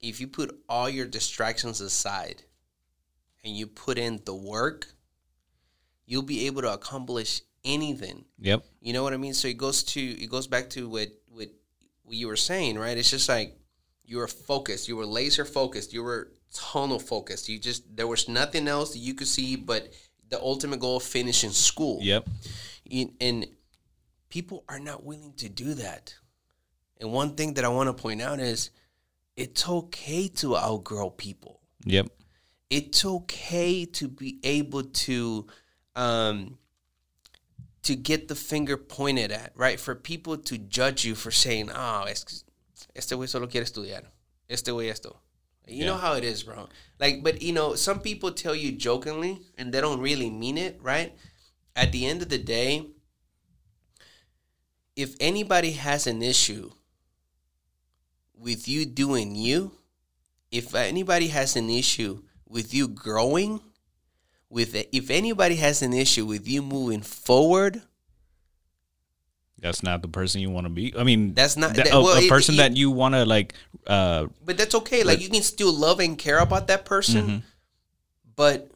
if 0.00 0.20
you 0.20 0.26
put 0.26 0.58
all 0.68 0.88
your 0.88 1.06
distractions 1.06 1.80
aside 1.80 2.42
and 3.42 3.56
you 3.56 3.66
put 3.66 3.98
in 3.98 4.20
the 4.24 4.34
work, 4.34 4.86
you'll 6.06 6.22
be 6.22 6.46
able 6.46 6.62
to 6.62 6.72
accomplish 6.72 7.42
anything. 7.64 8.24
Yep. 8.38 8.64
You 8.80 8.92
know 8.92 9.02
what 9.02 9.12
I 9.14 9.16
mean? 9.18 9.34
So 9.34 9.48
it 9.48 9.56
goes 9.58 9.82
to 9.84 10.00
it 10.00 10.30
goes 10.30 10.46
back 10.46 10.70
to 10.70 10.88
what 10.88 11.08
what, 11.28 11.48
what 12.04 12.16
you 12.16 12.26
were 12.28 12.36
saying, 12.36 12.78
right? 12.78 12.96
It's 12.96 13.10
just 13.10 13.28
like 13.28 13.58
you 14.04 14.18
were 14.18 14.28
focused, 14.28 14.88
you 14.88 14.96
were 14.96 15.06
laser 15.06 15.44
focused, 15.44 15.92
you 15.92 16.02
were 16.02 16.32
tunnel 16.54 16.98
focused. 16.98 17.48
You 17.48 17.58
just 17.58 17.96
there 17.96 18.06
was 18.06 18.28
nothing 18.28 18.68
else 18.68 18.92
that 18.92 19.00
you 19.00 19.12
could 19.14 19.28
see 19.28 19.56
but 19.56 19.92
the 20.30 20.40
ultimate 20.40 20.80
goal 20.80 20.96
of 20.96 21.02
finishing 21.02 21.50
school. 21.50 21.98
Yep. 22.00 22.28
And 23.20 23.46
people 24.30 24.64
are 24.68 24.78
not 24.78 25.04
willing 25.04 25.34
to 25.34 25.48
do 25.48 25.74
that. 25.74 26.14
And 27.00 27.12
one 27.12 27.34
thing 27.34 27.54
that 27.54 27.64
I 27.64 27.68
want 27.68 27.88
to 27.88 27.92
point 27.92 28.22
out 28.22 28.40
is 28.40 28.70
it's 29.36 29.68
okay 29.68 30.28
to 30.28 30.56
outgrow 30.56 31.10
people. 31.10 31.60
Yep. 31.84 32.06
It's 32.70 33.04
okay 33.04 33.84
to 33.84 34.08
be 34.08 34.38
able 34.42 34.84
to 34.84 35.46
um 35.94 36.58
to 37.82 37.94
get 37.94 38.28
the 38.28 38.34
finger 38.34 38.76
pointed 38.78 39.30
at, 39.30 39.52
right? 39.54 39.78
For 39.78 39.94
people 39.94 40.38
to 40.38 40.56
judge 40.56 41.04
you 41.04 41.14
for 41.14 41.30
saying, 41.30 41.70
"Oh, 41.70 42.04
es 42.08 42.44
este 42.94 43.12
güey 43.12 43.28
solo 43.28 43.46
quiere 43.46 43.66
estudiar. 43.66 44.04
Este 44.48 44.68
güey 44.72 44.90
esto." 44.90 45.20
You 45.66 45.86
know 45.86 45.96
how 45.96 46.14
it 46.14 46.24
is, 46.24 46.42
bro. 46.42 46.68
Like, 46.98 47.22
but 47.22 47.42
you 47.42 47.52
know, 47.52 47.74
some 47.74 48.00
people 48.00 48.32
tell 48.32 48.54
you 48.54 48.72
jokingly 48.72 49.40
and 49.56 49.72
they 49.72 49.80
don't 49.80 50.00
really 50.00 50.30
mean 50.30 50.58
it, 50.58 50.78
right? 50.82 51.16
At 51.74 51.92
the 51.92 52.06
end 52.06 52.22
of 52.22 52.28
the 52.28 52.38
day, 52.38 52.86
if 54.94 55.16
anybody 55.20 55.72
has 55.72 56.06
an 56.06 56.22
issue 56.22 56.70
with 58.36 58.68
you 58.68 58.84
doing 58.84 59.34
you, 59.34 59.72
if 60.50 60.74
anybody 60.74 61.28
has 61.28 61.56
an 61.56 61.70
issue 61.70 62.22
with 62.46 62.72
you 62.74 62.86
growing, 62.86 63.60
with 64.48 64.76
if 64.92 65.10
anybody 65.10 65.56
has 65.56 65.82
an 65.82 65.92
issue 65.92 66.26
with 66.26 66.46
you 66.46 66.62
moving 66.62 67.00
forward, 67.00 67.82
that's 69.64 69.82
not 69.82 70.02
the 70.02 70.08
person 70.08 70.42
you 70.42 70.50
want 70.50 70.66
to 70.66 70.70
be. 70.70 70.92
I 70.96 71.04
mean, 71.04 71.32
That's 71.34 71.56
not- 71.56 71.74
that- 71.74 71.90
well, 71.90 72.08
a 72.18 72.20
it- 72.22 72.28
person 72.28 72.54
it- 72.54 72.58
that 72.58 72.76
you 72.76 72.90
want 72.90 73.14
to 73.14 73.24
like. 73.24 73.54
uh 73.86 74.26
but 74.44 74.56
that's 74.58 74.74
okay. 74.74 75.02
Like 75.04 75.20
you 75.20 75.30
can 75.30 75.42
still 75.42 75.72
love 75.72 75.98
and 76.00 76.16
care 76.18 76.38
about 76.38 76.66
that 76.68 76.84
person, 76.84 77.24
Mhm. 77.26 77.42
but 78.36 78.70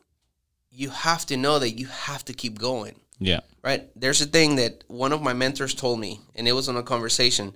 you 0.71 0.89
have 0.91 1.27
to 1.27 1.37
know 1.37 1.59
that 1.59 1.73
you 1.79 1.87
have 2.09 2.25
to 2.25 2.33
keep 2.33 2.59
going. 2.59 2.97
Yeah. 3.21 3.41
right? 3.65 3.91
There's 3.97 4.21
a 4.23 4.27
thing 4.27 4.57
that 4.57 4.85
one 4.87 5.13
of 5.13 5.21
my 5.21 5.33
mentors 5.35 5.75
told 5.75 5.99
me, 6.01 6.21
and 6.37 6.47
it 6.49 6.53
was 6.53 6.69
on 6.69 6.77
a 6.77 6.83
conversation. 6.83 7.53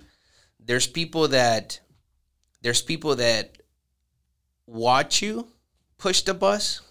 There's 0.59 0.85
people 0.85 1.29
that 1.29 1.79
there's 2.61 2.81
people 2.81 3.15
that 3.15 3.57
watch 4.67 5.21
you 5.23 5.47
push 5.97 6.21
the 6.21 6.33
bus. 6.33 6.81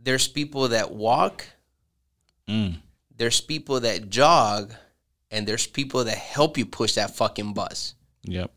There's 0.00 0.28
people 0.28 0.68
that 0.68 0.92
walk. 0.92 1.46
Mm. 2.46 2.80
There's 3.18 3.40
people 3.40 3.80
that 3.80 4.08
jog, 4.10 4.72
and 5.30 5.46
there's 5.46 5.66
people 5.66 6.04
that 6.04 6.16
help 6.16 6.56
you 6.56 6.64
push 6.64 6.94
that 6.94 7.14
fucking 7.16 7.52
bus. 7.52 7.94
Yep. 8.22 8.50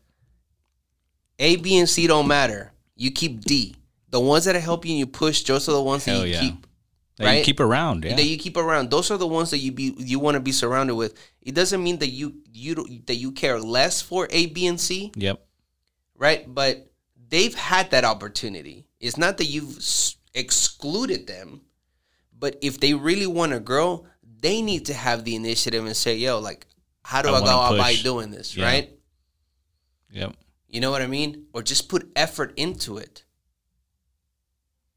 A, 1.38 1.56
B, 1.56 1.78
and 1.78 1.88
C 1.88 2.06
don't 2.06 2.28
matter. 2.28 2.72
You 2.96 3.10
keep 3.10 3.40
D. 3.42 3.76
The 4.10 4.20
ones 4.20 4.44
that 4.44 4.54
are 4.54 4.60
helping 4.60 4.96
you 4.96 5.06
push, 5.06 5.42
those 5.42 5.68
are 5.68 5.72
the 5.72 5.82
ones 5.82 6.04
Hell 6.04 6.20
that 6.20 6.28
you 6.28 6.34
yeah. 6.34 6.40
keep 6.40 6.66
That 7.16 7.24
you 7.24 7.28
Right? 7.28 7.44
keep 7.44 7.60
around. 7.60 8.04
Yeah. 8.04 8.14
that 8.16 8.24
you 8.24 8.38
keep 8.38 8.56
around. 8.56 8.90
Those 8.90 9.10
are 9.10 9.18
the 9.18 9.26
ones 9.26 9.50
that 9.50 9.58
you 9.58 9.72
be 9.72 9.94
you 9.98 10.18
want 10.18 10.36
to 10.36 10.40
be 10.40 10.52
surrounded 10.52 10.94
with. 10.94 11.14
It 11.40 11.54
doesn't 11.54 11.82
mean 11.82 11.98
that 11.98 12.08
you 12.08 12.34
you 12.52 12.74
that 13.06 13.16
you 13.16 13.32
care 13.32 13.58
less 13.58 14.00
for 14.00 14.28
A, 14.30 14.46
B, 14.46 14.66
and 14.66 14.80
C, 14.80 15.12
yep. 15.16 15.44
right? 16.16 16.44
But 16.46 16.90
they've 17.28 17.54
had 17.54 17.90
that 17.90 18.04
opportunity. 18.04 18.86
It's 19.00 19.16
not 19.16 19.38
that 19.38 19.46
you've 19.46 19.78
excluded 20.34 21.26
them, 21.26 21.62
but 22.38 22.56
if 22.62 22.78
they 22.78 22.94
really 22.94 23.26
want 23.26 23.52
to 23.52 23.60
grow, 23.60 24.06
they 24.42 24.60
need 24.60 24.86
to 24.86 24.94
have 24.94 25.24
the 25.24 25.34
initiative 25.34 25.86
and 25.86 25.96
say, 25.96 26.16
"Yo, 26.16 26.38
like, 26.38 26.66
how 27.02 27.22
do 27.22 27.30
I 27.30 27.38
I, 27.38 27.40
go 27.40 27.74
about 27.74 27.94
doing 28.02 28.30
this?" 28.30 28.54
Yeah. 28.56 28.66
Right? 28.66 28.90
Yep. 30.10 30.34
You 30.68 30.80
know 30.80 30.90
what 30.90 31.00
I 31.00 31.06
mean? 31.06 31.46
Or 31.54 31.62
just 31.62 31.88
put 31.88 32.10
effort 32.14 32.52
into 32.56 32.98
it. 32.98 33.24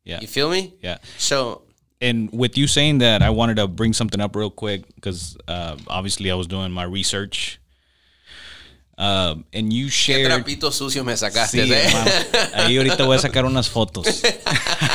Yeah. 0.03 0.19
You 0.19 0.27
feel 0.27 0.49
me? 0.49 0.75
Yeah. 0.81 0.97
So 1.17 1.63
and 2.01 2.29
with 2.31 2.57
you 2.57 2.67
saying 2.67 2.99
that, 2.99 3.21
I 3.21 3.29
wanted 3.29 3.57
to 3.57 3.67
bring 3.67 3.93
something 3.93 4.19
up 4.19 4.35
real 4.35 4.49
quick 4.49 4.83
because 4.95 5.37
uh, 5.47 5.77
obviously 5.87 6.29
I 6.31 6.35
was 6.35 6.47
doing 6.47 6.71
my 6.71 6.83
research. 6.83 7.59
Um, 8.97 9.43
and 9.51 9.73
you 9.73 9.87
qué 9.87 9.91
shared. 9.91 10.31
trapito 10.31 10.71
sucio 10.71 11.03
me 11.03 11.13
sacaste. 11.13 11.65
Sí, 11.65 11.71
eh? 11.71 11.89
Ahí 12.53 12.77
ahorita 12.77 13.05
voy 13.05 13.17
a 13.17 13.19
sacar 13.19 13.45
unas 13.45 13.69
fotos. 13.69 14.23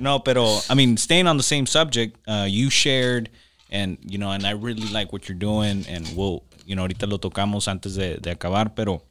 no, 0.00 0.18
pero 0.18 0.60
I 0.68 0.74
mean, 0.74 0.96
staying 0.96 1.26
on 1.26 1.36
the 1.36 1.42
same 1.42 1.66
subject, 1.66 2.16
uh, 2.28 2.46
you 2.48 2.70
shared, 2.70 3.30
and 3.70 3.98
you 4.02 4.18
know, 4.18 4.30
and 4.30 4.46
I 4.46 4.52
really 4.52 4.88
like 4.88 5.12
what 5.12 5.28
you're 5.28 5.38
doing, 5.38 5.84
and 5.88 6.08
we'll, 6.16 6.44
you 6.64 6.76
know, 6.76 6.86
ahorita 6.86 7.08
lo 7.08 7.18
tocamos 7.18 7.68
antes 7.68 7.96
de, 7.96 8.18
de 8.18 8.34
acabar, 8.34 8.74
pero 8.74 9.02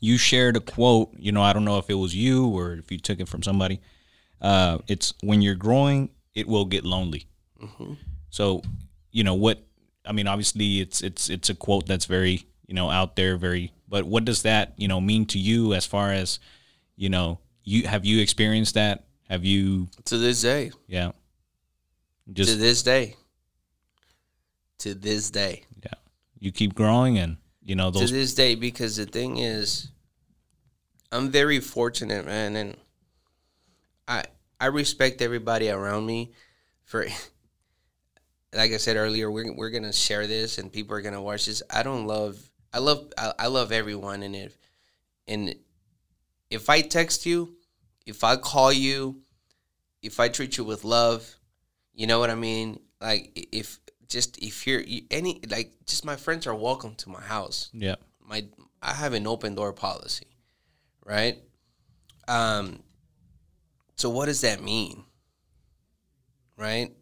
you 0.00 0.18
shared 0.18 0.56
a 0.56 0.60
quote. 0.60 1.10
You 1.18 1.32
know, 1.32 1.42
I 1.42 1.52
don't 1.52 1.64
know 1.64 1.78
if 1.78 1.88
it 1.88 1.94
was 1.94 2.14
you 2.14 2.46
or 2.48 2.74
if 2.74 2.90
you 2.90 2.98
took 2.98 3.20
it 3.20 3.28
from 3.28 3.42
somebody. 3.42 3.80
Uh, 4.40 4.78
it's 4.88 5.14
when 5.22 5.40
you're 5.40 5.54
growing, 5.54 6.10
it 6.34 6.46
will 6.46 6.66
get 6.66 6.84
lonely. 6.84 7.26
So, 8.30 8.62
you 9.10 9.24
know 9.24 9.34
what? 9.34 9.64
I 10.06 10.12
mean, 10.12 10.26
obviously, 10.26 10.80
it's 10.80 11.00
it's 11.00 11.30
it's 11.30 11.48
a 11.48 11.54
quote 11.54 11.86
that's 11.86 12.04
very 12.04 12.44
you 12.66 12.74
know 12.74 12.90
out 12.90 13.16
there, 13.16 13.36
very. 13.36 13.72
But 13.88 14.04
what 14.04 14.24
does 14.24 14.42
that 14.42 14.74
you 14.76 14.88
know 14.88 15.00
mean 15.00 15.24
to 15.26 15.38
you 15.38 15.72
as 15.72 15.86
far 15.86 16.12
as 16.12 16.38
you 16.96 17.08
know? 17.08 17.38
You 17.62 17.86
have 17.86 18.04
you 18.04 18.20
experienced 18.20 18.74
that? 18.74 19.04
Have 19.28 19.44
you? 19.44 19.88
to 20.04 20.18
this 20.18 20.42
day. 20.42 20.70
Yeah. 20.86 21.12
Just 22.32 22.52
to 22.52 22.56
this 22.56 22.82
day. 22.82 23.16
To 24.78 24.94
this 24.94 25.30
day. 25.30 25.64
yeah. 25.82 25.92
You 26.38 26.52
keep 26.52 26.74
growing, 26.74 27.18
and 27.18 27.36
you 27.62 27.74
know 27.74 27.90
To 27.90 28.06
this 28.06 28.34
day, 28.34 28.54
because 28.54 28.96
the 28.96 29.06
thing 29.06 29.38
is, 29.38 29.88
I'm 31.10 31.30
very 31.30 31.60
fortunate, 31.60 32.26
man, 32.26 32.56
and 32.56 32.76
I 34.06 34.24
I 34.60 34.66
respect 34.66 35.22
everybody 35.22 35.70
around 35.70 36.06
me 36.06 36.32
for. 36.84 37.06
Like 38.56 38.70
I 38.70 38.76
said 38.76 38.96
earlier, 38.96 39.32
we're 39.32 39.52
we're 39.52 39.70
gonna 39.70 39.92
share 39.92 40.28
this, 40.28 40.58
and 40.58 40.72
people 40.72 40.94
are 40.94 41.00
gonna 41.02 41.20
watch 41.20 41.46
this. 41.46 41.60
I 41.70 41.82
don't 41.82 42.06
love. 42.06 42.38
I 42.72 42.78
love. 42.78 43.12
I, 43.18 43.32
I 43.36 43.46
love 43.48 43.72
everyone, 43.72 44.22
and 44.22 44.36
if 44.36 44.56
and 45.26 45.56
if 46.50 46.70
I 46.70 46.80
text 46.80 47.26
you, 47.26 47.56
if 48.06 48.22
I 48.24 48.36
call 48.36 48.72
you, 48.72 49.22
if 50.02 50.20
I 50.20 50.28
treat 50.28 50.56
you 50.56 50.64
with 50.64 50.84
love, 50.84 51.36
you 51.94 52.06
know 52.06 52.18
what 52.18 52.30
I 52.30 52.34
mean. 52.34 52.80
Like 53.00 53.30
if 53.52 53.78
just 54.08 54.38
if 54.38 54.66
you're 54.66 54.80
you- 54.80 55.06
any 55.10 55.40
like 55.48 55.72
just 55.86 56.04
my 56.04 56.16
friends 56.16 56.46
are 56.46 56.54
welcome 56.54 56.94
to 56.96 57.08
my 57.08 57.20
house 57.20 57.70
yeah. 57.72 57.96
my 58.20 58.44
I 58.82 58.92
have 58.92 59.12
an 59.14 59.26
open 59.26 59.54
door 59.54 59.72
policy, 59.72 60.26
right? 61.04 61.42
Um 62.28 62.82
so 63.96 64.10
what 64.10 64.26
does 64.26 64.40
that 64.42 64.62
mean? 64.62 65.04
Right? 66.56 66.92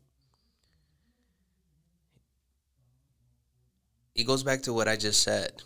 It 4.14 4.24
goes 4.24 4.42
back 4.42 4.62
to 4.62 4.72
what 4.72 4.88
I 4.88 4.96
just 4.96 5.22
said. 5.22 5.62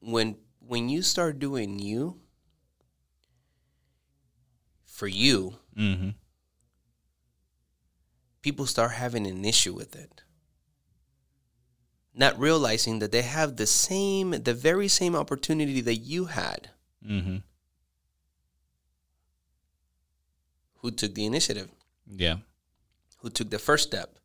When 0.00 0.36
when 0.58 0.88
you 0.88 1.02
start 1.02 1.38
doing 1.38 1.78
you 1.78 2.21
for 4.92 5.06
you, 5.08 5.54
Mm-hmm. 5.76 6.10
people 8.42 8.66
start 8.66 8.92
having 8.92 9.26
an 9.26 9.42
issue 9.44 9.72
with 9.72 9.96
it. 9.96 10.22
Not 12.14 12.38
realizing 12.38 12.98
that 12.98 13.10
they 13.10 13.22
have 13.22 13.56
the 13.56 13.66
same, 13.66 14.30
the 14.32 14.52
very 14.52 14.88
same 14.88 15.16
opportunity 15.16 15.80
that 15.80 15.96
you 15.96 16.26
had 16.26 16.68
Mm-hmm. 17.04 17.38
who 20.80 20.90
took 20.90 21.14
the 21.14 21.24
initiative, 21.24 21.70
Yeah. 22.06 22.36
who 23.18 23.30
took 23.30 23.48
the 23.50 23.58
first 23.58 23.88
step, 23.88 24.18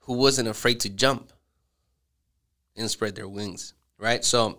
who 0.00 0.14
wasn't 0.14 0.48
afraid 0.48 0.80
to 0.80 0.88
jump 0.88 1.32
and 2.76 2.90
spread 2.90 3.14
their 3.14 3.28
wings, 3.28 3.74
right? 3.98 4.24
So, 4.24 4.58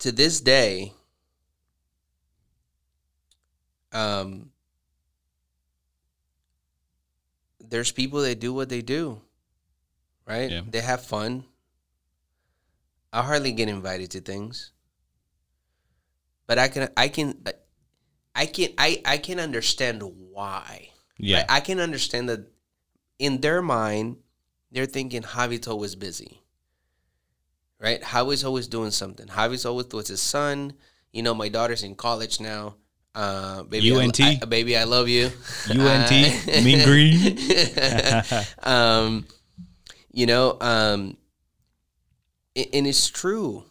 to 0.00 0.12
this 0.12 0.40
day, 0.40 0.92
um, 3.92 4.50
there's 7.60 7.92
people 7.92 8.20
that 8.22 8.40
do 8.40 8.52
what 8.52 8.68
they 8.68 8.82
do, 8.82 9.20
right? 10.26 10.50
Yeah. 10.50 10.62
They 10.68 10.80
have 10.80 11.02
fun. 11.02 11.44
I 13.12 13.22
hardly 13.22 13.52
get 13.52 13.68
invited 13.68 14.10
to 14.12 14.20
things, 14.20 14.72
but 16.46 16.58
I 16.58 16.68
can, 16.68 16.88
I 16.96 17.08
can, 17.08 17.42
I 18.34 18.46
can, 18.46 18.68
I, 18.78 19.02
I 19.04 19.18
can 19.18 19.40
understand 19.40 20.02
why. 20.02 20.90
Yeah. 21.18 21.38
Right? 21.38 21.46
I 21.48 21.60
can 21.60 21.80
understand 21.80 22.28
that 22.28 22.46
in 23.18 23.40
their 23.40 23.60
mind, 23.62 24.16
they're 24.70 24.86
thinking 24.86 25.22
Javi's 25.22 25.66
always 25.66 25.94
busy. 25.94 26.42
Right? 27.78 28.00
Javi's 28.00 28.44
always 28.44 28.68
doing 28.68 28.90
something. 28.90 29.26
Javi's 29.26 29.64
always 29.64 29.86
with 29.88 30.08
his 30.08 30.20
son. 30.20 30.74
You 31.12 31.22
know, 31.22 31.34
my 31.34 31.48
daughter's 31.48 31.82
in 31.82 31.94
college 31.94 32.40
now. 32.40 32.76
Uh, 33.14 33.64
baby, 33.64 33.90
UNT? 33.90 34.20
I, 34.20 34.36
baby, 34.48 34.76
I 34.76 34.84
love 34.84 35.08
you. 35.08 35.26
UNT, 35.68 36.12
Uh, 36.12 36.62
mean 36.62 36.84
green. 36.84 37.36
um, 38.62 39.26
you 40.12 40.26
know, 40.26 40.56
um, 40.60 41.16
and 42.56 42.86
it's 42.86 43.08
true. 43.08 43.64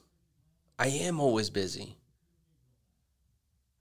I 0.77 0.87
am 0.87 1.19
always 1.19 1.49
busy, 1.49 1.97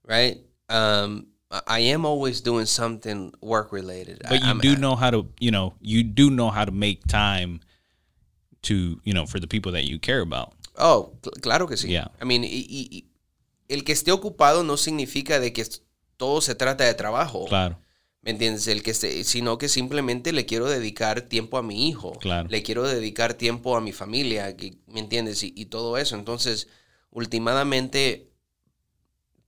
right? 0.05 0.37
Um, 0.69 1.27
I- 1.51 1.61
I 1.67 1.79
am 1.79 2.05
always 2.05 2.41
doing 2.41 2.65
something 2.65 3.33
work 3.41 3.71
related. 3.71 4.21
But 4.27 4.43
you 4.43 4.59
do 4.61 4.75
know 4.75 4.95
how 4.95 5.09
to, 5.09 5.27
you 5.39 5.51
know, 5.51 5.73
you 5.81 6.03
do 6.03 6.29
know 6.29 6.49
how 6.49 6.65
to 6.65 6.71
make 6.71 7.05
time 7.07 7.61
to, 8.63 8.99
you 9.03 9.13
know, 9.13 9.25
for 9.25 9.39
the 9.39 9.47
people 9.47 9.71
that 9.73 9.85
you 9.89 9.99
care 9.99 10.21
about. 10.21 10.53
Oh, 10.77 11.13
cl- 11.23 11.33
claro 11.41 11.67
que 11.67 11.75
sí. 11.75 11.89
Yeah. 11.89 12.07
I 12.21 12.25
mean, 12.25 12.43
el 13.69 13.83
que 13.85 13.93
esté 13.93 14.11
ocupado 14.11 14.63
no 14.63 14.75
significa 14.75 15.39
de 15.39 15.53
que 15.53 15.65
todo 16.17 16.41
se 16.41 16.55
trata 16.55 16.83
de 16.83 16.93
trabajo. 16.93 17.45
Claro. 17.45 17.79
¿Me 17.79 17.89
¿Me 18.21 18.31
entiendes? 18.31 18.67
El 18.67 18.83
que 18.83 18.91
esté, 18.91 19.23
sino 19.23 19.57
que 19.57 19.69
simplemente 19.69 20.33
le 20.33 20.45
quiero 20.45 20.65
dedicar 20.67 21.21
tiempo 21.21 21.57
a 21.57 21.63
mi 21.63 21.87
hijo. 21.87 22.11
Claro. 22.19 22.49
Le 22.49 22.61
quiero 22.63 22.85
dedicar 22.85 23.35
tiempo 23.35 23.77
a 23.77 23.81
mi 23.81 23.93
familia, 23.93 24.53
¿me 24.87 24.99
entiendes? 24.99 25.41
Y, 25.43 25.53
y 25.55 25.67
todo 25.67 25.97
eso. 25.97 26.15
Entonces, 26.17 26.67
últimamente, 27.11 28.29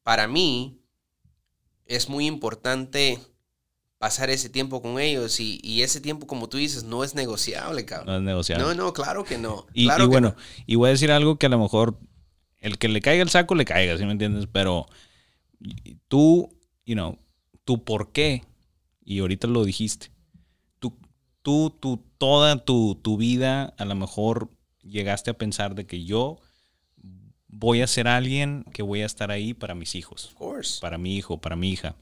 para 0.03 0.27
mí, 0.27 0.79
es 1.85 2.07
muy 2.07 2.27
importante 2.27 3.19
pasar 3.97 4.29
ese 4.29 4.49
tiempo 4.49 4.81
con 4.81 4.99
ellos 4.99 5.39
y, 5.39 5.59
y 5.61 5.81
ese 5.83 5.99
tiempo, 6.01 6.25
como 6.25 6.47
tú 6.49 6.57
dices, 6.57 6.83
no 6.83 7.03
es 7.03 7.13
negociable, 7.13 7.81
No 7.81 7.87
cabrón. 7.87 8.15
es 8.15 8.21
negociable. 8.21 8.65
No, 8.65 8.73
no, 8.73 8.93
claro 8.93 9.23
que 9.25 9.37
no. 9.37 9.67
Y, 9.73 9.85
Claro 9.85 10.05
y 10.05 10.07
que 10.07 10.11
bueno, 10.11 10.29
no. 10.37 10.43
y 10.65 10.75
voy 10.75 10.87
a 10.87 10.91
decir 10.91 11.11
algo 11.11 11.37
que 11.37 11.45
a 11.47 11.49
lo 11.49 11.59
mejor 11.59 11.99
el 12.61 12.77
que 12.77 12.87
le 12.87 13.01
caiga 13.01 13.21
el 13.23 13.29
saco 13.29 13.55
le 13.55 13.65
caiga, 13.65 13.97
¿sí 13.97 14.05
me 14.05 14.11
entiendes? 14.13 14.47
Pero 14.51 14.87
tú, 16.07 16.49
you 16.85 16.95
know, 16.95 17.17
tu 17.65 17.83
por 17.83 18.11
qué, 18.11 18.43
y 19.03 19.19
ahorita 19.19 19.47
lo 19.47 19.65
dijiste, 19.65 20.11
tú, 20.79 20.97
tú, 21.41 21.75
tú 21.79 22.03
toda 22.17 22.63
tu, 22.63 22.95
tu 23.01 23.17
vida 23.17 23.73
a 23.77 23.85
lo 23.85 23.95
mejor 23.95 24.49
llegaste 24.83 25.31
a 25.31 25.37
pensar 25.37 25.75
de 25.75 25.85
que 25.85 26.03
yo 26.05 26.39
voy 27.47 27.81
a 27.81 27.87
ser 27.87 28.07
alguien 28.07 28.63
que 28.73 28.81
voy 28.81 29.01
a 29.01 29.05
estar 29.05 29.29
ahí 29.31 29.53
para 29.53 29.75
mis 29.75 29.95
hijos 29.95 30.27
Of 30.27 30.33
course. 30.35 30.79
para 30.81 30.97
mi 30.97 31.17
hijo, 31.17 31.39
para 31.39 31.55
mi 31.55 31.69
hija. 31.71 31.95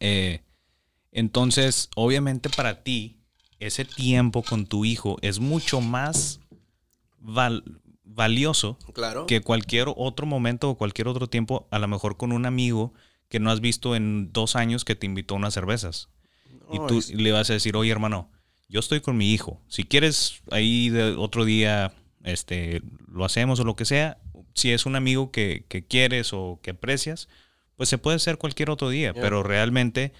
Eh, 0.00 0.42
entonces, 1.10 1.88
obviamente 1.96 2.50
para 2.50 2.82
ti, 2.84 3.16
ese 3.58 3.84
tiempo 3.84 4.42
con 4.42 4.66
tu 4.66 4.84
hijo 4.84 5.16
es 5.22 5.40
mucho 5.40 5.80
más 5.80 6.38
val- 7.18 7.64
valioso 8.18 8.76
Claro. 8.92 9.26
que 9.26 9.40
cualquier 9.40 9.86
otro 9.96 10.26
momento 10.26 10.68
o 10.70 10.74
cualquier 10.76 11.08
otro 11.08 11.28
tiempo, 11.28 11.66
a 11.70 11.78
lo 11.78 11.88
mejor 11.88 12.16
con 12.18 12.32
un 12.32 12.44
amigo 12.44 12.92
que 13.28 13.40
no 13.40 13.50
has 13.50 13.60
visto 13.60 13.94
en 13.96 14.32
dos 14.32 14.56
años 14.56 14.84
que 14.84 14.94
te 14.96 15.06
invitó 15.06 15.34
a 15.34 15.38
unas 15.38 15.54
cervezas. 15.54 16.08
y 16.70 16.78
tú 16.86 16.98
es- 16.98 17.10
le 17.14 17.32
vas 17.32 17.48
a 17.48 17.54
decir, 17.54 17.76
oye 17.76 17.90
hermano, 17.90 18.30
yo 18.68 18.80
estoy 18.80 19.00
con 19.00 19.16
mi 19.16 19.32
hijo. 19.32 19.58
Si 19.68 19.84
quieres 19.84 20.42
ahí 20.50 20.90
de 20.90 21.12
otro 21.16 21.46
día, 21.46 21.94
este, 22.24 22.82
lo 23.10 23.24
hacemos 23.24 23.58
o 23.60 23.64
lo 23.64 23.74
que 23.74 23.86
sea. 23.86 24.18
Si 24.52 24.70
es 24.72 24.84
un 24.84 24.94
amigo 24.94 25.30
que, 25.30 25.64
que 25.68 25.86
quieres 25.86 26.34
o 26.34 26.58
que 26.62 26.72
aprecias, 26.72 27.28
pues 27.76 27.88
se 27.88 27.96
puede 27.96 28.16
hacer 28.16 28.36
cualquier 28.36 28.68
otro 28.68 28.90
día. 28.90 29.12
Yeah. 29.14 29.22
Pero 29.22 29.42
realmente 29.42 30.12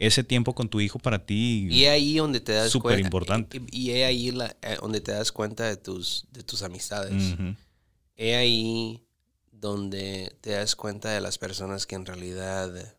ese 0.00 0.24
tiempo 0.24 0.54
con 0.54 0.68
tu 0.68 0.80
hijo 0.80 0.98
para 0.98 1.24
ti... 1.24 1.68
Y 1.70 1.84
es 1.84 1.90
ahí 1.90 2.16
donde 2.16 2.40
te 2.40 2.52
das 2.52 2.70
Súper 2.72 2.94
cuenta. 2.94 3.06
importante. 3.06 3.60
Y, 3.70 3.90
es 3.90 4.04
ahí 4.06 4.30
la- 4.32 4.56
eh, 4.62 4.76
donde 4.80 5.00
te 5.00 5.12
das 5.12 5.30
cuenta 5.30 5.64
de 5.66 5.76
tus, 5.76 6.26
de 6.32 6.42
tus 6.42 6.62
amistades. 6.62 7.36
Es 8.16 8.36
ahí 8.36 9.04
donde 9.52 10.34
te 10.40 10.50
das 10.50 10.74
cuenta 10.74 11.10
de 11.10 11.20
las 11.20 11.38
personas 11.38 11.86
que 11.86 11.94
en 11.94 12.06
realidad 12.06 12.96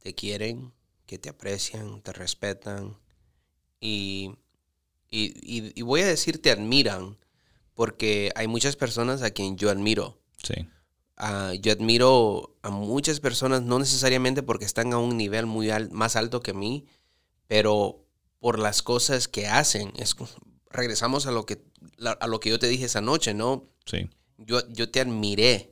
te 0.00 0.14
quieren, 0.14 0.72
que 1.06 1.18
te 1.18 1.30
aprecian, 1.30 2.02
te 2.02 2.12
respetan 2.12 2.96
y, 3.80 4.30
y, 5.10 5.24
y- 5.42 5.72
y 5.74 5.82
voy 5.82 6.02
a 6.02 6.06
decir 6.06 6.40
te 6.40 6.50
admiran 6.50 7.16
porque 7.74 8.30
hay 8.36 8.46
muchas 8.48 8.76
personas 8.76 9.22
a 9.22 9.30
quien 9.30 9.56
yo 9.56 9.70
admiro. 9.70 10.18
sí, 10.42 10.54
Ah, 11.16 11.52
yo 11.60 11.72
admiro 11.72 12.56
a 12.62 12.70
muchas 12.70 13.20
personas, 13.20 13.62
no 13.62 13.78
necesariamente 13.78 14.42
porque 14.42 14.64
están 14.64 14.92
a 14.92 14.98
un 14.98 15.16
nivel 15.16 15.46
muy 15.46 15.70
al- 15.70 15.90
más 15.90 16.16
alto 16.16 16.40
que 16.40 16.52
mí, 16.54 16.86
pero 17.46 18.04
por 18.40 18.58
las 18.58 18.82
cosas 18.82 19.28
que 19.28 19.46
hacen. 19.46 19.92
Es, 19.96 20.16
regresamos 20.70 21.26
a 21.26 21.30
lo, 21.30 21.46
que, 21.46 21.62
a 22.20 22.26
lo 22.26 22.40
que 22.40 22.50
yo 22.50 22.58
te 22.58 22.66
dije 22.66 22.84
esa 22.86 23.00
noche, 23.00 23.32
¿no? 23.34 23.68
sí, 23.86 24.08
yo, 24.38 24.66
yo 24.72 24.90
te 24.90 25.00
admiré. 25.00 25.70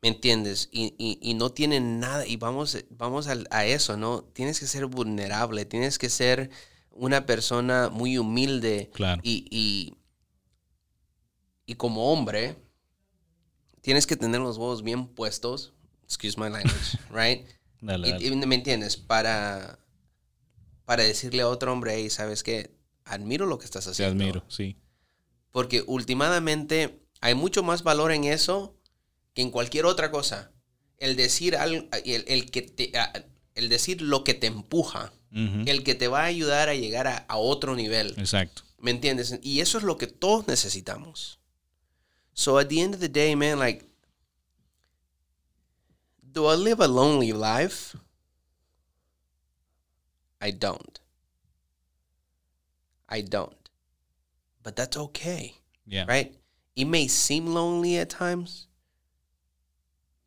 ¿Me 0.00 0.08
entiendes? 0.08 0.68
Y, 0.72 0.94
y- 0.98 1.18
y 1.22 1.34
no 1.34 1.50
tiene 1.50 1.78
nada, 1.78 2.26
y 2.26 2.36
vamos, 2.36 2.76
vamos 2.90 3.28
a, 3.28 3.64
eso, 3.66 3.96
¿no? 3.96 4.24
Tienes 4.24 4.58
que 4.58 4.66
ser 4.66 4.86
vulnerable, 4.86 5.64
tienes 5.64 5.96
que 5.98 6.08
ser 6.10 6.50
una 6.90 7.24
persona 7.24 7.88
muy 7.88 8.18
humilde 8.18 8.90
claro. 8.92 9.20
y, 9.24 9.46
y, 9.50 9.94
y 11.66 11.74
como 11.76 12.12
hombre, 12.12 12.56
tienes 13.82 14.06
que 14.06 14.16
tener 14.16 14.40
los 14.40 14.56
huevos 14.56 14.82
bien 14.82 15.06
puestos, 15.06 15.74
excuse 16.04 16.38
my 16.40 16.48
language, 16.48 16.98
right? 17.10 17.46
Dale, 17.80 18.08
Y- 18.08 18.12
dale. 18.12 18.26
y 18.26 18.46
¿Me 18.46 18.54
entiendes? 18.54 18.96
Para, 18.96 19.78
para 20.84 21.02
decirle 21.02 21.42
a 21.42 21.48
otro 21.48 21.72
hombre, 21.72 21.94
hey, 21.96 22.10
¿sabes 22.10 22.42
qué? 22.42 22.74
Admiro 23.04 23.46
lo 23.46 23.58
que 23.58 23.64
estás 23.64 23.84
Te 23.84 23.90
haciendo. 23.90 24.22
admiro, 24.24 24.44
sí. 24.48 24.76
Porque 25.50 25.82
últimamente 25.86 27.00
hay 27.20 27.34
mucho 27.34 27.62
más 27.62 27.82
valor 27.82 28.12
en 28.12 28.24
eso 28.24 28.76
que 29.34 29.42
en 29.42 29.50
cualquier 29.50 29.84
otra 29.86 30.10
cosa. 30.10 30.52
El 30.98 31.16
decir 31.16 31.56
algo, 31.56 31.88
el, 32.04 32.24
el 32.28 32.50
que 32.50 32.62
te, 32.62 32.92
el 33.54 33.68
decir 33.68 34.00
lo 34.02 34.24
que 34.24 34.34
te 34.34 34.46
empuja, 34.46 35.12
el 35.32 35.82
que 35.82 35.94
te 35.94 36.08
va 36.08 36.20
a 36.22 36.26
ayudar 36.26 36.68
a 36.68 36.74
llegar 36.74 37.06
a, 37.06 37.16
a 37.16 37.36
otro 37.38 37.74
nivel. 37.74 38.14
Exacto. 38.18 38.62
¿Me 38.78 38.90
entiendes? 38.90 39.38
Y 39.42 39.60
eso 39.60 39.78
es 39.78 39.84
lo 39.84 39.96
que 39.98 40.06
todos 40.06 40.46
necesitamos. 40.46 41.40
So 42.34 42.58
at 42.58 42.68
the 42.68 42.80
end 42.80 42.94
of 42.94 43.00
the 43.00 43.08
day, 43.08 43.34
man, 43.34 43.58
like, 43.58 43.84
do 46.30 46.46
I 46.46 46.54
live 46.54 46.80
a 46.80 46.88
lonely 46.88 47.32
life? 47.32 47.94
I 50.40 50.50
don't. 50.50 50.98
I 53.08 53.20
don't. 53.20 53.68
But 54.62 54.76
that's 54.76 54.96
okay 54.96 55.54
Yeah. 55.86 56.06
right? 56.08 56.34
It 56.74 56.86
may 56.86 57.06
seem 57.08 57.46
lonely 57.46 57.98
at 57.98 58.08
times 58.10 58.66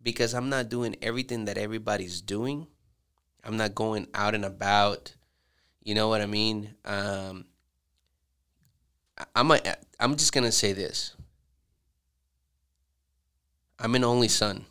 because 0.01 0.33
I'm 0.35 0.49
not 0.49 0.69
doing 0.69 0.95
everything 1.01 1.45
that 1.45 1.57
everybody's 1.57 2.21
doing. 2.21 2.67
I'm 3.43 3.57
not 3.57 3.73
going 3.73 4.07
out 4.13 4.35
and 4.35 4.45
about. 4.45 5.15
You 5.83 5.95
know 5.95 6.07
what 6.07 6.21
I 6.21 6.27
mean? 6.27 6.75
Um, 6.85 7.45
I'm 9.35 9.49
a, 9.51 9.59
I'm 9.99 10.15
just 10.15 10.33
gonna 10.33 10.51
say 10.51 10.73
this. 10.73 11.15
I'm 13.79 13.95
an 13.95 14.03
only 14.03 14.27
son. 14.27 14.65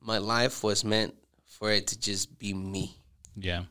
My 0.00 0.18
life 0.18 0.62
was 0.62 0.84
meant 0.84 1.14
for 1.46 1.70
it 1.72 1.88
to 1.88 1.98
just 1.98 2.38
be 2.38 2.54
me, 2.54 2.96
Yeah. 3.36 3.64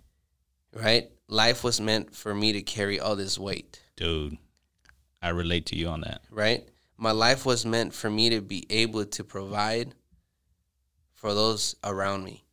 right? 0.73 1.09
Life 1.27 1.63
was 1.63 1.79
meant 1.79 2.13
for 2.15 2.35
me 2.35 2.53
to 2.53 2.61
carry 2.61 2.99
all 2.99 3.15
this 3.15 3.37
weight. 3.39 3.81
Dude, 3.95 4.37
I 5.21 5.29
relate 5.29 5.65
to 5.67 5.75
you 5.75 5.87
on 5.87 6.01
that. 6.01 6.21
right? 6.29 6.67
My 6.97 7.11
life 7.11 7.45
was 7.45 7.65
meant 7.65 7.93
for 7.93 8.09
me 8.09 8.29
to 8.31 8.41
be 8.41 8.65
able 8.69 9.05
to 9.05 9.23
provide 9.23 9.93
for 11.13 11.33
those 11.33 11.75
around 11.83 12.23
me. 12.23 12.43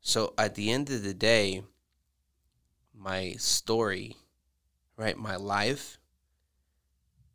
So 0.00 0.32
at 0.38 0.54
the 0.54 0.70
end 0.70 0.90
of 0.90 1.02
the 1.02 1.14
day, 1.14 1.62
my 2.94 3.32
story, 3.38 4.16
right, 4.96 5.16
my 5.16 5.36
life, 5.36 5.98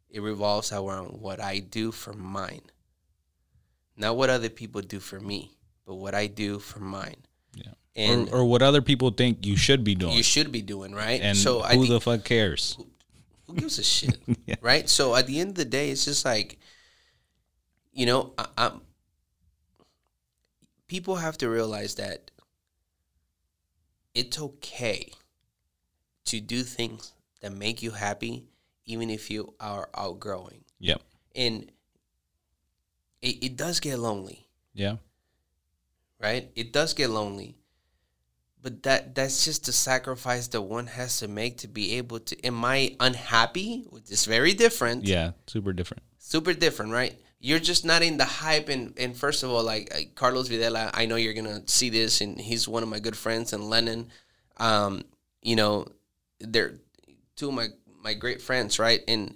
it 0.10 0.22
revolves 0.22 0.72
around 0.72 1.20
what 1.22 1.40
I 1.42 1.60
do 1.60 1.92
for 1.92 2.14
mine. 2.14 2.62
Not 3.96 4.16
what 4.16 4.30
other 4.30 4.50
people 4.50 4.82
do 4.82 5.00
for 5.00 5.20
me, 5.20 5.52
but 5.86 5.96
what 5.96 6.14
I 6.16 6.28
do 6.28 6.60
for 6.60 6.80
mine. 6.80 7.18
Yeah. 7.56 7.74
And 7.96 8.30
or, 8.30 8.38
or 8.40 8.46
what 8.46 8.62
other 8.62 8.82
people 8.82 9.10
think 9.12 9.46
you 9.46 9.58
should 9.58 9.84
be 9.84 9.96
doing. 9.96 10.14
you 10.16 10.24
should 10.24 10.52
be 10.52 10.62
doing, 10.62 10.94
right? 10.94 11.20
and 11.22 11.36
so 11.36 11.62
I 11.62 11.74
who 11.76 11.82
think 11.82 11.90
the 11.90 12.02
fuck 12.02 12.24
cares? 12.24 12.78
who 13.48 13.54
gives 13.56 13.80
a 13.80 13.84
shit 13.96 14.18
Yeah. 14.46 14.56
right 14.62 14.90
so 14.90 15.16
at 15.16 15.26
the 15.26 15.40
end 15.40 15.52
of 15.52 15.56
the 15.56 15.64
day 15.66 15.90
it's 15.90 16.04
just 16.04 16.26
like 16.26 16.60
you 17.94 18.06
know 18.06 18.34
I, 18.38 18.46
I'm 18.58 18.82
people 20.88 21.16
have 21.16 21.38
to 21.40 21.50
realize 21.50 21.96
that 21.96 22.30
it's 24.14 24.38
okay 24.40 25.14
to 26.26 26.42
do 26.42 26.64
things 26.64 27.14
that 27.42 27.54
make 27.54 27.82
you 27.82 27.92
happy 27.92 28.44
even 28.88 29.10
if 29.12 29.30
you 29.30 29.54
are 29.60 29.90
outgrowing 29.94 30.64
Yep. 30.80 31.02
and 31.36 31.70
it, 33.22 33.44
it 33.44 33.56
does 33.58 33.80
get 33.80 34.00
lonely 34.00 34.48
Yeah. 34.74 34.98
right? 36.20 36.50
It 36.56 36.74
does 36.74 36.94
get 36.94 37.10
lonely. 37.12 37.56
But 38.60 38.84
that 38.84 39.14
that's 39.16 39.46
just 39.46 39.66
the 39.66 39.72
sacrifice 39.72 40.48
that 40.50 40.62
one 40.62 40.88
has 40.88 41.20
to 41.20 41.28
make 41.28 41.58
to 41.60 41.68
be 41.68 41.94
able 41.98 42.20
to 42.22 42.34
am 42.46 42.66
I 42.66 42.96
unhappy? 43.00 43.86
Which 43.90 44.10
is 44.10 44.26
very 44.26 44.54
different. 44.54 45.06
Yeah. 45.06 45.32
Super 45.46 45.72
different. 45.74 46.04
Super 46.18 46.54
different, 46.54 46.92
right? 46.92 47.16
You're 47.40 47.60
just 47.60 47.86
not 47.86 48.02
in 48.02 48.18
the 48.18 48.26
hype 48.26 48.68
and 48.68 48.94
and 48.98 49.16
first 49.16 49.44
of 49.44 49.52
all, 49.52 49.64
like 49.64 49.94
uh, 49.94 50.00
Carlos 50.16 50.50
Videla, 50.50 50.90
I 50.94 51.06
know 51.06 51.16
you're 51.16 51.36
gonna 51.38 51.62
see 51.68 51.90
this 51.90 52.20
and 52.20 52.42
he's 52.42 52.68
one 52.68 52.82
of 52.84 52.90
my 52.90 53.00
good 53.00 53.16
friends 53.16 53.54
and 53.54 53.70
Lennon. 53.70 54.10
Um, 54.58 55.04
you 55.44 55.56
know, 55.56 55.86
they're 56.40 56.74
two 57.36 57.50
of 57.50 57.54
my 57.54 57.68
my 58.08 58.14
great 58.14 58.42
friends, 58.42 58.80
right? 58.80 59.04
And 59.06 59.36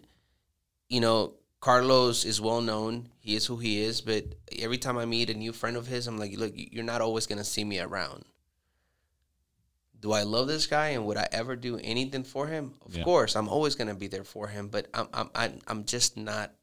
you 0.88 1.02
know, 1.02 1.34
Carlos 1.60 2.24
is 2.24 2.40
well 2.40 2.62
known. 2.62 3.10
He 3.20 3.36
is 3.36 3.46
who 3.46 3.58
he 3.58 3.84
is. 3.84 4.00
But 4.00 4.24
every 4.58 4.78
time 4.78 4.98
I 4.98 5.04
meet 5.04 5.30
a 5.30 5.34
new 5.34 5.52
friend 5.52 5.76
of 5.76 5.88
his, 5.88 6.08
I'm 6.08 6.18
like, 6.18 6.38
look, 6.38 6.54
you're 6.56 6.86
not 6.86 7.02
always 7.02 7.28
gonna 7.28 7.44
see 7.44 7.66
me 7.66 7.82
around. 7.82 8.24
Do 10.00 10.14
I 10.14 10.24
love 10.24 10.48
this 10.48 10.68
guy 10.68 10.88
and 10.96 11.06
would 11.06 11.18
I 11.18 11.28
ever 11.34 11.58
do 11.58 11.78
anything 11.84 12.24
for 12.24 12.48
him? 12.48 12.76
Of 12.86 12.96
Yeah. 12.96 13.04
course, 13.04 13.36
I'm 13.36 13.50
always 13.50 13.76
gonna 13.76 13.94
be 13.94 14.08
there 14.08 14.24
for 14.24 14.48
him. 14.48 14.70
But 14.70 14.88
I'm 14.94 15.08
I'm 15.14 15.30
I'm, 15.36 15.60
I'm 15.68 15.84
just 15.84 16.16
not 16.16 16.54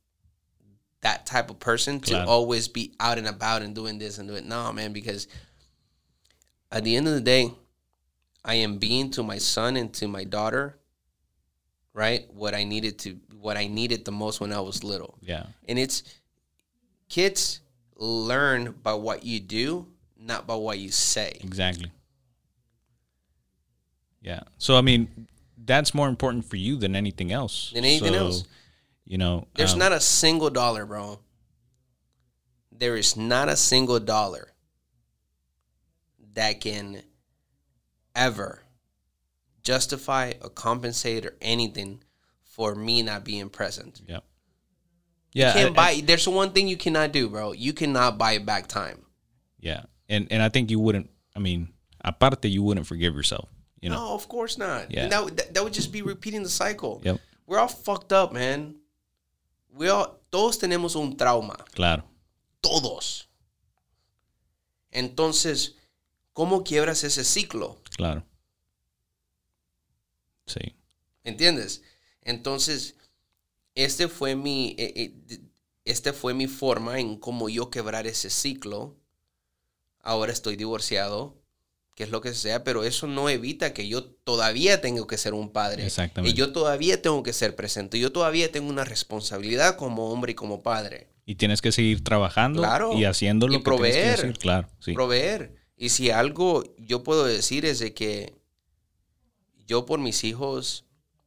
that 1.03 1.27
type 1.27 1.51
of 1.51 1.61
person 1.61 2.01
to 2.01 2.15
Claro. 2.15 2.27
always 2.27 2.69
be 2.69 2.95
out 2.99 3.19
and 3.19 3.29
about 3.29 3.61
and 3.61 3.75
doing 3.75 3.99
this 3.99 4.17
and 4.17 4.29
doing 4.29 4.49
no 4.49 4.73
man 4.73 4.95
because 4.95 5.29
at 6.73 6.85
the 6.85 6.97
end 6.97 7.07
of 7.07 7.13
the 7.15 7.21
day, 7.21 7.53
I 8.45 8.55
am 8.55 8.79
being 8.79 9.11
to 9.11 9.23
my 9.23 9.37
son 9.39 9.77
and 9.77 9.93
to 10.01 10.09
my 10.09 10.25
daughter, 10.25 10.79
right? 11.95 12.27
What 12.33 12.55
I 12.55 12.65
needed 12.65 12.99
to 13.01 13.19
what 13.41 13.57
I 13.57 13.67
needed 13.67 14.05
the 14.05 14.13
most 14.13 14.41
when 14.41 14.53
I 14.53 14.61
was 14.61 14.83
little. 14.85 15.19
Yeah. 15.21 15.47
And 15.69 15.79
it's 15.79 16.03
kids 17.09 17.61
learn 17.97 18.75
by 18.83 18.95
what 18.95 19.25
you 19.25 19.41
do, 19.41 19.87
not 20.19 20.47
by 20.47 20.55
what 20.55 20.79
you 20.79 20.91
say. 20.91 21.39
Exactly. 21.43 21.91
Yeah. 24.23 24.41
So 24.59 24.77
I 24.77 24.81
mean, 24.81 25.29
that's 25.65 25.95
more 25.95 26.09
important 26.09 26.45
for 26.45 26.57
you 26.57 26.77
than 26.77 26.97
anything 26.97 27.33
else. 27.33 27.73
Than 27.75 27.85
anything 27.85 28.15
So, 28.15 28.19
else. 28.19 28.45
You 29.05 29.17
know, 29.17 29.47
There's 29.55 29.73
um, 29.73 29.79
not 29.79 29.93
a 29.93 30.01
single 30.01 30.51
dollar, 30.51 30.85
bro. 30.85 31.19
There 32.71 32.95
is 32.95 33.17
not 33.17 33.49
a 33.49 33.57
single 33.57 33.99
dollar 33.99 34.53
that 36.35 36.61
can 36.61 37.03
ever 38.15 38.63
justify 39.73 40.33
or 40.43 40.49
compensate 40.51 41.25
or 41.29 41.35
anything 41.43 42.01
for 42.45 42.75
me 42.75 43.03
not 43.03 43.23
being 43.25 43.49
present. 43.51 44.01
Yeah. 44.09 44.21
Yeah. 45.33 45.49
You 45.49 45.53
can't 45.61 45.79
I- 45.79 45.83
I- 45.83 46.01
buy. 46.01 46.07
There's 46.07 46.27
one 46.29 46.51
thing 46.53 46.69
you 46.69 46.77
cannot 46.79 47.13
do, 47.13 47.29
bro. 47.29 47.53
You 47.53 47.73
cannot 47.73 48.17
buy 48.19 48.39
back 48.39 48.67
time. 48.69 49.05
yeah. 49.61 49.83
And 50.11 50.25
and 50.33 50.41
I 50.43 50.49
think 50.49 50.71
you 50.73 50.81
wouldn't. 50.81 51.11
I 51.37 51.39
mean, 51.39 51.69
aparte, 52.01 52.49
you 52.49 52.63
wouldn't 52.65 52.87
forgive 52.87 53.13
yourself. 53.15 53.49
You 53.83 53.91
know. 53.91 54.01
No, 54.01 54.15
of 54.17 54.25
course 54.27 54.57
not. 54.57 54.89
Yeah. 54.91 55.09
That, 55.13 55.21
would- 55.25 55.37
that, 55.37 55.53
that 55.55 55.63
would 55.65 55.75
just 55.77 55.93
be 55.93 56.01
repeating 56.03 56.43
the 56.43 56.49
cycle. 56.49 57.03
Yep. 57.05 57.21
We're 57.47 57.61
all 57.61 57.69
fucked 57.69 58.13
up, 58.13 58.33
man. 58.33 58.75
We 59.77 59.91
all, 59.93 60.17
todos 60.33 60.57
tenemos 60.59 60.97
un 60.97 61.15
trauma. 61.17 61.57
Claro. 61.77 62.03
Todos. 62.63 63.29
Entonces, 64.91 65.77
¿cómo 66.33 66.65
quiebras 66.65 67.05
ese 67.05 67.23
ciclo? 67.25 67.77
Claro. 67.97 68.23
Sí. 70.49 70.75
¿Entiendes? 71.25 71.83
Entonces, 72.23 72.97
este 73.75 74.09
fue 74.09 74.35
mi, 74.35 74.75
eh, 74.79 74.93
eh, 75.29 75.39
este 75.85 76.13
fue 76.13 76.35
mi 76.35 76.47
forma 76.49 76.99
en 77.01 77.17
cómo 77.17 77.49
yo 77.49 77.71
quebrar 77.71 78.07
ese 78.07 78.31
ciclo. 78.31 78.97
Ahora 80.01 80.33
estoy 80.33 80.57
divorciado, 80.57 81.37
que 81.95 82.05
es 82.05 82.11
lo 82.11 82.21
que 82.21 82.33
sea, 82.35 82.65
pero 82.65 82.85
eso 82.85 83.07
no 83.07 83.29
evita 83.29 83.73
que 83.75 83.89
yo 83.89 84.05
todavía 84.05 84.81
tengo 84.81 85.07
que 85.07 85.19
ser 85.19 85.35
un 85.35 85.51
padre. 85.53 85.85
Exactamente. 85.85 86.33
Y 86.35 86.39
yo 86.39 86.53
todavía 86.53 87.03
tengo 87.03 87.23
que 87.23 87.33
ser 87.33 87.57
presente. 87.57 87.99
Yo 87.99 88.13
todavía 88.13 88.51
tengo 88.53 88.69
una 88.71 88.85
responsabilidad 88.85 89.77
como 89.77 90.11
hombre 90.11 90.33
y 90.33 90.35
como 90.35 90.63
padre. 90.63 91.09
Y 91.27 91.35
tienes 91.35 91.61
que 91.61 91.73
seguir 91.73 92.03
trabajando 92.05 92.61
Claro. 92.63 92.93
y 92.97 93.05
haciendo 93.05 93.49
lo 93.49 93.55
Y 93.55 93.59
que 93.59 93.65
tienes 93.65 93.81
que 93.81 93.91
proveer. 93.93 94.17
decir. 94.21 94.39
Claro. 94.39 94.69
Sí. 94.81 94.93
proveer. 94.95 95.57
Y 95.77 95.91
si 95.91 96.11
algo 96.11 96.65
yo 96.79 97.03
puedo 97.05 97.25
decir 97.25 97.65
es 97.67 97.79
de 97.81 97.93
que 97.95 98.35
yo 99.69 99.87
por 99.87 100.01
mis 100.01 100.25
hijos, 100.25 100.87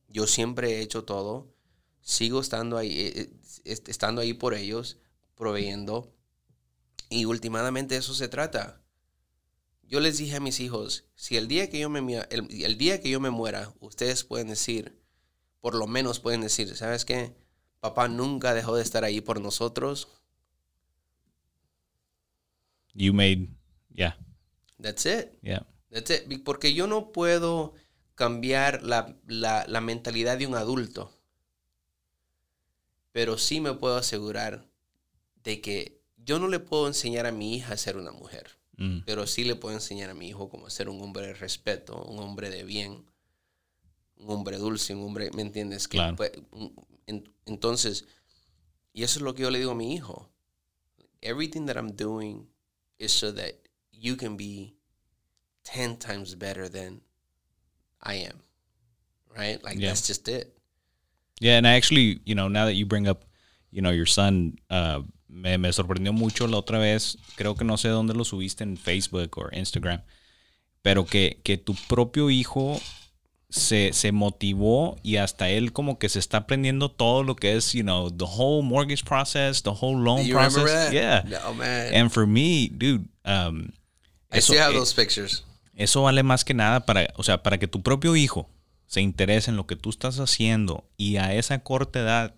yo 0.09 0.27
siempre 0.27 0.72
he 0.73 0.81
hecho 0.81 1.05
todo, 1.05 1.53
sigo 2.01 2.41
estando 2.41 2.77
ahí, 2.77 2.89
eh, 2.99 3.13
eh, 3.15 3.34
est- 3.63 3.88
estando 3.88 4.19
ahí 4.19 4.34
por 4.34 4.53
ellos, 4.55 4.97
proveyendo. 5.35 6.13
Y 7.09 7.26
últimamente 7.26 7.95
eso 7.95 8.13
se 8.13 8.27
trata. 8.27 8.81
Yo 9.84 9.99
les 9.99 10.18
dije 10.18 10.38
a 10.38 10.39
mis 10.39 10.59
hijos, 10.59 11.05
si 11.15 11.38
el 11.38 11.47
día 11.47 11.69
que 11.69 11.80
yo 11.80 11.89
me 11.89 11.99
el, 12.30 12.47
el 12.63 12.77
día 12.77 12.99
que 13.01 13.09
yo 13.09 13.19
me 13.19 13.30
muera, 13.30 13.73
ustedes 13.80 14.23
pueden 14.23 14.47
decir, 14.47 14.99
por 15.59 15.76
lo 15.76 15.85
menos 15.85 16.19
pueden 16.19 16.41
decir, 16.41 16.76
¿sabes 16.76 17.05
qué? 17.05 17.35
Papá 17.80 18.07
nunca 18.07 18.53
dejó 18.53 18.76
de 18.76 18.81
estar 18.84 19.03
ahí 19.03 19.22
por 19.22 19.39
nosotros. 19.41 20.07
You 22.93 23.13
made. 23.13 23.49
Yeah. 23.93 24.18
That's 24.81 25.05
it. 25.05 25.38
Yeah. 25.41 25.65
That's 25.91 26.09
it. 26.09 26.43
Porque 26.43 26.73
yo 26.73 26.88
no 26.88 27.11
puedo 27.11 27.73
cambiar 28.26 28.84
la, 28.84 29.18
la- 29.26 29.65
la 29.68 29.81
mentalidad 29.81 30.38
de 30.38 30.45
un 30.45 30.53
adulto. 30.53 31.11
Pero 33.11 33.38
sí 33.39 33.60
me 33.61 33.73
puedo 33.73 33.95
asegurar 33.98 34.69
de 35.43 35.60
que 35.60 36.02
yo 36.18 36.38
no 36.38 36.48
le 36.48 36.60
puedo 36.60 36.85
enseñar 36.88 37.26
a 37.26 37.31
mi 37.31 37.56
hija 37.56 37.73
a 37.73 37.77
ser 37.77 37.98
una 37.98 38.11
mujer. 38.11 38.60
Mm. 38.77 38.99
Pero 39.07 39.26
sí 39.26 39.43
le 39.43 39.56
puedo 39.56 39.73
enseñar 39.73 40.11
a 40.11 40.14
mi 40.14 40.27
hijo 40.30 40.49
cómo 40.49 40.69
ser 40.69 40.88
un 40.88 41.02
hombre 41.02 41.26
de 41.27 41.34
respeto, 41.34 42.02
un 42.03 42.19
hombre 42.19 42.52
de 42.52 42.64
bien, 42.64 43.03
un 44.18 44.30
hombre 44.30 44.57
dulce, 44.57 44.93
un 44.93 45.03
hombre, 45.03 45.31
¿me 45.31 45.41
entiendes? 45.41 45.88
Que 45.88 45.98
Claro. 45.98 46.15
en- 47.07 47.34
entonces, 47.48 48.06
y 48.93 49.02
eso 49.03 49.18
es 49.18 49.23
lo 49.23 49.34
que 49.34 49.41
yo 49.41 49.49
le 49.49 49.57
digo 49.57 49.72
a 49.72 49.76
mi 49.76 49.95
hijo. 49.95 50.30
Everything 51.22 51.65
that 51.65 51.76
I'm 51.76 51.95
doing 51.95 52.48
is 52.99 53.11
so 53.11 53.34
that 53.34 53.56
you 53.91 54.15
can 54.15 54.38
be 54.38 54.76
10 55.64 55.98
times 55.98 56.38
better 56.38 56.69
than 56.69 57.02
I 58.03 58.15
am. 58.15 58.41
Right? 59.36 59.64
Like 59.64 59.78
Yeah. 59.78 59.90
that's 59.90 60.07
just 60.07 60.28
it. 60.28 60.57
Yeah, 61.40 61.57
and 61.57 61.65
I 61.68 61.73
actually, 61.73 62.22
you 62.26 62.36
know, 62.36 62.48
now 62.48 62.65
that 62.65 62.76
you 62.76 62.86
bring 62.86 63.07
up, 63.07 63.26
you 63.72 63.82
know, 63.82 63.90
your 63.90 64.06
son, 64.06 64.57
uh, 64.69 65.02
me, 65.28 65.57
me 65.57 65.69
sorprendió 65.72 66.14
mucho 66.14 66.45
la 66.48 66.57
otra 66.57 66.78
vez, 66.78 67.18
creo 67.36 67.56
que 67.57 67.65
no 67.65 67.78
sé 67.78 67.90
dónde 67.90 68.14
lo 68.14 68.23
subiste 68.23 68.61
en 68.64 68.78
Facebook 68.78 69.38
o 69.38 69.49
Instagram, 69.52 70.02
pero 70.84 71.06
que, 71.06 71.40
que 71.44 71.57
tu 71.57 71.73
propio 71.88 72.30
hijo 72.30 72.80
se, 73.49 73.91
se 73.94 74.11
motivó 74.11 74.98
y 75.03 75.18
hasta 75.18 75.49
él 75.49 75.73
como 75.73 75.98
que 75.98 76.10
se 76.10 76.19
está 76.19 76.38
aprendiendo 76.38 76.90
todo 76.91 77.23
lo 77.23 77.36
que 77.36 77.56
es, 77.56 77.73
you 77.73 77.82
know, 77.84 78.10
the 78.10 78.26
whole 78.26 78.61
mortgage 78.61 79.03
process, 79.03 79.61
the 79.64 79.72
whole 79.72 79.98
loan 79.98 80.30
process. 80.30 80.91
Yeah. 80.91 81.23
No, 81.28 81.53
man. 81.53 81.94
And 81.94 82.11
for 82.11 82.28
me, 82.28 82.69
dude, 82.69 83.07
um, 83.26 83.72
I 84.32 84.38
eso, 84.38 84.53
still 84.53 84.61
have 84.61 84.76
eh, 84.76 84.78
those 84.80 84.94
pictures. 84.94 85.44
Eso 85.84 86.03
vale 86.03 86.24
más 86.24 86.44
que 86.45 86.53
nada 86.53 86.86
para, 86.86 87.14
o 87.16 87.24
sea, 87.24 87.44
para 87.44 87.58
que 87.58 87.68
tu 87.68 87.82
propio 87.82 88.16
hijo 88.16 88.49
se 88.88 89.02
interese 89.02 89.52
en 89.52 89.58
lo 89.58 89.68
que 89.68 89.76
tú 89.76 89.90
estás 89.90 90.20
haciendo 90.20 90.90
y 90.98 91.18
a 91.18 91.34
esa 91.34 91.60
corta 91.64 91.99
edad 91.99 92.36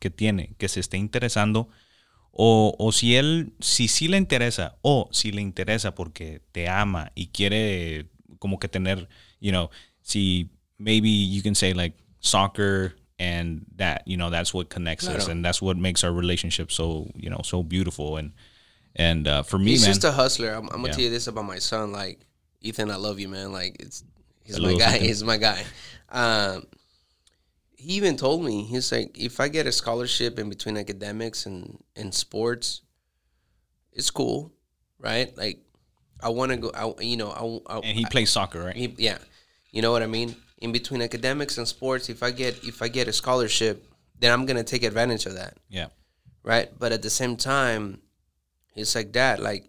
que 0.00 0.10
tiene, 0.10 0.54
que 0.58 0.68
se 0.68 0.80
esté 0.80 0.96
interesando, 0.98 1.68
o, 2.32 2.74
o 2.78 2.92
si 2.92 3.16
él, 3.16 3.54
si 3.60 3.88
sí 3.88 4.08
le 4.08 4.18
interesa, 4.18 4.76
o 4.82 5.08
si 5.12 5.32
le 5.32 5.40
interesa 5.40 5.94
porque 5.94 6.42
te 6.52 6.68
ama 6.68 7.12
y 7.14 7.28
quiere 7.28 8.10
como 8.38 8.58
que 8.58 8.68
tener, 8.68 9.08
you 9.40 9.50
know, 9.52 9.70
si 10.02 10.50
maybe 10.78 11.08
you 11.30 11.42
can 11.42 11.54
say 11.54 11.72
like 11.72 11.96
soccer 12.20 12.94
and 13.18 13.64
that, 13.76 14.02
you 14.06 14.16
know, 14.18 14.30
that's 14.30 14.52
what 14.52 14.68
connects 14.68 15.08
us 15.08 15.28
and 15.28 15.42
that's 15.42 15.62
what 15.62 15.76
makes 15.78 16.04
our 16.04 16.12
relationship 16.12 16.70
so, 16.70 17.06
you 17.14 17.30
know, 17.30 17.40
so 17.42 17.62
beautiful 17.62 18.18
and 18.18 18.32
and 18.98 19.26
uh, 19.28 19.42
for 19.42 19.58
me, 19.58 19.72
He's 19.72 19.82
man, 19.82 19.90
just 19.90 20.04
a 20.04 20.12
hustler. 20.12 20.50
I'm, 20.54 20.64
I'm 20.70 20.80
gonna 20.82 20.88
Yeah. 20.88 20.92
tell 20.92 21.04
you 21.04 21.10
this 21.10 21.26
about 21.26 21.44
my 21.44 21.58
son. 21.58 21.92
Like 21.92 22.18
Ethan, 22.60 22.90
I 22.90 22.96
love 22.96 23.18
you, 23.20 23.28
man. 23.28 23.52
Like 23.52 23.76
it's 23.80 24.04
he's 24.44 24.60
my 24.60 24.74
guy. 24.74 24.96
Ethan. 24.96 25.04
He's 25.08 25.24
my 25.24 25.36
guy. 25.36 25.64
Um, 26.10 26.64
he 27.76 27.92
even 27.94 28.16
told 28.16 28.42
me 28.44 28.64
he's 28.64 28.90
like, 28.90 29.16
if 29.18 29.38
I 29.38 29.48
get 29.48 29.66
a 29.66 29.72
scholarship 29.72 30.38
in 30.38 30.48
between 30.48 30.76
academics 30.76 31.46
and 31.46 31.78
and 31.94 32.12
sports, 32.14 32.80
it's 33.92 34.10
cool, 34.10 34.52
right? 34.98 35.36
Like 35.36 35.60
I 36.22 36.30
want 36.30 36.50
to 36.52 36.56
go. 36.58 36.70
I 36.74 36.92
you 37.02 37.16
know 37.16 37.62
I, 37.68 37.74
I 37.74 37.78
and 37.80 37.96
he 37.98 38.04
plays 38.06 38.30
soccer, 38.30 38.64
right? 38.64 38.76
he- 38.76 38.94
yeah, 38.98 39.18
you 39.70 39.82
know 39.82 39.92
what 39.92 40.02
I 40.02 40.06
mean. 40.06 40.34
In 40.58 40.72
between 40.72 41.02
academics 41.02 41.58
and 41.58 41.68
sports, 41.68 42.08
if 42.08 42.22
I 42.22 42.30
get 42.30 42.64
if 42.64 42.80
I 42.82 42.88
get 42.88 43.08
a 43.08 43.12
scholarship, 43.12 43.84
then 44.18 44.32
I'm 44.32 44.46
gonna 44.46 44.64
take 44.64 44.82
advantage 44.82 45.26
of 45.26 45.34
that 45.34 45.58
Yeah. 45.68 45.88
right? 46.42 46.70
But 46.78 46.92
at 46.92 47.02
the 47.02 47.10
same 47.10 47.36
time, 47.36 48.00
it's 48.74 48.94
like 48.94 49.12
that. 49.12 49.38
Like 49.40 49.68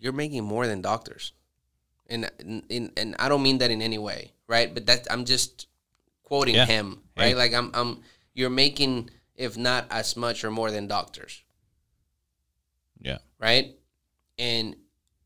you're 0.00 0.12
making 0.12 0.42
more 0.44 0.66
than 0.66 0.80
doctors, 0.82 1.32
and 2.10 2.30
and 2.70 2.90
and 2.96 3.16
I 3.18 3.28
don't 3.28 3.42
mean 3.42 3.58
that 3.58 3.70
in 3.70 3.80
any 3.80 3.98
way, 3.98 4.32
right? 4.46 4.72
But 4.72 4.86
that 4.86 5.06
I'm 5.10 5.24
just 5.24 5.66
quoting 6.22 6.54
Yeah. 6.56 6.66
him, 6.66 7.02
Hey. 7.16 7.34
right? 7.34 7.36
Like 7.36 7.54
I'm 7.54 7.70
I'm 7.74 8.02
you're 8.34 8.50
making 8.50 9.10
if 9.36 9.56
not 9.56 9.86
as 9.90 10.16
much 10.16 10.44
or 10.44 10.50
more 10.50 10.70
than 10.70 10.86
doctors, 10.86 11.42
Yeah. 13.00 13.18
right? 13.38 13.76
And 14.38 14.76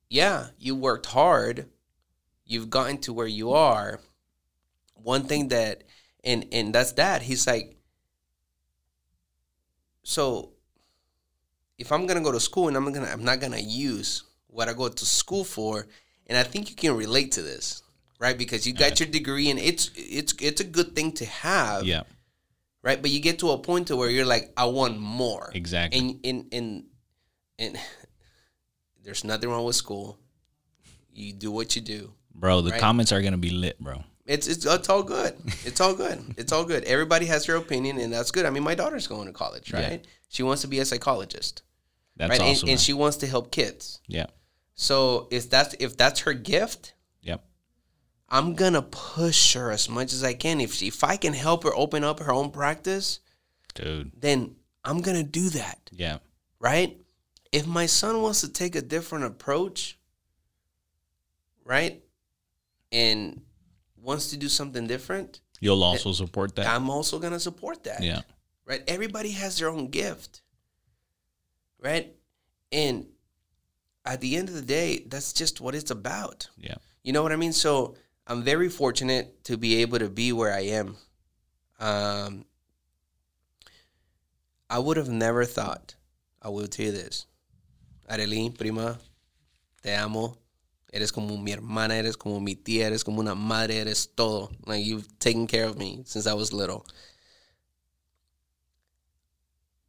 yeah, 0.09 0.49
you 0.59 0.75
worked 0.77 1.07
hard. 1.07 1.69
You've 2.45 2.71
gotten 2.71 2.99
to 2.99 3.13
where 3.13 3.27
you 3.27 3.53
are. 3.53 4.01
One 4.95 5.25
thing 5.27 5.49
that 5.49 5.85
and 6.23 6.47
and 6.53 6.75
that's 6.75 6.93
that. 6.93 7.23
He's 7.23 7.47
like 7.47 7.77
so 10.03 10.53
if 11.79 11.91
I'm 11.91 12.07
gonna 12.07 12.21
go 12.23 12.33
to 12.33 12.41
school 12.41 12.69
and 12.69 12.77
I'm 12.77 12.93
gonna 12.93 13.09
I'm 13.09 13.25
not 13.25 13.41
gonna 13.41 13.59
use 13.59 14.23
what 14.47 14.69
I 14.69 14.73
go 14.73 14.89
to 14.89 15.05
school 15.05 15.43
for, 15.45 15.89
and 16.27 16.37
I 16.39 16.43
think 16.43 16.71
you 16.71 16.77
can 16.77 16.97
relate 16.97 17.33
to 17.33 17.43
this, 17.43 17.83
right? 18.19 18.37
Because 18.37 18.67
you 18.67 18.73
got 18.73 19.01
your 19.01 19.09
degree 19.09 19.51
and 19.51 19.59
it's 19.59 19.91
it's 19.97 20.35
it's 20.41 20.61
a 20.61 20.65
good 20.65 20.95
thing 20.97 21.13
to 21.13 21.25
have, 21.27 21.85
Yeah. 21.85 22.03
right? 22.83 23.01
But 23.01 23.11
you 23.11 23.21
get 23.21 23.39
to 23.41 23.51
a 23.51 23.59
point 23.59 23.89
to 23.89 23.97
where 23.97 24.11
you're 24.11 24.25
like, 24.27 24.53
I 24.57 24.65
want 24.67 24.99
more. 24.99 25.51
Exactly. 25.55 25.99
And 26.01 26.21
and 26.25 26.47
and 26.55 26.85
and 27.59 27.79
there's 29.03 29.25
nothing 29.25 29.49
wrong 29.51 29.65
with 29.65 29.77
school. 29.77 30.19
You 31.13 31.33
do 31.33 31.51
what 31.51 31.77
you 31.77 31.83
do. 31.83 32.13
Bro, 32.35 32.63
the 32.63 32.71
Right. 32.73 32.81
comments 32.81 33.13
are 33.13 33.23
gonna 33.23 33.39
be 33.39 33.51
lit, 33.51 33.79
bro. 33.79 34.03
It's, 34.27 34.47
it's 34.49 34.65
it's 34.65 34.89
all 34.89 35.03
good. 35.03 35.37
It's 35.67 35.81
all 35.83 35.95
good. 35.95 36.19
It's 36.39 36.51
all 36.51 36.65
good. 36.65 36.85
Everybody 36.85 37.27
has 37.27 37.45
their 37.47 37.57
opinion, 37.57 37.99
and 37.99 38.11
that's 38.13 38.31
good. 38.31 38.47
I 38.47 38.51
mean, 38.51 38.63
my 38.63 38.75
daughter's 38.75 39.07
going 39.07 39.27
to 39.27 39.33
college, 39.35 39.71
Yeah. 39.71 39.87
right? 39.87 40.07
She 40.29 40.43
wants 40.43 40.63
to 40.63 40.69
be 40.69 40.79
a 40.79 40.85
psychologist, 40.87 41.63
That's 42.17 42.31
right? 42.31 42.41
And- 42.41 42.49
awesome. 42.51 42.69
and, 42.71 42.77
man. 42.77 42.79
she 42.79 42.95
wants 42.95 43.19
to 43.19 43.27
help 43.27 43.51
kids. 43.53 44.01
yeah. 44.09 44.27
So 44.75 45.29
if 45.31 45.49
that's 45.49 45.75
if 45.79 45.97
that's 45.97 46.21
her 46.21 46.35
gift, 46.35 46.95
Yep. 47.23 47.45
I'm 48.29 48.55
gonna 48.55 48.83
push 48.83 49.55
her 49.55 49.71
as 49.71 49.89
much 49.89 50.13
as 50.13 50.25
I 50.25 50.35
can. 50.35 50.61
If 50.61 50.75
she, 50.75 50.89
if 50.89 51.05
I 51.05 51.17
can 51.17 51.33
help 51.33 51.63
her 51.65 51.75
open 51.75 52.03
up 52.05 52.19
her 52.21 52.33
own 52.33 52.51
practice, 52.51 53.21
Dude. 53.75 54.13
then 54.19 54.57
I'm 54.85 55.01
gonna 55.01 55.23
do 55.23 55.49
that. 55.51 55.91
Yeah. 55.93 56.19
Right? 56.59 56.99
If 57.53 57.67
my 57.67 57.87
son 57.87 58.21
wants 58.23 58.41
to 58.41 58.49
take 58.53 58.75
a 58.75 58.83
different 58.83 59.25
approach, 59.27 59.97
right, 61.65 62.03
and 62.91 63.43
wants 63.97 64.31
to 64.31 64.37
do 64.37 64.49
something 64.49 64.87
different, 64.89 65.41
You'll 65.61 65.85
also 65.85 66.13
support 66.13 66.57
that. 66.57 66.67
I'm 66.67 66.91
also 66.91 67.19
gonna 67.21 67.39
support 67.41 67.85
that. 67.85 68.03
yeah. 68.03 68.23
right? 68.67 68.83
Everybody 68.89 69.31
has 69.31 69.59
their 69.59 69.69
own 69.69 69.89
gift, 69.89 70.43
right? 71.79 72.15
And 72.73 73.07
at 74.05 74.21
the 74.21 74.37
end 74.37 74.49
of 74.49 74.55
the 74.55 74.63
day, 74.63 75.05
that's 75.07 75.33
just 75.33 75.61
what 75.61 75.75
it's 75.75 75.91
about. 75.91 76.49
Yeah. 76.59 76.77
You 77.03 77.13
know 77.13 77.23
what 77.23 77.33
I 77.33 77.37
mean? 77.37 77.53
So 77.53 77.97
I'm 78.27 78.43
very 78.43 78.69
fortunate 78.69 79.45
to 79.45 79.57
be 79.57 79.83
able 79.83 79.99
to 79.99 80.09
be 80.09 80.33
where 80.33 80.53
I 80.53 80.61
am. 80.61 80.97
Um, 81.79 82.45
I 84.69 84.79
would 84.79 84.97
have 84.97 85.09
never 85.09 85.45
thought, 85.45 85.95
I 86.41 86.49
will 86.49 86.67
tell 86.67 86.87
you 86.87 86.93
this. 86.93 87.27
Arely, 88.11 88.57
prima, 88.57 88.99
te 89.83 89.95
amo. 89.95 90.39
Eres 90.93 91.11
como 91.11 91.37
mi 91.37 91.53
hermana, 91.53 91.95
eres 91.95 92.17
como 92.17 92.39
mi 92.39 92.55
tía, 92.55 92.87
eres 92.87 93.03
como 93.03 93.21
una 93.21 93.35
madre, 93.35 93.81
eres 93.81 94.07
todo. 94.07 94.51
Like 94.65 94.85
you've 94.85 95.19
taken 95.19 95.49
care 95.49 95.65
of 95.65 95.77
me 95.77 96.03
since 96.07 96.27
I 96.27 96.35
was 96.35 96.53
little. 96.53 96.87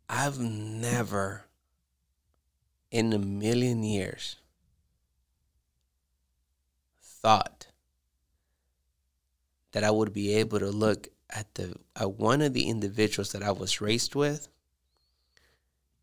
I've 0.09 0.39
never 0.39 1.44
in 2.95 3.11
a 3.11 3.19
million 3.19 3.83
years 3.83 4.37
thought 7.01 7.67
that 9.73 9.83
I 9.83 9.91
would 9.91 10.13
be 10.13 10.33
able 10.35 10.59
to 10.59 10.69
look 10.69 11.09
at 11.29 11.55
the 11.55 11.75
at 11.97 12.11
one 12.11 12.41
of 12.41 12.53
the 12.53 12.69
individuals 12.69 13.33
that 13.33 13.43
I 13.43 13.51
was 13.51 13.81
raised 13.81 14.15
with 14.15 14.47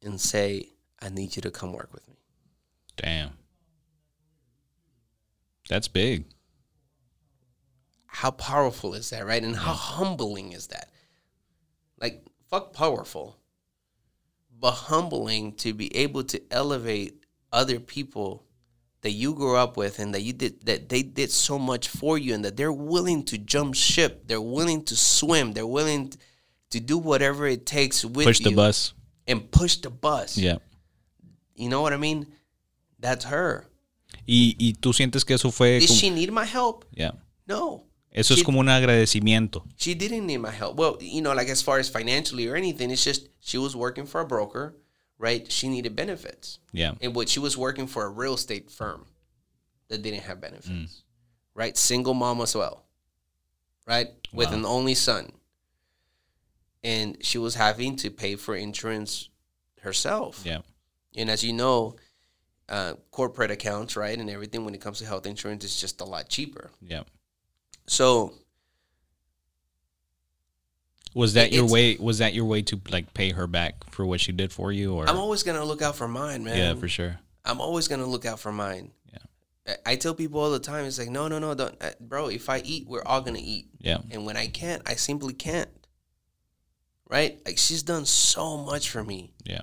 and 0.02 0.20
say, 0.20 0.68
I 1.00 1.08
need 1.08 1.34
you 1.34 1.40
to 1.40 1.50
come 1.50 1.72
work 1.72 1.94
with 1.94 2.06
me. 2.08 2.16
Damn. 2.96 3.30
That's 5.70 5.88
big. 5.88 6.26
How 8.04 8.32
powerful 8.32 8.92
is 8.92 9.08
that, 9.08 9.24
right? 9.24 9.42
And 9.42 9.56
how 9.56 9.72
humbling 9.72 10.52
is 10.52 10.66
that? 10.66 10.90
Like, 11.98 12.22
fuck 12.50 12.74
powerful, 12.74 13.38
but 14.62 14.70
humbling 14.70 15.52
to 15.54 15.74
be 15.74 15.94
able 15.96 16.22
to 16.22 16.40
elevate 16.52 17.24
other 17.52 17.80
people 17.80 18.44
that 19.00 19.10
you 19.10 19.34
grew 19.34 19.56
up 19.56 19.76
with 19.76 19.98
and 19.98 20.14
that 20.14 20.22
you 20.22 20.32
did 20.32 20.64
that 20.64 20.88
they 20.88 21.02
did 21.02 21.32
so 21.32 21.58
much 21.58 21.88
for 21.88 22.16
you 22.16 22.32
and 22.32 22.44
that 22.44 22.56
they're 22.56 22.72
willing 22.72 23.24
to 23.24 23.36
jump 23.36 23.74
ship, 23.74 24.22
they're 24.28 24.40
willing 24.40 24.84
to 24.84 24.94
swim, 24.94 25.52
they're 25.52 25.66
willing 25.66 26.12
to 26.70 26.78
do 26.78 26.96
whatever 26.96 27.44
it 27.48 27.66
takes 27.66 28.04
with 28.04 28.24
Push 28.24 28.38
the 28.38 28.54
bus. 28.54 28.94
and 29.26 29.50
push 29.50 29.78
the 29.78 29.90
bus. 29.90 30.38
Yeah. 30.38 30.58
You 31.56 31.68
know 31.68 31.82
what 31.82 31.92
I 31.92 31.96
mean? 31.96 32.28
That's 33.00 33.24
her. 33.24 33.66
Y, 34.28 34.54
y 34.60 34.74
tú 34.80 34.92
sientes 34.94 35.26
que 35.26 35.34
eso 35.34 35.50
fue. 35.50 35.80
Did 35.80 35.90
she 35.90 36.08
need 36.08 36.30
my 36.30 36.44
help? 36.44 36.84
Yeah. 36.92 37.10
No. 37.48 37.82
Eso 38.14 38.34
es 38.34 38.40
She- 38.40 38.44
como 38.44 38.60
un 38.60 38.66
agradecimiento. 38.68 39.64
She 39.76 39.94
didn't 39.94 40.26
need 40.26 40.38
my 40.38 40.50
help. 40.50 40.76
Well, 40.76 40.98
you 41.00 41.22
know, 41.22 41.32
like 41.34 41.48
as 41.48 41.62
far 41.62 41.78
as 41.78 41.88
financially 41.88 42.46
or 42.46 42.56
anything, 42.56 42.90
it's 42.90 43.02
just 43.04 43.28
she 43.40 43.56
was 43.58 43.74
working 43.74 44.04
for 44.06 44.20
a 44.20 44.26
broker, 44.26 44.76
right? 45.18 45.50
She 45.50 45.68
needed 45.68 45.96
benefits. 45.96 46.58
Yeah. 46.72 46.92
And 47.00 47.14
what 47.14 47.28
she 47.28 47.40
was 47.40 47.56
working 47.56 47.86
for 47.86 48.04
a 48.04 48.10
real 48.10 48.34
estate 48.34 48.70
firm 48.70 49.06
that 49.88 50.02
didn't 50.02 50.22
have 50.24 50.40
benefits. 50.40 50.68
Mm. 50.68 50.88
Right? 51.54 51.76
Single 51.76 52.14
mom 52.14 52.40
as 52.42 52.54
well. 52.54 52.84
Right? 53.86 54.08
With 54.32 54.48
Wow. 54.48 54.54
an 54.56 54.64
only 54.66 54.94
son. 54.94 55.32
And 56.84 57.16
she 57.24 57.38
was 57.38 57.54
having 57.54 57.96
to 57.96 58.10
pay 58.10 58.36
for 58.36 58.54
insurance 58.56 59.28
herself. 59.80 60.42
Yeah. 60.44 60.62
And 61.14 61.30
as 61.30 61.44
you 61.44 61.52
know, 61.52 61.96
uh, 62.68 62.94
corporate 63.10 63.50
accounts, 63.50 63.96
right, 63.96 64.18
and 64.18 64.28
everything 64.30 64.64
when 64.64 64.74
it 64.74 64.80
comes 64.80 64.98
to 64.98 65.06
health 65.06 65.26
insurance 65.26 65.64
is 65.64 65.80
just 65.80 66.00
a 66.00 66.04
lot 66.04 66.28
cheaper. 66.28 66.70
Yeah. 66.80 67.02
So 67.92 68.32
Was 71.14 71.34
that 71.34 71.52
your 71.52 71.68
way? 71.68 71.96
Was 72.00 72.18
that 72.18 72.32
your 72.32 72.46
way 72.46 72.62
to 72.62 72.80
like 72.90 73.12
pay 73.12 73.32
her 73.32 73.46
back 73.46 73.84
for 73.90 74.06
what 74.06 74.18
she 74.18 74.32
did 74.32 74.50
for 74.50 74.72
you? 74.72 74.94
Or 74.94 75.06
I'm 75.06 75.18
always 75.18 75.42
gonna 75.42 75.62
look 75.64 75.82
out 75.82 75.94
for 75.96 76.08
mine, 76.08 76.42
man. 76.42 76.56
yeah, 76.56 76.74
for 76.74 76.88
sure. 76.88 77.18
I'm 77.44 77.60
always 77.60 77.88
gonna 77.88 78.06
look 78.06 78.24
out 78.24 78.40
for 78.40 78.50
mine. 78.50 78.92
Yeah. 79.12 79.18
I- 79.86 79.92
I 79.92 79.96
tell 79.96 80.14
people 80.14 80.40
all 80.40 80.50
the 80.50 80.58
time, 80.58 80.86
it's 80.86 80.98
like, 80.98 81.10
no, 81.10 81.28
no, 81.28 81.38
no, 81.38 81.54
don't, 81.54 81.76
uh, 81.82 81.90
bro. 82.00 82.28
If 82.28 82.48
I 82.48 82.60
eat, 82.64 82.86
we're 82.88 83.04
all 83.04 83.20
gonna 83.20 83.40
eat, 83.42 83.68
Yeah. 83.78 83.98
and 84.10 84.24
when 84.24 84.38
I 84.38 84.46
can't, 84.46 84.80
I 84.86 84.94
simply 84.94 85.34
can't. 85.34 85.68
Right? 87.10 87.42
Like 87.44 87.58
she's 87.58 87.82
done 87.82 88.06
so 88.06 88.56
much 88.56 88.88
for 88.88 89.04
me 89.04 89.34
Yeah. 89.44 89.62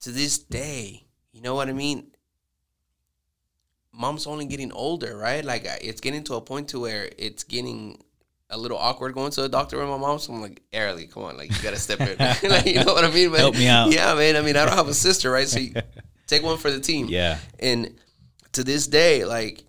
to 0.00 0.10
this 0.10 0.38
day. 0.38 1.06
You 1.32 1.40
know 1.40 1.54
what 1.54 1.68
I 1.68 1.72
mean? 1.72 2.10
Mom's 4.00 4.26
only 4.26 4.46
getting 4.46 4.72
older, 4.72 5.16
right? 5.16 5.44
Like 5.44 5.66
it's 5.82 6.00
getting 6.00 6.24
to 6.24 6.34
a 6.34 6.40
point 6.40 6.68
to 6.68 6.80
where 6.80 7.10
it's 7.18 7.44
getting 7.44 8.02
a 8.48 8.56
little 8.56 8.78
awkward 8.78 9.12
going 9.14 9.30
to 9.32 9.42
the 9.42 9.48
doctor 9.48 9.78
with 9.78 9.88
my 9.88 9.98
mom. 9.98 10.18
So 10.18 10.32
I'm 10.32 10.40
like, 10.40 10.62
Airly, 10.72 11.06
come 11.06 11.24
on, 11.24 11.36
like 11.36 11.50
you 11.54 11.62
gotta 11.62 11.76
step 11.78 12.00
in. 12.00 12.16
like, 12.50 12.64
you 12.66 12.82
know 12.82 12.94
what 12.94 13.04
I 13.04 13.10
mean? 13.10 13.30
But, 13.30 13.40
Help 13.40 13.54
me 13.56 13.68
out. 13.68 13.92
Yeah, 13.92 14.14
man. 14.14 14.36
I 14.36 14.40
mean, 14.40 14.56
I 14.56 14.64
don't 14.64 14.74
have 14.74 14.88
a 14.88 14.94
sister, 14.94 15.30
right? 15.30 15.46
So 15.46 15.60
take 16.26 16.42
one 16.42 16.56
for 16.56 16.70
the 16.70 16.80
team. 16.80 17.06
Yeah. 17.10 17.38
And 17.58 17.94
to 18.52 18.64
this 18.64 18.86
day, 18.86 19.24
like, 19.26 19.62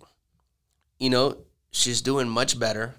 you 0.98 1.10
know, 1.10 1.36
she's 1.70 2.00
doing 2.00 2.28
much 2.28 2.58
better. 2.58 2.94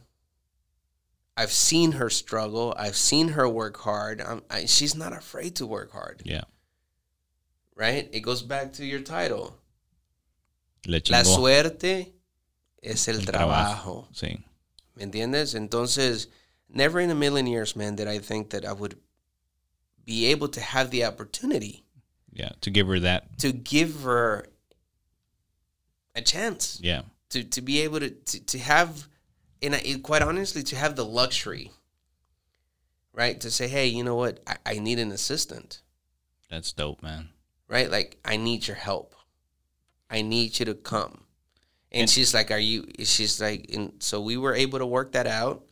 I've 1.36 1.52
seen 1.52 1.94
her 1.94 2.12
struggle. 2.12 2.76
I've 2.78 2.96
seen 2.96 3.30
her 3.30 3.50
work 3.50 3.78
hard. 3.78 4.22
I'm, 4.22 4.44
I, 4.52 4.66
she's 4.66 4.94
not 4.96 5.14
afraid 5.14 5.56
to 5.56 5.66
work 5.66 5.92
hard, 5.92 6.22
Yeah. 6.26 6.44
right? 7.76 8.08
It 8.14 8.20
goes 8.20 8.44
back 8.44 8.74
to 8.74 8.86
your 8.86 9.00
title. 9.02 9.58
Le 10.86 11.02
La 11.10 11.24
suerte 11.24 12.14
es 12.82 13.08
el, 13.08 13.20
El 13.20 13.26
trabajo. 13.26 14.08
Sí. 14.14 14.44
¿Me 14.96 15.04
entiendes? 15.04 15.56
Entonces, 15.56 16.28
never 16.70 17.00
in 17.00 17.10
a 17.10 17.16
million 17.16 17.48
years, 17.48 17.76
man, 17.76 17.96
did 17.96 18.08
I 18.08 18.20
think 18.20 18.50
that 18.52 18.66
I 18.66 18.74
would 18.74 18.98
be 20.06 20.26
able 20.28 20.50
to 20.50 20.60
have 20.62 20.90
the 20.92 21.06
opportunity 21.06 21.86
Yeah. 22.34 22.52
To 22.62 22.70
give 22.72 22.88
her 22.88 23.00
that. 23.00 23.38
to 23.40 23.52
give 23.54 24.02
her 24.04 24.48
a 26.16 26.22
chance. 26.22 26.80
Yeah. 26.82 27.04
to 27.30 27.44
to 27.44 27.62
be 27.62 27.82
able 27.82 28.00
to 28.00 28.10
to, 28.10 28.40
to 28.46 28.60
have 28.60 29.08
and 29.62 29.74
I, 29.76 30.00
quite 30.04 30.22
honestly 30.22 30.62
to 30.64 30.76
have 30.76 30.96
the 30.96 31.06
luxury 31.06 31.72
right 33.14 33.40
to 33.42 33.50
say 33.50 33.68
hey 33.68 33.88
you 33.88 34.04
know 34.04 34.16
what 34.16 34.40
I, 34.46 34.58
I 34.76 34.80
need 34.80 35.00
an 35.00 35.12
assistant 35.12 35.82
That's 36.50 36.74
dope, 36.74 37.02
man. 37.02 37.30
right 37.68 37.90
like 37.90 38.18
i 38.26 38.36
need 38.38 38.68
your 38.68 38.76
help 38.78 39.16
i 40.18 40.22
need 40.22 40.58
you 40.60 40.66
to 40.66 40.74
come 40.76 41.12
and, 41.92 42.02
And- 42.02 42.10
she's 42.10 42.34
like 42.34 42.50
are 42.52 42.58
you 42.72 42.86
she's 43.00 43.42
like 43.42 43.70
and 43.74 43.92
so 44.00 44.22
we 44.22 44.36
were 44.38 44.56
able 44.56 44.80
to 44.80 44.86
work 44.86 45.12
that 45.14 45.28
out 45.28 45.64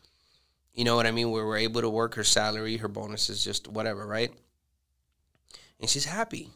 you 0.74 0.84
know 0.86 0.96
what 0.98 1.06
i 1.06 1.12
mean 1.12 1.32
we 1.32 1.42
were 1.42 1.58
able 1.58 1.82
to 1.82 1.90
work 1.90 2.16
her 2.16 2.24
salary 2.24 2.78
her 2.78 2.88
bonuses 2.88 3.44
just 3.44 3.68
whatever 3.68 4.06
right 4.06 4.32
and 5.80 5.90
she's 5.90 6.06
happy 6.06 6.50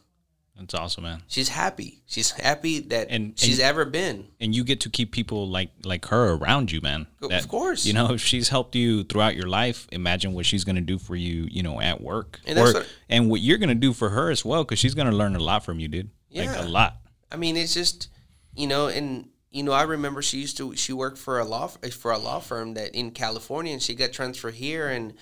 That's 0.56 0.74
awesome, 0.74 1.04
man. 1.04 1.22
she's 1.26 1.48
happy 1.50 2.02
she's 2.06 2.30
happy 2.30 2.80
that 2.92 3.08
And- 3.10 3.38
she's 3.38 3.58
and- 3.58 3.68
ever 3.68 3.84
been 3.84 4.28
And 4.40 4.54
you 4.54 4.64
get 4.64 4.80
to 4.80 4.90
keep 4.90 5.12
people 5.12 5.48
like 5.48 5.70
like 5.84 6.06
her 6.06 6.32
around 6.38 6.72
you, 6.72 6.80
man. 6.80 7.06
Of 7.20 7.48
course. 7.48 7.84
You 7.86 7.92
know, 7.92 8.12
if 8.14 8.20
she's 8.30 8.48
helped 8.48 8.74
you 8.74 9.04
throughout 9.04 9.34
your 9.36 9.48
life, 9.60 9.86
imagine 9.92 10.32
what 10.34 10.46
she's 10.46 10.64
going 10.64 10.76
to 10.76 10.86
do 10.92 10.98
for 10.98 11.16
you, 11.16 11.46
you 11.50 11.62
know, 11.62 11.80
at 11.80 12.00
work. 12.00 12.40
And 12.46 12.56
that's 12.56 12.70
or, 12.70 12.74
what- 12.80 12.88
and 13.08 13.30
what 13.30 13.40
you're 13.40 13.58
going 13.58 13.74
to 13.78 13.82
do 13.88 13.92
for 13.92 14.08
her 14.10 14.30
as 14.30 14.44
well, 14.44 14.62
because 14.64 14.78
she's 14.78 14.94
going 14.94 15.10
to 15.10 15.16
learn 15.16 15.34
a 15.36 15.40
lot 15.50 15.64
from 15.64 15.78
you, 15.80 15.88
dude. 15.88 16.10
Like 16.32 16.46
Yeah. 16.46 16.64
a 16.64 16.68
lot. 16.68 16.96
I 17.30 17.36
mean, 17.36 17.56
it's 17.56 17.74
just 17.74 18.08
you 18.54 18.66
know, 18.66 18.88
and 18.88 19.28
you 19.50 19.62
know, 19.62 19.72
I 19.72 19.82
remember 19.82 20.22
she 20.22 20.38
used 20.38 20.56
to 20.58 20.74
she 20.76 20.92
worked 20.92 21.18
for 21.18 21.38
a 21.38 21.44
law 21.44 21.68
for 21.68 22.10
a 22.12 22.18
law 22.18 22.40
firm 22.40 22.74
that 22.74 22.94
in 22.94 23.10
California, 23.10 23.72
and 23.72 23.82
she 23.82 23.94
got 23.94 24.12
transferred 24.12 24.54
here, 24.54 24.88
and 24.88 25.14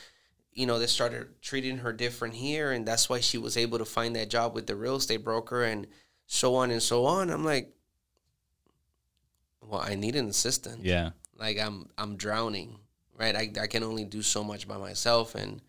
you 0.53 0.67
know 0.67 0.79
they 0.79 0.87
started 0.87 1.41
treating 1.41 1.79
her 1.79 1.93
different 1.93 2.35
here, 2.35 2.73
and 2.73 2.87
that's 2.87 3.09
why 3.09 3.21
she 3.21 3.39
was 3.39 3.57
able 3.57 3.79
to 3.79 3.85
find 3.85 4.17
that 4.17 4.31
job 4.31 4.55
with 4.55 4.67
the 4.67 4.77
real 4.77 4.97
estate 4.97 5.25
broker, 5.25 5.63
and 5.63 5.87
so 6.27 6.55
on 6.55 6.71
and 6.71 6.83
so 6.83 7.07
on. 7.07 7.31
I'm 7.31 7.45
like, 7.45 7.75
well, 9.61 9.81
I 9.81 9.95
need 9.95 10.17
an 10.17 10.29
assistant. 10.29 10.85
Yeah. 10.85 11.11
Like 11.37 11.59
I'm 11.59 11.89
I'm 11.99 12.17
drowning, 12.17 12.79
right? 13.19 13.35
I 13.35 13.51
I 13.61 13.67
can 13.67 13.83
only 13.83 14.05
do 14.05 14.23
so 14.23 14.45
much 14.45 14.69
by 14.69 14.79
myself, 14.79 15.35
and 15.35 15.61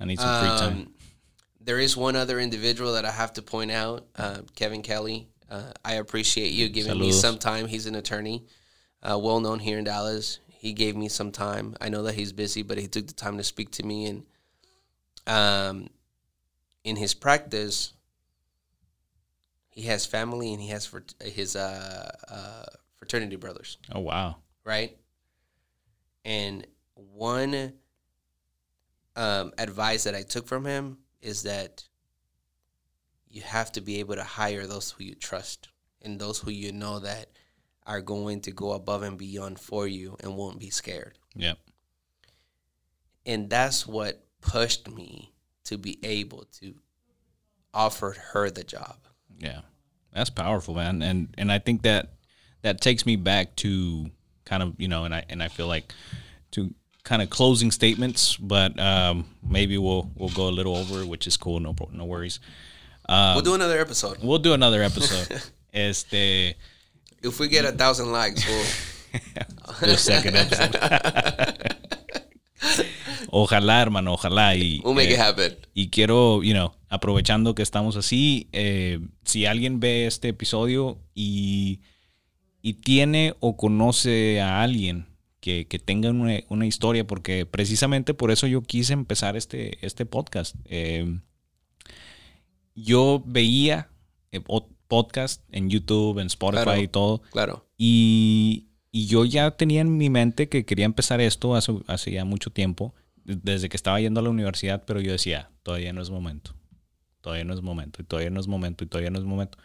I 0.00 0.04
need 0.04 0.20
some 0.20 0.40
free 0.40 0.58
time. 0.58 0.72
um, 0.72 0.94
there 1.60 1.78
is 1.78 1.96
one 1.96 2.16
other 2.16 2.38
individual 2.38 2.92
that 2.92 3.04
I 3.04 3.10
have 3.10 3.32
to 3.34 3.42
point 3.42 3.70
out, 3.70 4.06
uh, 4.16 4.38
Kevin 4.54 4.82
Kelly. 4.82 5.28
Uh, 5.50 5.72
I 5.84 5.94
appreciate 5.94 6.52
you 6.52 6.68
giving 6.68 6.98
me 7.00 7.10
some 7.12 7.38
time. 7.38 7.66
He's 7.68 7.86
an 7.86 7.94
attorney, 7.94 8.44
uh, 9.02 9.18
well 9.18 9.40
known 9.40 9.58
here 9.60 9.78
in 9.78 9.84
Dallas. 9.84 10.40
He 10.48 10.72
gave 10.72 10.96
me 10.96 11.08
some 11.08 11.30
time. 11.32 11.76
I 11.80 11.88
know 11.88 12.02
that 12.02 12.14
he's 12.14 12.32
busy, 12.32 12.62
but 12.62 12.78
he 12.78 12.86
took 12.86 13.06
the 13.06 13.14
time 13.14 13.38
to 13.38 13.44
speak 13.44 13.70
to 13.72 13.82
me. 13.82 14.06
And 14.06 14.22
um, 15.26 15.88
in 16.84 16.96
his 16.96 17.14
practice, 17.14 17.92
he 19.70 19.82
has 19.82 20.04
family 20.04 20.52
and 20.52 20.60
he 20.60 20.68
has 20.68 20.84
fr- 20.86 20.98
his 21.22 21.54
uh, 21.56 22.10
uh, 22.28 22.64
fraternity 22.98 23.36
brothers, 23.36 23.78
Oh 23.92 24.00
wow. 24.00 24.36
right? 24.64 24.96
And 26.24 26.66
one 26.94 27.72
um, 29.16 29.52
advice 29.56 30.04
that 30.04 30.14
I 30.14 30.22
took 30.22 30.46
from 30.46 30.64
him 30.64 30.98
is 31.22 31.44
that 31.44 31.84
you 33.30 33.42
have 33.42 33.72
to 33.72 33.80
be 33.80 34.00
able 34.00 34.14
to 34.14 34.24
hire 34.24 34.66
those 34.66 34.90
who 34.90 35.04
you 35.04 35.14
trust 35.14 35.68
and 36.02 36.18
those 36.18 36.38
who 36.38 36.50
you 36.50 36.72
know 36.72 36.98
that 37.00 37.30
are 37.86 38.00
going 38.00 38.40
to 38.42 38.50
go 38.50 38.72
above 38.72 39.02
and 39.02 39.18
beyond 39.18 39.58
for 39.58 39.86
you 39.86 40.16
and 40.20 40.36
won't 40.36 40.58
be 40.58 40.70
scared. 40.70 41.18
Yeah. 41.34 41.54
And 43.24 43.48
that's 43.48 43.86
what 43.86 44.24
pushed 44.40 44.88
me 44.88 45.32
to 45.64 45.78
be 45.78 45.98
able 46.02 46.46
to 46.60 46.74
offer 47.74 48.16
her 48.32 48.50
the 48.50 48.64
job. 48.64 48.96
Yeah, 49.38 49.60
that's 50.12 50.30
powerful, 50.30 50.74
man. 50.74 51.02
And 51.02 51.34
and 51.36 51.52
I 51.52 51.58
think 51.58 51.82
that 51.82 52.14
that 52.62 52.80
takes 52.80 53.06
me 53.06 53.16
back 53.16 53.56
to 53.56 54.10
kind 54.44 54.62
of 54.62 54.74
you 54.78 54.88
know, 54.88 55.04
and 55.04 55.14
I 55.14 55.24
and 55.28 55.42
I 55.42 55.48
feel 55.48 55.66
like 55.66 55.92
to 56.52 56.74
kind 57.04 57.22
of 57.22 57.30
closing 57.30 57.70
statements, 57.70 58.36
but 58.36 58.78
um, 58.78 59.26
maybe 59.42 59.78
we'll 59.78 60.10
we'll 60.14 60.30
go 60.30 60.48
a 60.48 60.50
little 60.50 60.76
over, 60.76 61.06
which 61.06 61.26
is 61.26 61.36
cool. 61.36 61.60
No 61.60 61.74
no 61.92 62.04
worries. 62.04 62.40
We'll 63.08 63.42
do 63.42 63.54
another 63.54 63.80
episode. 63.80 64.18
We'll 64.22 64.42
do 64.42 64.54
another 64.54 64.82
episode. 64.82 65.28
este, 65.72 66.56
If 67.22 67.40
we 67.40 67.48
get 67.48 67.64
a 67.64 67.72
thousand 67.72 68.12
likes, 68.12 68.46
we'll 68.46 68.64
the 69.80 69.96
second 69.96 70.36
episode. 70.36 70.78
ojalá, 73.30 73.82
hermano, 73.82 74.14
ojalá 74.14 74.54
y 74.56 74.80
we'll 74.84 74.94
make 74.94 75.10
eh, 75.10 75.14
it 75.14 75.20
happen. 75.20 75.56
Y 75.74 75.88
quiero, 75.88 76.42
you 76.42 76.52
know, 76.52 76.74
aprovechando 76.88 77.54
que 77.54 77.62
estamos 77.62 77.96
así, 77.96 78.48
eh, 78.52 79.00
si 79.24 79.46
alguien 79.46 79.80
ve 79.80 80.06
este 80.06 80.28
episodio 80.28 80.98
y, 81.14 81.80
y 82.62 82.74
tiene 82.74 83.34
o 83.40 83.56
conoce 83.56 84.40
a 84.40 84.62
alguien 84.62 85.06
que, 85.40 85.66
que 85.66 85.78
tenga 85.78 86.10
una, 86.10 86.40
una 86.48 86.66
historia, 86.66 87.06
porque 87.06 87.46
precisamente 87.46 88.14
por 88.14 88.30
eso 88.30 88.46
yo 88.46 88.62
quise 88.62 88.92
empezar 88.92 89.36
este, 89.36 89.84
este 89.84 90.06
podcast. 90.06 90.54
Eh, 90.66 91.18
yo 92.82 93.22
veía 93.26 93.90
eh, 94.32 94.40
po- 94.40 94.68
podcast 94.88 95.42
en 95.52 95.68
YouTube, 95.70 96.18
en 96.18 96.26
Spotify 96.28 96.62
Claro. 96.64 96.80
y 96.82 96.88
todo, 96.88 97.22
Claro. 97.32 97.66
y, 97.76 98.68
y 98.90 99.06
yo 99.06 99.24
ya 99.24 99.50
tenía 99.52 99.80
en 99.82 99.96
mi 99.96 100.10
mente 100.10 100.48
que 100.48 100.64
quería 100.64 100.86
empezar 100.86 101.20
esto 101.20 101.54
hace, 101.54 101.72
hace 101.86 102.10
ya 102.12 102.24
mucho 102.24 102.50
tiempo, 102.50 102.94
desde 103.24 103.68
que 103.68 103.76
estaba 103.76 104.00
yendo 104.00 104.20
a 104.20 104.22
la 104.22 104.30
universidad, 104.30 104.84
pero 104.86 105.00
yo 105.00 105.12
decía, 105.12 105.50
todavía 105.62 105.92
no 105.92 106.00
es 106.00 106.08
momento, 106.10 106.54
todavía 107.20 107.44
no 107.44 107.52
es 107.52 107.60
momento, 107.62 108.00
y 108.00 108.04
todavía 108.06 108.30
no 108.30 108.40
es 108.40 108.46
momento, 108.48 108.84
y 108.84 108.86
todavía 108.86 109.10
no 109.10 109.18
es 109.18 109.24
momento. 109.26 109.58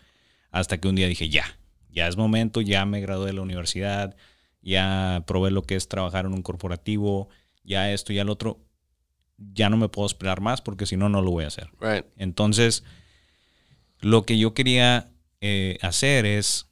Hasta 0.52 0.80
que 0.80 0.88
un 0.90 0.96
día 0.96 1.08
dije, 1.08 1.30
ya, 1.30 1.46
ya 1.90 2.08
es 2.10 2.18
momento, 2.18 2.60
ya 2.60 2.86
me 2.86 3.00
gradué 3.00 3.28
de 3.28 3.34
la 3.34 3.42
universidad, 3.42 4.16
ya 4.62 5.24
probé 5.26 5.52
lo 5.52 5.62
que 5.64 5.76
es 5.76 5.88
trabajar 5.88 6.26
en 6.26 6.34
un 6.34 6.42
corporativo, 6.42 7.30
ya 7.64 7.92
esto, 7.94 8.12
ya 8.12 8.26
lo 8.26 8.34
otro, 8.34 8.60
ya 9.38 9.70
no 9.70 9.78
me 9.78 9.88
puedo 9.90 10.06
esperar 10.08 10.42
más 10.42 10.62
porque 10.62 10.86
si 10.86 10.98
no, 10.98 11.08
no 11.08 11.22
lo 11.22 11.32
voy 11.32 11.46
a 11.46 11.48
hacer. 11.48 11.70
Right. 11.80 12.06
Entonces, 12.18 12.84
lo 14.04 14.26
que 14.26 14.38
yo 14.38 14.54
quería 14.54 15.10
eh, 15.42 15.78
hacer 15.82 16.26
es 16.26 16.68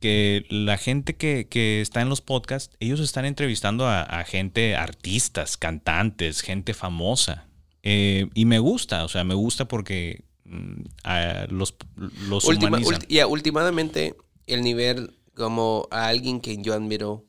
que 0.00 0.44
la 0.50 0.76
gente 0.78 1.16
que, 1.16 1.46
que 1.48 1.80
está 1.80 2.00
en 2.00 2.08
los 2.08 2.20
podcasts, 2.20 2.76
ellos 2.80 3.00
están 3.00 3.24
entrevistando 3.24 3.86
a, 3.86 4.02
a 4.02 4.24
gente, 4.24 4.76
artistas, 4.76 5.56
cantantes, 5.56 6.40
gente 6.40 6.74
famosa. 6.74 7.46
Eh, 7.82 8.28
y 8.34 8.44
me 8.44 8.58
gusta, 8.58 9.04
o 9.04 9.08
sea, 9.08 9.24
me 9.24 9.34
gusta 9.34 9.66
porque 9.66 10.24
mm, 10.44 10.82
a 11.04 11.46
los, 11.50 11.74
los 12.28 12.44
Última, 12.44 12.78
ulti- 12.78 13.06
yeah, 13.08 13.26
últimamente, 13.26 14.14
el 14.46 14.62
nivel 14.62 15.16
como 15.34 15.86
a 15.90 16.08
alguien 16.08 16.40
que 16.40 16.56
yo 16.60 16.74
admiro, 16.74 17.24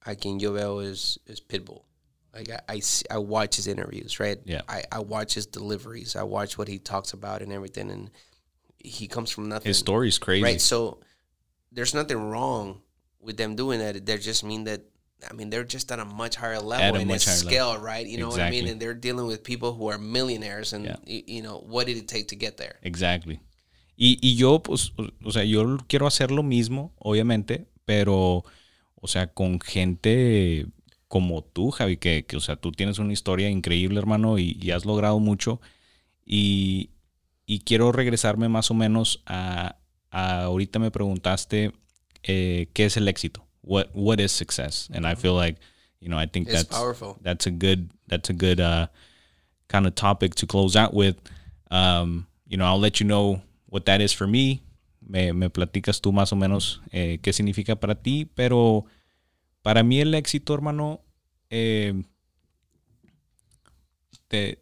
a 0.00 0.14
quien 0.14 0.40
yo 0.40 0.52
veo 0.52 0.82
es, 0.82 1.20
es 1.26 1.40
Pitbull. 1.40 1.82
Like 2.32 2.52
I, 2.52 2.78
I, 2.78 2.82
I 3.10 3.18
watch 3.18 3.58
his 3.58 3.66
interviews, 3.66 4.18
right? 4.20 4.38
Yeah. 4.44 4.62
I, 4.68 4.82
I 4.92 5.00
watch 5.00 5.34
his 5.36 5.46
deliveries. 5.46 6.14
I 6.14 6.22
watch 6.22 6.58
what 6.58 6.68
he 6.68 6.78
talks 6.78 7.12
about 7.12 7.42
and 7.42 7.52
everything. 7.52 7.90
And 7.90 8.10
he 8.88 9.06
comes 9.08 9.30
from 9.30 9.48
nothing. 9.48 9.68
His 9.70 9.78
story 9.78 10.08
is 10.08 10.18
crazy. 10.18 10.42
Right. 10.42 10.60
So 10.60 10.98
there's 11.72 11.94
nothing 11.94 12.18
wrong 12.18 12.80
with 13.20 13.36
them 13.36 13.54
doing 13.56 13.78
that. 13.80 14.04
They 14.06 14.18
just 14.18 14.42
mean 14.44 14.64
that 14.64 14.80
I 15.28 15.32
mean 15.34 15.50
they're 15.50 15.64
just 15.64 15.90
at 15.90 15.98
a 15.98 16.04
much 16.04 16.36
higher 16.36 16.60
level 16.60 16.96
a 16.96 17.14
its 17.14 17.24
higher 17.26 17.34
scale, 17.36 17.78
right? 17.78 18.06
You 18.06 18.18
know 18.18 18.28
what 18.28 18.40
I 18.40 18.50
mean? 18.50 18.68
And 18.68 18.80
they're 18.80 18.94
dealing 18.94 19.26
with 19.26 19.42
people 19.42 19.74
who 19.74 19.88
are 19.90 19.98
millionaires 19.98 20.72
and 20.72 20.84
Yeah. 20.84 20.96
y- 21.06 21.24
you 21.26 21.42
know, 21.42 21.58
what 21.66 21.86
did 21.86 21.96
it 21.96 22.06
take 22.08 22.28
to 22.28 22.36
get 22.36 22.56
there? 22.56 22.76
Exactly. 22.82 23.40
Y, 24.00 24.16
y 24.22 24.36
yo, 24.36 24.60
pues, 24.60 24.92
o, 24.96 25.08
o 25.24 25.30
sea, 25.32 25.42
yo 25.42 25.76
quiero 25.88 26.06
hacer 26.06 26.30
lo 26.30 26.44
mismo, 26.44 26.92
obviamente, 27.00 27.66
pero, 27.84 28.44
o 28.94 29.08
sea, 29.08 29.26
con 29.26 29.58
gente 29.58 30.66
como 31.08 31.42
tú, 31.42 31.72
Javi, 31.72 31.96
que, 31.96 32.24
que, 32.24 32.36
o 32.36 32.40
sea, 32.40 32.54
tú 32.54 32.70
tienes 32.70 33.00
una 33.00 33.12
historia 33.12 33.48
increíble, 33.50 33.98
hermano, 33.98 34.38
y, 34.38 34.56
y 34.62 34.70
has 34.70 34.84
logrado 34.84 35.18
mucho. 35.18 35.60
Y, 36.24 36.90
y 37.48 37.60
quiero 37.60 37.92
regresarme 37.92 38.50
más 38.50 38.70
o 38.70 38.74
menos 38.74 39.22
a, 39.24 39.76
a 40.10 40.42
ahorita 40.42 40.78
me 40.78 40.90
preguntaste 40.90 41.72
eh, 42.22 42.68
qué 42.74 42.84
es 42.84 42.98
el 42.98 43.08
éxito. 43.08 43.46
What, 43.62 43.88
what 43.94 44.20
is 44.20 44.32
success? 44.32 44.88
And 44.92 45.06
I 45.06 45.14
feel 45.14 45.34
like, 45.34 45.58
you 45.98 46.08
know, 46.10 46.18
I 46.18 46.26
think 46.26 46.46
It's 46.46 46.64
that's 46.64 46.68
powerful. 46.68 47.16
that's 47.22 47.46
a 47.46 47.50
good 47.50 47.90
that's 48.06 48.28
a 48.28 48.34
good 48.34 48.60
uh, 48.60 48.88
kind 49.68 49.86
of 49.86 49.94
topic 49.94 50.34
to 50.36 50.46
close 50.46 50.76
out 50.76 50.92
with. 50.92 51.16
Um, 51.70 52.26
you 52.46 52.58
know, 52.58 52.66
I'll 52.66 52.78
let 52.80 53.00
you 53.00 53.06
know 53.06 53.40
what 53.66 53.86
that 53.86 54.02
is 54.02 54.12
for 54.12 54.26
me. 54.26 54.60
Me, 55.00 55.32
me 55.32 55.48
platicas 55.48 56.02
tú 56.02 56.12
más 56.12 56.32
o 56.32 56.36
menos 56.36 56.82
eh, 56.92 57.18
qué 57.22 57.32
significa 57.32 57.76
para 57.76 57.94
ti, 57.94 58.26
pero 58.26 58.84
para 59.62 59.82
mí 59.82 60.02
el 60.02 60.14
éxito, 60.14 60.52
hermano, 60.52 61.00
eh, 61.48 61.94
te, 64.28 64.58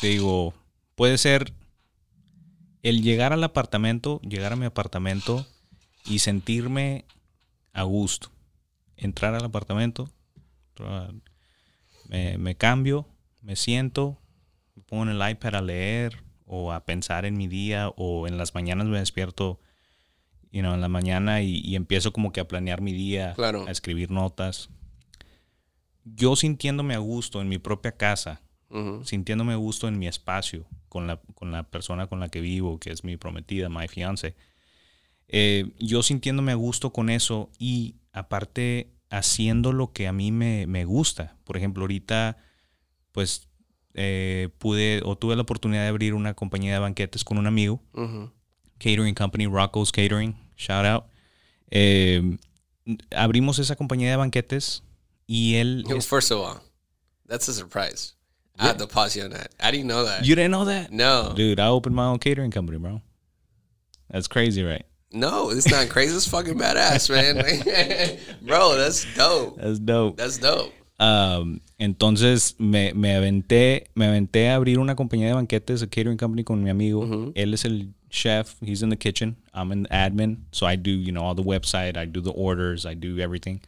te 0.00 0.06
digo, 0.06 0.54
puede 0.94 1.18
ser 1.18 1.52
el 2.88 3.02
llegar 3.02 3.32
al 3.32 3.44
apartamento, 3.44 4.20
llegar 4.22 4.52
a 4.52 4.56
mi 4.56 4.66
apartamento 4.66 5.46
y 6.04 6.18
sentirme 6.20 7.04
a 7.72 7.82
gusto. 7.82 8.30
Entrar 8.96 9.34
al 9.34 9.44
apartamento, 9.44 10.10
me, 12.08 12.38
me 12.38 12.56
cambio, 12.56 13.06
me 13.42 13.56
siento, 13.56 14.18
me 14.74 14.82
pongo 14.82 15.04
en 15.04 15.10
el 15.20 15.30
iPad 15.30 15.56
a 15.56 15.62
leer 15.62 16.22
o 16.46 16.72
a 16.72 16.84
pensar 16.84 17.24
en 17.24 17.36
mi 17.36 17.46
día 17.46 17.90
o 17.96 18.26
en 18.26 18.38
las 18.38 18.54
mañanas 18.54 18.86
me 18.86 18.98
despierto, 18.98 19.60
you 20.50 20.60
know, 20.62 20.74
en 20.74 20.80
la 20.80 20.88
mañana 20.88 21.42
y, 21.42 21.60
y 21.64 21.76
empiezo 21.76 22.12
como 22.12 22.32
que 22.32 22.40
a 22.40 22.48
planear 22.48 22.80
mi 22.80 22.92
día, 22.92 23.34
Claro. 23.34 23.66
a 23.66 23.70
escribir 23.70 24.10
notas. 24.10 24.70
Yo 26.04 26.36
sintiéndome 26.36 26.94
a 26.94 26.98
gusto 26.98 27.40
en 27.42 27.48
mi 27.48 27.58
propia 27.58 27.92
casa, 27.92 28.40
Mhm. 28.70 29.04
sintiéndome 29.04 29.54
a 29.54 29.56
gusto 29.56 29.88
en 29.88 29.98
mi 29.98 30.06
espacio 30.06 30.66
con 30.88 31.06
la, 31.06 31.20
con 31.34 31.52
la 31.52 31.62
persona 31.62 32.06
con 32.06 32.20
la 32.20 32.28
que 32.28 32.40
vivo, 32.40 32.78
que 32.78 32.90
es 32.90 33.04
mi 33.04 33.16
prometida, 33.16 33.68
my 33.68 33.88
fiance. 33.88 34.34
Eh, 35.28 35.70
yo 35.78 36.02
sintiéndome 36.02 36.52
a 36.52 36.56
gusto 36.56 36.92
con 36.92 37.10
eso 37.10 37.50
y 37.58 37.96
aparte 38.12 38.90
haciendo 39.10 39.72
lo 39.72 39.92
que 39.92 40.06
a 40.06 40.12
mí 40.12 40.32
me, 40.32 40.66
me 40.66 40.84
gusta. 40.84 41.36
Por 41.44 41.56
ejemplo, 41.56 41.82
ahorita 41.84 42.38
pues 43.12 43.48
eh, 43.94 44.50
pude 44.58 45.02
o 45.04 45.16
tuve 45.16 45.34
la 45.34 45.42
oportunidad 45.42 45.82
de 45.82 45.88
abrir 45.88 46.14
una 46.14 46.34
compañía 46.34 46.72
de 46.74 46.78
banquetes 46.78 47.24
con 47.24 47.38
un 47.38 47.46
amigo, 47.46 47.82
catering 48.78 49.14
company, 49.14 49.46
Rocco's 49.46 49.90
Catering, 49.90 50.36
shout 50.56 50.84
out. 50.84 51.04
Eh, 51.70 52.38
abrimos 53.10 53.58
esa 53.58 53.76
compañía 53.76 54.10
de 54.10 54.16
banquetes 54.16 54.82
y 55.26 55.56
él... 55.56 55.84
First 56.00 56.30
of 56.32 56.38
all, 56.40 56.62
that's 57.26 57.48
a 57.48 57.52
surprise. 57.52 58.17
I 58.58 58.66
have 58.66 58.76
to 58.78 58.86
pause 58.86 59.16
you 59.16 59.22
on 59.24 59.30
that. 59.30 59.52
I 59.60 59.70
didn't 59.70 59.86
know 59.86 60.04
that. 60.04 60.24
You 60.26 60.34
didn't 60.34 60.50
know 60.50 60.64
that? 60.64 60.92
no, 60.92 61.32
Dude, 61.34 61.60
I 61.60 61.68
opened 61.68 61.94
my 61.94 62.06
own 62.06 62.18
catering 62.18 62.50
company, 62.50 62.78
bro. 62.78 63.00
That's 64.10 64.26
crazy, 64.28 64.62
right? 64.64 64.84
no, 65.12 65.50
it's 65.50 65.70
not 65.70 65.88
crazy. 65.94 66.14
It's 66.16 66.28
fucking 66.28 66.58
badass, 66.58 67.08
man. 67.10 68.18
Bro, 68.42 68.76
that's 68.76 69.06
dope. 69.14 69.56
That's 69.58 69.78
dope. 69.78 70.16
That's 70.18 70.38
dope. 70.38 70.72
Um, 71.00 71.60
entonces 71.80 72.58
me, 72.58 72.92
me 72.92 73.14
aventé, 73.14 73.86
me 73.94 74.06
aventé 74.06 74.48
a 74.50 74.56
abrir 74.56 74.78
una 74.78 74.94
compañía 74.96 75.28
de 75.28 75.34
banquetes, 75.34 75.82
a 75.82 75.86
catering 75.86 76.18
company 76.18 76.42
con 76.44 76.62
mi 76.62 76.68
amigo. 76.70 77.32
Él 77.34 77.54
es 77.54 77.64
el 77.64 77.94
chef. 78.10 78.56
He's 78.60 78.82
in 78.82 78.88
the 78.90 78.96
kitchen. 78.96 79.36
I'm 79.54 79.70
an 79.72 79.86
admin. 79.90 80.38
So 80.52 80.66
I 80.66 80.76
do, 80.76 80.90
you 80.90 81.12
know, 81.12 81.22
all 81.22 81.34
the 81.34 81.42
website. 81.42 81.96
I 81.96 82.04
do 82.04 82.20
the 82.20 82.32
orders. 82.32 82.84
I 82.84 82.94
do 82.94 83.18
everything. 83.18 83.60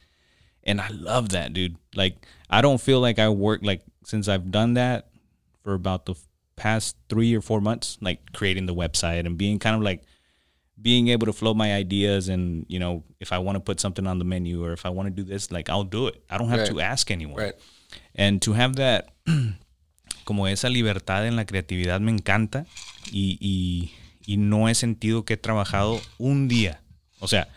And 0.64 0.80
I 0.80 0.88
love 0.88 1.30
that, 1.30 1.52
dude. 1.52 1.76
Like, 1.94 2.26
I 2.50 2.60
don't 2.60 2.80
feel 2.80 3.00
like 3.00 3.18
I 3.18 3.28
work, 3.28 3.60
like, 3.62 3.82
since 4.04 4.28
I've 4.28 4.50
done 4.50 4.74
that 4.74 5.08
for 5.62 5.74
about 5.74 6.06
the 6.06 6.14
past 6.56 6.96
three 7.08 7.34
or 7.34 7.40
four 7.40 7.60
months, 7.60 7.96
like 8.00 8.32
creating 8.32 8.66
the 8.66 8.74
website 8.74 9.24
and 9.26 9.36
being 9.38 9.58
kind 9.58 9.76
of 9.76 9.82
like, 9.82 10.02
being 10.82 11.08
able 11.08 11.26
to 11.26 11.32
flow 11.34 11.52
my 11.52 11.74
ideas 11.74 12.30
and 12.30 12.64
you 12.66 12.78
know 12.78 13.04
if 13.20 13.32
i 13.34 13.38
want 13.38 13.54
to 13.54 13.60
put 13.60 13.78
something 13.78 14.06
on 14.06 14.18
the 14.18 14.24
menu 14.24 14.64
or 14.64 14.72
if 14.72 14.86
i 14.86 14.88
want 14.88 15.04
to 15.06 15.10
do 15.10 15.22
this 15.22 15.50
like 15.52 15.68
i'll 15.68 15.84
do 15.84 16.06
it 16.06 16.22
i 16.30 16.38
don't 16.38 16.48
have 16.48 16.60
Right. 16.60 16.70
to 16.70 16.80
ask 16.80 17.10
anyone 17.10 17.36
Right. 17.36 17.54
and 18.14 18.40
to 18.40 18.54
have 18.54 18.76
that 18.76 19.10
como 20.24 20.46
esa 20.46 20.70
libertad 20.70 21.26
en 21.26 21.36
la 21.36 21.44
creatividad 21.44 22.00
me 22.00 22.10
encanta 22.12 22.64
y, 23.12 23.36
y, 23.42 23.90
y 24.26 24.38
no 24.38 24.70
he 24.70 24.74
sentido 24.74 25.26
que 25.26 25.34
he 25.34 25.36
trabajado 25.36 26.00
un 26.16 26.48
día. 26.48 26.80
O 27.20 27.28
sea, 27.28 27.48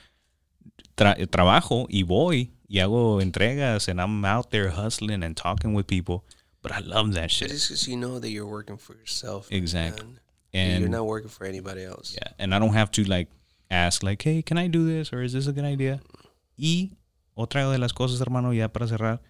tra- 0.98 1.16
trabajo 1.30 1.88
y 1.90 2.04
voy 2.04 2.52
y 2.74 2.80
hago 2.80 3.22
entregas 3.22 3.88
and 3.88 4.00
I'm 4.02 4.26
out 4.26 4.50
there 4.50 4.72
hustling 4.72 5.22
and 5.24 5.36
talking 5.38 5.76
with 5.76 5.86
people, 5.86 6.24
but 6.64 6.72
I 6.72 6.80
love 6.80 7.14
that 7.14 7.26
It 7.26 7.32
shit. 7.32 7.52
is 7.52 7.68
because 7.68 7.88
you 7.88 7.96
know 7.98 8.20
that 8.20 8.30
you're 8.32 8.48
working 8.50 8.78
for 8.80 8.96
yourself. 8.96 9.48
Exactly. 9.52 10.08
man. 10.08 10.20
And 10.56 10.80
you're 10.82 10.90
not 10.90 11.06
working 11.06 11.30
for 11.30 11.46
anybody 11.46 11.84
else. 11.84 12.16
yeah, 12.16 12.34
and 12.40 12.54
I 12.56 12.58
don't 12.60 12.74
have 12.74 12.90
to 12.94 13.04
like 13.04 13.30
ask 13.70 14.02
like, 14.02 14.24
"Hey, 14.24 14.42
can 14.42 14.58
I 14.58 14.68
do 14.70 14.86
this 14.86 15.14
or 15.14 15.22
is 15.22 15.34
this 15.34 15.48
a 15.48 15.52
good 15.52 15.66
idea?" 15.66 16.02
Y 16.58 16.98
otra 17.36 17.70
de 17.72 17.78
las 17.78 17.94
cosas, 17.94 18.20
hermano, 18.22 18.54
ya 18.54 18.68
para 18.70 18.88
cerrar, 18.88 19.22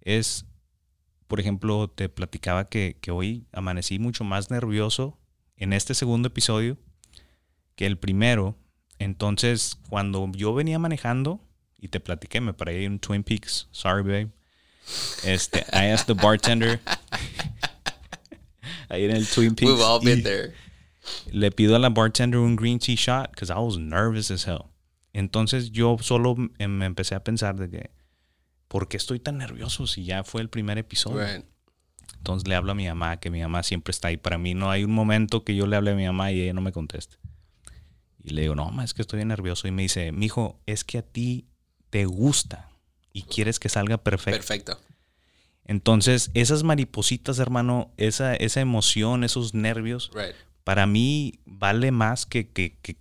es, 0.00 0.44
por 1.26 1.40
ejemplo, 1.40 1.88
te 1.88 2.08
platicaba 2.08 2.68
que, 2.68 2.96
que 3.00 3.10
hoy 3.10 3.46
amanecí 3.52 3.98
mucho 3.98 4.22
más 4.24 4.50
nervioso 4.50 5.18
en 5.56 5.72
este 5.72 5.94
segundo 5.94 6.28
episodio 6.28 6.76
que 7.74 7.86
el 7.86 7.96
primero. 7.98 8.56
Entonces, 9.00 9.76
cuando 9.88 10.28
yo 10.34 10.54
venía 10.54 10.78
manejando 10.80 11.40
y 11.78 11.88
te 11.88 12.00
platiqué, 12.00 12.40
me 12.40 12.54
paré 12.54 12.84
en 12.84 12.98
Twin 12.98 13.22
Peaks, 13.22 13.68
sorry 13.70 14.02
babe. 14.02 14.30
Este, 15.24 15.58
I 15.72 15.90
asked 15.90 16.06
the 16.06 16.14
bartender 16.14 16.80
ahí 18.88 19.04
en 19.04 19.10
el 19.12 19.26
Twin 19.28 19.54
Peaks. 19.54 19.70
We've 19.70 19.82
all 19.82 20.00
been 20.02 20.22
there. 20.22 20.54
le 21.30 21.50
pido 21.50 21.76
a 21.76 21.78
la 21.78 21.88
bartender 21.90 22.38
un 22.38 22.56
green 22.56 22.78
tea 22.78 22.96
shot 22.96 23.30
because 23.30 23.50
I 23.52 23.58
was 23.58 23.78
nervous 23.78 24.30
as 24.30 24.46
hell. 24.46 24.66
Entonces 25.12 25.70
yo 25.72 25.96
solo 26.00 26.34
m- 26.36 26.68
me 26.68 26.86
empecé 26.86 27.14
a 27.14 27.24
pensar 27.24 27.56
de 27.56 27.70
que, 27.70 27.90
¿por 28.68 28.88
qué 28.88 28.96
estoy 28.96 29.20
tan 29.20 29.38
nervioso 29.38 29.86
si 29.86 30.04
ya 30.04 30.24
fue 30.24 30.42
el 30.42 30.48
primer 30.48 30.78
episodio? 30.78 31.24
Right. 31.26 31.44
Entonces 32.18 32.48
le 32.48 32.54
hablo 32.54 32.72
a 32.72 32.74
mi 32.74 32.86
mamá, 32.86 33.18
que 33.18 33.30
mi 33.30 33.40
mamá 33.40 33.62
siempre 33.62 33.90
está 33.92 34.08
ahí 34.08 34.16
para 34.16 34.38
mí. 34.38 34.54
No 34.54 34.70
hay 34.70 34.84
un 34.84 34.92
momento 34.92 35.44
que 35.44 35.54
yo 35.54 35.66
le 35.66 35.76
hable 35.76 35.92
a 35.92 35.94
mi 35.94 36.04
mamá 36.06 36.32
y 36.32 36.40
ella 36.42 36.52
no 36.52 36.60
me 36.60 36.72
conteste. 36.72 37.16
Y 38.22 38.30
le 38.30 38.42
digo, 38.42 38.54
no, 38.54 38.70
ma, 38.70 38.84
es 38.84 38.92
que 38.92 39.02
estoy 39.02 39.18
bien 39.18 39.28
nervioso. 39.28 39.68
Y 39.68 39.70
me 39.70 39.82
dice, 39.82 40.12
mijo, 40.12 40.60
es 40.66 40.84
que 40.84 40.98
a 40.98 41.02
ti 41.02 41.46
te 41.90 42.04
gusta 42.06 42.68
y 43.12 43.22
quieres 43.22 43.58
que 43.58 43.68
salga 43.68 43.98
perfecto. 43.98 44.38
Perfecto. 44.38 44.78
Entonces, 45.64 46.30
esas 46.34 46.62
maripositas, 46.62 47.38
hermano, 47.38 47.90
esa, 47.98 48.34
esa 48.34 48.60
emoción, 48.60 49.22
esos 49.22 49.52
nervios, 49.54 50.10
Right. 50.14 50.34
para 50.64 50.86
mí 50.86 51.40
vale 51.44 51.90
más 51.90 52.24
que, 52.24 52.48
que, 52.48 52.76
que, 52.80 52.96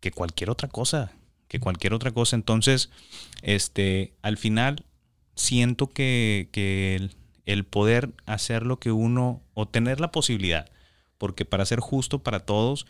que, 0.00 0.10
cualquier 0.12 0.48
otra 0.48 0.68
cosa. 0.68 1.12
Que 1.48 1.60
cualquier 1.60 1.92
otra 1.92 2.12
cosa. 2.12 2.36
Entonces, 2.36 2.88
este, 3.42 4.14
al 4.22 4.38
final, 4.38 4.86
siento 5.34 5.88
que, 5.88 6.48
que 6.52 6.96
el, 6.96 7.14
el 7.44 7.64
poder 7.64 8.10
hacer 8.24 8.64
lo 8.64 8.78
que 8.78 8.92
uno, 8.92 9.42
o 9.52 9.68
tener 9.68 10.00
la 10.00 10.12
posibilidad, 10.12 10.70
porque 11.18 11.44
para 11.44 11.66
ser 11.66 11.80
justo 11.80 12.22
para 12.22 12.40
todos, 12.40 12.86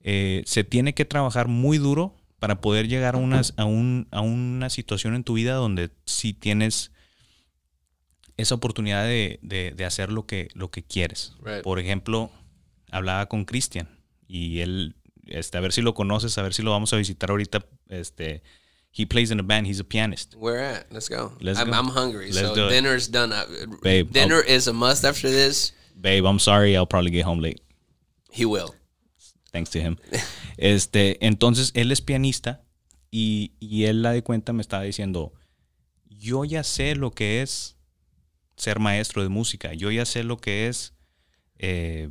eh, 0.00 0.42
se 0.46 0.64
tiene 0.64 0.94
que 0.94 1.04
trabajar 1.04 1.48
muy 1.48 1.76
duro 1.76 2.14
para 2.38 2.60
poder 2.60 2.88
llegar 2.88 3.14
a, 3.14 3.18
unas, 3.18 3.54
a, 3.56 3.64
un, 3.64 4.06
a 4.10 4.20
una 4.20 4.70
situación 4.70 5.14
en 5.14 5.24
tu 5.24 5.34
vida 5.34 5.54
donde 5.54 5.90
sí 6.04 6.32
tienes 6.32 6.92
esa 8.36 8.54
oportunidad 8.54 9.04
de, 9.04 9.40
de- 9.42 9.72
de 9.76 9.84
hacer 9.84 10.12
lo 10.12 10.26
que, 10.26 10.48
lo 10.54 10.70
que 10.70 10.82
quieres. 10.84 11.32
Right. 11.42 11.62
Por 11.62 11.78
ejemplo, 11.78 12.30
hablaba 12.90 13.26
con 13.26 13.44
Cristian 13.44 13.88
y 14.28 14.60
él, 14.60 14.94
este, 15.26 15.58
a 15.58 15.60
ver 15.60 15.72
si 15.72 15.82
lo 15.82 15.94
conoces, 15.94 16.38
a 16.38 16.42
ver 16.42 16.54
si 16.54 16.62
lo 16.62 16.70
vamos 16.70 16.92
a 16.92 16.96
visitar 16.96 17.30
ahorita. 17.30 17.64
Este, 17.88 18.42
he 18.92 19.06
plays 19.06 19.30
in 19.32 19.40
a 19.40 19.42
band, 19.42 19.66
he's 19.66 19.80
a 19.80 19.84
pianist. 19.84 20.34
Where 20.36 20.60
at? 20.64 20.86
Let's 20.92 21.08
go. 21.08 21.32
Let's 21.40 21.58
I'm, 21.58 21.70
go. 21.70 21.76
I'm 21.76 21.88
hungry. 21.88 22.30
Let's 22.30 22.48
so 22.48 22.54
do 22.54 22.66
it. 22.66 22.70
dinner's 22.70 23.08
done. 23.08 23.32
Babe, 23.82 24.10
dinner 24.12 24.40
is 24.40 24.68
a 24.68 24.72
must 24.72 25.04
after 25.04 25.28
this. 25.28 25.72
Babe, 26.00 26.24
I'm 26.24 26.38
sorry, 26.38 26.76
I'll 26.76 26.86
probably 26.86 27.10
get 27.10 27.24
home 27.24 27.40
late. 27.40 27.60
He 28.30 28.44
will. 28.44 28.74
Thanks 29.50 29.70
to 29.70 29.78
him. 29.78 29.96
Este, 30.56 31.24
entonces, 31.26 31.70
él 31.74 31.92
es 31.92 32.00
pianista 32.00 32.62
y, 33.10 33.52
y 33.60 33.84
él, 33.84 34.02
la 34.02 34.12
de 34.12 34.22
cuenta, 34.22 34.52
me 34.52 34.60
estaba 34.62 34.82
diciendo, 34.82 35.32
yo 36.08 36.44
ya 36.44 36.64
sé 36.64 36.94
lo 36.96 37.10
que 37.12 37.42
es 37.42 37.76
ser 38.56 38.80
maestro 38.80 39.22
de 39.22 39.28
música, 39.28 39.72
yo 39.72 39.90
ya 39.90 40.04
sé 40.04 40.24
lo 40.24 40.36
que 40.36 40.66
es 40.68 40.94
eh, 41.58 42.10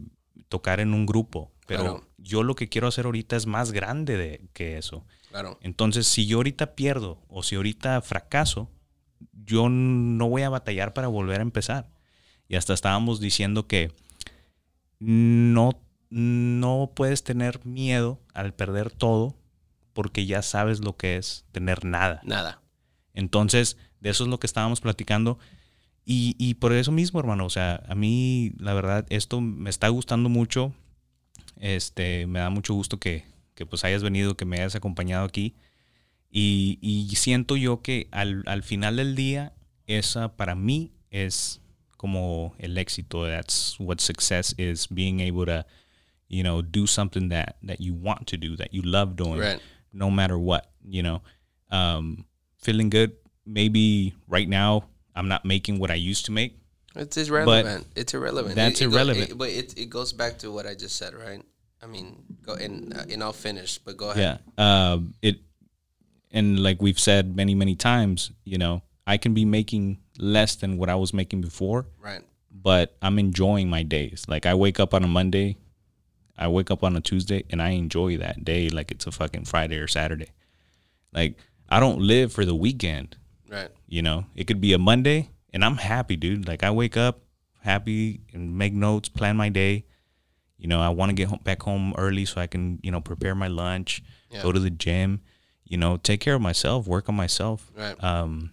tocar 0.50 0.80
en 0.80 0.94
un 0.94 1.06
grupo, 1.06 1.52
pero 1.68 1.82
Claro. 1.84 2.08
yo 2.18 2.44
lo 2.44 2.56
que 2.56 2.70
quiero 2.70 2.88
hacer 2.88 3.06
ahorita 3.06 3.36
es 3.36 3.46
más 3.46 3.72
grande 3.74 4.18
de, 4.18 4.42
que 4.54 4.78
eso. 4.78 5.06
Claro. 5.30 5.60
Entonces, 5.62 6.08
si 6.08 6.26
yo 6.26 6.38
ahorita 6.38 6.74
pierdo 6.76 7.22
o 7.28 7.44
si 7.44 7.56
ahorita 7.56 8.02
fracaso, 8.02 8.72
yo 9.46 9.68
no 9.70 10.30
voy 10.30 10.44
a 10.44 10.50
batallar 10.50 10.94
para 10.94 11.08
volver 11.08 11.40
a 11.40 11.44
empezar. 11.44 11.92
Y 12.48 12.56
hasta 12.56 12.74
estábamos 12.74 13.20
diciendo 13.20 13.68
que 13.68 13.92
no, 15.00 15.80
no 16.10 16.92
puedes 16.96 17.24
tener 17.24 17.66
miedo 17.66 18.20
al 18.34 18.54
perder 18.54 18.92
todo 18.92 19.36
porque 19.94 20.26
ya 20.26 20.42
sabes 20.42 20.80
lo 20.80 20.96
que 20.96 21.18
es 21.18 21.46
tener 21.52 21.84
nada. 21.84 22.22
Nada. 22.24 22.62
Entonces, 23.14 23.78
de 24.00 24.12
eso 24.12 24.24
es 24.24 24.30
lo 24.30 24.40
que 24.40 24.48
estábamos 24.48 24.80
platicando. 24.80 25.40
Y, 26.06 26.36
y 26.38 26.54
por 26.54 26.72
eso 26.72 26.92
mismo, 26.92 27.20
hermano, 27.20 27.46
o 27.46 27.50
sea, 27.50 27.84
a 27.88 27.96
mí, 27.96 28.54
la 28.60 28.74
verdad, 28.74 29.06
esto 29.10 29.42
me 29.42 29.70
está 29.70 29.88
gustando 29.90 30.30
mucho. 30.30 30.74
Este, 31.60 32.28
me 32.28 32.40
da 32.40 32.50
mucho 32.50 32.74
gusto 32.76 33.00
que, 33.00 33.26
que 33.56 33.66
pues 33.66 33.84
hayas 33.84 34.04
venido, 34.04 34.38
que 34.38 34.46
me 34.46 34.58
hayas 34.58 34.76
acompañado 34.76 35.26
aquí. 35.26 35.56
Y, 36.30 36.78
y 36.82 37.16
siento 37.16 37.58
yo 37.58 37.82
que 37.82 38.08
al, 38.12 38.44
al 38.46 38.62
final 38.62 38.98
del 38.98 39.16
día, 39.16 39.54
esa 39.88 40.36
para 40.36 40.54
mí 40.54 40.92
es 41.10 41.62
como 41.98 42.54
el 42.60 42.78
éxito. 42.78 43.26
That's 43.26 43.76
what 43.80 43.98
success 44.00 44.54
is, 44.58 44.88
being 44.90 45.22
able 45.22 45.46
to, 45.48 45.66
you 46.30 46.44
know, 46.44 46.62
do 46.62 46.86
something 46.88 47.30
that, 47.30 47.58
that 47.64 47.80
you 47.82 47.94
want 47.94 48.28
to 48.28 48.38
do, 48.38 48.56
that 48.58 48.74
you 48.74 48.82
love 48.82 49.16
doing 49.16 49.40
Right. 49.40 49.60
no 49.94 50.10
matter 50.12 50.38
what, 50.38 50.70
you 50.88 51.02
know. 51.04 51.22
Um, 51.72 52.26
feeling 52.60 52.90
good. 52.90 53.14
Maybe 53.46 54.14
right 54.28 54.48
now 54.48 54.86
I'm 55.16 55.28
not 55.28 55.46
making 55.46 55.80
what 55.80 55.90
I 55.92 55.96
used 55.96 56.26
to 56.26 56.32
make. 56.32 56.58
It's 56.96 57.16
irrelevant. 57.18 57.86
it's 57.96 58.14
irrelevant. 58.14 58.56
That's 58.56 58.82
It- 58.82 58.86
it 58.86 58.88
go- 58.90 58.96
irrelevant. 58.96 59.30
it- 59.32 59.38
but 59.38 59.50
it, 59.50 59.78
it 59.78 59.90
goes 59.90 60.14
back 60.14 60.40
to 60.40 60.52
what 60.52 60.66
I 60.66 60.74
just 60.76 60.96
said, 60.96 61.14
right? 61.14 61.44
I 61.82 61.86
mean, 61.86 62.24
go 62.42 62.54
and 62.56 62.92
uh, 62.92 63.06
and 63.08 63.22
I'll 63.22 63.34
finish, 63.34 63.78
but 63.78 63.98
go 63.98 64.10
ahead. 64.10 64.40
Yeah. 64.58 64.94
Um, 64.94 65.14
it 65.22 65.40
and 66.32 66.60
like 66.60 66.82
we've 66.82 67.00
said 67.00 67.36
many 67.36 67.54
many 67.56 67.76
times, 67.76 68.32
you 68.44 68.58
know, 68.58 68.82
I 69.06 69.18
can 69.18 69.34
be 69.36 69.46
making 69.46 70.00
less 70.18 70.56
than 70.56 70.78
what 70.78 70.90
I 70.90 70.96
was 70.96 71.14
making 71.14 71.42
before, 71.42 71.86
Right. 72.02 72.24
but 72.52 72.98
I'm 73.02 73.20
enjoying 73.20 73.70
my 73.70 73.84
days. 73.84 74.26
Like 74.28 74.46
I 74.48 74.56
wake 74.56 74.80
up 74.80 74.94
on 74.96 75.04
a 75.04 75.08
Monday, 75.08 75.58
I 76.38 76.48
wake 76.48 76.70
up 76.70 76.84
on 76.84 76.96
a 76.96 77.02
Tuesday, 77.02 77.44
and 77.50 77.62
I 77.62 77.70
enjoy 77.70 78.18
that 78.18 78.46
day 78.46 78.70
like 78.70 78.92
it's 78.92 79.08
a 79.08 79.12
fucking 79.12 79.46
Friday 79.46 79.78
or 79.78 79.88
Saturday. 79.88 80.30
Like 81.14 81.38
I 81.70 81.80
don't 81.80 82.00
live 82.00 82.32
for 82.32 82.46
the 82.46 82.56
weekend. 82.56 83.18
Right. 83.50 83.70
You 83.88 84.02
know, 84.02 84.26
it 84.36 84.46
could 84.46 84.62
be 84.62 84.74
a 84.74 84.78
Monday 84.78 85.30
and 85.54 85.64
I'm 85.64 85.78
happy, 85.78 86.16
dude. 86.16 86.48
Like 86.48 86.64
I 86.64 86.72
wake 86.72 86.98
up 86.98 87.22
happy 87.62 88.22
and 88.34 88.58
make 88.58 88.74
notes, 88.74 89.10
plan 89.10 89.38
my 89.38 89.50
day. 89.50 89.86
You 90.58 90.68
know, 90.68 90.82
I 90.82 90.90
want 90.90 91.10
to 91.10 91.14
get 91.14 91.30
home, 91.30 91.40
back 91.44 91.62
home 91.64 91.94
early 91.98 92.26
so 92.26 92.42
I 92.42 92.48
can, 92.48 92.80
you 92.84 92.92
know, 92.92 93.00
prepare 93.02 93.36
my 93.36 93.48
lunch, 93.48 94.04
Yeah. 94.32 94.42
go 94.44 94.52
to 94.52 94.60
the 94.60 94.70
gym, 94.70 95.22
you 95.66 95.78
know, 95.78 95.98
take 95.98 96.20
care 96.20 96.36
of 96.36 96.42
myself, 96.42 96.88
work 96.88 97.08
on 97.10 97.16
myself. 97.16 97.72
Right. 97.76 98.02
Um, 98.04 98.52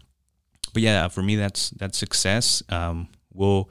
but 0.73 0.82
yeah, 0.82 1.09
for 1.09 1.23
me, 1.23 1.36
that's 1.36 1.70
that's 1.70 1.98
success. 1.98 2.62
Um, 2.69 3.09
we'll, 3.32 3.69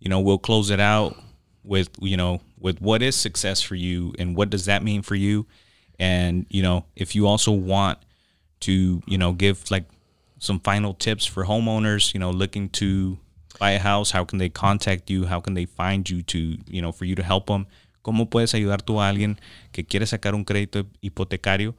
you 0.00 0.08
know, 0.08 0.20
we'll 0.20 0.38
close 0.38 0.70
it 0.70 0.80
out 0.80 1.16
with 1.62 1.88
you 2.00 2.16
know 2.16 2.40
with 2.60 2.80
what 2.80 3.02
is 3.02 3.16
success 3.16 3.62
for 3.62 3.74
you 3.74 4.12
and 4.18 4.36
what 4.36 4.50
does 4.50 4.64
that 4.66 4.82
mean 4.82 5.02
for 5.02 5.14
you, 5.14 5.46
and 5.98 6.46
you 6.48 6.62
know 6.62 6.84
if 6.96 7.14
you 7.14 7.26
also 7.26 7.52
want 7.52 7.98
to 8.60 9.02
you 9.06 9.18
know 9.18 9.32
give 9.32 9.70
like 9.70 9.84
some 10.38 10.60
final 10.60 10.94
tips 10.94 11.26
for 11.26 11.44
homeowners, 11.44 12.14
you 12.14 12.20
know, 12.20 12.30
looking 12.30 12.68
to 12.70 13.18
buy 13.58 13.72
a 13.72 13.78
house, 13.78 14.12
how 14.12 14.24
can 14.24 14.38
they 14.38 14.48
contact 14.48 15.10
you? 15.10 15.26
How 15.26 15.40
can 15.40 15.54
they 15.54 15.66
find 15.66 16.08
you 16.08 16.22
to 16.22 16.58
you 16.66 16.80
know 16.80 16.92
for 16.92 17.04
you 17.04 17.14
to 17.14 17.22
help 17.22 17.46
them? 17.46 17.66
¿Cómo 18.02 18.30
puedes 18.30 18.54
ayudar 18.54 18.80
tú 18.82 19.00
a 19.00 19.08
alguien 19.08 19.38
que 19.72 19.84
quiere 19.84 20.06
sacar 20.06 20.34
un 20.34 20.44
crédito 20.44 20.86
hipotecario? 21.02 21.74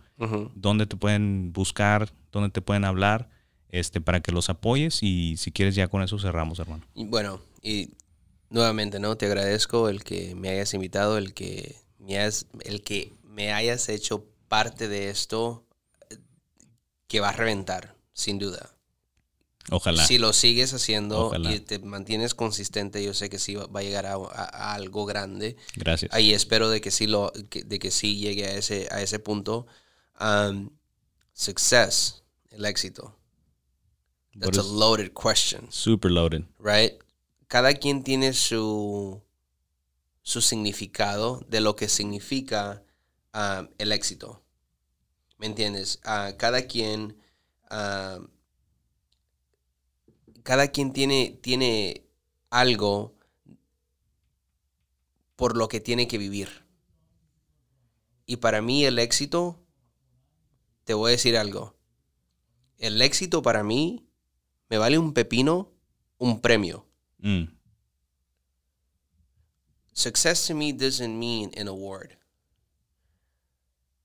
¿Dónde 0.54 0.86
te 0.86 0.98
pueden 0.98 1.54
buscar? 1.54 2.10
¿Dónde 2.32 2.50
te 2.50 2.62
pueden 2.62 2.84
hablar? 2.84 3.30
Este, 3.70 4.02
para 4.02 4.20
que 4.20 4.32
los 4.32 4.50
apoyes 4.50 5.02
y 5.02 5.38
si 5.38 5.52
quieres 5.52 5.76
ya 5.76 5.88
con 5.88 6.02
eso 6.02 6.20
cerramos, 6.20 6.60
hermano. 6.60 6.84
Y 6.94 7.06
bueno, 7.06 7.40
y 7.62 7.90
nuevamente, 8.50 9.00
¿no? 9.00 9.18
Te 9.18 9.26
agradezco 9.26 9.90
el 9.90 10.04
que 10.04 10.36
me 10.36 10.50
hayas 10.50 10.74
invitado, 10.74 11.18
el 11.18 11.34
que 11.34 11.76
me 12.00 12.18
hayas, 12.20 12.48
el 12.62 12.84
que 12.84 13.14
me 13.24 13.54
hayas 13.54 13.90
hecho 13.90 14.26
parte 14.48 14.88
de 14.88 15.10
esto 15.10 15.66
que 17.08 17.20
va 17.20 17.30
a 17.30 17.34
reventar, 17.34 17.96
sin 18.14 18.40
duda. 18.40 18.72
Ojalá. 19.72 20.04
Si 20.06 20.18
lo 20.18 20.34
sigues 20.34 20.74
haciendo 20.74 21.28
Ojalá. 21.28 21.52
y 21.54 21.60
te 21.60 21.78
mantienes 21.80 22.34
consistente, 22.34 23.04
yo 23.04 23.14
sé 23.14 23.30
que 23.30 23.38
sí 23.38 23.54
va, 23.56 23.68
a 23.80 23.84
llegar 23.84 24.08
a, 24.08 24.14
a- 24.14 24.18
a 24.18 24.74
algo 24.74 25.06
grande. 25.06 25.58
Gracias. 25.76 26.12
Ahí 26.14 26.34
espero 26.34 26.70
de 26.70 26.82
que 26.82 26.90
sí 26.90 27.06
lo, 27.06 27.32
que- 27.50 27.64
de 27.64 27.78
que 27.78 27.92
sí 27.92 28.18
llegue 28.18 28.46
a 28.48 28.54
ese, 28.56 28.88
a 28.92 29.02
ese 29.02 29.20
punto. 29.20 29.68
Um, 30.20 30.72
success, 31.34 32.24
el 32.50 32.66
éxito. 32.66 33.16
That's 34.40 34.58
a 34.58 34.64
loaded 34.64 35.12
question. 35.14 35.68
Super 35.72 36.10
loaded. 36.12 36.46
right? 36.60 36.94
Cada 37.50 37.74
quien 37.74 38.04
tiene 38.04 38.32
su 38.32 39.22
su 40.30 40.42
significado 40.42 41.44
de 41.48 41.60
lo 41.60 41.76
que 41.76 41.90
significa 41.90 42.84
um, 43.34 43.68
el 43.80 43.92
éxito. 43.92 44.44
¿Me 45.40 45.48
entiendes? 45.48 46.00
Ah, 46.04 46.34
cada 46.38 46.68
quien, 46.68 47.18
ah, 47.72 48.20
cada 50.44 50.68
quien 50.68 50.94
tiene, 50.94 51.40
tiene 51.42 52.06
algo 52.52 53.16
por 55.36 55.58
lo 55.58 55.68
que 55.68 55.80
tiene 55.80 56.08
que 56.08 56.20
vivir. 56.20 56.66
Y 58.28 58.36
para 58.36 58.62
mí 58.62 58.86
el 58.86 59.00
éxito, 59.00 59.66
te 60.84 60.94
voy 60.94 61.10
a 61.10 61.12
decir 61.14 61.38
algo. 61.38 61.76
El 62.78 63.02
éxito 63.02 63.42
para 63.42 63.64
mí 63.64 64.06
me 64.70 64.78
vale 64.78 65.00
un 65.00 65.14
pepino, 65.14 65.72
un 66.20 66.42
premio. 66.42 66.89
Mm. 67.24 67.50
Success 69.94 70.48
to 70.48 70.54
me 70.54 70.72
doesn't 70.72 71.18
mean 71.20 71.52
an 71.58 71.68
award. 71.68 72.16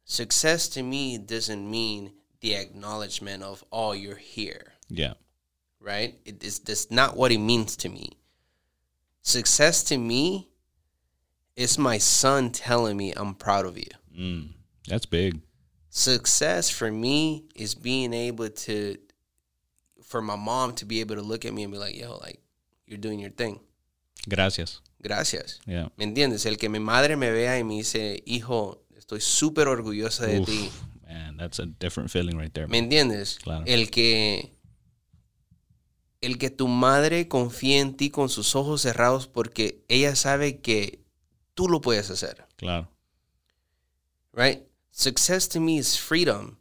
Success 0.05 0.69
to 0.71 0.83
me 0.83 1.19
doesn't 1.19 1.71
mean 1.71 2.13
the 2.41 2.55
acknowledgement 2.55 3.43
of, 3.43 3.65
oh, 3.73 3.93
you're 3.93 4.17
here, 4.17 4.73
Yeah. 4.89 5.15
right? 5.81 6.19
It 6.25 6.43
is 6.45 6.59
that's 6.59 6.91
not 6.91 7.17
what 7.17 7.33
it 7.33 7.39
means 7.39 7.77
to 7.79 7.89
me. 7.89 8.19
Success 9.23 9.83
to 9.85 9.97
me 9.97 10.51
is 11.57 11.79
my 11.79 11.97
son 11.99 12.51
telling 12.51 12.97
me 12.97 13.13
I'm 13.17 13.35
proud 13.35 13.65
of 13.65 13.79
you. 13.79 13.91
Mm. 14.15 14.49
That's 14.89 15.07
big. 15.07 15.41
Success 15.89 16.69
for 16.69 16.91
me 16.91 17.45
is 17.55 17.75
being 17.75 18.13
able 18.13 18.51
to, 18.51 18.99
for 20.03 20.21
my 20.21 20.37
mom 20.37 20.75
to 20.75 20.85
be 20.85 21.01
able 21.01 21.15
to 21.15 21.23
look 21.23 21.45
at 21.47 21.55
me 21.55 21.63
and 21.63 21.73
be 21.73 21.79
like, 21.79 21.97
yo, 21.97 22.17
like, 22.19 22.41
you're 22.87 23.01
doing 23.01 23.21
your 23.21 23.33
thing. 23.33 23.61
Gracias. 24.27 24.83
Gracias. 25.01 25.61
Yeah. 25.67 25.91
¿Me 25.97 26.05
entiendes? 26.05 26.47
El 26.47 26.57
que 26.57 26.69
mi 26.69 26.79
madre 26.81 27.17
me 27.17 27.31
vea 27.31 27.59
y 27.59 27.65
me 27.65 27.75
dice, 27.75 28.23
hijo, 28.25 28.85
estoy 28.97 29.21
súper 29.21 29.69
orgullosa 29.69 30.27
de 30.27 30.41
Uf, 30.41 30.47
ti. 30.47 30.71
man, 31.07 31.37
that's 31.37 31.59
a 31.61 31.67
different 31.67 32.11
feeling 32.11 32.37
right 32.39 32.53
there. 32.53 32.67
¿Me 32.69 32.79
entiendes? 32.79 33.39
Claro. 33.43 33.65
El 33.67 33.91
que 33.91 34.53
el 36.23 36.39
que 36.39 36.49
tu 36.49 36.69
madre 36.69 37.29
confíe 37.29 37.81
en 37.81 37.97
ti 37.99 38.09
con 38.09 38.31
sus 38.31 38.57
ojos 38.57 38.81
cerrados 38.81 39.29
porque 39.29 39.85
ella 39.89 40.17
sabe 40.17 40.61
que 40.63 41.05
tú 41.53 41.69
lo 41.69 41.83
puedes 41.83 42.09
hacer, 42.11 42.47
Claro. 42.57 42.89
right? 44.33 44.63
Success 44.91 45.49
to 45.51 45.61
me 45.61 45.77
is 45.77 45.99
freedom. 45.99 46.57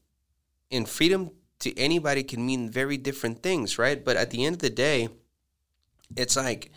And 0.70 0.86
freedom 0.86 1.32
to 1.60 1.70
anybody 1.78 2.26
can 2.26 2.45
mean 2.45 2.70
very 2.70 2.98
different 2.98 3.41
things, 3.41 3.78
right? 3.78 4.04
But 4.04 4.18
at 4.18 4.32
the 4.32 4.44
end 4.45 4.56
of 4.56 4.62
the 4.62 4.70
day, 4.70 5.10
it's 6.15 6.35
like 6.35 6.72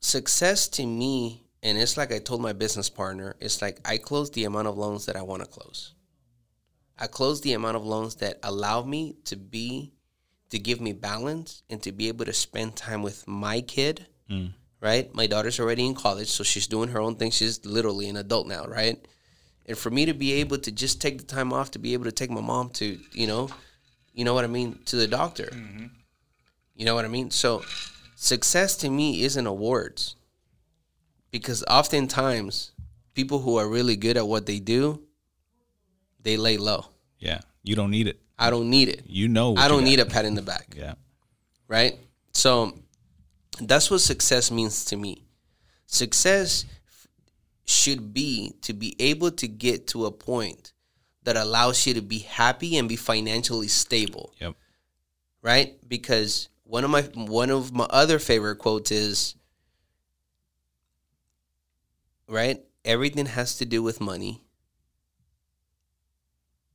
success 0.00 0.68
to 0.68 0.86
me 0.86 1.46
and 1.62 1.76
it's 1.76 1.96
like 1.96 2.12
I 2.12 2.18
told 2.18 2.40
my 2.40 2.52
business 2.52 2.88
partner, 2.88 3.36
it's 3.40 3.60
like 3.60 3.80
I 3.84 3.98
close 3.98 4.30
the 4.30 4.44
amount 4.44 4.68
of 4.68 4.78
loans 4.78 5.06
that 5.06 5.16
I 5.16 5.22
want 5.22 5.42
to 5.42 5.48
close. 5.48 5.94
I 6.98 7.06
close 7.06 7.40
the 7.40 7.54
amount 7.54 7.76
of 7.76 7.84
loans 7.84 8.16
that 8.16 8.38
allow 8.42 8.82
me 8.82 9.16
to 9.24 9.36
be 9.36 9.92
to 10.50 10.58
give 10.58 10.80
me 10.80 10.92
balance 10.92 11.62
and 11.70 11.82
to 11.82 11.92
be 11.92 12.08
able 12.08 12.24
to 12.24 12.32
spend 12.32 12.76
time 12.76 13.02
with 13.02 13.26
my 13.26 13.60
kid. 13.60 14.06
Mm. 14.28 14.52
Right? 14.80 15.14
My 15.14 15.26
daughter's 15.26 15.60
already 15.60 15.86
in 15.86 15.94
college, 15.94 16.28
so 16.28 16.42
she's 16.42 16.66
doing 16.66 16.88
her 16.90 17.00
own 17.00 17.16
thing. 17.16 17.30
She's 17.30 17.64
literally 17.66 18.08
an 18.08 18.16
adult 18.16 18.46
now, 18.46 18.64
right? 18.64 18.98
And 19.66 19.76
for 19.76 19.90
me 19.90 20.06
to 20.06 20.14
be 20.14 20.32
able 20.34 20.56
to 20.58 20.72
just 20.72 21.02
take 21.02 21.18
the 21.18 21.24
time 21.24 21.52
off 21.52 21.72
to 21.72 21.78
be 21.78 21.92
able 21.92 22.04
to 22.04 22.12
take 22.12 22.30
my 22.30 22.40
mom 22.40 22.70
to, 22.70 22.98
you 23.12 23.26
know, 23.26 23.50
you 24.14 24.24
know 24.24 24.32
what 24.32 24.44
I 24.44 24.48
mean, 24.48 24.78
to 24.86 24.96
the 24.96 25.06
doctor. 25.06 25.50
You 26.80 26.86
know 26.86 26.94
what 26.94 27.04
I 27.04 27.08
mean? 27.08 27.30
So 27.30 27.62
success 28.16 28.74
to 28.78 28.88
me 28.88 29.22
isn't 29.22 29.46
awards. 29.46 30.16
Because 31.30 31.62
oftentimes 31.68 32.72
people 33.12 33.40
who 33.40 33.58
are 33.58 33.68
really 33.68 33.96
good 33.96 34.16
at 34.16 34.26
what 34.26 34.46
they 34.46 34.60
do, 34.60 35.02
they 36.22 36.38
lay 36.38 36.56
low. 36.56 36.86
Yeah. 37.18 37.40
You 37.62 37.76
don't 37.76 37.90
need 37.90 38.06
it. 38.06 38.18
I 38.38 38.48
don't 38.48 38.70
need 38.70 38.88
it. 38.88 39.02
You 39.06 39.28
know. 39.28 39.50
what 39.50 39.60
I 39.60 39.68
don't 39.68 39.84
need 39.84 40.00
a 40.00 40.06
pat 40.06 40.24
in 40.24 40.34
the 40.34 40.40
back. 40.40 40.68
Yeah. 40.74 40.94
right? 41.68 41.98
So 42.32 42.72
that's 43.60 43.90
what 43.90 44.00
success 44.00 44.50
means 44.50 44.86
to 44.86 44.96
me. 44.96 45.26
Success 45.84 46.64
should 47.66 48.14
be 48.14 48.54
to 48.62 48.72
be 48.72 48.96
able 48.98 49.32
to 49.32 49.46
get 49.46 49.86
to 49.88 50.06
a 50.06 50.10
point 50.10 50.72
that 51.24 51.36
allows 51.36 51.86
you 51.86 51.92
to 51.92 52.00
be 52.00 52.20
happy 52.20 52.78
and 52.78 52.88
be 52.88 52.96
financially 52.96 53.68
stable, 53.68 54.32
Yep. 54.40 54.54
right? 55.42 55.76
Because 55.86 56.48
one 56.70 56.84
of 56.84 56.90
my 56.90 57.02
one 57.14 57.50
of 57.50 57.72
my 57.72 57.86
other 57.90 58.18
favorite 58.20 58.56
quotes 58.56 58.92
is 58.92 59.34
right? 62.28 62.60
Everything 62.84 63.26
has 63.26 63.56
to 63.58 63.64
do 63.66 63.82
with 63.82 64.00
money, 64.00 64.40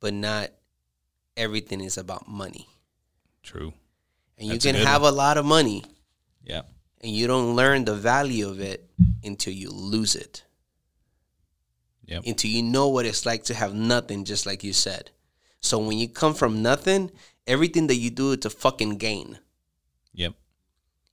but 0.02 0.14
not 0.14 0.52
everything 1.38 1.80
is 1.82 1.98
about 1.98 2.28
money. 2.28 2.68
True. 3.42 3.74
And 4.38 4.48
you 4.48 4.54
That's 4.54 4.66
a 4.66 4.70
can 4.74 4.80
good 4.82 4.88
have 4.88 5.02
a 5.02 5.12
lot 5.12 5.38
of 5.38 5.46
money 5.46 5.84
Yeah. 6.44 6.64
and 7.02 7.12
you 7.12 7.26
don't 7.28 7.56
learn 7.56 7.86
the 7.86 7.96
value 7.96 8.50
of 8.50 8.60
it 8.60 8.90
until 9.24 9.54
you 9.54 9.72
lose 9.72 10.14
it. 10.16 10.44
Yep. 12.06 12.24
Until 12.28 12.52
you 12.52 12.62
know 12.64 12.90
what 12.90 13.06
it's 13.06 13.26
like 13.26 13.46
to 13.46 13.54
have 13.54 13.74
nothing, 13.74 14.26
just 14.26 14.46
like 14.46 14.64
you 14.64 14.74
said. 14.74 15.12
So 15.62 15.80
when 15.80 15.98
you 15.98 16.08
come 16.10 16.34
from 16.36 16.62
nothing, 16.62 17.12
everything 17.48 17.88
that 17.88 17.96
you 17.96 18.10
do 18.12 18.34
is 18.34 18.46
a 18.46 18.50
fucking 18.50 18.98
gain. 18.98 19.40
Yep. 20.16 20.34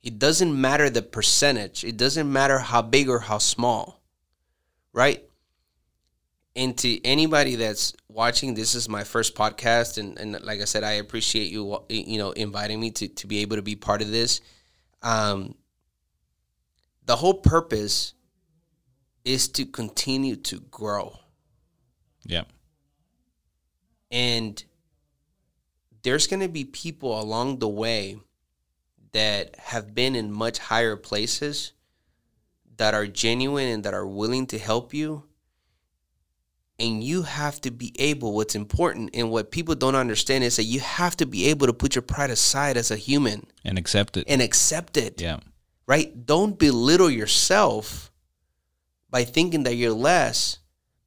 It 0.03 0.19
doesn't 0.19 0.61
matter 0.61 0.91
the 0.91 1.03
percentage. 1.03 1.85
It 1.85 1.97
doesn't 1.97 2.31
matter 2.31 2.59
how 2.59 2.83
big 2.83 3.09
or 3.09 3.21
how 3.21 3.39
small. 3.39 4.01
Right? 4.93 5.25
And 6.55 6.77
to 6.79 7.03
anybody 7.05 7.55
that's 7.57 7.95
watching, 8.09 8.55
this 8.55 8.75
is 8.75 8.89
my 8.89 9.05
first 9.05 9.35
podcast, 9.35 9.97
and, 9.97 10.19
and 10.19 10.45
like 10.45 10.61
I 10.61 10.65
said, 10.65 10.85
I 10.85 10.93
appreciate 10.93 11.51
you, 11.51 11.83
you 11.89 12.19
know, 12.19 12.33
inviting 12.33 12.79
me 12.79 12.91
to, 12.91 13.09
to 13.09 13.27
be 13.27 13.39
able 13.39 13.57
to 13.57 13.63
be 13.63 13.75
part 13.75 14.03
of 14.03 14.11
this. 14.11 14.43
Um, 15.01 15.55
the 17.07 17.17
whole 17.17 17.35
purpose 17.35 18.13
is 19.25 19.49
to 19.49 19.65
continue 19.65 20.37
to 20.37 20.61
grow. 20.61 21.19
Yep. 22.27 22.49
And 24.11 24.63
there's 26.03 26.27
going 26.27 26.41
to 26.41 26.49
be 26.49 26.65
people 26.65 27.19
along 27.19 27.61
the 27.61 27.69
way 27.69 28.19
that 29.13 29.57
have 29.59 29.95
been 29.95 30.17
in 30.17 30.33
much 30.33 30.59
higher 30.59 30.97
places 30.97 31.73
that 32.77 32.95
are 32.95 33.07
genuine 33.07 33.69
and 33.69 33.85
that 33.85 33.95
are 33.95 34.07
willing 34.07 34.47
to 34.47 34.59
help 34.59 34.93
you. 34.95 35.25
And 36.79 37.05
you 37.05 37.23
have 37.23 37.61
to 37.61 37.71
be 37.71 37.95
able, 37.99 38.35
what's 38.35 38.55
important 38.55 39.11
and 39.15 39.31
what 39.31 39.51
people 39.51 39.75
don't 39.75 39.95
understand 39.95 40.43
is 40.43 40.57
that 40.57 40.65
you 40.65 40.81
have 40.81 41.17
to 41.19 41.27
be 41.27 41.47
able 41.47 41.67
to 41.67 41.73
put 41.73 41.95
your 41.95 42.03
pride 42.03 42.31
aside 42.31 42.77
as 42.77 42.91
a 42.91 42.97
human 42.97 43.47
And 43.65 43.79
accept 43.79 44.17
it. 44.17 44.25
and 44.27 44.43
accept 44.43 44.97
it 44.97 45.21
yeah. 45.21 45.39
right? 45.87 46.27
Don't 46.27 46.59
belittle 46.59 47.11
yourself 47.11 48.11
by 49.11 49.23
thinking 49.25 49.63
that 49.65 49.77
you're 49.77 49.93
less 49.93 50.59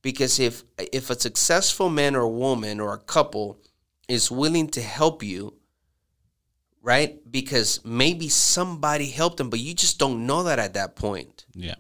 because 0.02 0.40
if 0.40 0.64
if 0.78 1.10
a 1.10 1.20
successful 1.20 1.90
man 1.90 2.16
or 2.16 2.28
woman 2.28 2.80
or 2.80 2.94
a 2.94 3.00
couple 3.00 3.60
is 4.08 4.30
willing 4.30 4.68
to 4.70 4.82
help 4.82 5.24
you, 5.24 5.56
right? 6.86 7.20
Because 7.32 7.84
maybe 7.84 8.30
somebody 8.30 9.08
helped 9.08 9.38
them 9.38 9.50
but 9.50 9.60
you 9.60 9.74
just 9.74 9.98
don't 9.98 10.28
know 10.28 10.44
that 10.44 10.60
at 10.60 10.76
that 10.76 10.96
point, 10.96 11.46
Yeah. 11.56 11.76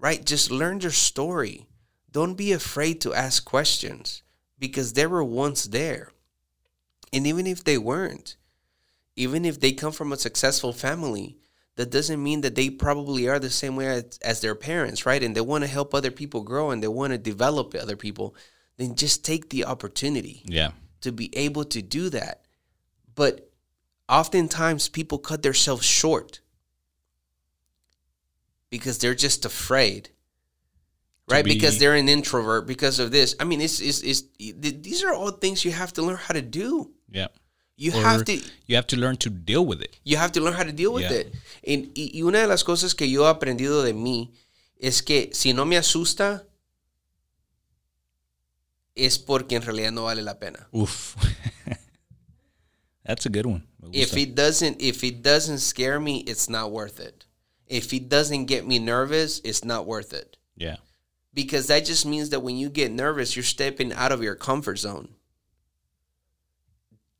right? 0.00 0.24
Just 0.24 0.50
learn 0.50 0.80
your 0.80 0.90
story. 0.90 1.68
Don't 2.10 2.34
be 2.34 2.50
afraid 2.52 3.00
to 3.02 3.14
ask 3.14 3.44
questions 3.44 4.22
because 4.58 4.92
they 4.94 5.06
were 5.06 5.22
once 5.24 5.64
there. 5.64 6.10
And 7.12 7.24
even 7.26 7.46
if 7.46 7.62
they 7.62 7.78
weren't, 7.78 8.36
even 9.14 9.44
if 9.44 9.60
they 9.60 9.72
come 9.72 9.92
from 9.92 10.12
a 10.12 10.16
successful 10.16 10.72
family, 10.72 11.38
that 11.76 11.90
doesn't 11.90 12.22
mean 12.22 12.40
that 12.40 12.56
they 12.56 12.68
probably 12.68 13.28
are 13.28 13.38
the 13.38 13.48
same 13.48 13.76
way 13.76 13.86
as, 13.86 14.18
as 14.22 14.40
their 14.40 14.56
parents, 14.56 15.06
right? 15.06 15.22
And 15.22 15.36
they 15.36 15.40
want 15.40 15.62
to 15.62 15.68
help 15.70 15.94
other 15.94 16.10
people 16.10 16.42
grow 16.42 16.70
and 16.70 16.82
they 16.82 16.88
want 16.88 17.12
to 17.12 17.18
develop 17.18 17.74
other 17.76 17.96
people. 17.96 18.34
Then 18.76 18.96
just 18.96 19.24
take 19.24 19.50
the 19.50 19.64
opportunity 19.66 20.42
Yeah. 20.46 20.72
to 21.02 21.12
be 21.12 21.30
able 21.36 21.64
to 21.66 21.80
do 21.80 22.10
that. 22.10 22.44
But 23.14 23.51
oftentimes 24.08 24.88
people 24.88 25.18
cut 25.18 25.42
themselves 25.42 25.84
short 25.86 26.40
because 28.70 28.98
they're 28.98 29.14
just 29.14 29.44
afraid. 29.44 30.10
Right? 31.28 31.44
be- 31.44 31.54
because 31.54 31.78
they're 31.78 31.94
an 31.94 32.08
introvert 32.08 32.66
because 32.66 32.98
of 32.98 33.10
this. 33.10 33.34
I 33.40 33.44
mean, 33.44 33.60
it's, 33.60 33.80
it's, 33.80 34.00
it's 34.02 34.22
these 34.38 35.02
are 35.04 35.14
all 35.14 35.30
things 35.30 35.64
you 35.64 35.70
have 35.70 35.92
to 35.94 36.02
learn 36.02 36.16
how 36.16 36.34
to 36.34 36.42
do. 36.42 36.90
Yeah. 37.10 37.28
You 37.76 37.92
Or 37.92 38.02
have 38.02 38.24
to 38.26 38.40
You 38.66 38.76
have 38.76 38.86
to 38.88 38.96
learn 38.96 39.16
to 39.18 39.30
deal 39.30 39.64
with 39.64 39.80
it. 39.80 39.98
You 40.04 40.16
have 40.18 40.32
to 40.32 40.40
learn 40.40 40.52
how 40.54 40.64
to 40.64 40.72
deal 40.72 40.92
with 40.92 41.04
Yeah. 41.04 41.12
it. 41.20 41.34
And- 41.66 41.90
y, 41.96 42.20
una 42.22 42.40
de 42.40 42.46
las 42.48 42.62
cosas 42.64 42.94
que 42.94 43.08
yo 43.08 43.22
he 43.24 43.30
aprendido 43.30 43.82
de 43.82 43.92
mí 43.94 44.32
es 44.78 45.00
que 45.00 45.30
si 45.32 45.52
no 45.52 45.64
me 45.64 45.76
asusta, 45.76 46.44
es 48.94 49.18
porque 49.18 49.56
en 49.56 49.62
realidad 49.62 49.92
no 49.92 50.04
vale 50.04 50.22
la 50.22 50.38
pena. 50.38 50.68
Oof. 50.74 51.16
That's 53.06 53.24
a 53.26 53.30
good 53.30 53.46
one. 53.46 53.62
If 53.90 54.16
it 54.16 54.34
doesn't, 54.34 54.80
if 54.80 55.02
it 55.02 55.22
doesn't 55.22 55.58
scare 55.58 55.98
me, 55.98 56.18
it's 56.20 56.48
not 56.48 56.70
worth 56.70 57.00
it. 57.00 57.26
if 57.66 57.92
it 57.94 58.08
doesn't 58.10 58.44
get 58.44 58.66
me 58.66 58.78
nervous, 58.78 59.40
it's 59.44 59.64
not 59.64 59.86
worth 59.86 60.12
it. 60.12 60.36
Yeah. 60.56 60.76
Because 61.32 61.68
that 61.68 61.86
just 61.86 62.04
means 62.04 62.28
that 62.30 62.40
when 62.40 62.56
you 62.56 62.68
get 62.68 62.92
nervous, 62.92 63.34
you're 63.34 63.42
stepping 63.42 63.92
out 63.94 64.12
of 64.12 64.22
your 64.22 64.34
comfort 64.34 64.76
zone. 64.76 65.14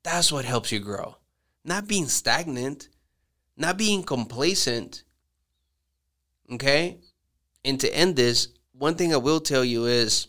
That's 0.02 0.30
what 0.30 0.44
helps 0.44 0.70
you 0.70 0.78
grow. 0.78 1.16
Not 1.64 1.88
being 1.88 2.06
stagnant, 2.06 2.88
not 3.56 3.78
being 3.78 4.02
complacent. 4.02 5.04
Okay? 6.52 6.98
And 7.64 7.80
to 7.80 7.96
end 7.96 8.16
this, 8.16 8.48
one 8.72 8.96
thing 8.96 9.14
I 9.14 9.18
will 9.18 9.40
tell 9.40 9.64
you 9.64 9.86
is 9.86 10.26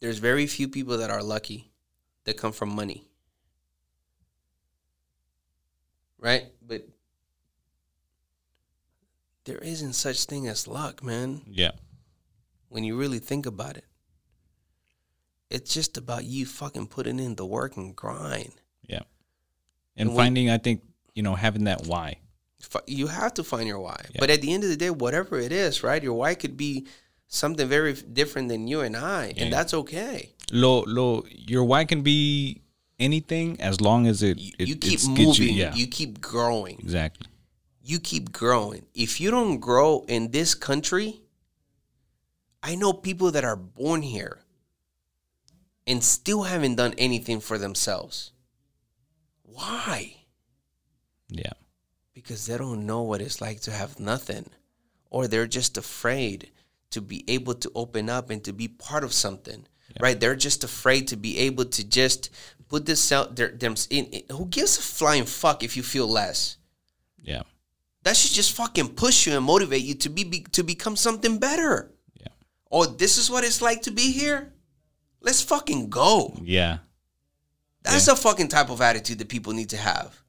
there's 0.00 0.18
very 0.18 0.46
few 0.46 0.68
people 0.68 0.98
that 0.98 1.10
are 1.10 1.22
lucky 1.24 1.72
that 2.24 2.36
come 2.36 2.52
from 2.52 2.68
money. 2.74 3.08
Right? 6.22 6.46
But 6.66 6.86
there 9.44 9.58
isn't 9.58 9.94
such 9.94 10.24
thing 10.24 10.46
as 10.46 10.68
luck, 10.68 11.02
man. 11.02 11.42
Yeah. 11.50 11.72
When 12.68 12.84
you 12.84 12.96
really 12.96 13.18
think 13.18 13.44
about 13.44 13.76
it. 13.76 13.84
It's 15.50 15.74
just 15.74 15.98
about 15.98 16.24
you 16.24 16.46
fucking 16.46 16.86
putting 16.86 17.18
in 17.18 17.34
the 17.34 17.44
work 17.44 17.76
and 17.76 17.94
grind. 17.94 18.52
Yeah. 18.86 19.00
And, 19.96 20.08
And 20.08 20.08
when- 20.10 20.16
finding, 20.26 20.48
I 20.48 20.58
think, 20.58 20.82
you 21.14 21.22
know, 21.22 21.34
having 21.34 21.64
that 21.64 21.86
why. 21.86 22.18
You 22.86 23.08
have 23.08 23.34
to 23.34 23.44
find 23.44 23.66
your 23.66 23.80
why. 23.80 24.00
Yeah. 24.14 24.20
But 24.20 24.30
at 24.30 24.40
the 24.40 24.54
end 24.54 24.62
of 24.62 24.70
the 24.70 24.76
day, 24.76 24.88
whatever 24.90 25.38
it 25.38 25.50
is, 25.52 25.82
right? 25.82 26.00
Your 26.02 26.14
why 26.14 26.34
could 26.36 26.56
be 26.56 26.86
something 27.26 27.68
very 27.68 27.92
different 27.94 28.48
than 28.48 28.68
you 28.68 28.80
and 28.82 28.96
I, 28.96 29.32
Yeah. 29.36 29.44
and 29.44 29.52
that's 29.52 29.74
okay. 29.74 30.30
Lo, 30.52 30.84
lo, 30.86 31.24
your 31.28 31.64
why 31.64 31.84
can 31.84 32.02
be 32.02 32.61
anything 33.02 33.60
as 33.60 33.80
long 33.80 34.06
as 34.06 34.22
it, 34.22 34.38
You, 34.38 34.52
it 34.58 34.68
you 34.68 34.76
keep 34.76 35.00
moving. 35.08 35.48
You, 35.48 35.54
yeah. 35.54 35.74
You 35.74 35.86
keep 35.86 36.20
growing. 36.20 36.78
exactly. 36.78 37.26
you 37.82 37.98
keep 37.98 38.30
growing. 38.32 38.86
If 38.94 39.20
you 39.20 39.30
don't 39.30 39.58
grow 39.58 40.04
in 40.08 40.30
this 40.30 40.54
country, 40.54 41.20
I 42.62 42.76
know 42.76 42.92
people 42.92 43.32
that 43.32 43.44
are 43.44 43.56
born 43.56 44.02
here 44.02 44.38
and 45.86 46.02
still 46.04 46.44
haven't 46.44 46.76
done 46.76 46.94
anything 46.96 47.40
for 47.40 47.58
themselves. 47.58 48.30
Why? 49.42 50.14
Yeah. 51.28 51.56
Because 52.14 52.46
they 52.46 52.56
don't 52.56 52.86
know 52.86 53.02
what 53.02 53.20
it's 53.20 53.40
like 53.40 53.60
to 53.62 53.72
have 53.72 53.98
nothing, 53.98 54.46
or 55.10 55.26
they're 55.26 55.48
just 55.48 55.76
afraid 55.76 56.50
to 56.90 57.00
be 57.00 57.24
able 57.26 57.54
to 57.54 57.70
open 57.74 58.08
up 58.08 58.30
and 58.30 58.44
to 58.44 58.52
be 58.52 58.68
part 58.68 59.02
of 59.02 59.12
something. 59.12 59.66
Right? 60.00 60.18
They're 60.18 60.36
just 60.36 60.64
afraid 60.64 61.08
to 61.08 61.16
be 61.16 61.38
able 61.40 61.64
to 61.66 61.84
just 61.84 62.30
put 62.68 62.86
this 62.86 63.12
out 63.12 63.36
there. 63.36 63.48
Them 63.48 63.74
in, 63.90 64.22
who 64.30 64.46
gives 64.46 64.78
a 64.78 64.82
flying 64.82 65.24
fuck 65.24 65.62
if 65.62 65.76
you 65.76 65.82
feel 65.82 66.06
less? 66.06 66.56
Yeah. 67.20 67.42
that 68.04 68.16
should 68.16 68.32
just 68.32 68.52
fucking 68.56 68.94
push 68.94 69.26
you 69.26 69.36
and 69.36 69.44
motivate 69.44 69.82
you 69.82 69.94
to 69.94 70.08
be, 70.08 70.24
be 70.24 70.40
to 70.52 70.62
become 70.62 70.96
something 70.96 71.38
better. 71.38 71.92
Yeah. 72.20 72.28
Oh, 72.70 72.84
this 72.84 73.16
is 73.18 73.30
what 73.30 73.44
it's 73.44 73.62
like 73.62 73.82
to 73.82 73.90
be 73.90 74.10
here. 74.10 74.52
Let's 75.20 75.42
fucking 75.42 75.88
go. 75.90 76.36
Yeah. 76.42 76.78
That's 77.84 78.06
the 78.06 78.16
fucking 78.16 78.48
type 78.48 78.70
of 78.70 78.80
attitude 78.80 79.18
that 79.18 79.28
people 79.28 79.52
need 79.52 79.70
to 79.70 79.76
have. 79.76 80.20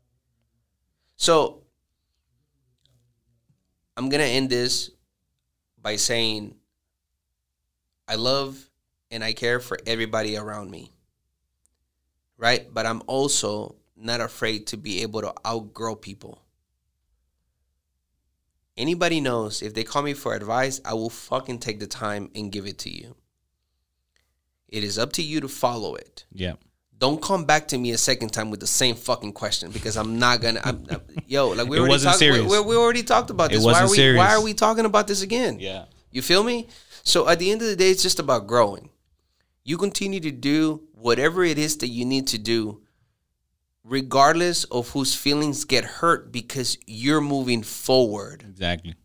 So 1.16 1.64
I'm 3.96 4.10
gonna 4.10 4.24
end 4.24 4.50
this 4.50 4.92
by 5.82 5.96
saying 5.96 6.56
I 8.08 8.16
love 8.16 8.70
and 9.14 9.24
I 9.24 9.32
care 9.34 9.60
for 9.60 9.78
everybody 9.86 10.36
around 10.36 10.72
me. 10.72 10.92
Right? 12.38 12.68
But 12.74 12.86
I'm 12.86 13.02
also 13.08 13.76
not 13.96 14.20
afraid 14.20 14.68
to 14.68 14.78
be 14.78 15.04
able 15.04 15.22
to 15.22 15.34
outgrow 15.46 15.96
people. 15.96 16.42
Anybody 18.76 19.22
knows 19.22 19.62
if 19.62 19.74
they 19.76 19.84
call 19.84 20.02
me 20.02 20.14
for 20.14 20.34
advice, 20.34 20.82
I 20.84 20.96
will 20.96 21.12
fucking 21.12 21.60
take 21.60 21.80
the 21.80 21.88
time 21.88 22.32
and 22.34 22.52
give 22.52 22.66
it 22.66 22.80
to 22.80 22.90
you. 22.90 23.16
It 24.68 24.84
is 24.84 24.98
up 24.98 25.14
to 25.14 25.22
you 25.22 25.42
to 25.42 25.48
follow 25.48 25.94
it 25.94 26.26
Yeah. 26.34 26.54
don't 26.98 27.22
come 27.22 27.46
back 27.46 27.68
to 27.68 27.78
me 27.78 27.92
a 27.92 27.98
second 28.00 28.30
time 28.30 28.50
with 28.50 28.60
the 28.62 28.68
same 28.68 28.96
fucking 28.96 29.34
question 29.34 29.70
because 29.72 29.96
I'm 29.96 30.18
not 30.18 30.42
gonna. 30.42 30.62
I'm, 30.64 30.84
I'm- 30.90 31.02
yo, 31.28 31.50
like 31.50 31.68
we 31.68 31.78
It 31.78 31.82
already 31.82 31.92
wasn't 31.94 32.10
talked. 32.14 32.20
serious. 32.20 32.50
We, 32.52 32.60
we 32.62 32.76
already 32.76 33.04
talked 33.04 33.30
about 33.30 33.52
this. 33.52 33.64
why 33.64 33.72
are 33.74 33.74
wasn't 33.84 33.92
we? 33.92 33.98
serious. 33.98 34.18
Why 34.18 34.34
are 34.34 34.42
we 34.42 34.54
talking 34.56 34.86
about 34.86 35.06
this 35.08 35.22
again? 35.22 35.60
Yeah. 35.60 35.86
You 36.12 36.24
feel 36.24 36.44
me? 36.44 36.68
So 37.04 37.28
at 37.30 37.38
the 37.38 37.52
end 37.52 37.62
of 37.62 37.68
the 37.68 37.76
day, 37.76 37.92
it's 37.92 38.02
just 38.02 38.20
about 38.20 38.48
growing. 38.48 38.90
You 39.64 39.78
continue 39.78 40.20
to 40.20 40.32
do 40.32 40.84
whatever 40.94 41.44
it 41.44 41.58
is 41.58 41.78
that 41.78 41.88
you 41.88 42.06
need 42.06 42.28
to 42.28 42.38
do, 42.38 42.82
regardless 43.84 44.66
of 44.66 44.90
whose 44.90 45.16
feelings 45.16 45.64
get 45.64 45.86
hurt, 45.86 46.32
because 46.32 46.78
you're 46.86 47.22
moving 47.22 47.64
forward. 47.64 48.44
Exactly. 48.48 48.96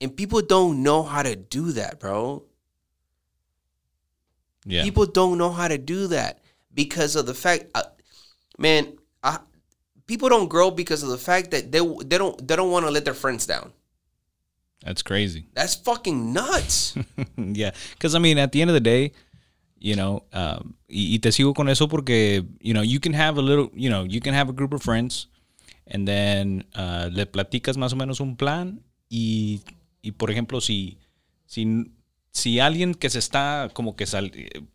And 0.00 0.16
people 0.16 0.42
don't 0.42 0.82
know 0.82 1.02
how 1.02 1.22
to 1.22 1.34
do 1.34 1.72
that, 1.72 1.98
bro. 1.98 2.44
Yeah. 4.64 4.82
People 4.82 5.06
don't 5.06 5.38
know 5.38 5.50
how 5.50 5.68
to 5.68 5.78
do 5.78 6.08
that 6.08 6.40
because 6.74 7.16
of 7.16 7.26
the 7.26 7.34
fact, 7.34 7.66
uh, 7.74 7.84
man. 8.58 8.98
I, 9.22 9.38
people 10.06 10.28
don't 10.28 10.48
grow 10.48 10.70
because 10.70 11.02
of 11.02 11.08
the 11.08 11.18
fact 11.18 11.50
that 11.52 11.72
they 11.72 11.80
they 11.80 12.18
don't 12.18 12.46
they 12.46 12.54
don't 12.54 12.70
want 12.70 12.84
to 12.84 12.90
let 12.90 13.04
their 13.04 13.14
friends 13.14 13.46
down. 13.46 13.72
That's 14.84 15.02
crazy. 15.02 15.46
That's 15.54 15.74
fucking 15.74 16.32
nuts. 16.32 16.94
yeah, 17.36 17.72
because 17.92 18.14
I 18.14 18.18
mean, 18.18 18.38
at 18.38 18.52
the 18.52 18.62
end 18.62 18.70
of 18.70 18.74
the 18.74 18.80
day, 18.80 19.12
you 19.78 19.96
know, 19.96 20.24
um, 20.32 20.74
y, 20.88 21.14
y 21.14 21.18
te 21.18 21.30
sigo 21.30 21.54
con 21.54 21.68
eso 21.68 21.88
porque 21.88 22.44
you 22.60 22.74
know 22.74 22.82
you 22.82 23.00
can 23.00 23.14
have 23.14 23.38
a 23.38 23.42
little, 23.42 23.70
you 23.74 23.90
know, 23.90 24.04
you 24.04 24.20
can 24.20 24.34
have 24.34 24.48
a 24.48 24.52
group 24.52 24.72
of 24.72 24.82
friends, 24.82 25.28
and 25.86 26.06
then 26.06 26.64
uh, 26.74 27.08
le 27.10 27.26
platicas 27.26 27.76
más 27.76 27.92
o 27.92 27.96
menos 27.96 28.20
un 28.20 28.36
plan 28.36 28.80
y, 29.08 29.62
y 30.02 30.12
por 30.12 30.30
ejemplo 30.30 30.60
si 30.60 30.98
si 31.46 31.90
si 32.30 32.60
alguien 32.60 32.94
que 32.94 33.10
se 33.10 33.18
está 33.18 33.70
como 33.72 33.96
que 33.96 34.06
sal, 34.06 34.32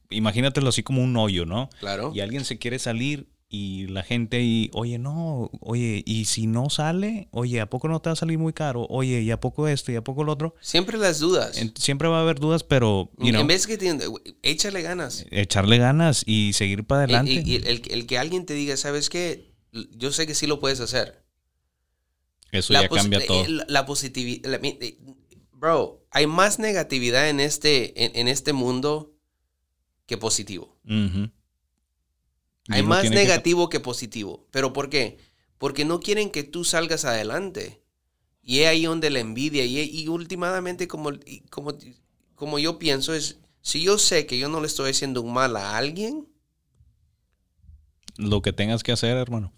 imagínatelo 0.10 0.70
así 0.70 0.84
como 0.84 1.02
un 1.02 1.16
hoyo, 1.16 1.46
¿no? 1.46 1.70
Claro. 1.80 2.12
Y 2.14 2.20
alguien 2.20 2.44
se 2.44 2.58
quiere 2.58 2.78
salir 2.78 3.28
y 3.56 3.86
la 3.86 4.02
gente 4.02 4.42
y, 4.42 4.72
oye, 4.74 4.98
no, 4.98 5.52
oye, 5.62 6.02
y 6.08 6.26
si 6.26 6.48
no 6.48 6.72
sale, 6.72 7.28
oye, 7.30 7.62
¿a 7.62 7.70
poco 7.70 7.88
no 7.88 8.02
te 8.02 8.10
va 8.10 8.14
a 8.14 8.16
salir 8.16 8.40
muy 8.40 8.52
caro? 8.52 8.88
Oye, 8.90 9.22
¿y 9.22 9.30
a 9.30 9.40
poco 9.40 9.68
esto? 9.68 9.92
¿Y 9.92 9.96
a 9.96 10.04
poco 10.04 10.24
lo 10.24 10.32
otro? 10.32 10.56
Siempre 10.60 10.98
las 10.98 11.20
dudas. 11.20 11.56
En- 11.60 11.72
siempre 11.78 12.08
va 12.08 12.18
a 12.18 12.22
haber 12.24 12.40
dudas, 12.40 12.64
pero, 12.64 13.12
you 13.20 13.30
know, 13.30 13.42
en 13.42 13.46
vez 13.48 13.68
que 13.68 13.78
te, 13.78 13.96
échale 14.42 14.82
ganas. 14.82 15.28
echarle 15.30 15.78
ganas 15.78 16.24
y 16.26 16.54
seguir 16.54 16.84
para 16.84 17.04
adelante. 17.04 17.32
Y- 17.32 17.38
y- 17.38 17.52
y 17.52 17.56
el, 17.58 17.84
el 17.92 18.08
que 18.08 18.18
alguien 18.18 18.48
te 18.48 18.56
diga, 18.56 18.76
¿sabes 18.76 19.12
qué? 19.12 19.54
Yo 19.72 20.12
sé 20.12 20.26
que 20.26 20.34
sí 20.34 20.48
lo 20.48 20.60
puedes 20.60 20.80
hacer. 20.80 21.24
Eso 22.52 22.74
ya 22.74 22.90
cambia 22.90 23.20
eh, 23.20 23.26
todo. 23.28 23.48
La, 23.48 23.66
la 23.68 23.86
positividad. 23.86 24.60
Bro, 25.52 26.08
hay 26.10 26.26
más 26.26 26.58
negatividad 26.58 27.30
en 27.30 27.40
este, 27.40 28.04
en, 28.04 28.16
en 28.16 28.28
este 28.28 28.52
mundo 28.52 29.14
que 30.08 30.18
positivo. 30.18 30.80
Y 30.86 31.30
Hay 32.70 32.82
uno 32.82 32.90
más 32.90 33.04
que- 33.04 33.10
negativo 33.10 33.70
que 33.70 33.80
positivo. 33.80 34.48
¿Pero 34.52 34.74
por 34.74 34.90
qué? 34.90 35.18
Porque 35.58 35.86
no 35.86 36.00
quieren 36.00 36.30
que 36.32 36.44
tú 36.44 36.64
salgas 36.64 37.06
adelante. 37.06 37.82
Y 38.42 38.60
es 38.60 38.68
ahí 38.68 38.86
donde 38.86 39.10
la 39.10 39.20
envidia. 39.20 39.64
Y, 39.66 39.80
y 39.80 40.08
últimamente, 40.10 40.88
como, 40.88 41.12
como, 41.50 41.74
como 42.36 42.60
yo 42.60 42.80
pienso, 42.80 43.14
es 43.14 43.38
si 43.62 43.82
yo 43.84 43.98
sé 43.98 44.26
que 44.26 44.38
yo 44.38 44.50
no 44.50 44.60
le 44.60 44.68
estoy 44.68 44.92
haciendo 44.92 45.22
un 45.22 45.34
mal 45.34 45.56
a 45.56 45.78
alguien, 45.78 46.28
Lo 48.18 48.42
que 48.42 48.54
tengas 48.54 48.84
que 48.84 48.92
hacer, 48.92 49.18
hermano. 49.18 49.54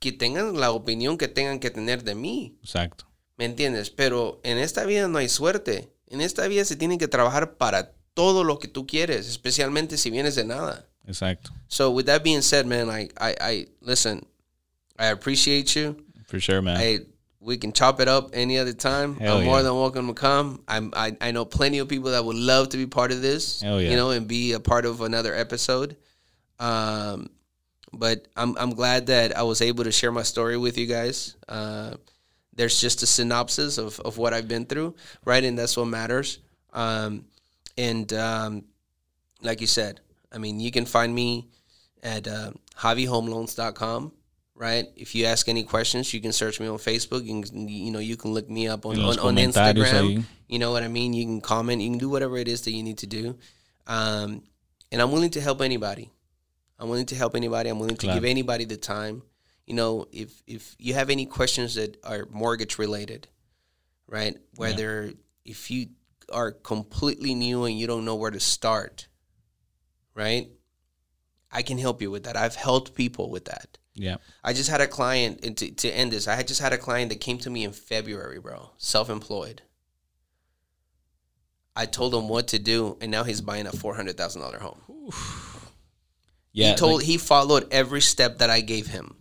que 0.00 0.12
tengan 0.12 0.58
la 0.60 0.70
opinión 0.72 1.18
que 1.18 1.28
tengan 1.28 1.58
que 1.60 1.70
tener 1.70 2.04
de 2.04 2.14
mí. 2.14 2.58
Exacto. 2.62 3.06
¿Me 3.36 3.44
entiendes? 3.44 3.90
Pero 3.90 4.40
en 4.44 4.58
esta 4.58 4.84
vida 4.84 5.08
no 5.08 5.18
hay 5.18 5.28
suerte. 5.28 5.92
En 6.08 6.20
esta 6.20 6.46
vida 6.48 6.64
se 6.64 6.76
tiene 6.76 6.98
que 6.98 7.08
trabajar 7.08 7.56
para 7.56 7.92
todo 8.14 8.42
lo 8.44 8.58
que 8.58 8.66
tú 8.68 8.86
quieres, 8.86 9.28
especialmente 9.28 9.96
si 9.96 10.10
vienes 10.10 10.34
de 10.34 10.44
nada. 10.44 10.87
Exacto. 11.08 11.50
So 11.68 11.90
with 11.90 12.06
that 12.06 12.22
being 12.22 12.42
said, 12.42 12.66
man, 12.66 12.90
I 12.90 13.08
I, 13.20 13.36
I 13.40 13.66
listen. 13.80 14.24
I 14.98 15.06
appreciate 15.06 15.76
you. 15.76 16.04
For 16.26 16.40
sure, 16.40 16.60
man. 16.60 16.76
Hey, 16.76 17.00
we 17.40 17.56
can 17.56 17.72
chop 17.72 18.00
it 18.00 18.08
up 18.08 18.30
any 18.32 18.58
other 18.58 18.72
time. 18.72 19.14
Hell 19.16 19.38
I'm 19.38 19.44
more 19.44 19.58
yeah. 19.58 19.62
than 19.62 19.74
welcome 19.74 20.08
to 20.08 20.14
come. 20.14 20.62
I'm 20.68 20.92
I, 20.94 21.16
I 21.20 21.30
know 21.30 21.44
plenty 21.44 21.78
of 21.78 21.88
people 21.88 22.10
that 22.10 22.24
would 22.24 22.36
love 22.36 22.70
to 22.70 22.76
be 22.76 22.86
part 22.86 23.12
of 23.12 23.22
this. 23.22 23.60
Hell 23.60 23.80
yeah. 23.80 23.90
You 23.90 23.96
know, 23.96 24.10
and 24.10 24.26
be 24.26 24.52
a 24.52 24.60
part 24.60 24.84
of 24.84 25.00
another 25.00 25.34
episode. 25.34 25.96
Um, 26.58 27.30
but 27.92 28.26
I'm 28.36 28.56
I'm 28.58 28.70
glad 28.74 29.06
that 29.06 29.36
I 29.36 29.44
was 29.44 29.62
able 29.62 29.84
to 29.84 29.92
share 29.92 30.12
my 30.12 30.24
story 30.24 30.56
with 30.56 30.76
you 30.76 30.86
guys. 30.86 31.36
Uh, 31.48 31.94
there's 32.54 32.80
just 32.80 33.02
a 33.02 33.06
synopsis 33.06 33.78
of, 33.78 34.00
of 34.00 34.18
what 34.18 34.34
I've 34.34 34.48
been 34.48 34.66
through, 34.66 34.96
right? 35.24 35.42
And 35.42 35.56
that's 35.56 35.76
what 35.76 35.86
matters. 35.86 36.40
Um, 36.72 37.24
and 37.78 38.12
um, 38.12 38.64
like 39.40 39.60
you 39.60 39.68
said, 39.68 40.00
I 40.32 40.38
mean, 40.38 40.60
you 40.60 40.70
can 40.70 40.84
find 40.86 41.14
me 41.14 41.48
at 42.02 42.28
uh, 42.28 42.52
javihomeloans.com, 42.76 44.12
right? 44.54 44.86
If 44.96 45.14
you 45.14 45.24
ask 45.26 45.48
any 45.48 45.62
questions, 45.64 46.12
you 46.12 46.20
can 46.20 46.32
search 46.32 46.60
me 46.60 46.66
on 46.66 46.78
Facebook. 46.78 47.24
You 47.24 47.42
can, 47.42 47.68
you 47.68 47.90
know, 47.90 47.98
you 47.98 48.16
can 48.16 48.32
look 48.32 48.48
me 48.48 48.68
up 48.68 48.86
on, 48.86 48.98
on, 49.00 49.18
on 49.18 49.36
Instagram. 49.36 50.24
You 50.48 50.58
know 50.58 50.70
what 50.70 50.82
I 50.82 50.88
mean? 50.88 51.12
You 51.12 51.24
can 51.24 51.40
comment. 51.40 51.82
You 51.82 51.90
can 51.90 51.98
do 51.98 52.08
whatever 52.08 52.36
it 52.36 52.48
is 52.48 52.62
that 52.62 52.72
you 52.72 52.82
need 52.82 52.98
to 52.98 53.06
do. 53.06 53.36
Um, 53.86 54.42
and 54.92 55.00
I'm 55.02 55.12
willing 55.12 55.30
to 55.30 55.40
help 55.40 55.60
anybody. 55.60 56.10
I'm 56.78 56.88
willing 56.88 57.06
to 57.06 57.14
help 57.16 57.34
anybody. 57.34 57.68
I'm 57.70 57.78
willing 57.78 57.96
to 57.96 58.06
Claro. 58.06 58.20
give 58.20 58.24
anybody 58.24 58.64
the 58.64 58.76
time. 58.76 59.22
you 59.66 59.74
know, 59.74 60.06
if 60.12 60.42
if 60.46 60.74
you 60.78 60.94
have 60.94 61.10
any 61.10 61.26
questions 61.26 61.74
that 61.74 61.98
are 62.02 62.26
mortgage 62.30 62.78
related, 62.78 63.28
right? 64.06 64.38
Whether 64.56 65.12
if 65.44 65.70
you 65.70 65.88
are 66.32 66.52
completely 66.52 67.34
new 67.34 67.64
and 67.64 67.78
you 67.78 67.86
don't 67.86 68.06
know 68.06 68.14
where 68.14 68.30
to 68.30 68.40
start, 68.40 69.07
right? 70.18 70.50
I 71.50 71.62
can 71.62 71.78
help 71.78 72.02
you 72.02 72.10
with 72.10 72.24
that. 72.24 72.36
I've 72.36 72.56
helped 72.56 72.94
people 72.94 73.30
with 73.30 73.46
that. 73.46 73.78
Yeah. 73.94 74.16
I 74.44 74.52
just 74.52 74.68
had 74.68 74.80
a 74.80 74.86
client 74.86 75.40
and 75.44 75.56
to, 75.56 75.70
to 75.70 75.88
end 75.88 76.12
this. 76.12 76.28
I 76.28 76.34
had 76.34 76.46
just 76.46 76.60
had 76.60 76.72
a 76.72 76.78
client 76.78 77.08
that 77.10 77.20
came 77.20 77.38
to 77.38 77.50
me 77.50 77.64
in 77.64 77.72
February, 77.72 78.38
bro, 78.38 78.70
self-employed. 78.76 79.62
I 81.74 81.86
told 81.86 82.12
him 82.12 82.28
what 82.28 82.48
to 82.48 82.58
do, 82.58 82.98
and 83.00 83.10
now 83.10 83.22
he's 83.22 83.40
buying 83.40 83.68
a 83.68 83.72
four 83.72 83.94
hundred 83.94 84.16
thousand 84.16 84.42
dollar 84.42 84.58
home. 84.58 84.80
Yeah. 86.52 86.70
he 86.70 86.76
told 86.76 86.96
like- 86.96 87.06
he 87.06 87.18
followed 87.18 87.68
every 87.70 88.00
step 88.00 88.38
that 88.38 88.50
I 88.50 88.60
gave 88.60 88.88
him. 88.88 89.14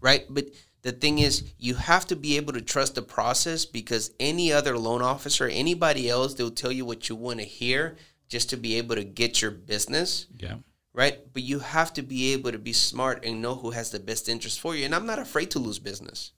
Right? 0.00 0.24
But 0.30 0.46
the 0.82 0.92
thing 0.92 1.18
is, 1.18 1.42
you 1.58 1.74
have 1.74 2.06
to 2.08 2.16
be 2.16 2.36
able 2.36 2.52
to 2.52 2.60
trust 2.60 2.94
the 2.94 3.02
process 3.02 3.64
because 3.64 4.12
any 4.20 4.52
other 4.52 4.78
loan 4.78 5.02
officer, 5.02 5.48
anybody 5.48 6.08
else, 6.08 6.34
they'll 6.34 6.50
tell 6.50 6.70
you 6.70 6.84
what 6.84 7.08
you 7.08 7.16
want 7.16 7.40
to 7.40 7.44
hear 7.46 7.96
just 8.28 8.50
to 8.50 8.56
be 8.56 8.76
able 8.76 8.94
to 8.96 9.04
get 9.04 9.40
your 9.42 9.50
business. 9.50 10.26
yeah. 10.38 10.56
Right? 10.92 11.18
But 11.32 11.42
you 11.42 11.58
have 11.58 11.92
to 11.94 12.02
be 12.02 12.32
able 12.34 12.52
to 12.52 12.58
be 12.58 12.72
smart 12.72 13.24
and 13.24 13.42
know 13.42 13.56
who 13.56 13.70
has 13.72 13.90
the 13.90 13.98
best 13.98 14.28
interest 14.28 14.60
for 14.60 14.76
you. 14.76 14.84
And 14.84 14.94
I'm 14.94 15.06
not 15.06 15.18
afraid 15.18 15.50
to 15.52 15.58
lose 15.58 15.80
business. 15.80 16.30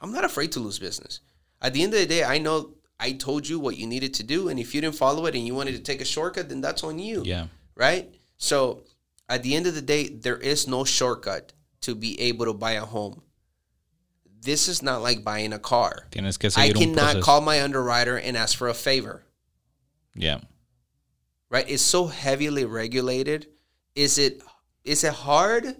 I'm 0.00 0.12
not 0.12 0.24
afraid 0.24 0.52
to 0.52 0.60
lose 0.60 0.78
business. 0.78 1.20
At 1.62 1.72
the 1.72 1.82
end 1.82 1.94
of 1.94 2.00
the 2.00 2.06
day, 2.06 2.22
I 2.22 2.36
know 2.36 2.74
I 3.00 3.12
told 3.12 3.48
you 3.48 3.58
what 3.58 3.78
you 3.78 3.86
needed 3.86 4.12
to 4.14 4.22
do. 4.22 4.50
And 4.50 4.60
if 4.60 4.74
you 4.74 4.82
didn't 4.82 4.96
follow 4.96 5.24
it 5.24 5.34
and 5.34 5.46
you 5.46 5.54
wanted 5.54 5.72
to 5.72 5.78
take 5.82 6.02
a 6.02 6.04
shortcut, 6.04 6.50
then 6.50 6.60
that's 6.60 6.84
on 6.84 6.98
you 6.98 7.22
Yeah. 7.24 7.46
right? 7.74 8.14
So 8.36 8.84
at 9.28 9.42
the 9.42 9.54
end 9.54 9.66
of 9.66 9.74
the 9.74 9.80
day, 9.82 10.08
there 10.08 10.36
is 10.36 10.68
no 10.68 10.84
shortcut 10.84 11.54
to 11.80 11.94
be 11.94 12.20
able 12.20 12.44
to 12.44 12.52
buy 12.52 12.72
a 12.72 12.84
home. 12.84 13.22
This 14.42 14.68
is 14.68 14.82
not 14.82 15.00
like 15.02 15.24
buying 15.24 15.54
a 15.54 15.58
car. 15.58 16.06
I 16.60 16.68
cannot 16.78 17.14
call 17.22 17.40
my 17.40 17.62
underwriter 17.62 18.18
and 18.18 18.36
ask 18.36 18.56
for 18.56 18.68
a 18.68 18.74
favor, 18.74 19.24
Yeah. 20.14 20.40
Right? 21.50 21.68
It's 21.68 21.82
so 21.82 22.06
heavily 22.06 22.64
regulated. 22.64 23.48
Is 23.94 24.18
it 24.18 24.42
is 24.84 25.04
it 25.04 25.12
hard? 25.12 25.76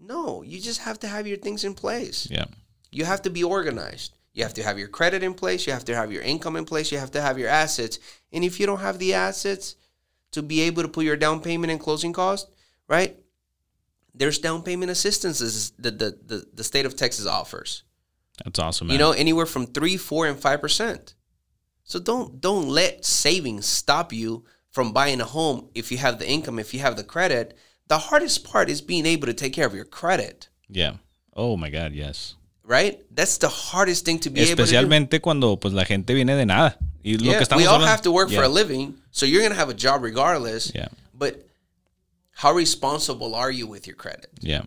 No, 0.00 0.42
you 0.42 0.60
just 0.60 0.80
have 0.80 1.00
to 1.00 1.08
have 1.08 1.26
your 1.26 1.38
things 1.38 1.64
in 1.64 1.74
place. 1.74 2.28
Yeah. 2.30 2.46
You 2.90 3.04
have 3.04 3.22
to 3.22 3.30
be 3.30 3.44
organized. 3.44 4.14
You 4.32 4.44
have 4.44 4.54
to 4.54 4.62
have 4.62 4.78
your 4.78 4.88
credit 4.88 5.22
in 5.22 5.34
place. 5.34 5.66
You 5.66 5.72
have 5.72 5.84
to 5.86 5.96
have 5.96 6.12
your 6.12 6.22
income 6.22 6.56
in 6.56 6.64
place. 6.64 6.92
You 6.92 6.98
have 6.98 7.10
to 7.12 7.20
have 7.20 7.38
your 7.38 7.48
assets. 7.48 7.98
And 8.32 8.44
if 8.44 8.60
you 8.60 8.66
don't 8.66 8.80
have 8.80 8.98
the 8.98 9.14
assets 9.14 9.74
to 10.32 10.42
be 10.42 10.60
able 10.62 10.82
to 10.82 10.88
put 10.88 11.04
your 11.04 11.16
down 11.16 11.40
payment 11.40 11.72
and 11.72 11.80
closing 11.80 12.12
cost, 12.12 12.48
right? 12.86 13.16
There's 14.14 14.38
down 14.38 14.62
payment 14.62 14.90
assistance 14.90 15.70
that 15.78 15.98
the, 15.98 16.18
the, 16.24 16.46
the 16.54 16.64
state 16.64 16.86
of 16.86 16.96
Texas 16.96 17.26
offers. 17.26 17.82
That's 18.44 18.58
awesome, 18.58 18.86
man. 18.86 18.94
You 18.94 18.98
know, 18.98 19.12
anywhere 19.12 19.46
from 19.46 19.66
three, 19.66 19.96
four, 19.96 20.26
and 20.26 20.38
five 20.38 20.60
percent. 20.60 21.14
So 21.84 21.98
don't 21.98 22.40
don't 22.40 22.68
let 22.68 23.04
savings 23.04 23.66
stop 23.66 24.12
you 24.12 24.44
from 24.78 24.92
buying 24.92 25.20
a 25.20 25.24
home 25.24 25.68
if 25.74 25.90
you 25.90 25.98
have 25.98 26.20
the 26.20 26.28
income, 26.28 26.56
if 26.60 26.72
you 26.72 26.78
have 26.78 26.94
the 26.96 27.02
credit. 27.02 27.56
The 27.88 27.98
hardest 27.98 28.44
part 28.44 28.70
is 28.70 28.80
being 28.80 29.06
able 29.06 29.26
to 29.26 29.34
take 29.34 29.52
care 29.52 29.66
of 29.66 29.74
your 29.74 29.84
credit. 29.84 30.48
Yeah. 30.68 30.92
Oh 31.34 31.56
my 31.56 31.68
God, 31.68 31.92
yes. 31.94 32.36
right? 32.62 33.00
That's 33.10 33.38
the 33.38 33.48
hardest 33.48 34.04
thing 34.04 34.20
to 34.20 34.30
be 34.30 34.40
able 34.40 34.50
to 34.50 34.54
do. 34.56 34.62
Especialmente 34.62 35.20
cuando 35.20 35.56
pues 35.56 35.74
la 35.74 35.84
gente 35.84 36.14
viene 36.14 36.36
de 36.36 36.46
nada. 36.46 36.78
Y 37.04 37.16
lo 37.18 37.24
Yeah, 37.32 37.38
que 37.38 37.42
estamos 37.42 37.62
we 37.62 37.66
all 37.66 37.80
hablando- 37.80 37.88
have 37.88 38.02
to 38.02 38.12
work 38.12 38.30
for 38.30 38.44
a 38.44 38.48
living, 38.48 38.94
so 39.10 39.26
you're 39.26 39.42
gonna 39.42 39.56
have 39.56 39.68
a 39.70 39.74
job 39.74 40.04
regardless. 40.04 40.70
Yeah. 40.72 40.88
But 41.12 41.44
how 42.30 42.52
responsible 42.52 43.34
are 43.34 43.50
you 43.50 43.66
with 43.66 43.88
your 43.88 43.96
credit? 43.96 44.30
Yeah. 44.40 44.62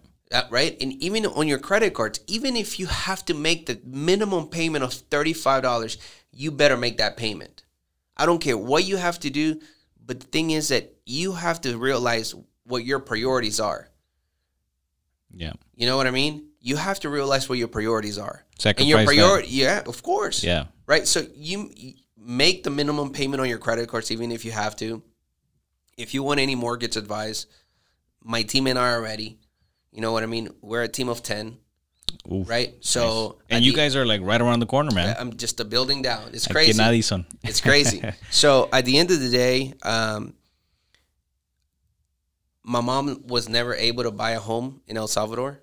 Right? 0.50 0.76
And 0.82 0.94
even 1.02 1.26
on 1.26 1.48
your 1.48 1.60
credit 1.60 1.94
cards, 1.94 2.20
even 2.28 2.58
if 2.58 2.80
you 2.80 2.88
have 2.88 3.24
to 3.26 3.34
make 3.34 3.66
the 3.68 3.80
minimum 3.86 4.48
payment 4.48 4.84
of 4.84 4.92
$35, 5.10 5.98
you 6.34 6.52
better 6.52 6.76
make 6.76 6.98
that 6.98 7.16
payment. 7.16 7.64
I 8.18 8.26
don't 8.26 8.42
care 8.42 8.58
what 8.58 8.84
you 8.86 8.98
have 8.98 9.20
to 9.22 9.30
do, 9.30 9.62
but 10.12 10.20
the 10.20 10.28
thing 10.28 10.52
is 10.52 10.68
that 10.68 10.94
you 11.06 11.32
have 11.32 11.62
to 11.62 11.78
realize 11.78 12.36
what 12.66 12.84
your 12.84 13.00
priorities 13.00 13.62
are. 13.62 13.88
Yeah. 15.34 15.54
You 15.74 15.86
know 15.86 15.96
what 15.96 16.06
I 16.06 16.12
mean? 16.12 16.50
You 16.60 16.76
have 16.76 17.00
to 17.00 17.10
realize 17.10 17.48
what 17.48 17.58
your 17.58 17.70
priorities 17.70 18.18
are. 18.18 18.44
and 18.66 18.86
your 18.90 18.98
Sacrifice 18.98 19.06
that. 19.06 19.06
priority, 19.06 19.48
yeah, 19.52 19.84
of 19.88 20.04
course. 20.04 20.44
Yeah. 20.44 20.66
Right? 20.86 21.08
So 21.08 21.26
you 21.34 21.72
you 21.78 21.94
make 22.18 22.64
the 22.64 22.70
minimum 22.70 23.14
payment 23.14 23.40
on 23.40 23.48
your 23.48 23.58
credit 23.58 23.88
cards, 23.88 24.12
even 24.12 24.34
if 24.34 24.44
you 24.44 24.52
have 24.52 24.76
to. 24.84 25.02
If 25.96 26.14
you 26.14 26.24
want 26.24 26.42
any 26.42 26.56
mortgage 26.56 26.98
advice, 26.98 27.46
my 28.22 28.44
team 28.44 28.68
and 28.68 28.78
I 28.78 28.90
are 28.92 29.02
ready. 29.02 29.40
You 29.94 30.02
know 30.02 30.12
what 30.12 30.24
I 30.24 30.26
mean? 30.26 30.50
We're 30.60 30.84
a 30.84 30.90
team 30.90 31.08
of 31.08 31.24
10, 31.24 31.58
Oof. 32.32 32.50
right? 32.50 32.76
So 32.82 33.38
And 33.50 33.58
at 33.58 33.64
you 33.64 33.72
the- 33.72 33.78
guys 33.78 33.96
are 33.96 34.06
like 34.06 34.22
right 34.22 34.42
around 34.42 34.60
the 34.60 34.66
corner, 34.66 34.92
man. 34.92 35.16
I'm 35.20 35.36
just 35.38 35.60
a 35.60 35.66
building 35.66 36.02
down. 36.02 36.30
It's 36.34 36.48
crazy. 36.48 36.82
It's 37.44 37.62
crazy. 37.62 38.02
so 38.32 38.70
at 38.74 38.86
the 38.86 38.98
end 38.98 39.12
of 39.12 39.20
the 39.20 39.30
day, 39.30 39.74
um, 39.84 40.34
my 42.64 42.82
mom 42.82 43.24
was 43.28 43.50
never 43.50 43.74
able 43.76 44.04
to 44.04 44.12
buy 44.12 44.32
a 44.32 44.40
home 44.40 44.82
in 44.88 44.98
El 44.98 45.08
Salvador. 45.08 45.60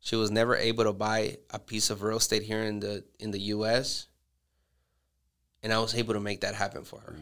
She 0.00 0.14
was 0.14 0.30
never 0.30 0.56
able 0.56 0.84
to 0.84 0.92
buy 0.92 1.38
a 1.50 1.58
piece 1.58 1.90
of 1.90 2.02
real 2.02 2.18
estate 2.18 2.42
here 2.42 2.62
in 2.62 2.78
the 2.80 3.02
in 3.18 3.32
the 3.32 3.40
U.S. 3.56 4.06
And 5.62 5.72
I 5.72 5.78
was 5.80 5.94
able 5.96 6.14
to 6.14 6.20
make 6.20 6.42
that 6.42 6.54
happen 6.54 6.84
for 6.84 7.00
her, 7.00 7.16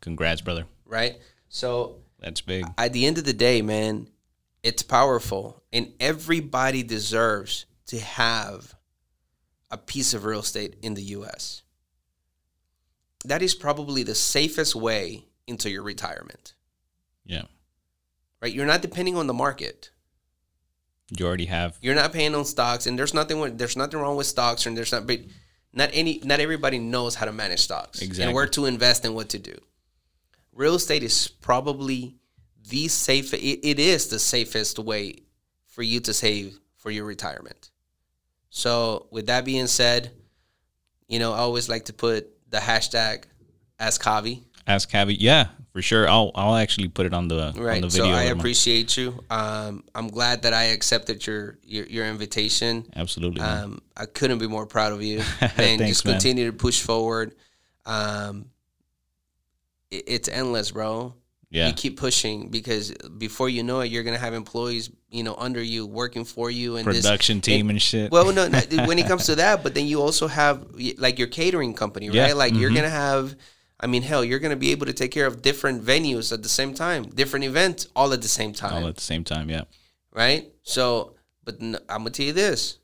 Congrats, 0.00 0.40
brother. 0.40 0.64
right? 0.86 1.18
So 1.50 1.96
That's 2.18 2.40
big. 2.40 2.64
at 2.78 2.94
the 2.94 3.04
end 3.04 3.18
of 3.18 3.24
the 3.24 3.34
day, 3.34 3.60
man, 3.60 4.08
it's 4.62 4.82
powerful, 4.82 5.62
and 5.70 5.92
everybody 6.00 6.82
deserves 6.82 7.66
to 7.90 7.98
have 8.00 8.74
a 9.70 9.76
piece 9.76 10.14
of 10.14 10.24
real 10.24 10.40
estate 10.40 10.76
in 10.82 10.94
the 10.94 11.02
U.S. 11.18 11.62
That 13.24 13.42
is 13.42 13.54
probably 13.54 14.02
the 14.02 14.14
safest 14.14 14.74
way 14.74 15.24
into 15.46 15.68
your 15.70 15.82
retirement, 15.82 16.54
Yeah. 17.24 17.42
right? 18.40 18.52
You're 18.52 18.66
not 18.66 18.80
depending 18.82 19.16
on 19.16 19.26
the 19.26 19.34
market. 19.34 19.90
You 21.16 21.26
already 21.26 21.46
have. 21.46 21.76
You're 21.82 21.96
not 21.96 22.12
paying 22.12 22.34
on 22.36 22.44
stocks, 22.44 22.86
and 22.86 22.96
there's 22.96 23.12
nothing 23.12 23.40
with- 23.40 23.58
there's 23.58 23.76
nothing 23.76 23.98
wrong 23.98 24.16
with 24.16 24.28
stocks, 24.28 24.64
and 24.66 24.76
there's 24.76 24.92
not, 24.92 25.06
but 25.06 25.20
not 25.72 25.90
any 25.92 26.20
not 26.24 26.38
everybody 26.38 26.78
knows 26.78 27.16
how 27.16 27.26
to 27.26 27.32
manage 27.32 27.60
stocks 27.60 28.00
Exactly. 28.00 28.24
and 28.26 28.34
where 28.34 28.46
to 28.46 28.66
invest 28.66 29.04
and 29.04 29.14
what 29.16 29.28
to 29.30 29.38
do. 29.40 29.56
Real 30.52 30.76
estate 30.76 31.02
is 31.02 31.26
probably 31.28 32.16
the 32.68 32.86
safe. 32.88 33.34
It, 33.34 33.60
it 33.66 33.78
is 33.80 34.06
the 34.08 34.18
safest 34.20 34.78
way 34.78 35.24
for 35.66 35.82
you 35.82 35.98
to 36.00 36.14
save 36.14 36.58
for 36.76 36.90
your 36.92 37.04
retirement. 37.04 37.69
So, 38.50 39.06
with 39.10 39.26
that 39.26 39.44
being 39.44 39.66
said, 39.68 40.10
you 41.08 41.18
know 41.18 41.32
I 41.32 41.38
always 41.38 41.68
like 41.68 41.84
to 41.86 41.92
put 41.92 42.28
the 42.50 42.58
hashtag 42.58 43.24
Ask 43.78 44.02
Javi. 44.02 44.42
Ask 44.66 44.90
Javi. 44.90 45.16
Yeah, 45.18 45.48
for 45.72 45.80
sure. 45.82 46.08
I'll 46.08 46.30
I'll 46.34 46.54
actually 46.56 46.88
put 46.88 47.06
it 47.06 47.14
on 47.14 47.28
the 47.28 47.48
on 47.48 47.54
Right. 47.54 47.80
the 47.82 47.90
So. 47.90 48.04
I 48.10 48.24
appreciate 48.24 48.96
you. 48.96 49.24
Um, 49.30 49.84
I'm 49.94 50.08
glad 50.08 50.42
that 50.42 50.52
I 50.52 50.64
accepted 50.64 51.26
your 51.26 51.58
your, 51.64 51.86
your 51.86 52.06
invitation. 52.06 52.86
Absolutely. 52.94 53.40
man. 53.40 53.64
Um, 53.64 53.82
I 53.96 54.06
couldn't 54.06 54.38
be 54.38 54.46
more 54.48 54.66
proud 54.66 54.92
of 54.92 55.02
you. 55.02 55.22
And 55.56 55.80
just 55.80 56.04
man. 56.04 56.14
continue 56.14 56.46
to 56.50 56.56
push 56.56 56.80
forward. 56.82 57.34
Um, 57.86 58.46
it- 59.90 60.04
it's 60.06 60.28
endless, 60.28 60.72
bro. 60.72 61.14
Yeah. 61.50 61.66
You 61.66 61.72
keep 61.72 61.96
pushing 61.98 62.48
because 62.48 62.92
before 63.18 63.48
you 63.48 63.62
know 63.64 63.80
it, 63.80 63.90
you're 63.90 64.04
gonna 64.04 64.18
have 64.18 64.34
employees, 64.34 64.88
you 65.10 65.22
know, 65.24 65.34
under 65.36 65.60
you 65.62 65.84
working 65.86 66.24
for 66.24 66.50
you 66.50 66.76
and 66.76 66.86
this- 66.86 67.04
Production 67.04 67.40
team 67.40 67.70
and, 67.70 67.82
shit. 67.82 68.10
well, 68.12 68.32
no, 68.32 68.48
when 68.86 68.98
it 68.98 69.06
comes 69.06 69.26
to 69.26 69.34
that, 69.36 69.62
but 69.64 69.74
then 69.74 69.86
you 69.86 70.00
also 70.00 70.28
have 70.28 70.64
like 70.98 71.18
your 71.18 71.28
catering 71.28 71.74
company, 71.74 72.08
right? 72.08 72.14
Yeah, 72.28 72.32
Like 72.34 72.54
you're 72.54 72.70
mhm. 72.70 72.76
gonna 72.76 72.88
have, 72.90 73.34
I 73.80 73.86
mean, 73.88 74.02
hell, 74.02 74.24
you're 74.24 74.38
gonna 74.38 74.56
be 74.56 74.70
able 74.70 74.86
to 74.86 74.92
take 74.92 75.10
care 75.10 75.26
of 75.26 75.42
different 75.42 75.84
venues 75.84 76.32
at 76.32 76.42
the 76.42 76.48
same 76.48 76.72
time, 76.74 77.02
different 77.10 77.44
events 77.44 77.88
all 77.96 78.12
at 78.12 78.22
the 78.22 78.28
same 78.28 78.52
time 78.52 78.82
all 78.84 78.88
at 78.88 78.94
the 78.96 79.00
same 79.12 79.24
time. 79.24 79.50
Yeah. 79.50 79.64
right? 80.12 80.48
So, 80.62 81.14
but 81.44 81.56
I'm 81.60 81.76
gonna 81.88 82.10
tell 82.10 82.26
you 82.26 82.32
this: 82.32 82.78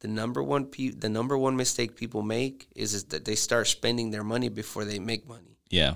the 0.00 0.08
number 0.08 0.42
one 0.42 0.64
pe- 0.66 0.90
the 0.90 1.08
number 1.08 1.36
one 1.38 1.56
mistake 1.56 1.94
people 1.96 2.22
make 2.22 2.66
is 2.74 2.94
is 2.94 3.04
that 3.04 3.24
they 3.24 3.34
start 3.36 3.68
spending 3.68 4.10
their 4.10 4.24
money 4.24 4.48
before 4.48 4.84
they 4.84 4.98
make 4.98 5.26
money, 5.28 5.56
Yeah. 5.70 5.94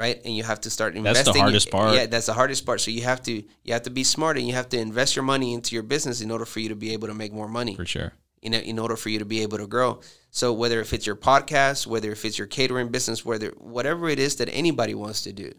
Right? 0.00 0.18
And 0.24 0.34
you 0.34 0.42
have 0.42 0.62
to 0.62 0.70
start 0.70 0.96
investing. 0.96 1.24
That's 1.26 1.36
the 1.36 1.42
hardest 1.42 1.70
part. 1.70 1.94
Yeah, 1.94 2.06
that's 2.06 2.26
the 2.26 2.32
hardest 2.32 2.64
part. 2.64 2.80
So 2.80 2.90
you 2.90 3.02
have 3.02 3.22
to 3.24 3.32
you 3.32 3.72
have 3.74 3.82
to 3.82 3.90
be 3.90 4.02
smart 4.02 4.38
and 4.38 4.46
you 4.46 4.54
have 4.54 4.70
to 4.70 4.78
invest 4.78 5.14
your 5.14 5.22
money 5.24 5.52
into 5.52 5.74
your 5.74 5.82
business 5.82 6.22
in 6.22 6.30
order 6.30 6.46
for 6.46 6.60
you 6.60 6.70
to 6.70 6.74
be 6.74 6.94
able 6.94 7.08
to 7.08 7.14
make 7.14 7.32
more 7.32 7.48
money. 7.48 7.76
For 7.76 7.84
sure. 7.84 8.12
In, 8.40 8.54
in 8.54 8.78
order 8.78 8.96
for 8.96 9.10
you 9.10 9.18
to 9.18 9.26
be 9.26 9.42
able 9.42 9.58
to 9.58 9.66
grow. 9.66 10.00
So 10.30 10.54
whether 10.54 10.80
if 10.80 10.94
it's 10.94 11.06
your 11.06 11.16
podcast, 11.16 11.86
whether 11.86 12.10
if 12.10 12.24
it's 12.24 12.38
your 12.38 12.46
catering 12.46 12.88
business, 12.88 13.22
whether 13.22 13.48
whatever 13.58 14.08
it 14.08 14.18
is 14.18 14.36
that 14.36 14.48
anybody 14.50 14.94
wants 14.94 15.20
to 15.24 15.32
do, 15.34 15.52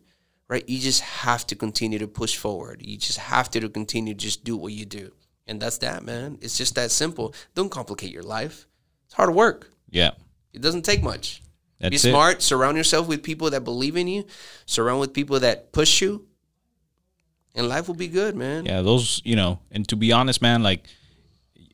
right? 0.47 0.67
You 0.67 0.79
just 0.79 1.01
have 1.01 1.45
to 1.47 1.55
continue 1.55 1.99
to 1.99 2.07
push 2.07 2.35
forward. 2.35 2.81
You 2.83 2.97
just 2.97 3.19
have 3.19 3.51
to 3.51 3.69
continue 3.69 4.15
to 4.15 4.19
just 4.19 4.43
do 4.43 4.57
what 4.57 4.73
you 4.73 4.85
do. 4.85 5.11
And 5.45 5.61
that's 5.61 5.77
that, 5.79 6.03
man. 6.03 6.39
It's 6.41 6.57
just 6.57 6.73
that 6.73 6.89
simple. 6.89 7.35
Don't 7.53 7.69
complicate 7.69 8.11
your 8.11 8.23
life. 8.23 8.65
It's 9.05 9.13
hard 9.13 9.35
work. 9.35 9.69
Yeah. 9.91 10.11
It 10.51 10.61
doesn't 10.63 10.83
take 10.83 11.03
much. 11.03 11.40
That's 11.81 11.89
Be 12.03 12.09
it. 12.09 12.11
smart. 12.13 12.41
Surround 12.43 12.77
yourself 12.77 13.07
with 13.07 13.23
people 13.23 13.49
that 13.49 13.63
believe 13.63 13.97
in 13.97 14.07
you. 14.07 14.23
Surround 14.67 14.99
with 15.01 15.13
people 15.13 15.39
that 15.39 15.71
push 15.73 15.99
you. 16.01 16.27
And 17.55 17.67
life 17.67 17.87
will 17.89 17.95
be 17.97 18.07
good, 18.07 18.35
man. 18.35 18.65
Yeah, 18.65 18.81
those, 18.81 19.21
you 19.25 19.35
know, 19.35 19.59
and 19.71 19.85
to 19.89 19.97
be 19.97 20.13
honest, 20.13 20.41
man, 20.41 20.63
like, 20.63 20.87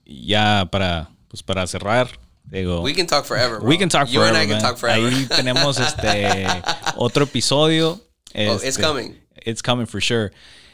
ya 0.05 0.65
para, 0.65 1.07
pues 1.29 1.41
para 1.43 1.67
cerrar, 1.67 2.07
digo. 2.49 2.81
We 2.81 2.93
can 2.93 3.05
talk 3.05 3.25
forever, 3.25 3.59
bro. 3.59 3.67
We 3.69 3.77
can 3.77 3.89
talk 3.89 4.07
you 4.11 4.19
forever. 4.21 4.35
and 4.35 4.38
I 4.38 4.47
can 4.51 4.61
talk 4.61 4.77
forever. 4.77 5.07
Ahí 5.07 5.27
tenemos 5.27 5.77
este 5.79 6.47
otro 6.95 7.25
episodio. 7.25 7.99
Oh, 8.34 8.55
it's 8.55 8.63
Este, 8.63 8.81
coming. 8.81 9.15
It's 9.45 9.61
coming 9.61 9.85
for 9.85 10.01
sure. 10.01 10.31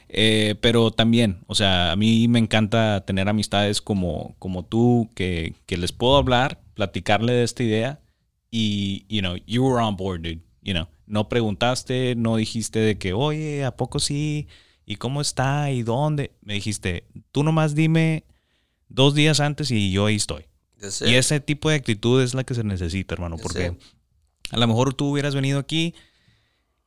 Eh, 0.09 0.55
pero 0.61 0.91
también, 0.91 1.43
o 1.47 1.55
sea, 1.55 1.91
a 1.91 1.95
mí 1.95 2.27
me 2.29 2.37
encanta 2.39 3.03
tener 3.05 3.27
amistades 3.27 3.81
como, 3.81 4.35
como 4.39 4.63
tú, 4.63 5.09
que, 5.15 5.55
que 5.65 5.75
les 5.75 5.91
puedo 5.91 6.17
hablar, 6.17 6.59
platicarle 6.75 7.33
de 7.33 7.43
esta 7.43 7.63
idea 7.63 7.99
y, 8.55 9.07
you 9.09 9.21
know, 9.21 9.35
you 9.47 9.63
were 9.63 9.81
on 9.81 9.97
board, 9.97 10.21
dude. 10.21 10.41
You 10.61 10.73
know, 10.73 10.87
no 11.07 11.27
preguntaste, 11.27 12.13
no 12.15 12.35
dijiste 12.35 12.77
de 12.77 12.99
que, 12.99 13.11
oye, 13.11 13.65
¿a 13.65 13.75
poco 13.75 13.99
sí? 13.99 14.47
¿Y 14.85 14.97
cómo 14.97 15.21
está? 15.21 15.71
¿Y 15.71 15.81
dónde? 15.81 16.35
Me 16.43 16.53
dijiste, 16.53 17.07
tú 17.31 17.43
nomás 17.43 17.73
dime 17.73 18.25
dos 18.89 19.15
días 19.15 19.39
antes 19.39 19.71
y 19.71 19.91
yo 19.91 20.05
ahí 20.05 20.17
estoy. 20.17 20.45
Y 21.03 21.15
ese 21.15 21.39
tipo 21.39 21.71
de 21.71 21.77
actitud 21.77 22.21
es 22.21 22.35
la 22.35 22.43
que 22.43 22.53
se 22.53 22.63
necesita, 22.63 23.15
hermano, 23.15 23.37
That's 23.37 23.43
porque 23.43 23.65
it. 23.67 24.51
a 24.51 24.57
lo 24.57 24.67
mejor 24.67 24.93
tú 24.93 25.07
hubieras 25.07 25.33
venido 25.33 25.57
aquí 25.57 25.95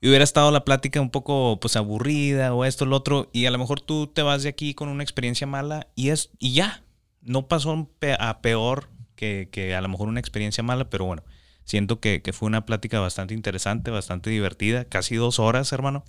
y 0.01 0.09
hubiera 0.09 0.23
estado 0.23 0.53
la 0.53 0.65
plática 0.65 1.01
un 1.01 1.11
poco 1.11 1.59
pues 1.61 1.75
aburrida 1.75 2.55
o 2.55 2.65
esto, 2.65 2.87
lo 2.87 2.95
otro, 2.95 3.29
y 3.33 3.47
a 3.47 3.51
lo 3.51 3.59
mejor 3.59 3.81
tú 3.81 4.07
te 4.07 4.23
vas 4.23 4.45
de 4.45 4.51
aquí 4.51 4.73
con 4.75 4.89
una 4.89 5.03
experiencia 5.03 5.49
mala 5.49 5.89
y 5.97 6.11
es 6.11 6.31
y 6.39 6.53
ya, 6.53 6.85
no 7.23 7.49
pasó 7.49 7.89
a 8.21 8.41
peor 8.41 8.89
que, 9.17 9.49
que 9.51 9.75
a 9.75 9.81
lo 9.81 9.89
mejor 9.89 10.07
una 10.07 10.21
experiencia 10.21 10.63
mala, 10.63 10.89
pero 10.91 11.07
bueno, 11.07 11.25
siento 11.67 12.01
que, 12.01 12.23
que 12.23 12.33
fue 12.33 12.47
una 12.47 12.65
plática 12.65 13.01
bastante 13.01 13.35
interesante, 13.35 13.91
bastante 13.91 14.31
divertida, 14.31 14.85
casi 14.85 15.17
dos 15.17 15.39
horas, 15.39 15.73
hermano. 15.73 16.05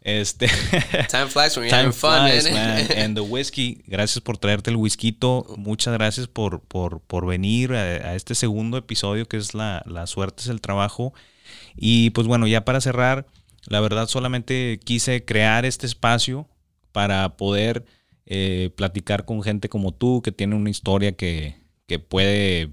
Este, 0.00 0.48
Time 1.08 1.28
flies 1.28 1.56
when 1.56 1.68
you're 1.68 1.78
having 1.78 1.92
fun, 1.92 2.28
flies, 2.28 2.50
man. 2.50 2.88
man. 2.88 2.88
And 2.98 3.14
the 3.14 3.20
whiskey, 3.20 3.84
gracias 3.86 4.20
por 4.20 4.38
traerte 4.38 4.70
el 4.70 4.76
whisky. 4.76 5.16
Muchas 5.56 5.94
gracias 5.94 6.26
por, 6.26 6.60
por, 6.60 7.00
por 7.00 7.26
venir 7.26 7.74
a, 7.74 7.82
a 7.82 8.14
este 8.16 8.34
segundo 8.34 8.78
episodio 8.78 9.28
que 9.28 9.36
es 9.36 9.54
la, 9.54 9.82
la 9.86 10.06
suerte 10.06 10.42
es 10.42 10.48
el 10.48 10.60
trabajo. 10.60 11.12
Y 11.76 12.10
pues 12.10 12.26
bueno, 12.26 12.46
ya 12.46 12.64
para 12.64 12.80
cerrar, 12.80 13.26
la 13.66 13.80
verdad 13.80 14.08
solamente 14.08 14.80
quise 14.82 15.24
crear 15.24 15.64
este 15.64 15.86
espacio 15.86 16.48
para 16.92 17.36
poder 17.36 17.84
eh, 18.26 18.70
platicar 18.76 19.24
con 19.24 19.42
gente 19.42 19.68
como 19.68 19.92
tú 19.92 20.22
que 20.22 20.32
tiene 20.32 20.54
una 20.54 20.70
historia 20.70 21.12
que, 21.12 21.56
que 21.86 21.98
puede 21.98 22.70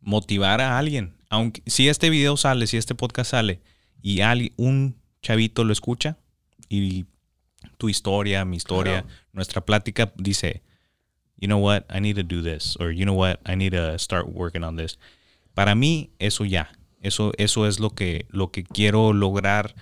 motivar 0.00 0.60
a 0.60 0.78
alguien. 0.78 1.14
Aunque 1.32 1.62
si 1.64 1.88
este 1.88 2.10
video 2.10 2.36
sale, 2.36 2.66
si 2.66 2.76
este 2.76 2.94
podcast 2.94 3.30
sale 3.30 3.62
y 4.02 4.20
alguien, 4.20 4.52
un 4.58 4.96
chavito 5.22 5.64
lo 5.64 5.72
escucha 5.72 6.18
y 6.68 7.06
tu 7.78 7.88
historia, 7.88 8.44
mi 8.44 8.58
historia, 8.58 9.00
Claro. 9.00 9.16
nuestra 9.32 9.64
plática 9.64 10.12
dice, 10.18 10.62
you 11.38 11.46
know 11.46 11.58
what, 11.58 11.84
I 11.90 12.00
need 12.02 12.16
to 12.16 12.22
do 12.22 12.42
this, 12.42 12.76
or 12.78 12.92
you 12.92 13.04
know 13.04 13.16
what, 13.18 13.38
I 13.46 13.56
need 13.56 13.72
to 13.72 13.98
start 13.98 14.26
working 14.30 14.62
on 14.62 14.76
this. 14.76 14.98
Para 15.54 15.74
mí, 15.74 16.10
eso 16.18 16.44
ya, 16.44 16.70
eso, 17.00 17.32
eso 17.38 17.66
es 17.66 17.80
lo 17.80 17.94
que, 17.94 18.26
lo 18.28 18.50
que 18.50 18.62
quiero 18.62 19.14
lograr 19.14 19.74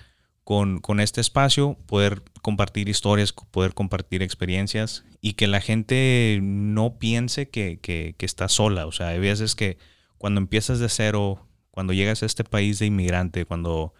con, 0.45 0.79
con 0.79 1.01
este 1.01 1.19
espacio, 1.19 1.77
poder 1.85 2.23
compartir 2.41 2.87
historias, 2.87 3.33
poder 3.33 3.73
compartir 3.73 4.23
experiencias 4.23 5.03
y 5.19 5.33
que 5.33 5.47
la 5.47 5.59
gente 5.59 6.39
no 6.41 6.97
piense 6.97 7.49
que, 7.49 7.77
que, 7.81 8.15
que 8.17 8.25
está 8.25 8.47
sola. 8.47 8.85
O 8.87 8.93
sea, 8.93 9.09
hay 9.09 9.19
veces 9.19 9.53
que 9.53 9.77
cuando 10.21 10.39
empiezas 10.39 10.77
de 10.79 10.87
cero, 10.87 11.47
cuando 11.71 11.93
llegas 11.93 12.21
a 12.21 12.27
este 12.27 12.43
país 12.43 12.77
de 12.77 12.85
inmigrante, 12.85 13.45
cuando 13.45 13.93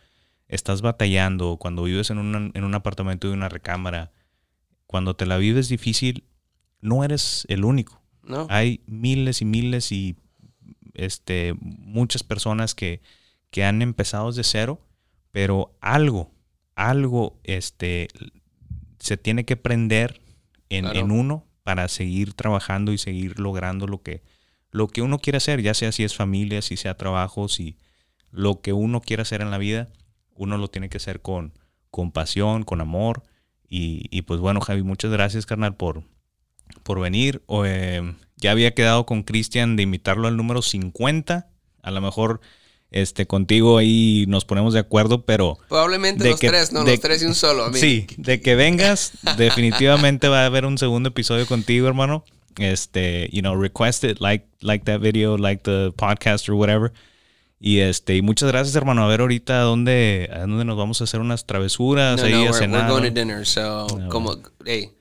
estás 0.47 0.81
batallando, 0.83 1.57
cuando 1.57 1.83
vives 1.83 2.11
en, 2.11 2.19
un- 2.19 2.51
en 2.53 2.63
un 2.63 2.75
apartamento 2.75 3.27
de 3.27 3.33
una 3.33 3.49
recámara, 3.49 4.11
cuando 4.85 5.15
te 5.15 5.25
la 5.25 5.37
vives 5.37 5.67
difícil, 5.67 6.25
no 6.79 7.03
eres 7.03 7.45
el 7.49 7.63
único. 7.65 8.01
No. 8.23 8.45
Hay 8.49 8.81
miles 8.85 9.41
y 9.41 9.45
miles 9.45 9.91
y 9.91 10.15
este, 10.93 11.53
muchas 11.59 12.21
personas 12.23 12.75
que, 12.75 13.01
que 13.49 13.63
han 13.63 13.81
empezado 13.81 14.27
desde 14.27 14.43
cero, 14.43 14.79
pero 15.31 15.75
algo, 15.81 16.31
algo 16.75 17.39
este, 17.43 18.09
se 18.99 19.17
tiene 19.17 19.43
que 19.45 19.55
prender 19.57 20.21
en, 20.69 20.83
Claro. 20.85 20.99
en 20.99 21.11
uno 21.11 21.47
para 21.63 21.87
seguir 21.87 22.33
trabajando 22.33 22.91
y 22.91 22.97
seguir 22.97 23.39
logrando 23.39 23.87
lo 23.87 24.01
que, 24.01 24.21
lo 24.71 24.87
que 24.87 25.01
uno 25.01 25.19
quiere 25.19 25.37
hacer, 25.37 25.61
ya 25.61 25.73
sea 25.73 25.91
si 25.91 26.03
es 26.03 26.15
familia, 26.15 26.61
si 26.61 26.77
sea 26.77 26.95
trabajo, 26.97 27.47
si 27.49 27.77
lo 28.31 28.61
que 28.61 28.73
uno 28.73 29.01
quiere 29.01 29.21
hacer 29.21 29.41
en 29.41 29.51
la 29.51 29.57
vida, 29.57 29.89
uno 30.35 30.57
lo 30.57 30.69
tiene 30.69 30.89
que 30.89 30.97
hacer 30.97 31.21
con, 31.21 31.53
con 31.89 32.11
pasión, 32.11 32.63
con 32.63 32.81
amor. 32.81 33.23
Y, 33.69 34.05
y 34.09 34.23
pues 34.23 34.39
bueno, 34.39 34.59
Javi, 34.61 34.83
muchas 34.83 35.11
gracias, 35.11 35.45
carnal, 35.45 35.75
por, 35.75 36.03
por 36.83 36.99
venir. 36.99 37.41
O, 37.47 37.65
eh, 37.65 38.15
ya 38.37 38.51
había 38.51 38.73
quedado 38.73 39.05
con 39.05 39.23
Cristian 39.23 39.75
de 39.75 39.83
invitarlo 39.83 40.27
al 40.27 40.37
número 40.37 40.61
50. 40.61 41.49
A 41.83 41.91
lo 41.91 42.01
mejor 42.01 42.39
este, 42.91 43.27
contigo 43.27 43.77
ahí 43.77 44.25
nos 44.27 44.45
ponemos 44.45 44.73
de 44.73 44.79
acuerdo, 44.79 45.25
pero 45.25 45.57
Probablemente 45.69 46.29
los 46.29 46.39
que- 46.39 46.47
tres, 46.47 46.71
no, 46.73 46.83
de- 46.83 46.91
los 46.91 46.99
tres 47.01 47.21
y 47.23 47.25
un 47.25 47.35
solo. 47.35 47.63
Mean, 47.69 47.75
sí, 47.75 48.07
de 48.17 48.41
que 48.41 48.55
vengas, 48.55 49.13
definitivamente 49.37 50.27
va 50.27 50.43
a 50.43 50.45
haber 50.45 50.65
un 50.65 50.77
segundo 50.77 51.09
episodio 51.09 51.45
contigo, 51.45 51.87
hermano. 51.87 52.23
Este, 52.63 53.29
you 53.31 53.41
know, 53.41 53.55
request 53.55 54.03
it, 54.03 54.19
like, 54.19 54.45
like 54.61 54.85
that 54.85 55.01
video, 55.01 55.37
like 55.37 55.63
the 55.63 55.93
podcast 55.97 56.47
or 56.49 56.55
whatever. 56.55 56.91
Y 57.59 57.79
este, 57.79 58.15
y 58.15 58.21
muchas 58.21 58.49
gracias, 58.51 58.75
hermano. 58.75 59.03
A 59.03 59.07
ver 59.07 59.21
ahorita 59.21 59.59
dónde, 59.61 60.29
a 60.33 60.39
dónde 60.41 60.65
nos 60.65 60.77
vamos 60.77 60.99
a 61.01 61.03
hacer 61.03 61.19
unas 61.19 61.45
travesuras 61.45 62.19
No, 62.19 62.25
ahí 62.25 62.31
no, 62.31 62.39
a 62.39 62.41
we're, 62.43 62.53
cenar. 62.53 62.81
we're 62.81 62.89
going 62.91 63.13
to 63.13 63.19
dinner. 63.19 63.45
So, 63.45 63.87
No, 63.97 64.09
como, 64.09 64.37
hey, 64.65 64.91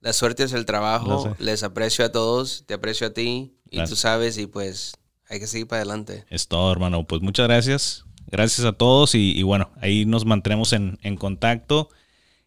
la 0.00 0.12
suerte 0.12 0.44
es 0.44 0.52
el 0.52 0.66
trabajo. 0.66 1.34
Les 1.40 1.62
aprecio 1.64 2.04
a 2.04 2.12
todos, 2.12 2.64
te 2.66 2.74
aprecio 2.74 3.08
a 3.08 3.10
ti. 3.10 3.54
Y 3.70 3.82
tú 3.84 3.96
sabes, 3.96 4.38
y 4.38 4.46
pues 4.46 4.94
hay 5.28 5.40
que 5.40 5.48
seguir 5.48 5.66
para 5.66 5.82
adelante. 5.82 6.24
Es 6.30 6.46
todo, 6.46 6.70
hermano. 6.70 7.04
Pues 7.04 7.22
muchas 7.22 7.48
gracias. 7.48 8.04
Gracias 8.28 8.64
a 8.66 8.72
todos 8.72 9.14
y, 9.16 9.32
y 9.36 9.42
bueno, 9.42 9.70
ahí 9.80 10.04
nos 10.04 10.24
mantenemos 10.24 10.72
en, 10.72 10.98
en 11.02 11.16
contacto. 11.16 11.88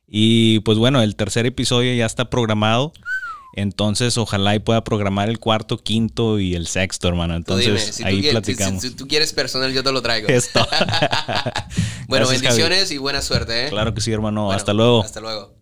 Y 0.07 0.59
pues 0.61 0.77
bueno, 0.77 1.01
el 1.01 1.15
tercer 1.17 1.45
episodio 1.45 1.93
ya 1.93 2.05
está 2.05 2.29
programado. 2.29 2.93
Entonces, 3.53 4.17
ojalá 4.17 4.55
y 4.55 4.59
pueda 4.59 4.83
programar 4.83 5.27
el 5.29 5.39
cuarto, 5.39 5.77
quinto 5.77 6.39
y 6.39 6.55
el 6.55 6.67
sexto, 6.67 7.07
hermano. 7.07 7.41
Tú 7.43 7.55
dime, 7.57 7.71
Entonces, 7.73 7.95
si 7.95 8.03
tú 8.03 8.07
ahí 8.07 8.21
quieres- 8.21 8.29
si- 8.45 8.53
platicamos. 8.53 8.81
Si, 8.81 8.89
si 8.89 8.95
tú 8.95 9.07
quieres 9.07 9.33
personal, 9.33 9.73
yo 9.73 9.83
te 9.83 9.91
lo 9.91 10.01
traigo. 10.01 10.27
Esto. 10.29 10.59
bueno, 12.07 12.27
Gracias, 12.27 12.27
Javi. 12.27 12.29
bendiciones 12.61 12.91
y 12.91 12.97
buena 12.97 13.21
suerte. 13.21 13.65
¿eh? 13.65 13.69
Claro 13.69 13.93
que 13.93 14.01
sí, 14.01 14.11
hermano. 14.11 14.45
Bueno, 14.45 14.57
Hasta 14.57 14.73
luego. 14.73 15.03
Hasta 15.03 15.19
luego. 15.21 15.58